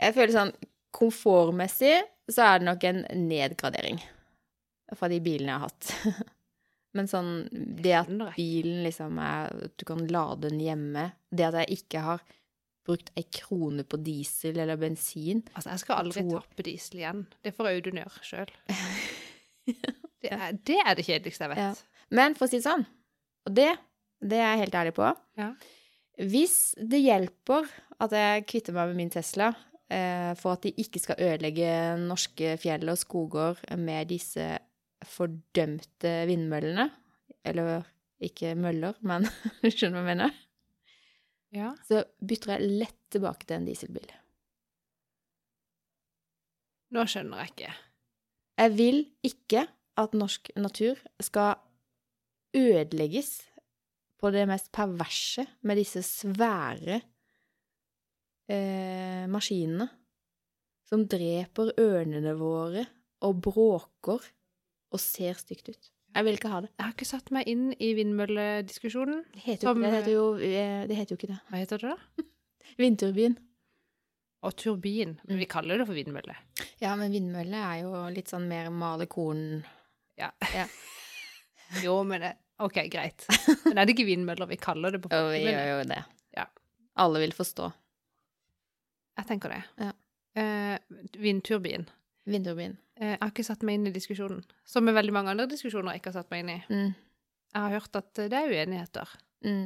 Jeg 0.00 0.14
føler 0.16 0.32
sånn 0.34 0.54
komfortmessig 0.92 2.02
så 2.30 2.42
er 2.48 2.58
det 2.62 2.66
nok 2.68 2.84
en 2.84 3.02
nedgradering 3.28 4.00
fra 4.96 5.08
de 5.08 5.20
bilene 5.24 5.52
jeg 5.52 5.60
har 5.60 5.68
hatt. 5.68 5.92
Men 6.94 7.08
sånn 7.08 7.30
det 7.80 7.94
at 8.02 8.10
bilen 8.36 8.82
liksom 8.84 9.18
er 9.22 9.48
at 9.66 9.76
Du 9.80 9.84
kan 9.88 10.02
lade 10.12 10.48
den 10.50 10.60
hjemme. 10.60 11.06
Det 11.32 11.46
at 11.48 11.54
jeg 11.62 11.78
ikke 11.80 12.02
har 12.04 12.20
brukt 12.84 13.12
ei 13.16 13.22
krone 13.32 13.84
på 13.86 13.96
diesel 14.02 14.58
eller 14.58 14.76
bensin. 14.76 15.44
Altså, 15.54 15.70
jeg 15.70 15.78
skal 15.84 16.00
aldri 16.02 16.24
To- 16.26 16.40
tappe 16.42 16.64
diesel 16.66 16.98
igjen. 17.00 17.26
Det 17.46 17.52
får 17.54 17.70
Audun 17.70 18.00
gjøre 18.02 18.24
sjøl. 18.26 18.52
Det, 20.22 20.30
er- 20.30 20.52
det 20.54 20.76
det 20.98 21.04
kjedeligste 21.06 21.46
jeg 21.46 21.50
vet. 21.50 21.58
Ja. 21.58 21.72
Men 22.14 22.34
for 22.38 22.46
å 22.46 22.50
si 22.50 22.58
det 22.60 22.66
sånn, 22.66 22.84
og 23.48 23.54
det, 23.56 23.70
det 24.22 24.38
er 24.38 24.52
jeg 24.52 24.60
helt 24.66 24.76
ærlig 24.82 24.92
på 24.98 25.08
Ja. 25.40 25.48
Hvis 26.22 26.74
det 26.78 27.00
hjelper 27.02 27.66
at 28.04 28.12
jeg 28.14 28.44
kvitter 28.50 28.74
meg 28.76 28.90
med 28.92 28.98
min 29.00 29.10
Tesla 29.10 29.48
eh, 29.90 30.34
for 30.38 30.54
at 30.54 30.62
de 30.66 30.74
ikke 30.78 31.00
skal 31.02 31.18
ødelegge 31.24 31.70
norske 32.04 32.52
fjell 32.60 32.84
og 32.92 33.00
skoger 33.00 33.58
med 33.80 34.10
disse 34.12 34.44
fordømte 35.08 36.12
vindmøllene 36.28 36.88
Eller 37.44 37.86
ikke 38.22 38.54
møller, 38.54 38.98
men 39.02 39.26
du 39.62 39.68
skjønner 39.70 39.98
hva 39.98 40.02
jeg 40.04 40.10
mener? 40.12 40.34
Ja. 41.52 41.72
Så 41.88 42.04
bytter 42.22 42.54
jeg 42.54 42.74
lett 42.80 42.98
tilbake 43.12 43.44
til 43.44 43.58
en 43.58 43.66
dieselbil. 43.66 44.12
Nå 46.92 47.04
skjønner 47.08 47.42
jeg 47.42 47.52
ikke. 47.52 47.72
Jeg 48.62 48.74
vil 48.78 49.00
ikke 49.26 49.66
at 50.00 50.14
norsk 50.16 50.52
natur 50.60 51.00
skal 51.20 51.58
ødelegges 52.56 53.32
på 54.20 54.30
det 54.32 54.46
mest 54.48 54.70
perverse 54.74 55.44
med 55.66 55.80
disse 55.80 56.04
svære 56.06 57.00
eh, 58.52 59.24
maskinene 59.32 59.88
som 60.88 61.06
dreper 61.08 61.72
ørnene 61.80 62.36
våre 62.38 62.84
og 63.26 63.40
bråker 63.44 64.24
og 64.92 65.00
ser 65.00 65.38
stygt 65.40 65.72
ut. 65.72 65.90
Jeg 66.12 66.26
vil 66.26 66.36
ikke 66.36 66.50
ha 66.52 66.60
det. 66.64 66.68
Jeg 66.76 66.84
har 66.84 66.92
ikke 66.92 67.08
satt 67.08 67.30
meg 67.32 67.48
inn 67.48 67.70
i 67.80 67.92
vindmøllediskusjonen. 67.96 69.22
Det 69.32 69.44
heter 69.46 69.70
Som, 69.70 69.80
det. 69.80 69.92
Heter 69.94 70.12
jo, 70.12 70.26
eh, 70.36 70.82
det 70.88 70.98
heter 70.98 71.14
jo 71.14 71.20
ikke 71.20 71.30
det. 71.30 71.38
Hva 71.48 71.62
heter 71.62 71.80
det 71.82 71.94
da? 71.94 72.26
Vindturbin. 72.82 73.38
Og 74.42 74.56
turbin. 74.58 75.16
Men 75.28 75.38
vi 75.40 75.46
kaller 75.48 75.80
det 75.80 75.86
for 75.88 75.96
vindmølle. 75.96 76.34
Ja, 76.82 76.96
men 76.98 77.14
vindmølle 77.14 77.60
er 77.62 77.84
jo 77.84 77.92
litt 78.12 78.32
sånn 78.32 78.48
mer 78.50 78.72
male 78.74 79.06
korn 79.10 79.62
Ja. 80.18 80.32
Ja. 80.52 80.66
jo, 81.84 81.94
men 82.04 82.26
det, 82.26 82.32
OK, 82.62 82.82
greit. 82.92 83.24
Men 83.64 83.78
er 83.78 83.86
det 83.86 83.94
ikke 83.94 84.08
vindmøller 84.10 84.50
vi 84.50 84.58
kaller 84.60 84.94
det 84.94 85.00
på 85.04 85.12
Jo, 85.14 85.30
vi 85.32 85.44
gjør 85.46 85.70
jo 85.70 85.78
det. 85.94 86.02
Ja. 86.36 86.48
Alle 87.00 87.22
vil 87.22 87.32
forstå. 87.36 87.70
Jeg 89.20 89.28
tenker 89.28 89.54
det. 89.54 89.62
Ja. 89.80 89.92
Eh, 90.42 91.00
vindturbin. 91.20 91.86
Vindturbin. 92.28 92.76
Eh, 93.02 93.14
jeg 93.16 93.20
har 93.22 93.32
ikke 93.32 93.46
satt 93.46 93.64
meg 93.66 93.78
inn 93.78 93.90
i 93.90 93.94
diskusjonen. 93.94 94.42
Som 94.68 94.86
med 94.86 94.96
veldig 94.96 95.14
mange 95.16 95.34
andre 95.34 95.48
diskusjoner 95.50 95.94
jeg 95.94 96.02
ikke 96.02 96.12
har 96.12 96.20
satt 96.20 96.32
meg 96.32 96.44
inn 96.44 96.52
i. 96.54 96.58
Mm. 96.70 96.90
Jeg 97.52 97.64
har 97.64 97.78
hørt 97.78 97.98
at 97.98 98.20
eh, 98.22 98.28
det 98.32 98.38
er 98.38 98.52
uenigheter. 98.52 99.14
Mm. 99.46 99.64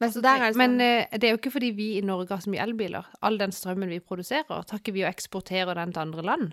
Men 0.00 0.14
der 0.16 0.30
er 0.32 0.42
det 0.46 0.54
sånn 0.54 0.62
Men 0.62 0.80
eh, 0.82 1.18
det 1.20 1.28
er 1.28 1.34
jo 1.34 1.40
ikke 1.42 1.54
fordi 1.54 1.70
vi 1.76 1.90
i 1.98 2.06
Norge 2.06 2.34
har 2.34 2.42
så 2.42 2.52
mye 2.52 2.64
elbiler. 2.64 3.06
All 3.26 3.38
den 3.40 3.54
strømmen 3.54 3.92
vi 3.92 4.00
produserer, 4.02 4.66
tar 4.66 4.82
ikke 4.82 4.96
vi 4.96 5.04
og 5.06 5.12
eksporterer 5.12 5.78
den 5.78 5.94
til 5.94 6.06
andre 6.06 6.26
land? 6.26 6.50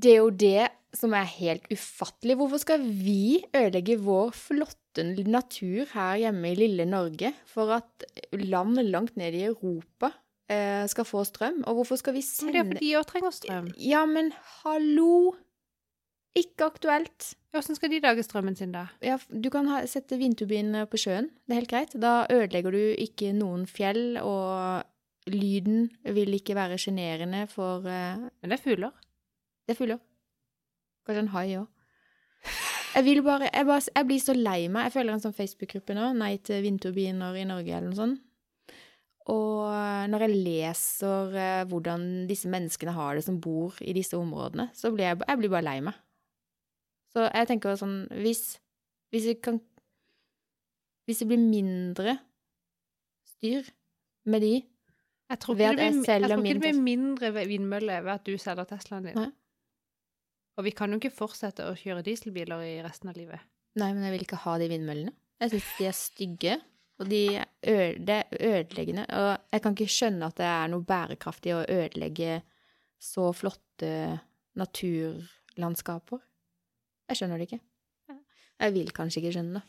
Det 0.00 0.12
er 0.12 0.20
jo 0.20 0.30
det 0.30 0.68
som 0.96 1.14
er 1.14 1.28
helt 1.28 1.66
ufattelig. 1.70 2.36
Hvorfor 2.38 2.60
skal 2.62 2.82
vi 2.82 3.40
ødelegge 3.54 4.00
vår 4.02 4.32
flotte 4.34 5.04
natur 5.22 5.86
her 5.92 6.18
hjemme 6.18 6.50
i 6.50 6.58
lille 6.58 6.86
Norge 6.88 7.30
for 7.46 7.70
at 7.78 8.06
land 8.34 8.80
langt 8.90 9.16
ned 9.20 9.36
i 9.38 9.46
Europa 9.46 10.10
skal 10.90 11.06
få 11.06 11.22
strøm? 11.28 11.60
Og 11.70 11.80
hvorfor 11.80 12.00
skal 12.00 12.16
vi 12.16 12.24
sende 12.26 12.52
det 12.52 12.60
er 12.60 12.68
fordi 12.72 12.86
de 12.88 12.96
òg 12.98 13.06
trenger 13.10 13.34
strøm. 13.36 13.70
Ja, 13.78 14.02
men 14.08 14.32
hallo! 14.62 15.36
Ikke 16.38 16.68
aktuelt. 16.70 17.32
Hvordan 17.50 17.76
skal 17.76 17.90
de 17.90 17.98
lage 18.04 18.22
strømmen 18.22 18.56
sin, 18.56 18.72
da? 18.72 18.84
Ja, 19.02 19.16
du 19.30 19.50
kan 19.50 19.66
ha, 19.66 19.82
sette 19.90 20.18
vindturbiner 20.20 20.86
på 20.86 21.00
sjøen. 21.02 21.32
Det 21.42 21.54
er 21.54 21.60
helt 21.60 21.72
greit. 21.72 21.96
Da 21.98 22.12
ødelegger 22.30 22.74
du 22.74 22.82
ikke 23.02 23.32
noen 23.34 23.66
fjell, 23.66 24.14
og 24.22 24.86
lyden 25.30 25.88
vil 26.06 26.38
ikke 26.38 26.54
være 26.54 26.78
sjenerende 26.78 27.44
for 27.50 27.86
eh, 27.90 28.22
Men 28.30 28.52
det 28.52 28.58
er 28.58 28.62
fugler. 28.62 28.94
Det 29.66 29.74
er 29.74 29.80
fugler. 29.80 30.00
Kanskje 31.06 31.26
en 31.26 31.34
hai 31.34 31.48
òg. 31.58 31.68
Jeg 32.90 33.06
vil 33.06 33.20
bare 33.22 33.50
jeg, 33.50 33.82
jeg 33.94 34.06
blir 34.06 34.22
så 34.22 34.34
lei 34.34 34.60
meg. 34.68 34.88
Jeg 34.88 34.94
føler 34.96 35.14
en 35.14 35.22
sånn 35.22 35.36
Facebook-gruppe 35.36 35.94
nå, 35.94 36.12
Nei 36.18 36.36
til 36.46 36.62
vindturbiner 36.64 37.36
i 37.38 37.44
Norge, 37.46 37.74
eller 37.74 37.90
noe 37.90 37.98
sånt. 37.98 38.22
Og 39.28 40.08
når 40.08 40.24
jeg 40.24 40.38
leser 40.46 41.34
eh, 41.36 41.64
hvordan 41.68 42.06
disse 42.30 42.48
menneskene 42.48 42.94
har 42.96 43.18
det 43.18 43.24
som 43.26 43.40
bor 43.42 43.76
i 43.84 43.92
disse 43.92 44.16
områdene, 44.16 44.70
så 44.74 44.90
blir 44.94 45.10
jeg, 45.10 45.20
jeg 45.26 45.40
blir 45.42 45.52
bare 45.52 45.66
lei 45.66 45.76
meg. 45.84 45.98
Så 47.10 47.26
jeg 47.26 47.48
tenker 47.50 47.74
sånn 47.78 48.04
Hvis, 48.22 48.54
hvis 49.10 49.24
vi 49.26 49.36
kan 49.42 49.56
Hvis 51.08 51.24
det 51.24 51.26
blir 51.32 51.42
mindre 51.42 52.20
styr 53.32 53.66
med 54.30 54.44
de 54.44 54.52
Jeg 54.60 55.40
tror 55.42 55.56
ikke, 55.56 55.72
det 55.74 55.74
blir, 55.74 56.04
jeg 56.06 56.22
tror 56.22 56.44
ikke 56.44 56.54
det 56.54 56.62
blir 56.62 56.82
mindre 56.84 57.32
vindmøller 57.34 58.04
ved 58.06 58.12
at 58.14 58.26
du 58.26 58.34
selger 58.38 58.66
Teslaen 58.70 59.06
din. 59.06 59.18
Nei. 59.18 59.30
Og 60.58 60.66
vi 60.66 60.72
kan 60.76 60.90
jo 60.90 60.98
ikke 60.98 61.14
fortsette 61.14 61.68
å 61.70 61.76
kjøre 61.78 62.02
dieselbiler 62.04 62.64
i 62.66 62.72
resten 62.82 63.12
av 63.12 63.16
livet. 63.16 63.38
Nei, 63.78 63.92
men 63.94 64.02
jeg 64.04 64.16
vil 64.16 64.24
ikke 64.26 64.40
ha 64.42 64.56
de 64.58 64.66
vindmøllene. 64.72 65.14
Jeg 65.40 65.52
syns 65.54 65.68
de 65.78 65.86
er 65.86 65.94
stygge, 65.96 66.56
og 67.00 67.08
de 67.08 67.20
det 67.64 68.16
er 68.16 68.34
ødeleggende. 68.40 69.06
Og 69.08 69.30
jeg 69.54 69.62
kan 69.64 69.74
ikke 69.76 69.92
skjønne 69.94 70.26
at 70.28 70.36
det 70.36 70.46
er 70.46 70.68
noe 70.72 70.84
bærekraftig 70.86 71.54
å 71.56 71.62
ødelegge 71.64 72.42
så 73.00 73.30
flotte 73.32 74.20
naturlandskaper. 74.60 76.20
Jeg 77.10 77.18
skjønner 77.20 77.40
det 77.40 77.48
ikke. 77.48 77.60
Jeg 78.60 78.74
vil 78.76 78.92
kanskje 78.94 79.22
ikke 79.22 79.32
skjønne 79.38 79.58
det. 79.60 79.64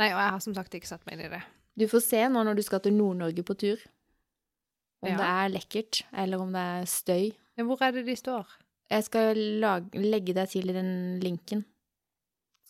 Nei, 0.00 0.08
og 0.14 0.18
jeg 0.18 0.32
har 0.34 0.42
som 0.42 0.54
sagt 0.56 0.74
ikke 0.74 0.88
satt 0.90 1.04
meg 1.06 1.18
inn 1.18 1.26
i 1.28 1.32
det. 1.36 1.42
Du 1.78 1.86
får 1.88 2.02
se 2.02 2.22
nå 2.32 2.42
når 2.44 2.58
du 2.58 2.62
skal 2.66 2.82
til 2.82 2.96
Nord-Norge 2.96 3.44
på 3.46 3.54
tur, 3.60 3.82
om 5.00 5.08
Ja. 5.08 5.16
det 5.16 5.26
er 5.28 5.52
lekkert, 5.54 6.02
eller 6.12 6.40
om 6.42 6.50
det 6.52 6.60
er 6.60 6.88
støy. 6.90 7.30
Men 7.56 7.66
hvor 7.68 7.80
er 7.84 7.92
det 7.92 8.04
de 8.06 8.16
står? 8.16 8.46
Jeg 8.90 9.04
skal 9.06 9.36
lage, 9.62 10.00
legge 10.02 10.34
deg 10.34 10.48
til 10.50 10.68
i 10.68 10.74
den 10.74 11.20
linken. 11.22 11.64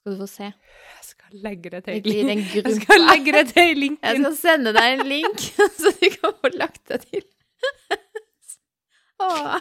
Skal 0.00 0.14
du 0.16 0.20
få 0.22 0.26
se. 0.32 0.46
Jeg 0.48 1.04
skal 1.04 1.40
legge 1.44 1.70
det 1.74 1.80
I 1.92 2.00
link. 2.24 2.54
Jeg 2.56 2.76
skal 2.80 3.02
legge 3.04 3.32
det 3.36 3.42
til 3.52 3.76
linken. 3.84 4.06
Jeg 4.08 4.22
skal 4.22 4.36
sende 4.38 4.72
deg 4.76 4.94
en 4.96 5.02
link, 5.10 5.42
så 5.80 5.92
du 6.00 6.06
kan 6.14 6.32
få 6.40 6.50
lagt 6.56 6.80
det 6.88 7.02
til. 7.10 7.26
Åh. 9.20 9.58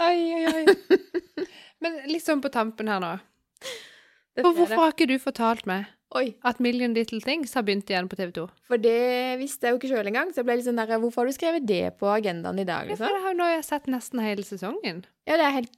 Oi, 0.00 0.18
oi, 0.34 0.44
oi. 0.48 1.44
Men 1.84 1.96
litt 2.08 2.24
sånn 2.24 2.40
på 2.42 2.50
tampen 2.54 2.88
her 2.90 3.00
nå. 3.02 3.10
For 4.38 4.54
hvorfor 4.54 4.80
har 4.84 4.92
ikke 4.94 5.08
du 5.10 5.16
fortalt 5.20 5.66
meg 5.68 5.88
Oi, 6.16 6.30
at 6.46 6.60
Million 6.64 6.94
Little 6.96 7.18
Things 7.20 7.52
har 7.58 7.64
begynt 7.66 7.90
igjen 7.90 8.06
på 8.08 8.16
TV 8.16 8.30
2? 8.38 8.44
for 8.70 8.80
det 8.80 9.36
visste 9.42 9.66
jeg 9.68 9.74
jo 9.74 9.78
ikke 9.80 9.90
sjøl 9.90 10.08
engang. 10.08 10.30
Så 10.32 10.40
jeg 10.40 10.46
ble 10.48 10.56
litt 10.56 10.66
sånn 10.68 10.78
der 10.80 10.94
Hvorfor 11.02 11.20
har 11.26 11.28
du 11.28 11.36
skrevet 11.36 11.66
det 11.68 11.82
på 12.00 12.08
agendaen 12.08 12.62
i 12.62 12.64
dag, 12.64 12.88
Ja, 12.88 12.96
for 12.96 13.04
liksom? 13.04 13.18
det 13.18 13.24
har 13.26 13.34
jo 13.34 13.38
nå 13.42 13.48
jeg 13.52 13.66
sett 13.68 13.90
nesten 13.92 14.22
hele 14.24 14.46
sesongen. 14.48 15.02
Ja, 15.28 15.36
det 15.36 15.44
er 15.50 15.56
helt 15.58 15.74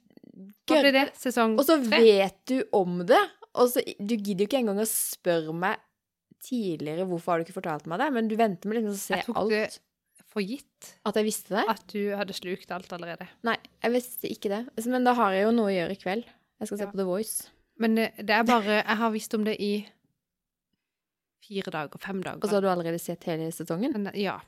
Hva 0.69 0.81
blir 0.81 0.91
det? 0.95 1.05
Sesong 1.19 1.57
Og 1.59 1.65
så 1.67 1.77
vet 1.83 2.37
du 2.49 2.63
om 2.73 2.99
det, 3.05 3.19
og 3.55 3.69
så 3.73 3.83
Du 3.99 4.15
gidder 4.15 4.45
jo 4.45 4.49
ikke 4.49 4.59
engang 4.63 4.79
å 4.83 4.87
spørre 4.89 5.53
meg 5.53 5.79
tidligere 6.41 7.05
hvorfor 7.05 7.31
har 7.35 7.39
du 7.41 7.45
ikke 7.45 7.57
fortalt 7.59 7.85
meg 7.91 7.99
det, 8.01 8.07
men 8.15 8.27
du 8.31 8.35
venter 8.39 8.67
med 8.71 8.79
liksom 8.79 8.95
å 8.95 8.99
se 9.01 9.13
Jeg 9.19 9.25
tok 9.27 9.37
alt. 9.37 9.49
det 9.51 10.25
for 10.31 10.41
gitt 10.41 10.91
At 11.05 11.15
jeg 11.19 11.25
visste 11.27 11.53
det? 11.57 11.65
at 11.69 11.81
du 11.91 11.99
hadde 12.15 12.33
slukt 12.33 12.71
alt 12.71 12.93
allerede. 12.95 13.27
Nei, 13.43 13.57
jeg 13.83 13.91
visste 13.93 14.29
ikke 14.31 14.49
det. 14.49 14.61
Men 14.87 15.03
da 15.03 15.13
har 15.13 15.33
jeg 15.35 15.43
jo 15.43 15.51
noe 15.57 15.69
å 15.69 15.75
gjøre 15.75 15.91
i 15.97 15.99
kveld. 16.01 16.23
Jeg 16.61 16.67
skal 16.69 16.77
se 16.77 16.83
Ja. 16.85 16.91
på 16.91 16.97
The 17.01 17.03
Voice. 17.09 17.49
Men 17.77 17.95
det, 17.95 18.13
det 18.17 18.29
er 18.37 18.43
bare 18.47 18.77
Jeg 18.85 18.97
har 18.97 19.11
visst 19.11 19.33
om 19.33 19.43
det 19.43 19.57
i 19.61 19.85
fire 21.41 21.71
dager, 21.73 21.99
fem 21.99 22.21
dager. 22.23 22.39
Og 22.41 22.47
så 22.49 22.55
har 22.57 22.61
du 22.61 22.69
allerede 22.69 22.99
sett 23.01 23.23
hele 23.27 23.51
sesongen? 23.51 23.91
Men, 23.93 24.11
ja. 24.15 24.39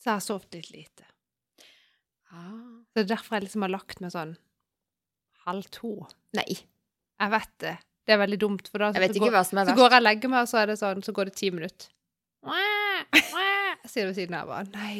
Så 0.00 0.10
jeg 0.10 0.14
har 0.14 0.20
sovet 0.24 0.54
litt 0.54 0.70
lite. 0.72 1.04
Ah. 2.32 2.75
Så 2.96 3.02
det 3.02 3.10
er 3.10 3.16
derfor 3.18 3.36
jeg 3.36 3.44
liksom 3.44 3.64
har 3.66 3.68
lagt 3.74 3.98
meg 4.00 4.12
sånn 4.14 4.30
halv 5.44 5.66
to. 5.68 5.90
Nei. 6.38 6.54
Jeg 7.20 7.32
vet 7.34 7.50
det. 7.60 7.74
Det 8.08 8.14
er 8.14 8.20
veldig 8.22 8.38
dumt, 8.40 8.70
for 8.72 8.80
da 8.80 8.88
så 8.94 9.02
ikke 9.04 9.28
går, 9.28 9.36
så 9.44 9.74
går 9.76 9.92
jeg 9.92 10.00
og 10.00 10.04
legger 10.06 10.30
meg, 10.32 10.46
og 10.46 10.48
så 10.48 10.62
er 10.62 10.70
det 10.70 10.78
sånn, 10.80 11.02
så 11.04 11.12
går 11.12 11.28
det 11.28 11.34
ti 11.36 11.50
minutter. 11.52 11.90
Jeg 12.48 13.90
sier 13.92 14.06
det 14.06 14.08
ved 14.08 14.16
siden 14.16 14.38
av 14.38 14.48
bare 14.48 14.64
Nei. 14.72 14.94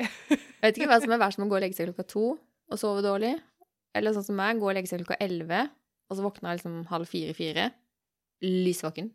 Jeg 0.00 0.40
vet 0.64 0.80
ikke 0.80 0.90
hva 0.90 0.98
som 1.04 1.14
er 1.14 1.22
verst 1.22 1.38
med 1.38 1.46
å 1.46 1.52
gå 1.52 1.58
og 1.60 1.62
legge 1.62 1.78
seg 1.78 1.92
klokka 1.92 2.08
to 2.10 2.24
og 2.34 2.80
sove 2.82 3.04
dårlig. 3.06 3.36
Eller 3.94 4.16
sånn 4.16 4.26
som 4.26 4.38
meg, 4.42 4.58
gå 4.58 4.66
og 4.66 4.74
legge 4.74 4.90
seg 4.90 5.04
klokka 5.04 5.20
elleve, 5.22 5.62
og 6.10 6.18
så 6.18 6.26
våkner 6.26 6.50
jeg 6.50 6.60
liksom 6.64 6.82
halv 6.90 7.08
fire-fire. 7.14 7.70
Lysvåken. 8.42 9.14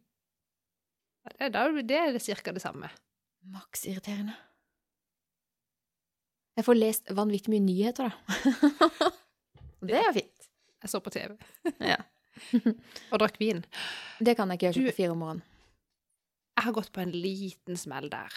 Det 1.35 1.51
det 1.51 1.99
er 1.99 2.15
det 2.15 2.23
cirka 2.23 2.55
det 2.55 2.63
samme. 2.63 2.87
Maks 3.51 3.83
irriterende. 3.91 4.39
Jeg 6.55 6.65
får 6.65 6.77
lest 6.79 7.09
vanvittig 7.11 7.51
mye 7.51 7.63
nyheter, 7.65 8.09
da. 8.09 9.09
det 9.89 9.97
er 9.99 10.13
fint. 10.15 10.47
Jeg 10.85 10.89
så 10.91 11.01
på 11.03 11.11
TV 11.11 11.35
Ja. 11.83 11.97
og 13.11 13.19
drakk 13.21 13.37
vin. 13.39 13.63
Det 14.23 14.35
kan 14.37 14.49
jeg 14.51 14.59
ikke 14.59 14.67
gjøre 14.69 14.79
klokka 14.81 14.95
fire 14.99 15.11
om 15.15 15.19
morgenen. 15.23 15.43
Jeg 16.55 16.63
har 16.69 16.75
gått 16.77 16.91
på 16.95 17.01
en 17.03 17.11
liten 17.11 17.75
smell 17.79 18.07
der. 18.11 18.31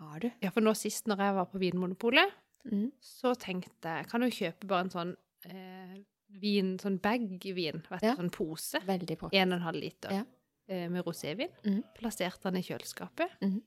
Har 0.00 0.18
du? 0.22 0.28
Ja, 0.42 0.50
for 0.50 0.64
nå 0.64 0.72
sist 0.78 1.06
når 1.10 1.20
jeg 1.22 1.34
var 1.40 1.50
på 1.52 1.60
Vinmonopolet, 1.62 2.36
Mm. 2.60 2.90
så 3.00 3.30
tenkte 3.40 3.88
jeg 3.88 4.06
Kan 4.10 4.20
jo 4.20 4.26
kjøpe 4.28 4.66
bare 4.68 4.84
en 4.84 4.90
sånn 4.92 5.12
eh, 5.48 5.94
vin, 6.42 6.74
sånn 6.78 6.98
bag-vin, 7.00 7.78
vet 7.88 8.02
du, 8.02 8.06
Ja. 8.06 8.12
sånn 8.18 8.28
pose. 8.30 8.82
Veldig 8.84 9.16
bra. 9.16 9.30
En 9.32 9.54
og 9.54 9.56
en 9.56 9.64
halv 9.64 9.80
liter 9.80 10.12
Ja. 10.12 10.24
eh, 10.68 10.86
med 10.92 11.06
rosévin. 11.06 11.48
Mm. 11.64 11.78
Plasserte 11.96 12.42
den 12.50 12.58
i 12.60 12.62
kjøleskapet. 12.66 13.30
Mm. 13.40 13.62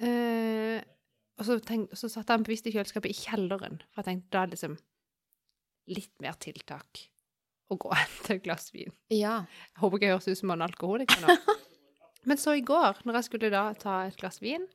eh, 0.00 0.80
og 1.40 1.46
så, 1.48 1.56
tenk, 1.64 1.92
så 1.96 2.10
satte 2.12 2.36
den 2.36 2.44
bevisst 2.46 2.66
i 2.68 2.72
kjøleskapet 2.74 3.10
i 3.14 3.16
kjelleren, 3.16 3.80
for 3.90 4.02
jeg 4.02 4.08
tenkte 4.10 4.34
da 4.36 4.42
er 4.44 4.50
det 4.50 4.58
liksom 4.58 4.76
litt 5.90 6.12
mer 6.22 6.36
tiltak 6.42 7.06
å 7.72 7.78
gå 7.80 7.90
etter 8.02 8.36
et 8.36 8.44
glass 8.44 8.68
vin. 8.74 8.92
Ja. 9.14 9.40
Jeg 9.72 9.80
håper 9.82 9.96
ikke 10.00 10.08
jeg 10.10 10.16
høres 10.18 10.28
ut 10.30 10.40
som 10.42 10.52
en 10.54 10.66
alkoholiker 10.66 11.24
nå. 11.24 11.36
Men 12.28 12.36
så 12.36 12.52
i 12.58 12.64
går, 12.66 13.00
når 13.08 13.16
jeg 13.20 13.28
skulle 13.30 13.50
da 13.54 13.64
ta 13.80 14.02
et 14.10 14.18
glass 14.20 14.42
vin, 14.44 14.66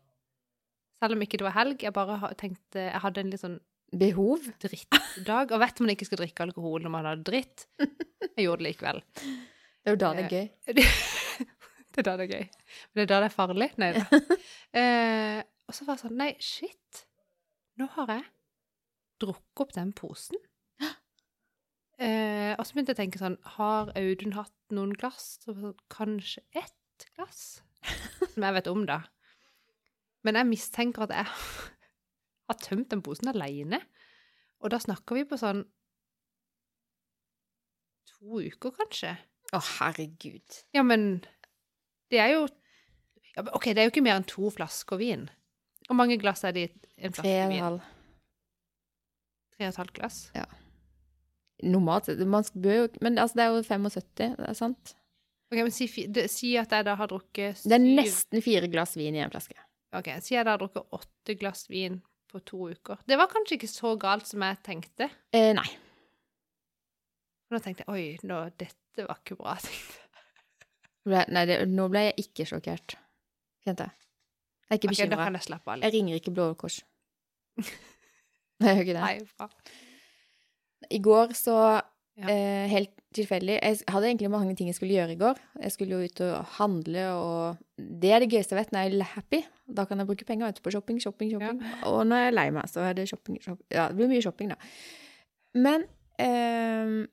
selv 1.04 1.14
om 1.18 1.22
ikke 1.26 1.38
det 1.38 1.46
var 1.46 1.54
helg, 1.60 1.84
jeg 1.84 1.94
bare 1.94 2.32
tenkte 2.40 2.80
Jeg 2.88 3.02
hadde 3.04 3.22
en 3.22 3.32
litt 3.34 3.42
sånn 3.44 3.58
Behov? 3.96 4.48
drittdag. 4.64 5.52
Og 5.54 5.60
vet 5.62 5.82
man 5.84 5.92
ikke 5.94 6.08
skal 6.08 6.20
drikke 6.24 6.48
alkohol 6.48 6.82
når 6.82 6.94
man 6.96 7.06
har 7.06 7.20
dritt. 7.22 7.68
Jeg 7.78 8.48
gjorde 8.48 8.64
det 8.64 8.70
likevel. 8.72 9.02
Det 9.22 9.92
er 9.92 9.94
jo 9.94 10.00
da 10.02 10.10
det 10.18 10.24
er 10.26 10.34
gøy. 10.34 10.48
Det 11.96 12.02
er 12.02 12.08
da 12.10 12.14
det 12.20 12.26
er 12.26 12.32
gøy. 12.34 12.48
Men 12.92 12.98
det 12.98 13.04
er 13.06 13.08
da 13.14 13.18
det 13.24 13.28
er 13.30 13.32
farlig. 13.38 13.68
Nei 13.80 13.88
da. 13.96 14.04
Og 15.66 15.76
så 15.76 15.86
var 15.88 15.98
det 15.98 16.06
sånn 16.06 16.20
Nei, 16.20 16.32
shit. 16.44 17.06
Nå 17.80 17.88
har 17.98 18.12
jeg 18.14 18.26
drukket 19.24 19.64
opp 19.66 19.74
den 19.78 19.96
posen. 19.98 20.42
Eh, 21.96 22.52
og 22.60 22.66
så 22.68 22.76
begynte 22.76 22.92
jeg 22.92 22.98
å 22.98 23.00
tenke 23.00 23.20
sånn 23.22 23.38
Har 23.54 23.88
Audun 23.96 24.34
hatt 24.36 24.74
noen 24.76 24.90
glass? 25.00 25.38
Så 25.40 25.54
sånn, 25.56 25.78
Kanskje 25.88 26.42
ett 26.52 27.06
glass? 27.16 27.62
Som 28.34 28.44
jeg 28.44 28.56
vet 28.58 28.68
om, 28.68 28.82
da. 28.90 28.98
Men 30.28 30.36
jeg 30.42 30.50
mistenker 30.50 31.06
at 31.06 31.14
jeg 31.16 31.30
har 32.52 32.60
tømt 32.60 32.90
den 32.92 33.04
posen 33.06 33.32
alene. 33.32 33.80
Og 34.60 34.74
da 34.76 34.82
snakker 34.84 35.22
vi 35.22 35.24
på 35.30 35.40
sånn 35.40 35.64
to 38.12 38.44
uker, 38.44 38.76
kanskje. 38.76 39.16
Å, 39.56 39.64
herregud. 39.78 40.60
Ja, 40.76 40.84
men 40.84 41.24
det 42.12 42.20
er 42.26 42.34
jo 42.36 42.46
ja, 43.36 43.44
OK, 43.56 43.72
det 43.72 43.84
er 43.84 43.88
jo 43.88 43.96
ikke 43.96 44.04
mer 44.06 44.20
enn 44.20 44.28
to 44.28 44.50
flasker 44.54 45.00
vin. 45.00 45.30
Hvor 45.88 45.96
mange 46.00 46.18
glass 46.22 46.44
er 46.48 46.52
det 46.56 46.64
i 46.70 47.06
en 47.06 47.14
Tre 47.14 47.22
flaske 47.22 47.34
og 47.36 47.44
en 47.46 47.52
vin? 47.54 47.64
halv. 47.64 47.82
Tre 49.56 49.66
og 49.68 49.70
et 49.74 49.80
halvt 49.82 49.94
glass? 50.00 50.20
Ja. 50.36 50.46
Normalt 51.64 52.10
man 52.28 52.44
bør 52.60 52.74
jo 52.82 52.88
Men 53.02 53.18
altså, 53.22 53.38
det 53.40 53.44
er 53.46 53.54
jo 53.54 53.62
75, 53.64 54.36
det 54.38 54.50
er 54.50 54.58
sant? 54.58 54.96
Ok, 55.52 55.60
men 55.62 55.72
si, 55.72 55.86
fi- 55.88 56.08
det, 56.12 56.26
si 56.34 56.56
at 56.60 56.72
jeg 56.74 56.86
da 56.88 56.96
har 57.00 57.08
drukket 57.08 57.62
Det 57.64 57.78
er 57.78 57.84
nesten 57.86 58.42
fire 58.44 58.68
glass 58.68 58.96
vin 58.98 59.16
i 59.16 59.22
en 59.24 59.32
flaske. 59.32 59.56
Ok, 59.96 60.10
si 60.26 60.34
jeg 60.36 60.44
da 60.48 60.56
har 60.56 60.60
drukket 60.60 60.90
åtte 60.98 61.36
glass 61.40 61.68
vin 61.70 62.02
på 62.34 62.42
to 62.44 62.66
uker. 62.74 62.98
Det 63.08 63.16
var 63.22 63.30
kanskje 63.32 63.56
ikke 63.60 63.70
så 63.72 63.94
galt 64.02 64.26
som 64.28 64.42
jeg 64.44 64.58
tenkte. 64.66 65.08
Eh, 65.32 65.54
nei. 65.56 65.68
Nå 67.54 67.60
tenkte 67.62 67.86
jeg 67.86 67.94
oi, 67.94 68.06
nå, 68.28 68.42
dette 68.60 69.06
var 69.06 69.22
ikke 69.22 69.38
bra. 69.40 69.54
tenkte 69.62 70.02
jeg. 70.02 70.02
Ble- 71.06 71.28
Nei, 71.38 71.46
det, 71.46 71.60
nå 71.70 71.86
ble 71.94 72.02
jeg 72.08 72.18
ikke 72.26 72.48
sjokkert. 72.50 72.96
Kjente 73.64 73.86
jeg. 73.86 74.05
Jeg 74.70 74.78
er 74.78 74.82
ikke 74.82 74.92
Ok, 74.96 75.10
da 75.12 75.18
kan 75.24 75.36
jeg 75.38 75.46
slappe 75.46 75.72
av 75.72 75.78
litt. 75.78 75.86
Jeg 75.86 75.94
ringer 76.00 76.20
ikke 76.20 76.34
Blå 76.34 76.46
Kors. 76.58 76.80
Jeg 78.64 78.72
gjør 78.72 78.82
ikke 78.86 78.96
det. 78.96 79.02
Nei, 79.04 79.18
bra. 79.38 79.50
I 80.96 81.00
går 81.04 81.34
så 81.38 81.58
Ja. 82.16 82.30
eh, 82.32 82.68
Helt 82.72 82.92
tilfeldig 83.16 83.58
Jeg 83.62 83.80
hadde 83.92 84.08
egentlig 84.08 84.30
mange 84.32 84.56
ting 84.56 84.68
jeg 84.70 84.76
skulle 84.78 84.94
gjøre 84.96 85.12
i 85.12 85.20
går. 85.20 85.38
Jeg 85.62 85.72
skulle 85.72 85.92
jo 85.98 86.06
ut 86.08 86.22
og 86.24 86.46
handle, 86.58 87.04
og 87.16 87.58
det 87.78 88.12
er 88.12 88.20
det 88.24 88.30
gøyeste 88.32 88.56
jeg 88.56 88.62
vet 88.64 88.72
når 88.72 88.86
jeg 88.90 89.00
er 89.00 89.10
happy. 89.16 89.42
Da 89.68 89.86
kan 89.86 90.00
jeg 90.00 90.08
bruke 90.08 90.26
penger 90.28 90.48
ute 90.52 90.62
på 90.64 90.72
shopping, 90.72 91.00
shopping, 91.04 91.32
shopping. 91.32 91.60
Og 91.88 92.06
når 92.08 92.16
jeg 92.24 92.28
er 92.32 92.36
lei 92.36 92.50
meg, 92.56 92.68
så 92.72 92.80
er 92.88 92.94
det 92.96 93.08
shopping, 93.12 93.38
shopping. 93.44 93.68
Ja, 93.72 93.88
det 93.90 93.96
blir 94.00 94.08
mye 94.12 94.24
shopping, 94.24 94.52
da. 94.52 94.58
Men 95.56 95.84
eh, 96.20 97.08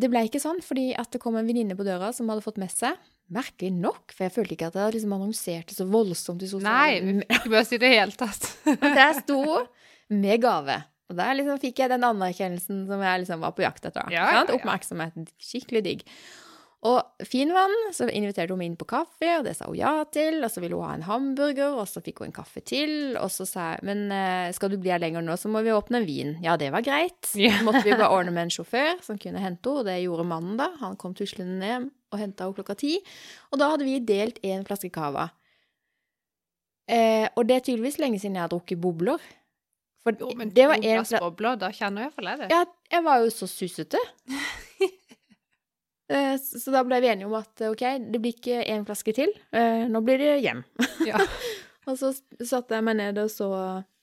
det 0.00 0.10
ble 0.12 0.24
ikke 0.28 0.40
sånn, 0.42 0.60
fordi 0.64 0.90
at 0.98 1.12
det 1.12 1.20
kom 1.22 1.36
en 1.36 1.46
venninne 1.48 1.76
på 1.78 1.84
døra 1.86 2.12
som 2.12 2.28
hadde 2.32 2.44
fått 2.44 2.58
med 2.60 2.72
seg 2.72 2.96
Merkelig 3.32 3.72
nok, 3.72 4.12
for 4.12 4.26
jeg 4.26 4.34
følte 4.34 4.52
ikke 4.56 4.68
at 4.68 4.76
jeg 4.76 4.96
liksom 4.98 5.14
annonsert 5.16 5.70
det 5.70 5.76
så 5.78 5.86
voldsomt 5.88 6.42
i 6.44 6.48
Nei, 6.48 6.50
sosiale 6.52 7.00
vi 7.00 7.14
fikk 7.22 7.38
ikke 7.38 7.52
bare 7.54 7.64
si 7.64 7.78
det 7.78 7.78
i 7.78 7.84
det 7.84 7.92
hele 7.94 8.18
tatt. 8.20 8.50
Der 9.00 9.14
sto 9.22 9.40
med 10.12 10.42
gave. 10.44 10.82
Og 11.10 11.18
der 11.18 11.36
liksom 11.36 11.60
fikk 11.60 11.82
jeg 11.82 11.92
den 11.92 12.04
anerkjennelsen 12.06 12.86
som 12.88 13.02
jeg 13.04 13.24
liksom 13.24 13.42
var 13.44 13.52
på 13.56 13.64
jakt 13.64 13.84
etter. 13.84 14.08
Ja, 14.12 14.24
ja, 14.32 14.40
ja. 14.40 14.56
Oppmerksomhet. 14.56 15.32
Skikkelig 15.42 15.82
digg. 15.84 16.04
Og 16.84 17.24
Finvann, 17.24 17.72
så 17.96 18.04
inviterte 18.12 18.52
hun 18.52 18.60
meg 18.60 18.68
inn 18.68 18.76
på 18.80 18.86
kaffe, 18.88 19.28
og 19.38 19.46
det 19.46 19.54
sa 19.56 19.70
hun 19.70 19.78
ja 19.78 19.92
til. 20.12 20.42
Og 20.44 20.52
så 20.52 20.60
ville 20.60 20.76
hun 20.76 20.84
ha 20.84 20.96
en 20.98 21.06
hamburger, 21.06 21.78
og 21.80 21.88
så 21.88 22.02
fikk 22.04 22.20
hun 22.20 22.28
en 22.28 22.36
kaffe 22.36 22.60
til. 22.60 23.14
Og 23.20 23.32
så 23.32 23.46
sa 23.48 23.70
jeg 23.72 23.86
men 23.88 24.04
eh, 24.12 24.52
skal 24.56 24.72
du 24.72 24.76
bli 24.80 24.92
her 24.92 25.00
lenger 25.00 25.24
nå, 25.24 25.36
så 25.40 25.48
må 25.52 25.64
vi 25.64 25.72
åpne 25.72 26.02
en 26.02 26.08
vin. 26.08 26.34
Ja, 26.44 26.58
det 26.60 26.70
var 26.74 26.84
greit. 26.84 27.20
Så 27.32 27.64
måtte 27.64 27.86
vi 27.86 27.96
bare 27.96 28.12
ordne 28.12 28.34
med 28.36 28.48
en 28.48 28.56
sjåfør 28.56 29.00
som 29.04 29.20
kunne 29.20 29.40
hente 29.40 29.64
henne, 29.64 29.80
og 29.80 29.88
det 29.88 30.00
gjorde 30.02 30.28
mannen 30.28 30.60
da. 30.60 30.74
Han 30.82 31.00
kom 31.00 31.16
tuslende 31.16 31.56
ned 31.60 31.88
og 32.14 32.20
henta 32.22 32.46
henne 32.46 32.56
klokka 32.56 32.76
ti. 32.80 32.94
Og 33.52 33.58
da 33.60 33.72
hadde 33.74 33.86
vi 33.88 33.98
delt 34.06 34.38
én 34.46 34.62
flaske 34.68 34.90
cava. 34.94 35.28
Eh, 36.88 37.26
og 37.34 37.46
det 37.48 37.56
er 37.58 37.64
tydeligvis 37.66 37.98
lenge 38.02 38.18
siden 38.20 38.36
jeg 38.38 38.44
har 38.46 38.52
drukket 38.52 38.80
bobler. 38.80 39.22
For 40.04 40.12
Jo, 40.20 40.30
men 40.36 40.50
det 40.52 40.66
var 40.68 40.76
to 40.82 40.84
glass 40.84 41.14
bobler, 41.22 41.54
da 41.62 41.70
kjenner 41.72 42.06
jeg 42.06 42.12
for 42.12 42.26
det. 42.28 42.48
Ja, 42.52 42.64
jeg 42.92 43.04
var 43.06 43.22
jo 43.24 43.30
så 43.32 43.48
sussete. 43.50 44.00
Eh, 46.12 46.34
Så 46.36 46.68
da 46.68 46.82
ble 46.84 46.98
vi 47.00 47.08
enige 47.08 47.24
om 47.30 47.32
at 47.38 47.62
OK, 47.64 47.80
det 48.12 48.18
blir 48.20 48.34
ikke 48.36 48.58
én 48.68 48.82
flaske 48.84 49.14
til. 49.16 49.30
eh, 49.56 49.86
Nå 49.88 50.02
blir 50.04 50.18
det 50.20 50.34
hjem. 50.44 50.60
Ja. 51.08 51.16
Og 51.88 51.96
så 51.96 52.10
satte 52.44 52.76
jeg 52.76 52.84
meg 52.84 52.98
ned 53.00 53.18
og 53.20 53.30
så 53.32 53.48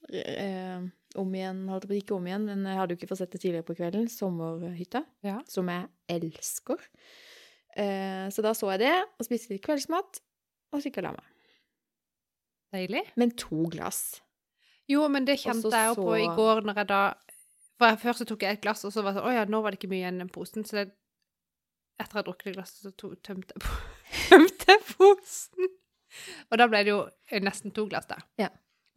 eh, 0.10 0.82
om 1.18 1.32
igjen, 1.38 1.62
holdt 1.70 1.86
på 1.90 1.96
ikke 2.00 2.14
om 2.18 2.26
igjen, 2.26 2.44
men 2.50 2.66
jeg 2.66 2.78
hadde 2.78 2.94
jo 2.94 2.98
ikke 3.00 3.08
fått 3.10 3.22
sett 3.22 3.32
det 3.34 3.40
tidligere 3.42 3.66
på 3.70 3.74
kvelden, 3.78 4.10
Sommerhytta, 4.10 5.02
Ja. 5.26 5.40
som 5.50 5.70
jeg 5.70 5.88
elsker. 6.14 6.82
Eh, 7.80 8.28
så 8.34 8.44
da 8.44 8.54
så 8.58 8.72
jeg 8.74 8.84
det, 8.84 8.96
og 9.18 9.28
spiste 9.28 9.54
litt 9.54 9.64
kveldsmat, 9.66 10.22
og 10.72 10.80
så 10.80 10.88
gikk 10.88 11.00
jeg 11.00 11.06
og 11.06 11.10
la 11.10 11.14
meg. 11.20 11.28
Deilig. 12.72 13.04
Men 13.20 13.34
to 13.40 13.66
glass. 13.72 14.22
Jo, 14.92 15.06
men 15.12 15.28
det 15.28 15.38
kjente 15.42 15.68
Også 15.68 15.78
jeg 15.78 15.92
jo 15.92 16.06
på 16.08 16.16
i 16.20 16.28
går 16.36 16.64
når 16.68 16.82
jeg 16.82 16.88
da 16.90 17.02
For 17.80 17.92
jeg, 17.92 18.00
først 18.02 18.24
så 18.24 18.28
tok 18.28 18.44
jeg 18.44 18.58
et 18.58 18.64
glass, 18.64 18.84
og 18.88 18.94
så 18.96 19.04
var 19.04 19.14
det 19.14 19.22
sånn 19.22 19.30
Å 19.30 19.36
ja, 19.36 19.44
nå 19.48 19.62
var 19.64 19.74
det 19.74 19.80
ikke 19.80 19.92
mye 19.92 20.02
igjen 20.02 20.24
i 20.24 20.28
posen. 20.32 20.66
Så 20.68 20.80
det, 20.80 20.88
etter 22.02 22.20
jeg 22.20 22.28
drukket 22.28 22.50
det 22.50 22.56
glasset, 22.58 22.82
så 22.84 22.92
to, 22.98 23.14
tømte 23.24 23.56
jeg 23.56 23.64
tømte 24.32 24.78
posen. 24.94 25.72
Og 26.52 26.60
da 26.60 26.68
ble 26.68 26.84
det 26.84 26.92
jo 26.92 27.00
nesten 27.44 27.76
to 27.76 27.86
glass, 27.92 28.10
da. 28.10 28.20
Ja. 28.42 28.50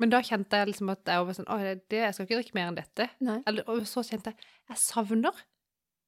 Men 0.03 0.11
da 0.11 0.18
kjente 0.27 0.59
jeg 0.59 0.72
liksom 0.72 0.91
at 0.91 1.07
jeg 1.07 1.27
var 1.27 1.37
sånn 1.37 1.51
Å, 1.53 1.59
det, 1.62 1.75
det, 1.93 2.01
jeg 2.03 2.16
skal 2.16 2.27
ikke 2.27 2.39
drikke 2.41 2.57
mer 2.59 2.70
enn 2.70 2.79
dette. 2.79 3.09
Eller, 3.22 3.66
og 3.70 3.87
så 3.89 4.03
kjente 4.07 4.33
jeg 4.33 4.53
jeg 4.72 4.81
savner 4.81 5.45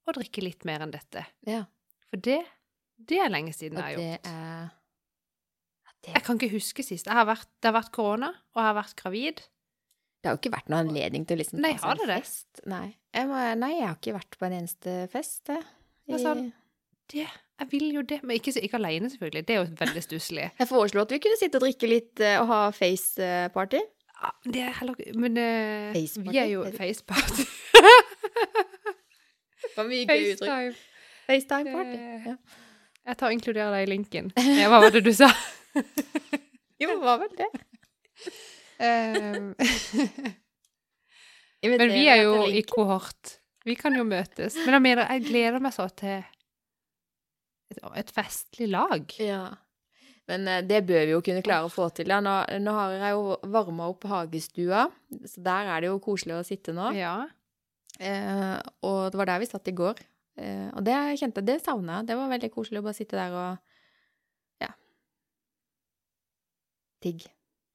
å 0.06 0.14
drikke 0.16 0.42
litt 0.42 0.64
mer 0.66 0.82
enn 0.84 0.94
dette. 0.94 1.22
Ja. 1.46 1.64
For 2.10 2.22
det, 2.22 2.40
det 2.98 3.18
er 3.20 3.30
lenge 3.32 3.52
siden 3.54 3.78
jeg 3.78 3.84
har 3.84 3.92
gjort. 3.96 4.26
er 4.30 4.68
det, 6.02 6.12
Jeg 6.14 6.22
kan 6.26 6.38
ikke 6.40 6.52
huske 6.54 6.84
sist. 6.86 7.08
Har 7.10 7.26
vært, 7.28 7.48
det 7.60 7.70
har 7.70 7.76
vært 7.80 7.92
korona, 7.94 8.28
og 8.54 8.60
jeg 8.62 8.68
har 8.68 8.76
vært 8.78 8.96
gravid. 9.00 9.40
det 10.22 10.30
har 10.30 10.36
jo 10.36 10.40
ikke 10.42 10.54
vært 10.56 10.70
noen 10.72 10.88
anledning 10.88 11.26
til 11.26 11.36
å 11.36 11.40
liksom 11.42 11.60
Nei, 11.62 11.72
ta 11.76 11.92
seg 11.94 12.04
en 12.04 12.10
det 12.10 12.20
fest. 12.22 12.62
Nei. 12.66 12.86
Jeg, 13.14 13.26
må, 13.30 13.40
nei, 13.62 13.72
jeg 13.78 13.86
har 13.88 13.98
ikke 13.98 14.14
vært 14.16 14.38
på 14.38 14.46
en 14.48 14.56
eneste 14.60 14.94
fest. 15.12 15.42
Det 15.50 15.58
Jeg, 16.06 16.20
sånn- 16.22 16.52
Det, 17.10 17.26
jeg 17.60 17.68
vil 17.70 17.92
jo 17.94 18.02
det, 18.02 18.22
men 18.22 18.36
ikke, 18.36 18.52
ikke 18.60 18.78
alene, 18.80 19.10
selvfølgelig. 19.10 19.46
Det 19.46 19.54
er 19.54 19.60
jo 19.62 19.68
veldig 19.78 20.02
stusslig. 20.02 20.50
Jeg 20.58 20.68
foreslo 20.68 21.02
at 21.02 21.10
vi 21.14 21.18
kunne 21.22 21.38
sitte 21.38 21.60
og 21.60 21.62
drikke 21.62 21.86
litt 21.90 22.20
eh, 22.20 22.40
og 22.40 22.48
ha 22.50 22.60
face-party. 22.74 23.80
Ja, 24.16 24.30
det 24.48 24.62
er 24.64 24.72
heller 24.78 24.96
ikke 24.96 25.12
Men 25.20 25.36
uh, 25.36 25.92
vi 26.32 26.38
er 26.40 26.46
jo 26.48 26.64
faceparty. 26.72 27.44
Det 29.66 29.74
var 29.76 29.88
mye 29.90 30.06
gøy 30.08 30.30
uttrykk. 30.32 30.48
FaceTime. 30.48 30.74
FaceTime-party. 31.26 31.98
Ja. 32.30 32.36
Jeg 33.06 33.18
tar 33.20 33.30
og 33.30 33.36
inkluderer 33.36 33.74
deg 33.76 33.86
i 33.86 33.90
linken. 33.92 34.30
Ja, 34.58 34.68
hva 34.72 34.80
var 34.82 34.94
det 34.94 35.04
du 35.06 35.12
sa? 35.14 35.30
Jo, 36.76 36.90
det 36.90 37.00
var 37.00 37.20
vel 37.22 37.30
det. 37.38 37.46
Eh, 38.84 39.36
men 41.64 41.84
vi 41.88 42.02
er 42.12 42.18
jo 42.20 42.42
i 42.52 42.60
kohort. 42.68 43.38
Vi 43.64 43.74
kan 43.80 43.96
jo 43.96 44.04
møtes. 44.04 44.58
Men 44.60 44.76
jeg 44.76 44.84
mener, 44.84 45.08
jeg 45.14 45.24
gleder 45.24 45.62
meg 45.64 45.72
så 45.72 45.86
til 45.96 46.18
et, 47.72 47.80
et 48.02 48.12
festlig 48.12 48.68
lag. 48.74 49.08
Ja. 49.16 49.46
Men 50.28 50.44
eh, 50.50 50.60
det 50.66 50.82
bør 50.86 51.06
vi 51.06 51.14
jo 51.14 51.22
kunne 51.24 51.44
klare 51.46 51.70
å 51.70 51.72
få 51.72 51.88
til. 51.96 52.12
Ja. 52.12 52.20
Nå, 52.20 52.34
nå 52.62 52.76
har 52.76 52.98
jeg 52.98 53.16
jo 53.16 53.38
varma 53.56 53.88
opp 53.94 54.04
hagestua, 54.10 54.84
så 55.24 55.46
der 55.48 55.72
er 55.72 55.86
det 55.86 55.90
jo 55.94 56.02
koselig 56.04 56.36
å 56.36 56.44
sitte 56.46 56.76
nå. 56.76 56.90
Ja. 56.98 57.16
Eh, 57.96 58.56
og 58.84 59.08
det 59.12 59.20
var 59.22 59.32
der 59.32 59.42
vi 59.42 59.48
satt 59.50 59.72
i 59.72 59.76
går. 59.80 60.04
Eh, 60.36 60.68
og 60.76 60.84
det 60.84 60.96
kjente 61.20 61.40
jeg, 61.42 61.48
det 61.48 61.58
savna 61.64 62.00
jeg. 62.00 62.08
Det 62.10 62.16
var 62.18 62.32
veldig 62.34 62.50
koselig 62.54 62.82
å 62.82 62.86
bare 62.86 62.98
sitte 62.98 63.16
der 63.16 63.36
og 63.36 63.56
ja. 64.64 64.72
Digg. 67.04 67.26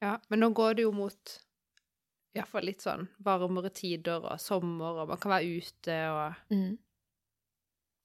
ja. 0.01 0.17
Men 0.29 0.43
nå 0.43 0.49
går 0.57 0.77
det 0.79 0.85
jo 0.87 0.91
mot 0.95 1.37
iallfall 2.37 2.63
litt 2.69 2.83
sånn 2.83 3.07
varmere 3.25 3.69
tider 3.75 4.23
og 4.23 4.39
sommer, 4.39 5.01
og 5.03 5.09
man 5.11 5.19
kan 5.19 5.33
være 5.33 5.57
ute, 5.61 5.97
og 6.13 6.53
Mm. 6.55 6.77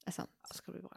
Det 0.07 0.13
er 0.13 0.15
sant. 0.23 0.31
det 0.49 0.57
skal 0.57 0.75
bli 0.75 0.83
bra. 0.83 0.97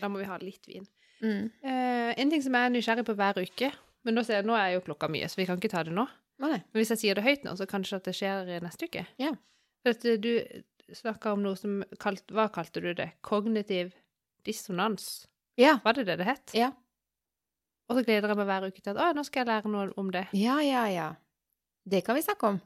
Da 0.00 0.08
må 0.08 0.18
vi 0.20 0.24
ha 0.28 0.36
litt 0.40 0.66
vin. 0.68 0.86
Mm. 1.22 1.50
Eh, 1.62 2.14
en 2.20 2.30
ting 2.30 2.42
som 2.44 2.52
jeg 2.54 2.66
er 2.66 2.70
nysgjerrig 2.74 3.04
på 3.08 3.14
hver 3.18 3.40
uke 3.42 3.72
Men 4.04 4.14
nå, 4.14 4.22
jeg, 4.22 4.44
nå 4.46 4.54
er 4.54 4.74
jo 4.76 4.82
klokka 4.86 5.08
mye, 5.10 5.26
så 5.28 5.34
vi 5.40 5.46
kan 5.48 5.56
ikke 5.58 5.70
ta 5.72 5.82
det 5.82 5.90
nå. 5.92 6.04
Nei. 6.38 6.60
Men 6.62 6.78
hvis 6.78 6.92
jeg 6.94 6.98
sier 7.00 7.14
det 7.18 7.24
høyt 7.24 7.42
nå, 7.44 7.56
så 7.58 7.66
kanskje 7.66 7.96
at 7.98 8.04
det 8.06 8.14
skjer 8.14 8.52
neste 8.62 8.86
uke. 8.86 9.02
Ja. 9.18 9.32
For 9.82 9.90
at 9.96 10.04
eh, 10.06 10.20
du 10.22 10.30
snakka 10.96 11.32
om 11.34 11.42
noe 11.44 11.56
som 11.58 11.80
kalt, 12.00 12.24
Hva 12.32 12.48
kalte 12.52 12.80
du 12.80 12.92
det? 12.96 13.10
Kognitiv 13.22 13.92
dissonans? 14.46 15.26
Ja. 15.58 15.78
Var 15.84 15.92
det 15.98 16.04
det 16.08 16.16
det 16.20 16.26
het? 16.28 16.54
Ja. 16.56 16.70
Og 17.88 17.96
så 17.98 18.04
gleder 18.04 18.28
jeg 18.28 18.36
meg 18.38 18.46
hver 18.48 18.66
uke 18.68 18.80
til 18.84 18.92
at 18.94 19.00
å, 19.00 19.12
nå 19.16 19.24
skal 19.24 19.42
jeg 19.42 19.48
lære 19.50 19.70
noe 19.72 19.88
om 20.00 20.10
det. 20.12 20.26
Ja, 20.36 20.58
ja, 20.64 20.84
ja. 20.92 21.08
Det 21.88 22.02
kan 22.04 22.16
vi 22.18 22.22
snakke 22.24 22.50
om. 22.54 22.60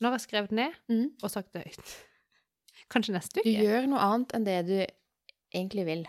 Nå 0.00 0.08
har 0.08 0.16
jeg 0.18 0.26
skrevet 0.28 0.52
ned 0.56 0.72
Mm. 0.88 1.10
og 1.22 1.30
sagt 1.30 1.52
det 1.52 1.64
høyt. 1.66 1.96
Kanskje 2.90 3.12
neste 3.14 3.40
uke. 3.42 3.50
Du 3.50 3.64
gjør 3.66 3.86
noe 3.90 4.00
annet 4.02 4.32
enn 4.34 4.46
det 4.46 4.58
du 4.66 4.76
egentlig 5.52 5.84
vil. 5.86 6.02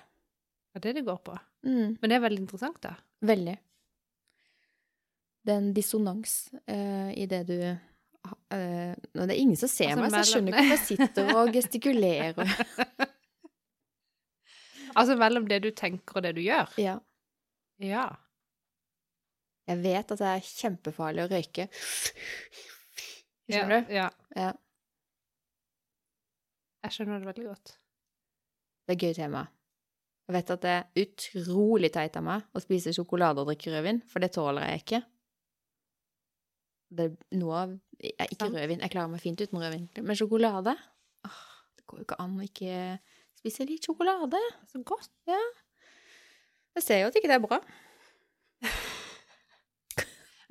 Det 0.72 0.80
er 0.80 0.86
det 0.88 0.94
det 1.02 1.06
går 1.10 1.18
på. 1.26 1.36
Mm. 1.68 1.98
Men 2.00 2.10
det 2.10 2.16
er 2.16 2.24
veldig 2.24 2.42
interessant, 2.46 2.80
da. 2.82 2.96
Veldig. 3.22 3.58
Det 5.44 5.54
er 5.54 5.58
en 5.62 5.74
dissonans 5.74 6.36
uh, 6.70 7.10
i 7.18 7.26
det 7.30 7.42
du 7.50 7.58
eh, 8.54 8.94
nå, 9.14 9.26
Det 9.26 9.34
er 9.34 9.40
ingen 9.40 9.60
som 9.60 9.72
ser 9.72 9.94
Altså, 9.96 10.04
meg, 10.04 10.12
så 10.12 10.22
jeg 10.22 10.30
skjønner 10.32 10.52
ikke 10.52 10.68
hvorfor 10.68 10.78
jeg 10.78 11.00
sitter 11.08 11.34
og 11.38 11.56
gestikulerer. 11.58 12.56
Altså 14.92 15.16
mellom 15.16 15.46
det 15.48 15.62
du 15.64 15.70
tenker 15.72 16.20
og 16.20 16.26
det 16.26 16.34
du 16.36 16.42
gjør. 16.44 16.74
Ja. 16.82 16.98
Ja. 17.80 18.10
Jeg 19.70 19.80
vet 19.86 20.12
at 20.12 20.20
det 20.20 20.32
er 20.34 20.44
kjempefarlig 20.44 21.24
å 21.24 21.30
røyke. 21.32 21.68
Skjønner 23.48 23.86
du? 23.86 23.94
Ja. 23.96 24.10
Ja. 24.36 24.50
Jeg 26.82 26.96
skjønner 26.98 27.22
det 27.22 27.30
veldig 27.30 27.48
godt. 27.48 27.74
Det 28.84 28.94
er 28.94 28.98
et 28.98 29.06
gøy 29.06 29.16
tema. 29.16 29.46
Jeg 30.28 30.36
vet 30.38 30.54
at 30.56 30.64
det 30.66 30.74
er 30.76 31.06
utrolig 31.06 31.92
teit 31.94 32.18
av 32.18 32.26
meg 32.26 32.46
å 32.56 32.62
spise 32.64 32.94
sjokolade 32.96 33.44
og 33.44 33.50
drikke 33.52 33.74
rødvin, 33.74 34.02
for 34.10 34.24
det 34.24 34.32
tåler 34.36 34.68
jeg 34.70 34.84
ikke. 34.84 35.02
Det 36.92 37.08
noe 37.40 37.56
av 37.56 37.74
jeg, 38.02 38.28
Ikke 38.34 38.50
rødvin, 38.52 38.82
jeg 38.84 38.92
klarer 38.92 39.12
meg 39.14 39.22
fint 39.24 39.40
uten 39.40 39.62
rødvin. 39.62 39.88
Men 40.02 40.18
sjokolade 40.20 40.74
åh, 41.28 41.42
Det 41.78 41.86
går 41.88 42.02
jo 42.02 42.08
ikke 42.08 42.20
an 42.24 42.38
å 42.40 42.46
ikke 42.46 42.76
spise 43.40 43.68
litt 43.70 43.88
sjokolade. 43.88 44.42
Så 44.72 44.82
godt. 44.86 45.12
Jeg 45.30 46.84
ser 46.84 47.02
jo 47.04 47.12
at 47.12 47.18
ikke 47.20 47.32
det 47.32 47.38
er 47.38 47.46
bra. 47.46 47.62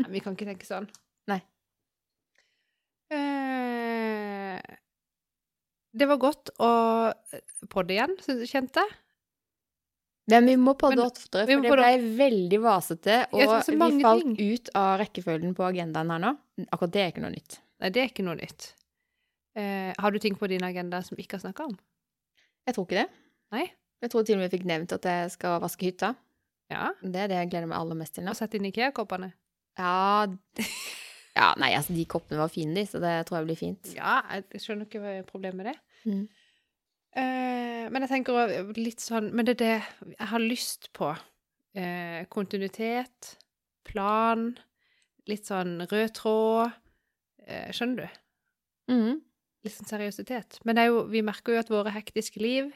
Nei, 0.01 0.11
vi 0.15 0.23
kan 0.25 0.37
ikke 0.37 0.49
tenke 0.49 0.69
sånn. 0.69 0.89
Nei. 1.31 1.41
Eh, 3.13 4.61
det 5.93 6.09
var 6.09 6.21
godt 6.23 6.53
å 6.63 6.71
podde 7.73 7.97
igjen, 7.97 8.17
kjente 8.49 8.85
jeg. 8.85 8.97
Men 10.31 10.47
vi 10.49 10.57
må 10.61 10.75
podde 10.79 11.03
oftere, 11.05 11.47
for 11.49 11.65
det 11.65 11.73
ble 11.75 12.15
veldig 12.19 12.61
vasete, 12.63 13.17
og 13.35 13.41
vi 13.67 14.03
falt 14.03 14.27
ting. 14.27 14.37
ut 14.39 14.71
av 14.79 14.93
rekkefølgen 15.03 15.57
på 15.59 15.67
agendaen 15.67 16.13
her 16.15 16.23
nå. 16.23 16.35
Akkurat 16.69 16.95
det 16.95 17.03
er 17.03 17.13
ikke 17.15 17.25
noe 17.25 17.35
nytt. 17.35 17.59
Nei, 17.81 17.91
det 17.95 18.03
er 18.03 18.11
ikke 18.13 18.27
noe 18.27 18.39
nytt. 18.39 18.73
Eh, 19.59 19.91
har 19.99 20.13
du 20.13 20.19
ting 20.23 20.37
på 20.39 20.49
din 20.51 20.65
agenda 20.65 21.03
som 21.03 21.17
vi 21.19 21.25
ikke 21.25 21.39
har 21.39 21.47
snakka 21.49 21.67
om? 21.71 21.77
Jeg 22.69 22.77
tror 22.77 22.87
ikke 22.87 23.01
det. 23.01 23.07
Nei? 23.57 23.67
Jeg 24.01 24.13
tror 24.13 24.25
til 24.25 24.37
og 24.37 24.41
med 24.41 24.49
jeg 24.49 24.59
fikk 24.59 24.67
nevnt 24.71 24.95
at 24.97 25.09
jeg 25.11 25.33
skal 25.35 25.61
vaske 25.63 25.89
hytta. 25.89 26.15
Ja. 26.71 26.91
Det 27.03 27.25
er 27.25 27.31
det 27.33 27.39
jeg 27.41 27.51
gleder 27.53 27.71
meg 27.71 27.81
aller 27.81 27.99
mest 27.99 28.15
til 28.17 28.25
nå. 28.25 28.33
Og 28.33 28.39
sette 28.39 28.59
inn 28.59 28.69
Ikea-koppene? 28.71 29.33
Ja, 29.81 30.27
ja 31.39 31.49
Nei, 31.61 31.73
altså, 31.77 31.97
de 31.97 32.07
koppene 32.09 32.41
var 32.41 32.53
fine, 32.53 32.77
de, 32.79 32.87
så 32.89 33.03
det 33.03 33.15
tror 33.29 33.41
jeg 33.41 33.49
blir 33.51 33.59
fint. 33.59 33.91
Ja, 33.97 34.21
jeg 34.31 34.63
skjønner 34.63 34.87
ikke 34.87 35.03
hva 35.03 35.17
er 35.19 35.27
problemet 35.29 35.61
med 35.61 35.73
det. 35.73 35.77
Mm. 36.07 36.23
Eh, 37.19 37.87
men 37.91 38.05
jeg 38.05 38.11
tenker 38.13 38.37
òg 38.39 38.77
litt 38.79 39.03
sånn 39.03 39.33
Men 39.35 39.49
det 39.49 39.57
er 39.57 39.63
det 39.65 40.15
jeg 40.15 40.29
har 40.31 40.43
lyst 40.43 40.93
på. 40.95 41.09
Eh, 41.75 42.23
kontinuitet, 42.31 43.33
plan, 43.87 44.53
litt 45.31 45.49
sånn 45.49 45.81
rød 45.91 46.13
tråd. 46.19 46.77
Eh, 47.47 47.71
skjønner 47.75 48.07
du? 48.07 48.21
Mm. 48.95 49.19
Litt 49.67 49.75
sånn 49.77 49.91
seriøsitet. 49.91 50.61
Men 50.67 50.79
det 50.79 50.87
jo, 50.89 51.03
vi 51.11 51.23
merker 51.27 51.55
jo 51.55 51.63
at 51.63 51.73
våre 51.73 51.93
hektiske 51.95 52.43
liv, 52.43 52.71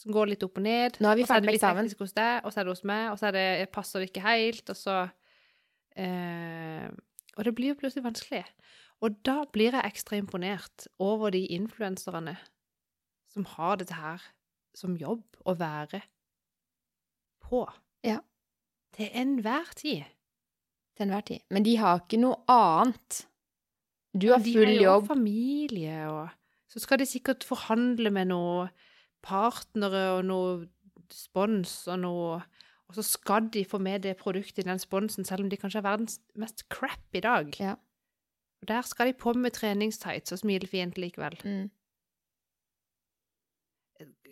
som 0.00 0.14
går 0.14 0.32
litt 0.32 0.44
opp 0.46 0.56
og 0.56 0.64
ned 0.64 0.96
Nå 1.02 1.10
er 1.10 1.18
vi 1.18 1.24
er 1.26 1.28
ferdig 1.28 1.50
med 1.50 1.58
eksamen. 1.58 1.90
og 1.90 2.52
så 2.52 2.60
er 2.60 2.64
det 2.64 2.72
hos 2.72 2.84
meg, 2.88 3.10
og 3.12 3.18
så 3.20 3.28
er 3.28 3.36
det, 3.36 3.72
passer 3.74 4.00
det 4.00 4.10
ikke 4.10 4.24
helt, 4.24 4.70
og 4.70 4.78
så 4.78 4.96
eh, 5.96 6.86
Og 7.36 7.44
det 7.44 7.54
blir 7.54 7.74
jo 7.74 7.80
plutselig 7.82 8.06
vanskelig. 8.06 8.44
Og 9.00 9.18
da 9.24 9.44
blir 9.52 9.76
jeg 9.76 9.92
ekstra 9.92 10.16
imponert 10.16 10.86
over 10.98 11.30
de 11.30 11.44
influenserne 11.56 12.36
som 13.30 13.46
har 13.56 13.78
dette 13.80 13.96
her 13.96 14.22
som 14.76 14.96
jobb 14.98 15.24
å 15.46 15.54
være 15.58 16.02
på. 17.44 17.64
Ja. 18.06 18.20
Til 18.96 19.10
enhver 19.16 19.70
tid. 19.78 20.04
Til 20.96 21.08
enhver 21.08 21.26
tid. 21.26 21.44
Men 21.50 21.66
de 21.66 21.76
har 21.80 22.02
ikke 22.02 22.20
noe 22.20 22.40
annet. 22.50 23.24
Du 24.14 24.30
har 24.32 24.42
full 24.42 24.54
jobb. 24.54 24.66
De 24.66 24.66
har 24.66 24.74
jo 24.74 24.88
jobb. 24.88 25.06
familie, 25.06 25.98
og 26.10 26.28
så 26.70 26.82
skal 26.82 26.98
de 26.98 27.06
sikkert 27.06 27.46
forhandle 27.46 28.10
med 28.14 28.30
noen 28.30 28.70
partnere 29.22 30.06
og 30.16 30.24
noe 30.26 30.54
spons 31.10 31.84
og 31.90 32.02
noe 32.06 32.40
Og 32.90 32.96
så 32.96 33.04
skal 33.06 33.44
de 33.54 33.60
få 33.62 33.78
med 33.78 34.00
det 34.02 34.16
produktet 34.18 34.64
i 34.64 34.66
den 34.66 34.80
sponsen, 34.82 35.22
selv 35.24 35.44
om 35.44 35.50
de 35.50 35.54
kanskje 35.56 35.78
er 35.78 35.84
verdens 35.86 36.16
mest 36.34 36.64
crap 36.74 37.14
i 37.14 37.20
dag. 37.22 37.52
Ja. 37.60 37.76
Og 38.62 38.68
der 38.68 38.82
skal 38.82 39.06
de 39.06 39.12
på 39.12 39.32
med 39.32 39.54
treningstights 39.54 40.32
og 40.32 40.40
fint 40.66 40.98
likevel. 40.98 41.38
Mm. 41.44 41.70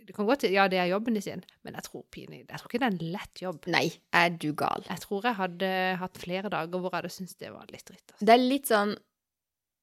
Det 0.08 0.14
kan 0.16 0.28
godt 0.28 0.46
Ja, 0.48 0.64
det 0.72 0.78
er 0.80 0.88
jobben 0.88 1.18
de 1.18 1.20
sin, 1.20 1.42
men 1.66 1.76
jeg 1.76 1.84
tror, 1.84 2.04
Pini, 2.14 2.40
jeg 2.40 2.60
tror 2.60 2.70
ikke 2.70 2.80
det 2.80 2.86
er 2.86 2.94
en 2.94 3.12
lett 3.12 3.42
jobb. 3.42 3.66
Nei, 3.68 3.84
er 4.16 4.32
du 4.32 4.48
gal? 4.56 4.86
Jeg 4.88 5.02
tror 5.04 5.28
jeg 5.28 5.36
hadde 5.36 5.72
hatt 6.00 6.20
flere 6.22 6.52
dager 6.54 6.80
hvor 6.80 6.88
jeg 6.88 7.02
hadde 7.02 7.12
syntes 7.12 7.36
det 7.36 7.52
var 7.52 7.68
litt 7.68 7.84
dritt. 7.84 8.06
Altså. 8.14 8.24
Det 8.24 8.34
er 8.34 8.42
litt 8.42 8.72
sånn 8.72 8.96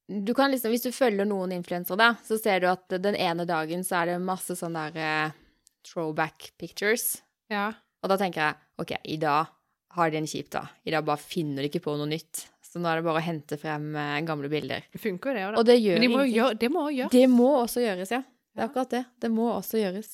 du 0.05 0.35
kan 0.37 0.51
liksom, 0.53 0.69
Hvis 0.69 0.83
du 0.85 0.91
følger 0.93 1.25
noen 1.25 1.55
influensere, 1.55 1.97
da, 1.97 2.11
så 2.21 2.37
ser 2.37 2.61
du 2.61 2.67
at 2.69 2.93
den 3.01 3.15
ene 3.17 3.45
dagen 3.49 3.81
så 3.85 4.03
er 4.03 4.11
det 4.11 4.19
masse 4.21 4.53
sånne 4.57 4.83
der 4.93 5.31
uh, 5.31 5.37
throwback 5.85 6.51
pictures. 6.61 7.23
Ja. 7.49 7.71
Og 8.03 8.11
da 8.11 8.17
tenker 8.21 8.43
jeg 8.43 8.83
OK, 8.83 8.93
i 9.01 9.17
dag 9.21 9.49
har 9.95 10.11
de 10.11 10.19
en 10.19 10.29
kjip 10.29 10.51
dag. 10.53 10.69
I 10.85 10.93
dag 10.93 11.05
bare 11.07 11.21
finner 11.21 11.63
de 11.63 11.71
ikke 11.71 11.81
på 11.87 11.95
noe 11.97 12.09
nytt. 12.09 12.43
Så 12.61 12.81
nå 12.83 12.89
er 12.91 12.99
det 12.99 13.07
bare 13.07 13.21
å 13.21 13.25
hente 13.25 13.57
frem 13.57 13.93
eh, 13.95 14.21
gamle 14.27 14.49
bilder. 14.51 14.83
Det 14.91 14.99
funker 14.99 15.31
jo, 15.31 15.35
det 15.37 15.43
òg, 15.45 15.53
da. 15.53 15.61
Og 15.61 15.67
det 15.69 15.77
gjør 15.79 15.95
Men 15.95 16.03
de 16.03 16.09
må 16.11 16.23
jo 16.25 16.33
gjøre. 16.35 17.09
Det 17.13 17.27
må 17.31 17.51
også 17.61 17.85
gjøres, 17.85 18.11
ja. 18.11 18.21
Det 18.55 18.63
er 18.63 18.69
akkurat 18.69 18.89
det. 18.95 19.03
Det 19.21 19.31
må 19.35 19.49
også 19.51 19.81
gjøres. 19.81 20.13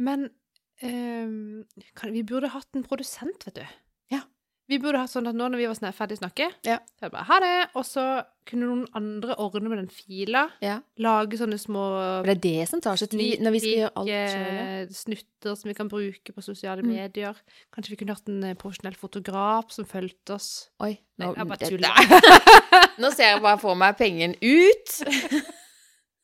Men 0.00 0.30
ehm, 0.80 1.64
kan, 1.98 2.12
vi 2.14 2.22
burde 2.24 2.48
hatt 2.54 2.74
en 2.78 2.86
produsent, 2.86 3.44
vet 3.48 3.58
du. 3.60 3.66
Ja. 4.14 4.22
Vi 4.68 4.78
burde 4.80 5.00
hatt 5.02 5.10
sånn 5.12 5.28
at 5.28 5.36
nå 5.36 5.46
når 5.48 5.60
vi 5.60 5.66
var 5.68 5.92
ferdig 5.96 6.18
snakke, 6.20 6.50
Ja. 6.64 6.78
så 6.96 7.06
det 7.08 7.12
bare 7.12 7.24
ha 7.28 7.38
det, 7.40 7.52
og 7.74 7.84
så 7.88 8.04
kunne 8.48 8.64
noen 8.68 8.86
andre 8.96 9.34
ordne 9.40 9.68
med 9.68 9.78
den 9.78 9.88
fila, 9.92 10.46
Ja. 10.62 10.78
lage 10.96 11.36
sånne 11.36 11.58
små 11.60 12.22
det 12.24 12.30
er 12.36 12.40
det 12.40 12.68
som 12.68 12.80
tar 12.80 12.96
seg 12.96 13.10
tid, 13.10 13.40
når 13.40 13.50
vi 13.52 13.58
skal 13.60 13.76
gjøre 13.76 13.92
alt 13.96 14.08
sjøl. 14.08 14.94
snutter 14.94 15.54
som 15.56 15.68
vi 15.68 15.74
kan 15.74 15.88
bruke 15.88 16.32
på 16.32 16.42
sosiale 16.42 16.82
Mm. 16.82 16.88
medier. 16.94 17.34
Kanskje 17.74 17.90
vi 17.90 17.96
kunne 17.96 18.14
hatt 18.14 18.28
en 18.28 18.44
eh, 18.44 18.54
profesjonell 18.54 18.96
fotograf 18.96 19.70
som 19.72 19.84
fulgte 19.84 20.34
oss. 20.34 20.70
Oi, 20.80 20.98
nå, 21.18 21.26
Nei, 21.26 21.34
jeg 21.34 21.48
bare 21.48 21.68
tuller. 21.68 21.88
nå 23.02 23.10
ser 23.12 23.34
jeg 23.34 23.42
bare 23.42 23.58
for 23.58 23.74
meg 23.74 23.96
pengen 23.98 24.34
ut. 24.40 25.02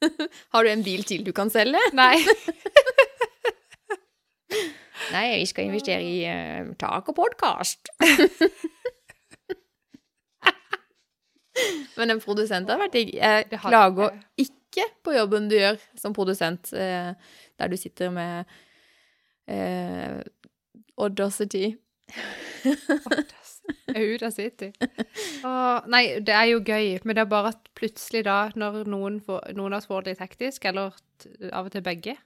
Har 0.52 0.64
du 0.64 0.70
en 0.70 0.84
bil 0.84 1.04
til 1.06 1.24
du 1.26 1.32
kan 1.36 1.50
selge? 1.52 1.80
Nei. 1.96 2.16
Nei, 5.14 5.26
vi 5.40 5.46
skal 5.46 5.68
investere 5.68 6.02
i 6.02 6.24
uh, 6.24 6.72
tak 6.80 7.08
og 7.12 7.16
podkast. 7.18 7.90
Men 11.98 12.10
en 12.10 12.20
produsent 12.22 12.70
har 12.70 12.80
vært 12.80 12.96
digg. 12.96 13.12
Jeg 13.14 13.46
klager 13.52 14.10
ikke 14.40 14.88
på 15.06 15.14
jobben 15.14 15.48
du 15.50 15.54
gjør 15.54 15.78
som 16.00 16.14
produsent, 16.16 16.72
eh, 16.74 17.14
der 17.60 17.70
du 17.70 17.76
sitter 17.78 18.10
med 18.10 18.44
eh, 19.46 20.18
Audacity. 20.98 21.76
Audacity. 23.94 24.70
Og, 25.46 25.86
nei, 25.92 26.02
det 26.24 26.34
er 26.34 26.50
jo 26.50 26.60
gøy, 26.66 26.98
men 27.04 27.16
det 27.16 27.22
er 27.24 27.30
bare 27.30 27.52
at 27.54 27.70
plutselig 27.78 28.24
da, 28.26 28.38
når 28.58 28.82
noen, 28.90 29.20
får, 29.24 29.52
noen 29.56 29.72
av 29.76 29.80
oss 29.82 29.88
får 29.90 30.04
det 30.06 30.14
litt 30.14 30.24
hektisk, 30.24 30.66
eller 30.70 30.92
av 31.52 31.68
og 31.68 31.72
til 31.74 31.84
begge, 31.86 32.16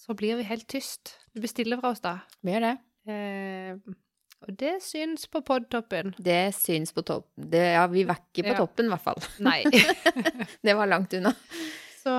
så 0.00 0.16
blir 0.16 0.38
vi 0.40 0.46
helt 0.48 0.66
tyst. 0.70 1.14
Du 1.34 1.40
bestiller 1.44 1.80
fra 1.80 1.92
oss 1.94 2.00
da. 2.04 2.16
Vi 2.44 2.54
gjør 2.54 2.64
det. 2.70 2.76
Eh, 3.10 3.96
og 4.40 4.54
det 4.60 4.74
syns 4.84 5.26
på 5.28 5.42
podtoppen. 5.44 6.14
Det 6.16 6.54
syns 6.56 6.94
på 6.96 7.04
toppen. 7.04 7.50
Det, 7.52 7.60
ja, 7.76 7.82
vi 7.92 8.06
var 8.08 8.20
ikke 8.22 8.46
på 8.48 8.54
Ja. 8.54 8.60
toppen, 8.62 8.88
i 8.88 8.94
hvert 8.94 9.04
fall. 9.04 9.20
Nei. 9.44 9.58
Det 10.64 10.74
var 10.78 10.88
langt 10.88 11.12
unna. 11.18 11.34
så 12.00 12.14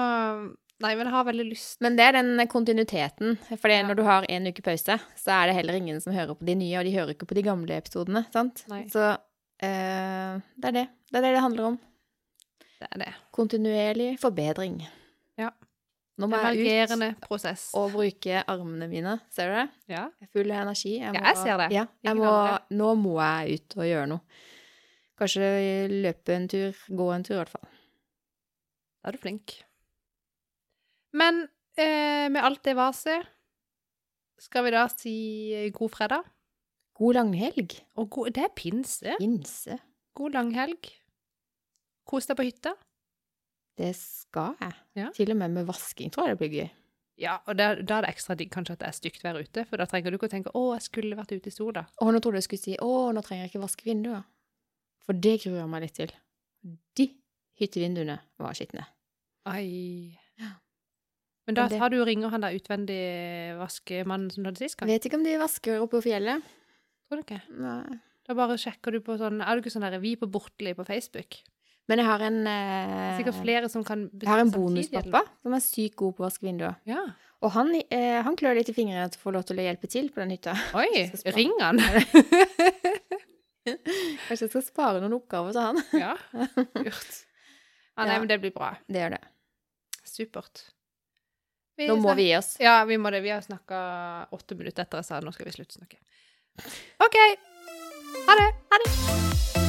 Nei, 0.82 0.96
men 0.98 1.06
jeg 1.08 1.14
har 1.14 1.26
veldig 1.28 1.46
lyst 1.52 1.82
Men 1.86 1.96
det 2.00 2.06
er 2.08 2.16
den 2.18 2.48
kontinuiteten. 2.50 3.36
For 3.60 3.70
Ja. 3.70 3.82
når 3.86 3.96
du 4.00 4.04
har 4.08 4.26
en 4.30 4.48
uke 4.48 4.64
pause, 4.66 5.00
så 5.16 5.32
er 5.36 5.48
det 5.48 5.56
heller 5.60 5.74
ingen 5.78 6.02
som 6.02 6.14
hører 6.14 6.36
på 6.36 6.46
de 6.46 6.56
nye, 6.56 6.78
og 6.80 6.86
de 6.86 6.96
hører 6.96 7.14
ikke 7.14 7.28
på 7.30 7.36
de 7.38 7.44
gamle 7.46 7.78
episodene. 7.78 8.26
sant? 8.34 8.64
Nei. 8.72 8.84
Så 8.90 9.04
eh, 9.62 10.40
det 10.58 10.72
er 10.72 10.78
det. 10.80 10.88
Det 11.12 11.18
er 11.20 11.28
det 11.28 11.34
det 11.36 11.42
handler 11.46 11.66
om. 11.72 11.80
Det 12.82 12.88
er 12.92 12.98
det. 13.06 13.14
Kontinuerlig 13.32 14.20
forbedring. 14.20 14.82
Ja. 15.38 15.52
Nå 16.18 16.28
må 16.30 16.38
jeg 16.38 16.90
ut 16.90 17.20
prosess. 17.22 17.70
og 17.74 17.92
bruke 17.94 18.44
armene 18.48 18.88
mine. 18.90 19.20
Ser 19.30 19.50
du 19.50 19.56
det? 19.56 19.70
Ja. 19.88 20.08
Jeg 20.20 20.28
er 20.28 20.32
full 20.34 20.52
av 20.52 20.62
energi. 20.68 20.96
Ja, 21.00 21.12
jeg 21.14 21.38
ser 21.38 21.58
det. 21.58 21.72
Ja, 21.72 21.86
jeg 22.04 22.18
må, 22.18 22.32
nå 22.72 22.96
må 22.98 23.16
jeg 23.22 23.60
ut 23.62 23.78
og 23.78 23.86
gjøre 23.86 24.08
noe. 24.08 24.22
Kanskje 25.22 25.50
løpe 25.90 26.34
en 26.34 26.48
tur, 26.50 26.74
gå 26.90 27.08
en 27.14 27.24
tur 27.24 27.36
i 27.36 27.38
hvert 27.44 27.54
fall. 27.54 27.68
Da 29.02 29.10
er 29.10 29.18
du 29.18 29.22
flink. 29.22 29.60
Men 31.18 31.44
eh, 31.76 32.28
med 32.32 32.42
alt 32.44 32.64
det 32.64 32.76
vaset, 32.78 33.28
skal 34.42 34.66
vi 34.66 34.74
da 34.74 34.86
si 34.90 35.16
god 35.76 35.94
fredag? 35.94 36.30
God 36.98 37.18
langhelg. 37.18 37.76
Og 37.98 38.10
god, 38.14 38.32
det 38.36 38.46
er 38.46 38.54
pinse. 38.56 39.16
Pinse. 39.20 39.78
God 40.18 40.36
langhelg. 40.38 40.90
Kos 42.08 42.28
deg 42.30 42.38
på 42.38 42.46
hytta. 42.48 42.74
Det 43.80 43.94
skal 43.98 44.58
jeg. 44.60 44.78
Ja. 45.00 45.10
Til 45.16 45.34
og 45.34 45.40
med 45.40 45.56
med 45.56 45.68
vasking 45.70 46.12
tror 46.14 46.28
jeg 46.30 46.38
det 46.38 46.42
blir 46.42 46.56
gøy. 46.60 46.70
Ja, 47.22 47.38
og 47.46 47.58
da, 47.60 47.76
da 47.78 48.00
er 48.00 48.06
det 48.06 48.16
ekstra 48.16 48.36
digg 48.38 48.50
kanskje 48.54 48.76
at 48.76 48.82
det 48.82 48.88
er 48.90 48.98
stygt 48.98 49.24
vær 49.24 49.38
ute, 49.38 49.64
for 49.70 49.78
da 49.78 49.86
trenger 49.86 50.10
du 50.10 50.18
ikke 50.18 50.30
å 50.30 50.32
tenke 50.32 50.54
'Å, 50.58 50.64
jeg 50.74 50.86
skulle 50.88 51.18
vært 51.18 51.34
ute 51.36 51.52
i 51.52 51.54
sola'. 51.54 51.86
Å, 51.86 52.06
nå 52.10 52.22
trodde 52.22 52.42
jeg 52.42 52.48
skulle 52.48 52.66
si 52.66 52.74
'Å, 52.82 53.12
nå 53.14 53.22
trenger 53.22 53.46
jeg 53.46 53.52
ikke 53.52 53.66
vaske 53.66 53.86
vinduer'. 53.86 54.24
For 55.06 55.14
det 55.14 55.36
gruer 55.44 55.62
jeg 55.62 55.70
meg 55.70 55.84
litt 55.86 55.98
til. 55.98 56.14
De 56.98 57.06
hyttevinduene 57.62 58.18
var 58.42 58.58
skitne. 58.58 58.88
Ai. 59.46 60.18
Ja. 60.42 60.56
Men 61.52 61.60
da 61.60 61.68
tar 61.84 61.92
du 61.92 62.00
og 62.00 62.08
ringer 62.08 62.32
han 62.32 62.44
der 62.46 62.56
utvendig 62.56 63.00
vaskemannen 63.60 64.32
som 64.32 64.44
du 64.44 64.50
hadde 64.52 64.64
sist 64.64 64.80
gang? 64.80 64.90
Vet 64.92 65.08
ikke 65.08 65.20
om 65.20 65.26
de 65.28 65.38
vasker 65.42 65.84
oppe 65.84 66.00
på 66.00 66.06
fjellet. 66.08 66.46
Tror 67.12 67.20
du 67.20 67.26
ikke? 67.26 67.42
Nei. 67.60 68.00
Da 68.28 68.36
bare 68.38 68.56
sjekker 68.62 68.94
du 68.96 69.02
på 69.04 69.18
sånn 69.20 69.42
Er 69.42 69.58
du 69.58 69.64
ikke 69.64 69.74
sånn 69.74 69.84
der 69.84 69.98
Vi 70.00 70.14
på 70.20 70.30
Bortli 70.32 70.72
på 70.78 70.86
Facebook? 70.88 71.42
Men 71.90 72.00
jeg 72.00 72.08
har 72.08 72.22
en 72.24 72.38
eh, 72.48 72.92
er 73.10 73.18
sikkert 73.18 73.40
flere 73.42 73.70
som 73.72 73.84
kan 73.84 74.06
Jeg 74.14 74.30
har 74.30 74.44
en 74.44 74.52
bonuspappa 74.54 75.24
som 75.42 75.56
er 75.58 75.64
sykt 75.66 75.98
god 76.00 76.16
på 76.16 76.24
å 76.24 76.28
vaske 76.30 76.46
vinduer. 76.46 76.78
Ja. 76.88 77.02
Og 77.42 77.52
han, 77.56 77.74
eh, 77.90 78.22
han 78.24 78.38
klør 78.38 78.56
litt 78.60 78.70
i 78.70 78.76
fingrene 78.78 79.10
til 79.12 79.20
å 79.20 79.24
få 79.26 79.34
lov 79.36 79.44
til 79.50 79.60
å 79.60 79.66
hjelpe 79.66 79.90
til 79.92 80.12
på 80.14 80.22
den 80.22 80.36
hytta. 80.36 80.54
Oi, 80.78 81.10
ring 81.38 81.52
han. 81.60 81.82
Kanskje 83.66 84.46
jeg 84.46 84.52
skal 84.54 84.64
spare 84.66 85.02
noen 85.02 85.18
oppgaver 85.18 85.58
til 85.58 85.66
han. 85.68 85.82
ja, 85.98 86.14
lurt. 86.80 87.26
Ja, 87.98 88.06
nei, 88.08 88.20
men 88.22 88.30
det 88.30 88.40
blir 88.46 88.54
bra. 88.56 88.72
Det 88.88 89.02
gjør 89.04 89.18
det. 89.18 89.24
Supert. 90.08 90.64
Nå 91.90 91.98
må 92.02 92.14
vi 92.18 92.30
gi 92.30 92.36
oss. 92.38 92.54
Ja, 92.62 92.82
vi 92.86 92.98
må 93.02 93.12
det. 93.14 93.24
Vi 93.26 93.34
har 93.34 93.42
snakka 93.46 93.82
åtte 94.36 94.58
minutter 94.60 94.86
etter 94.86 95.02
jeg 95.02 95.10
sa 95.10 95.22
nå 95.24 95.34
skal 95.36 95.50
vi 95.50 95.56
slutte 95.58 95.78
å 95.78 95.82
snakke. 95.82 96.02
OK. 97.08 97.20
Ha 98.28 98.40
det. 98.44 98.52
Ha 98.72 98.84
det. 98.86 99.61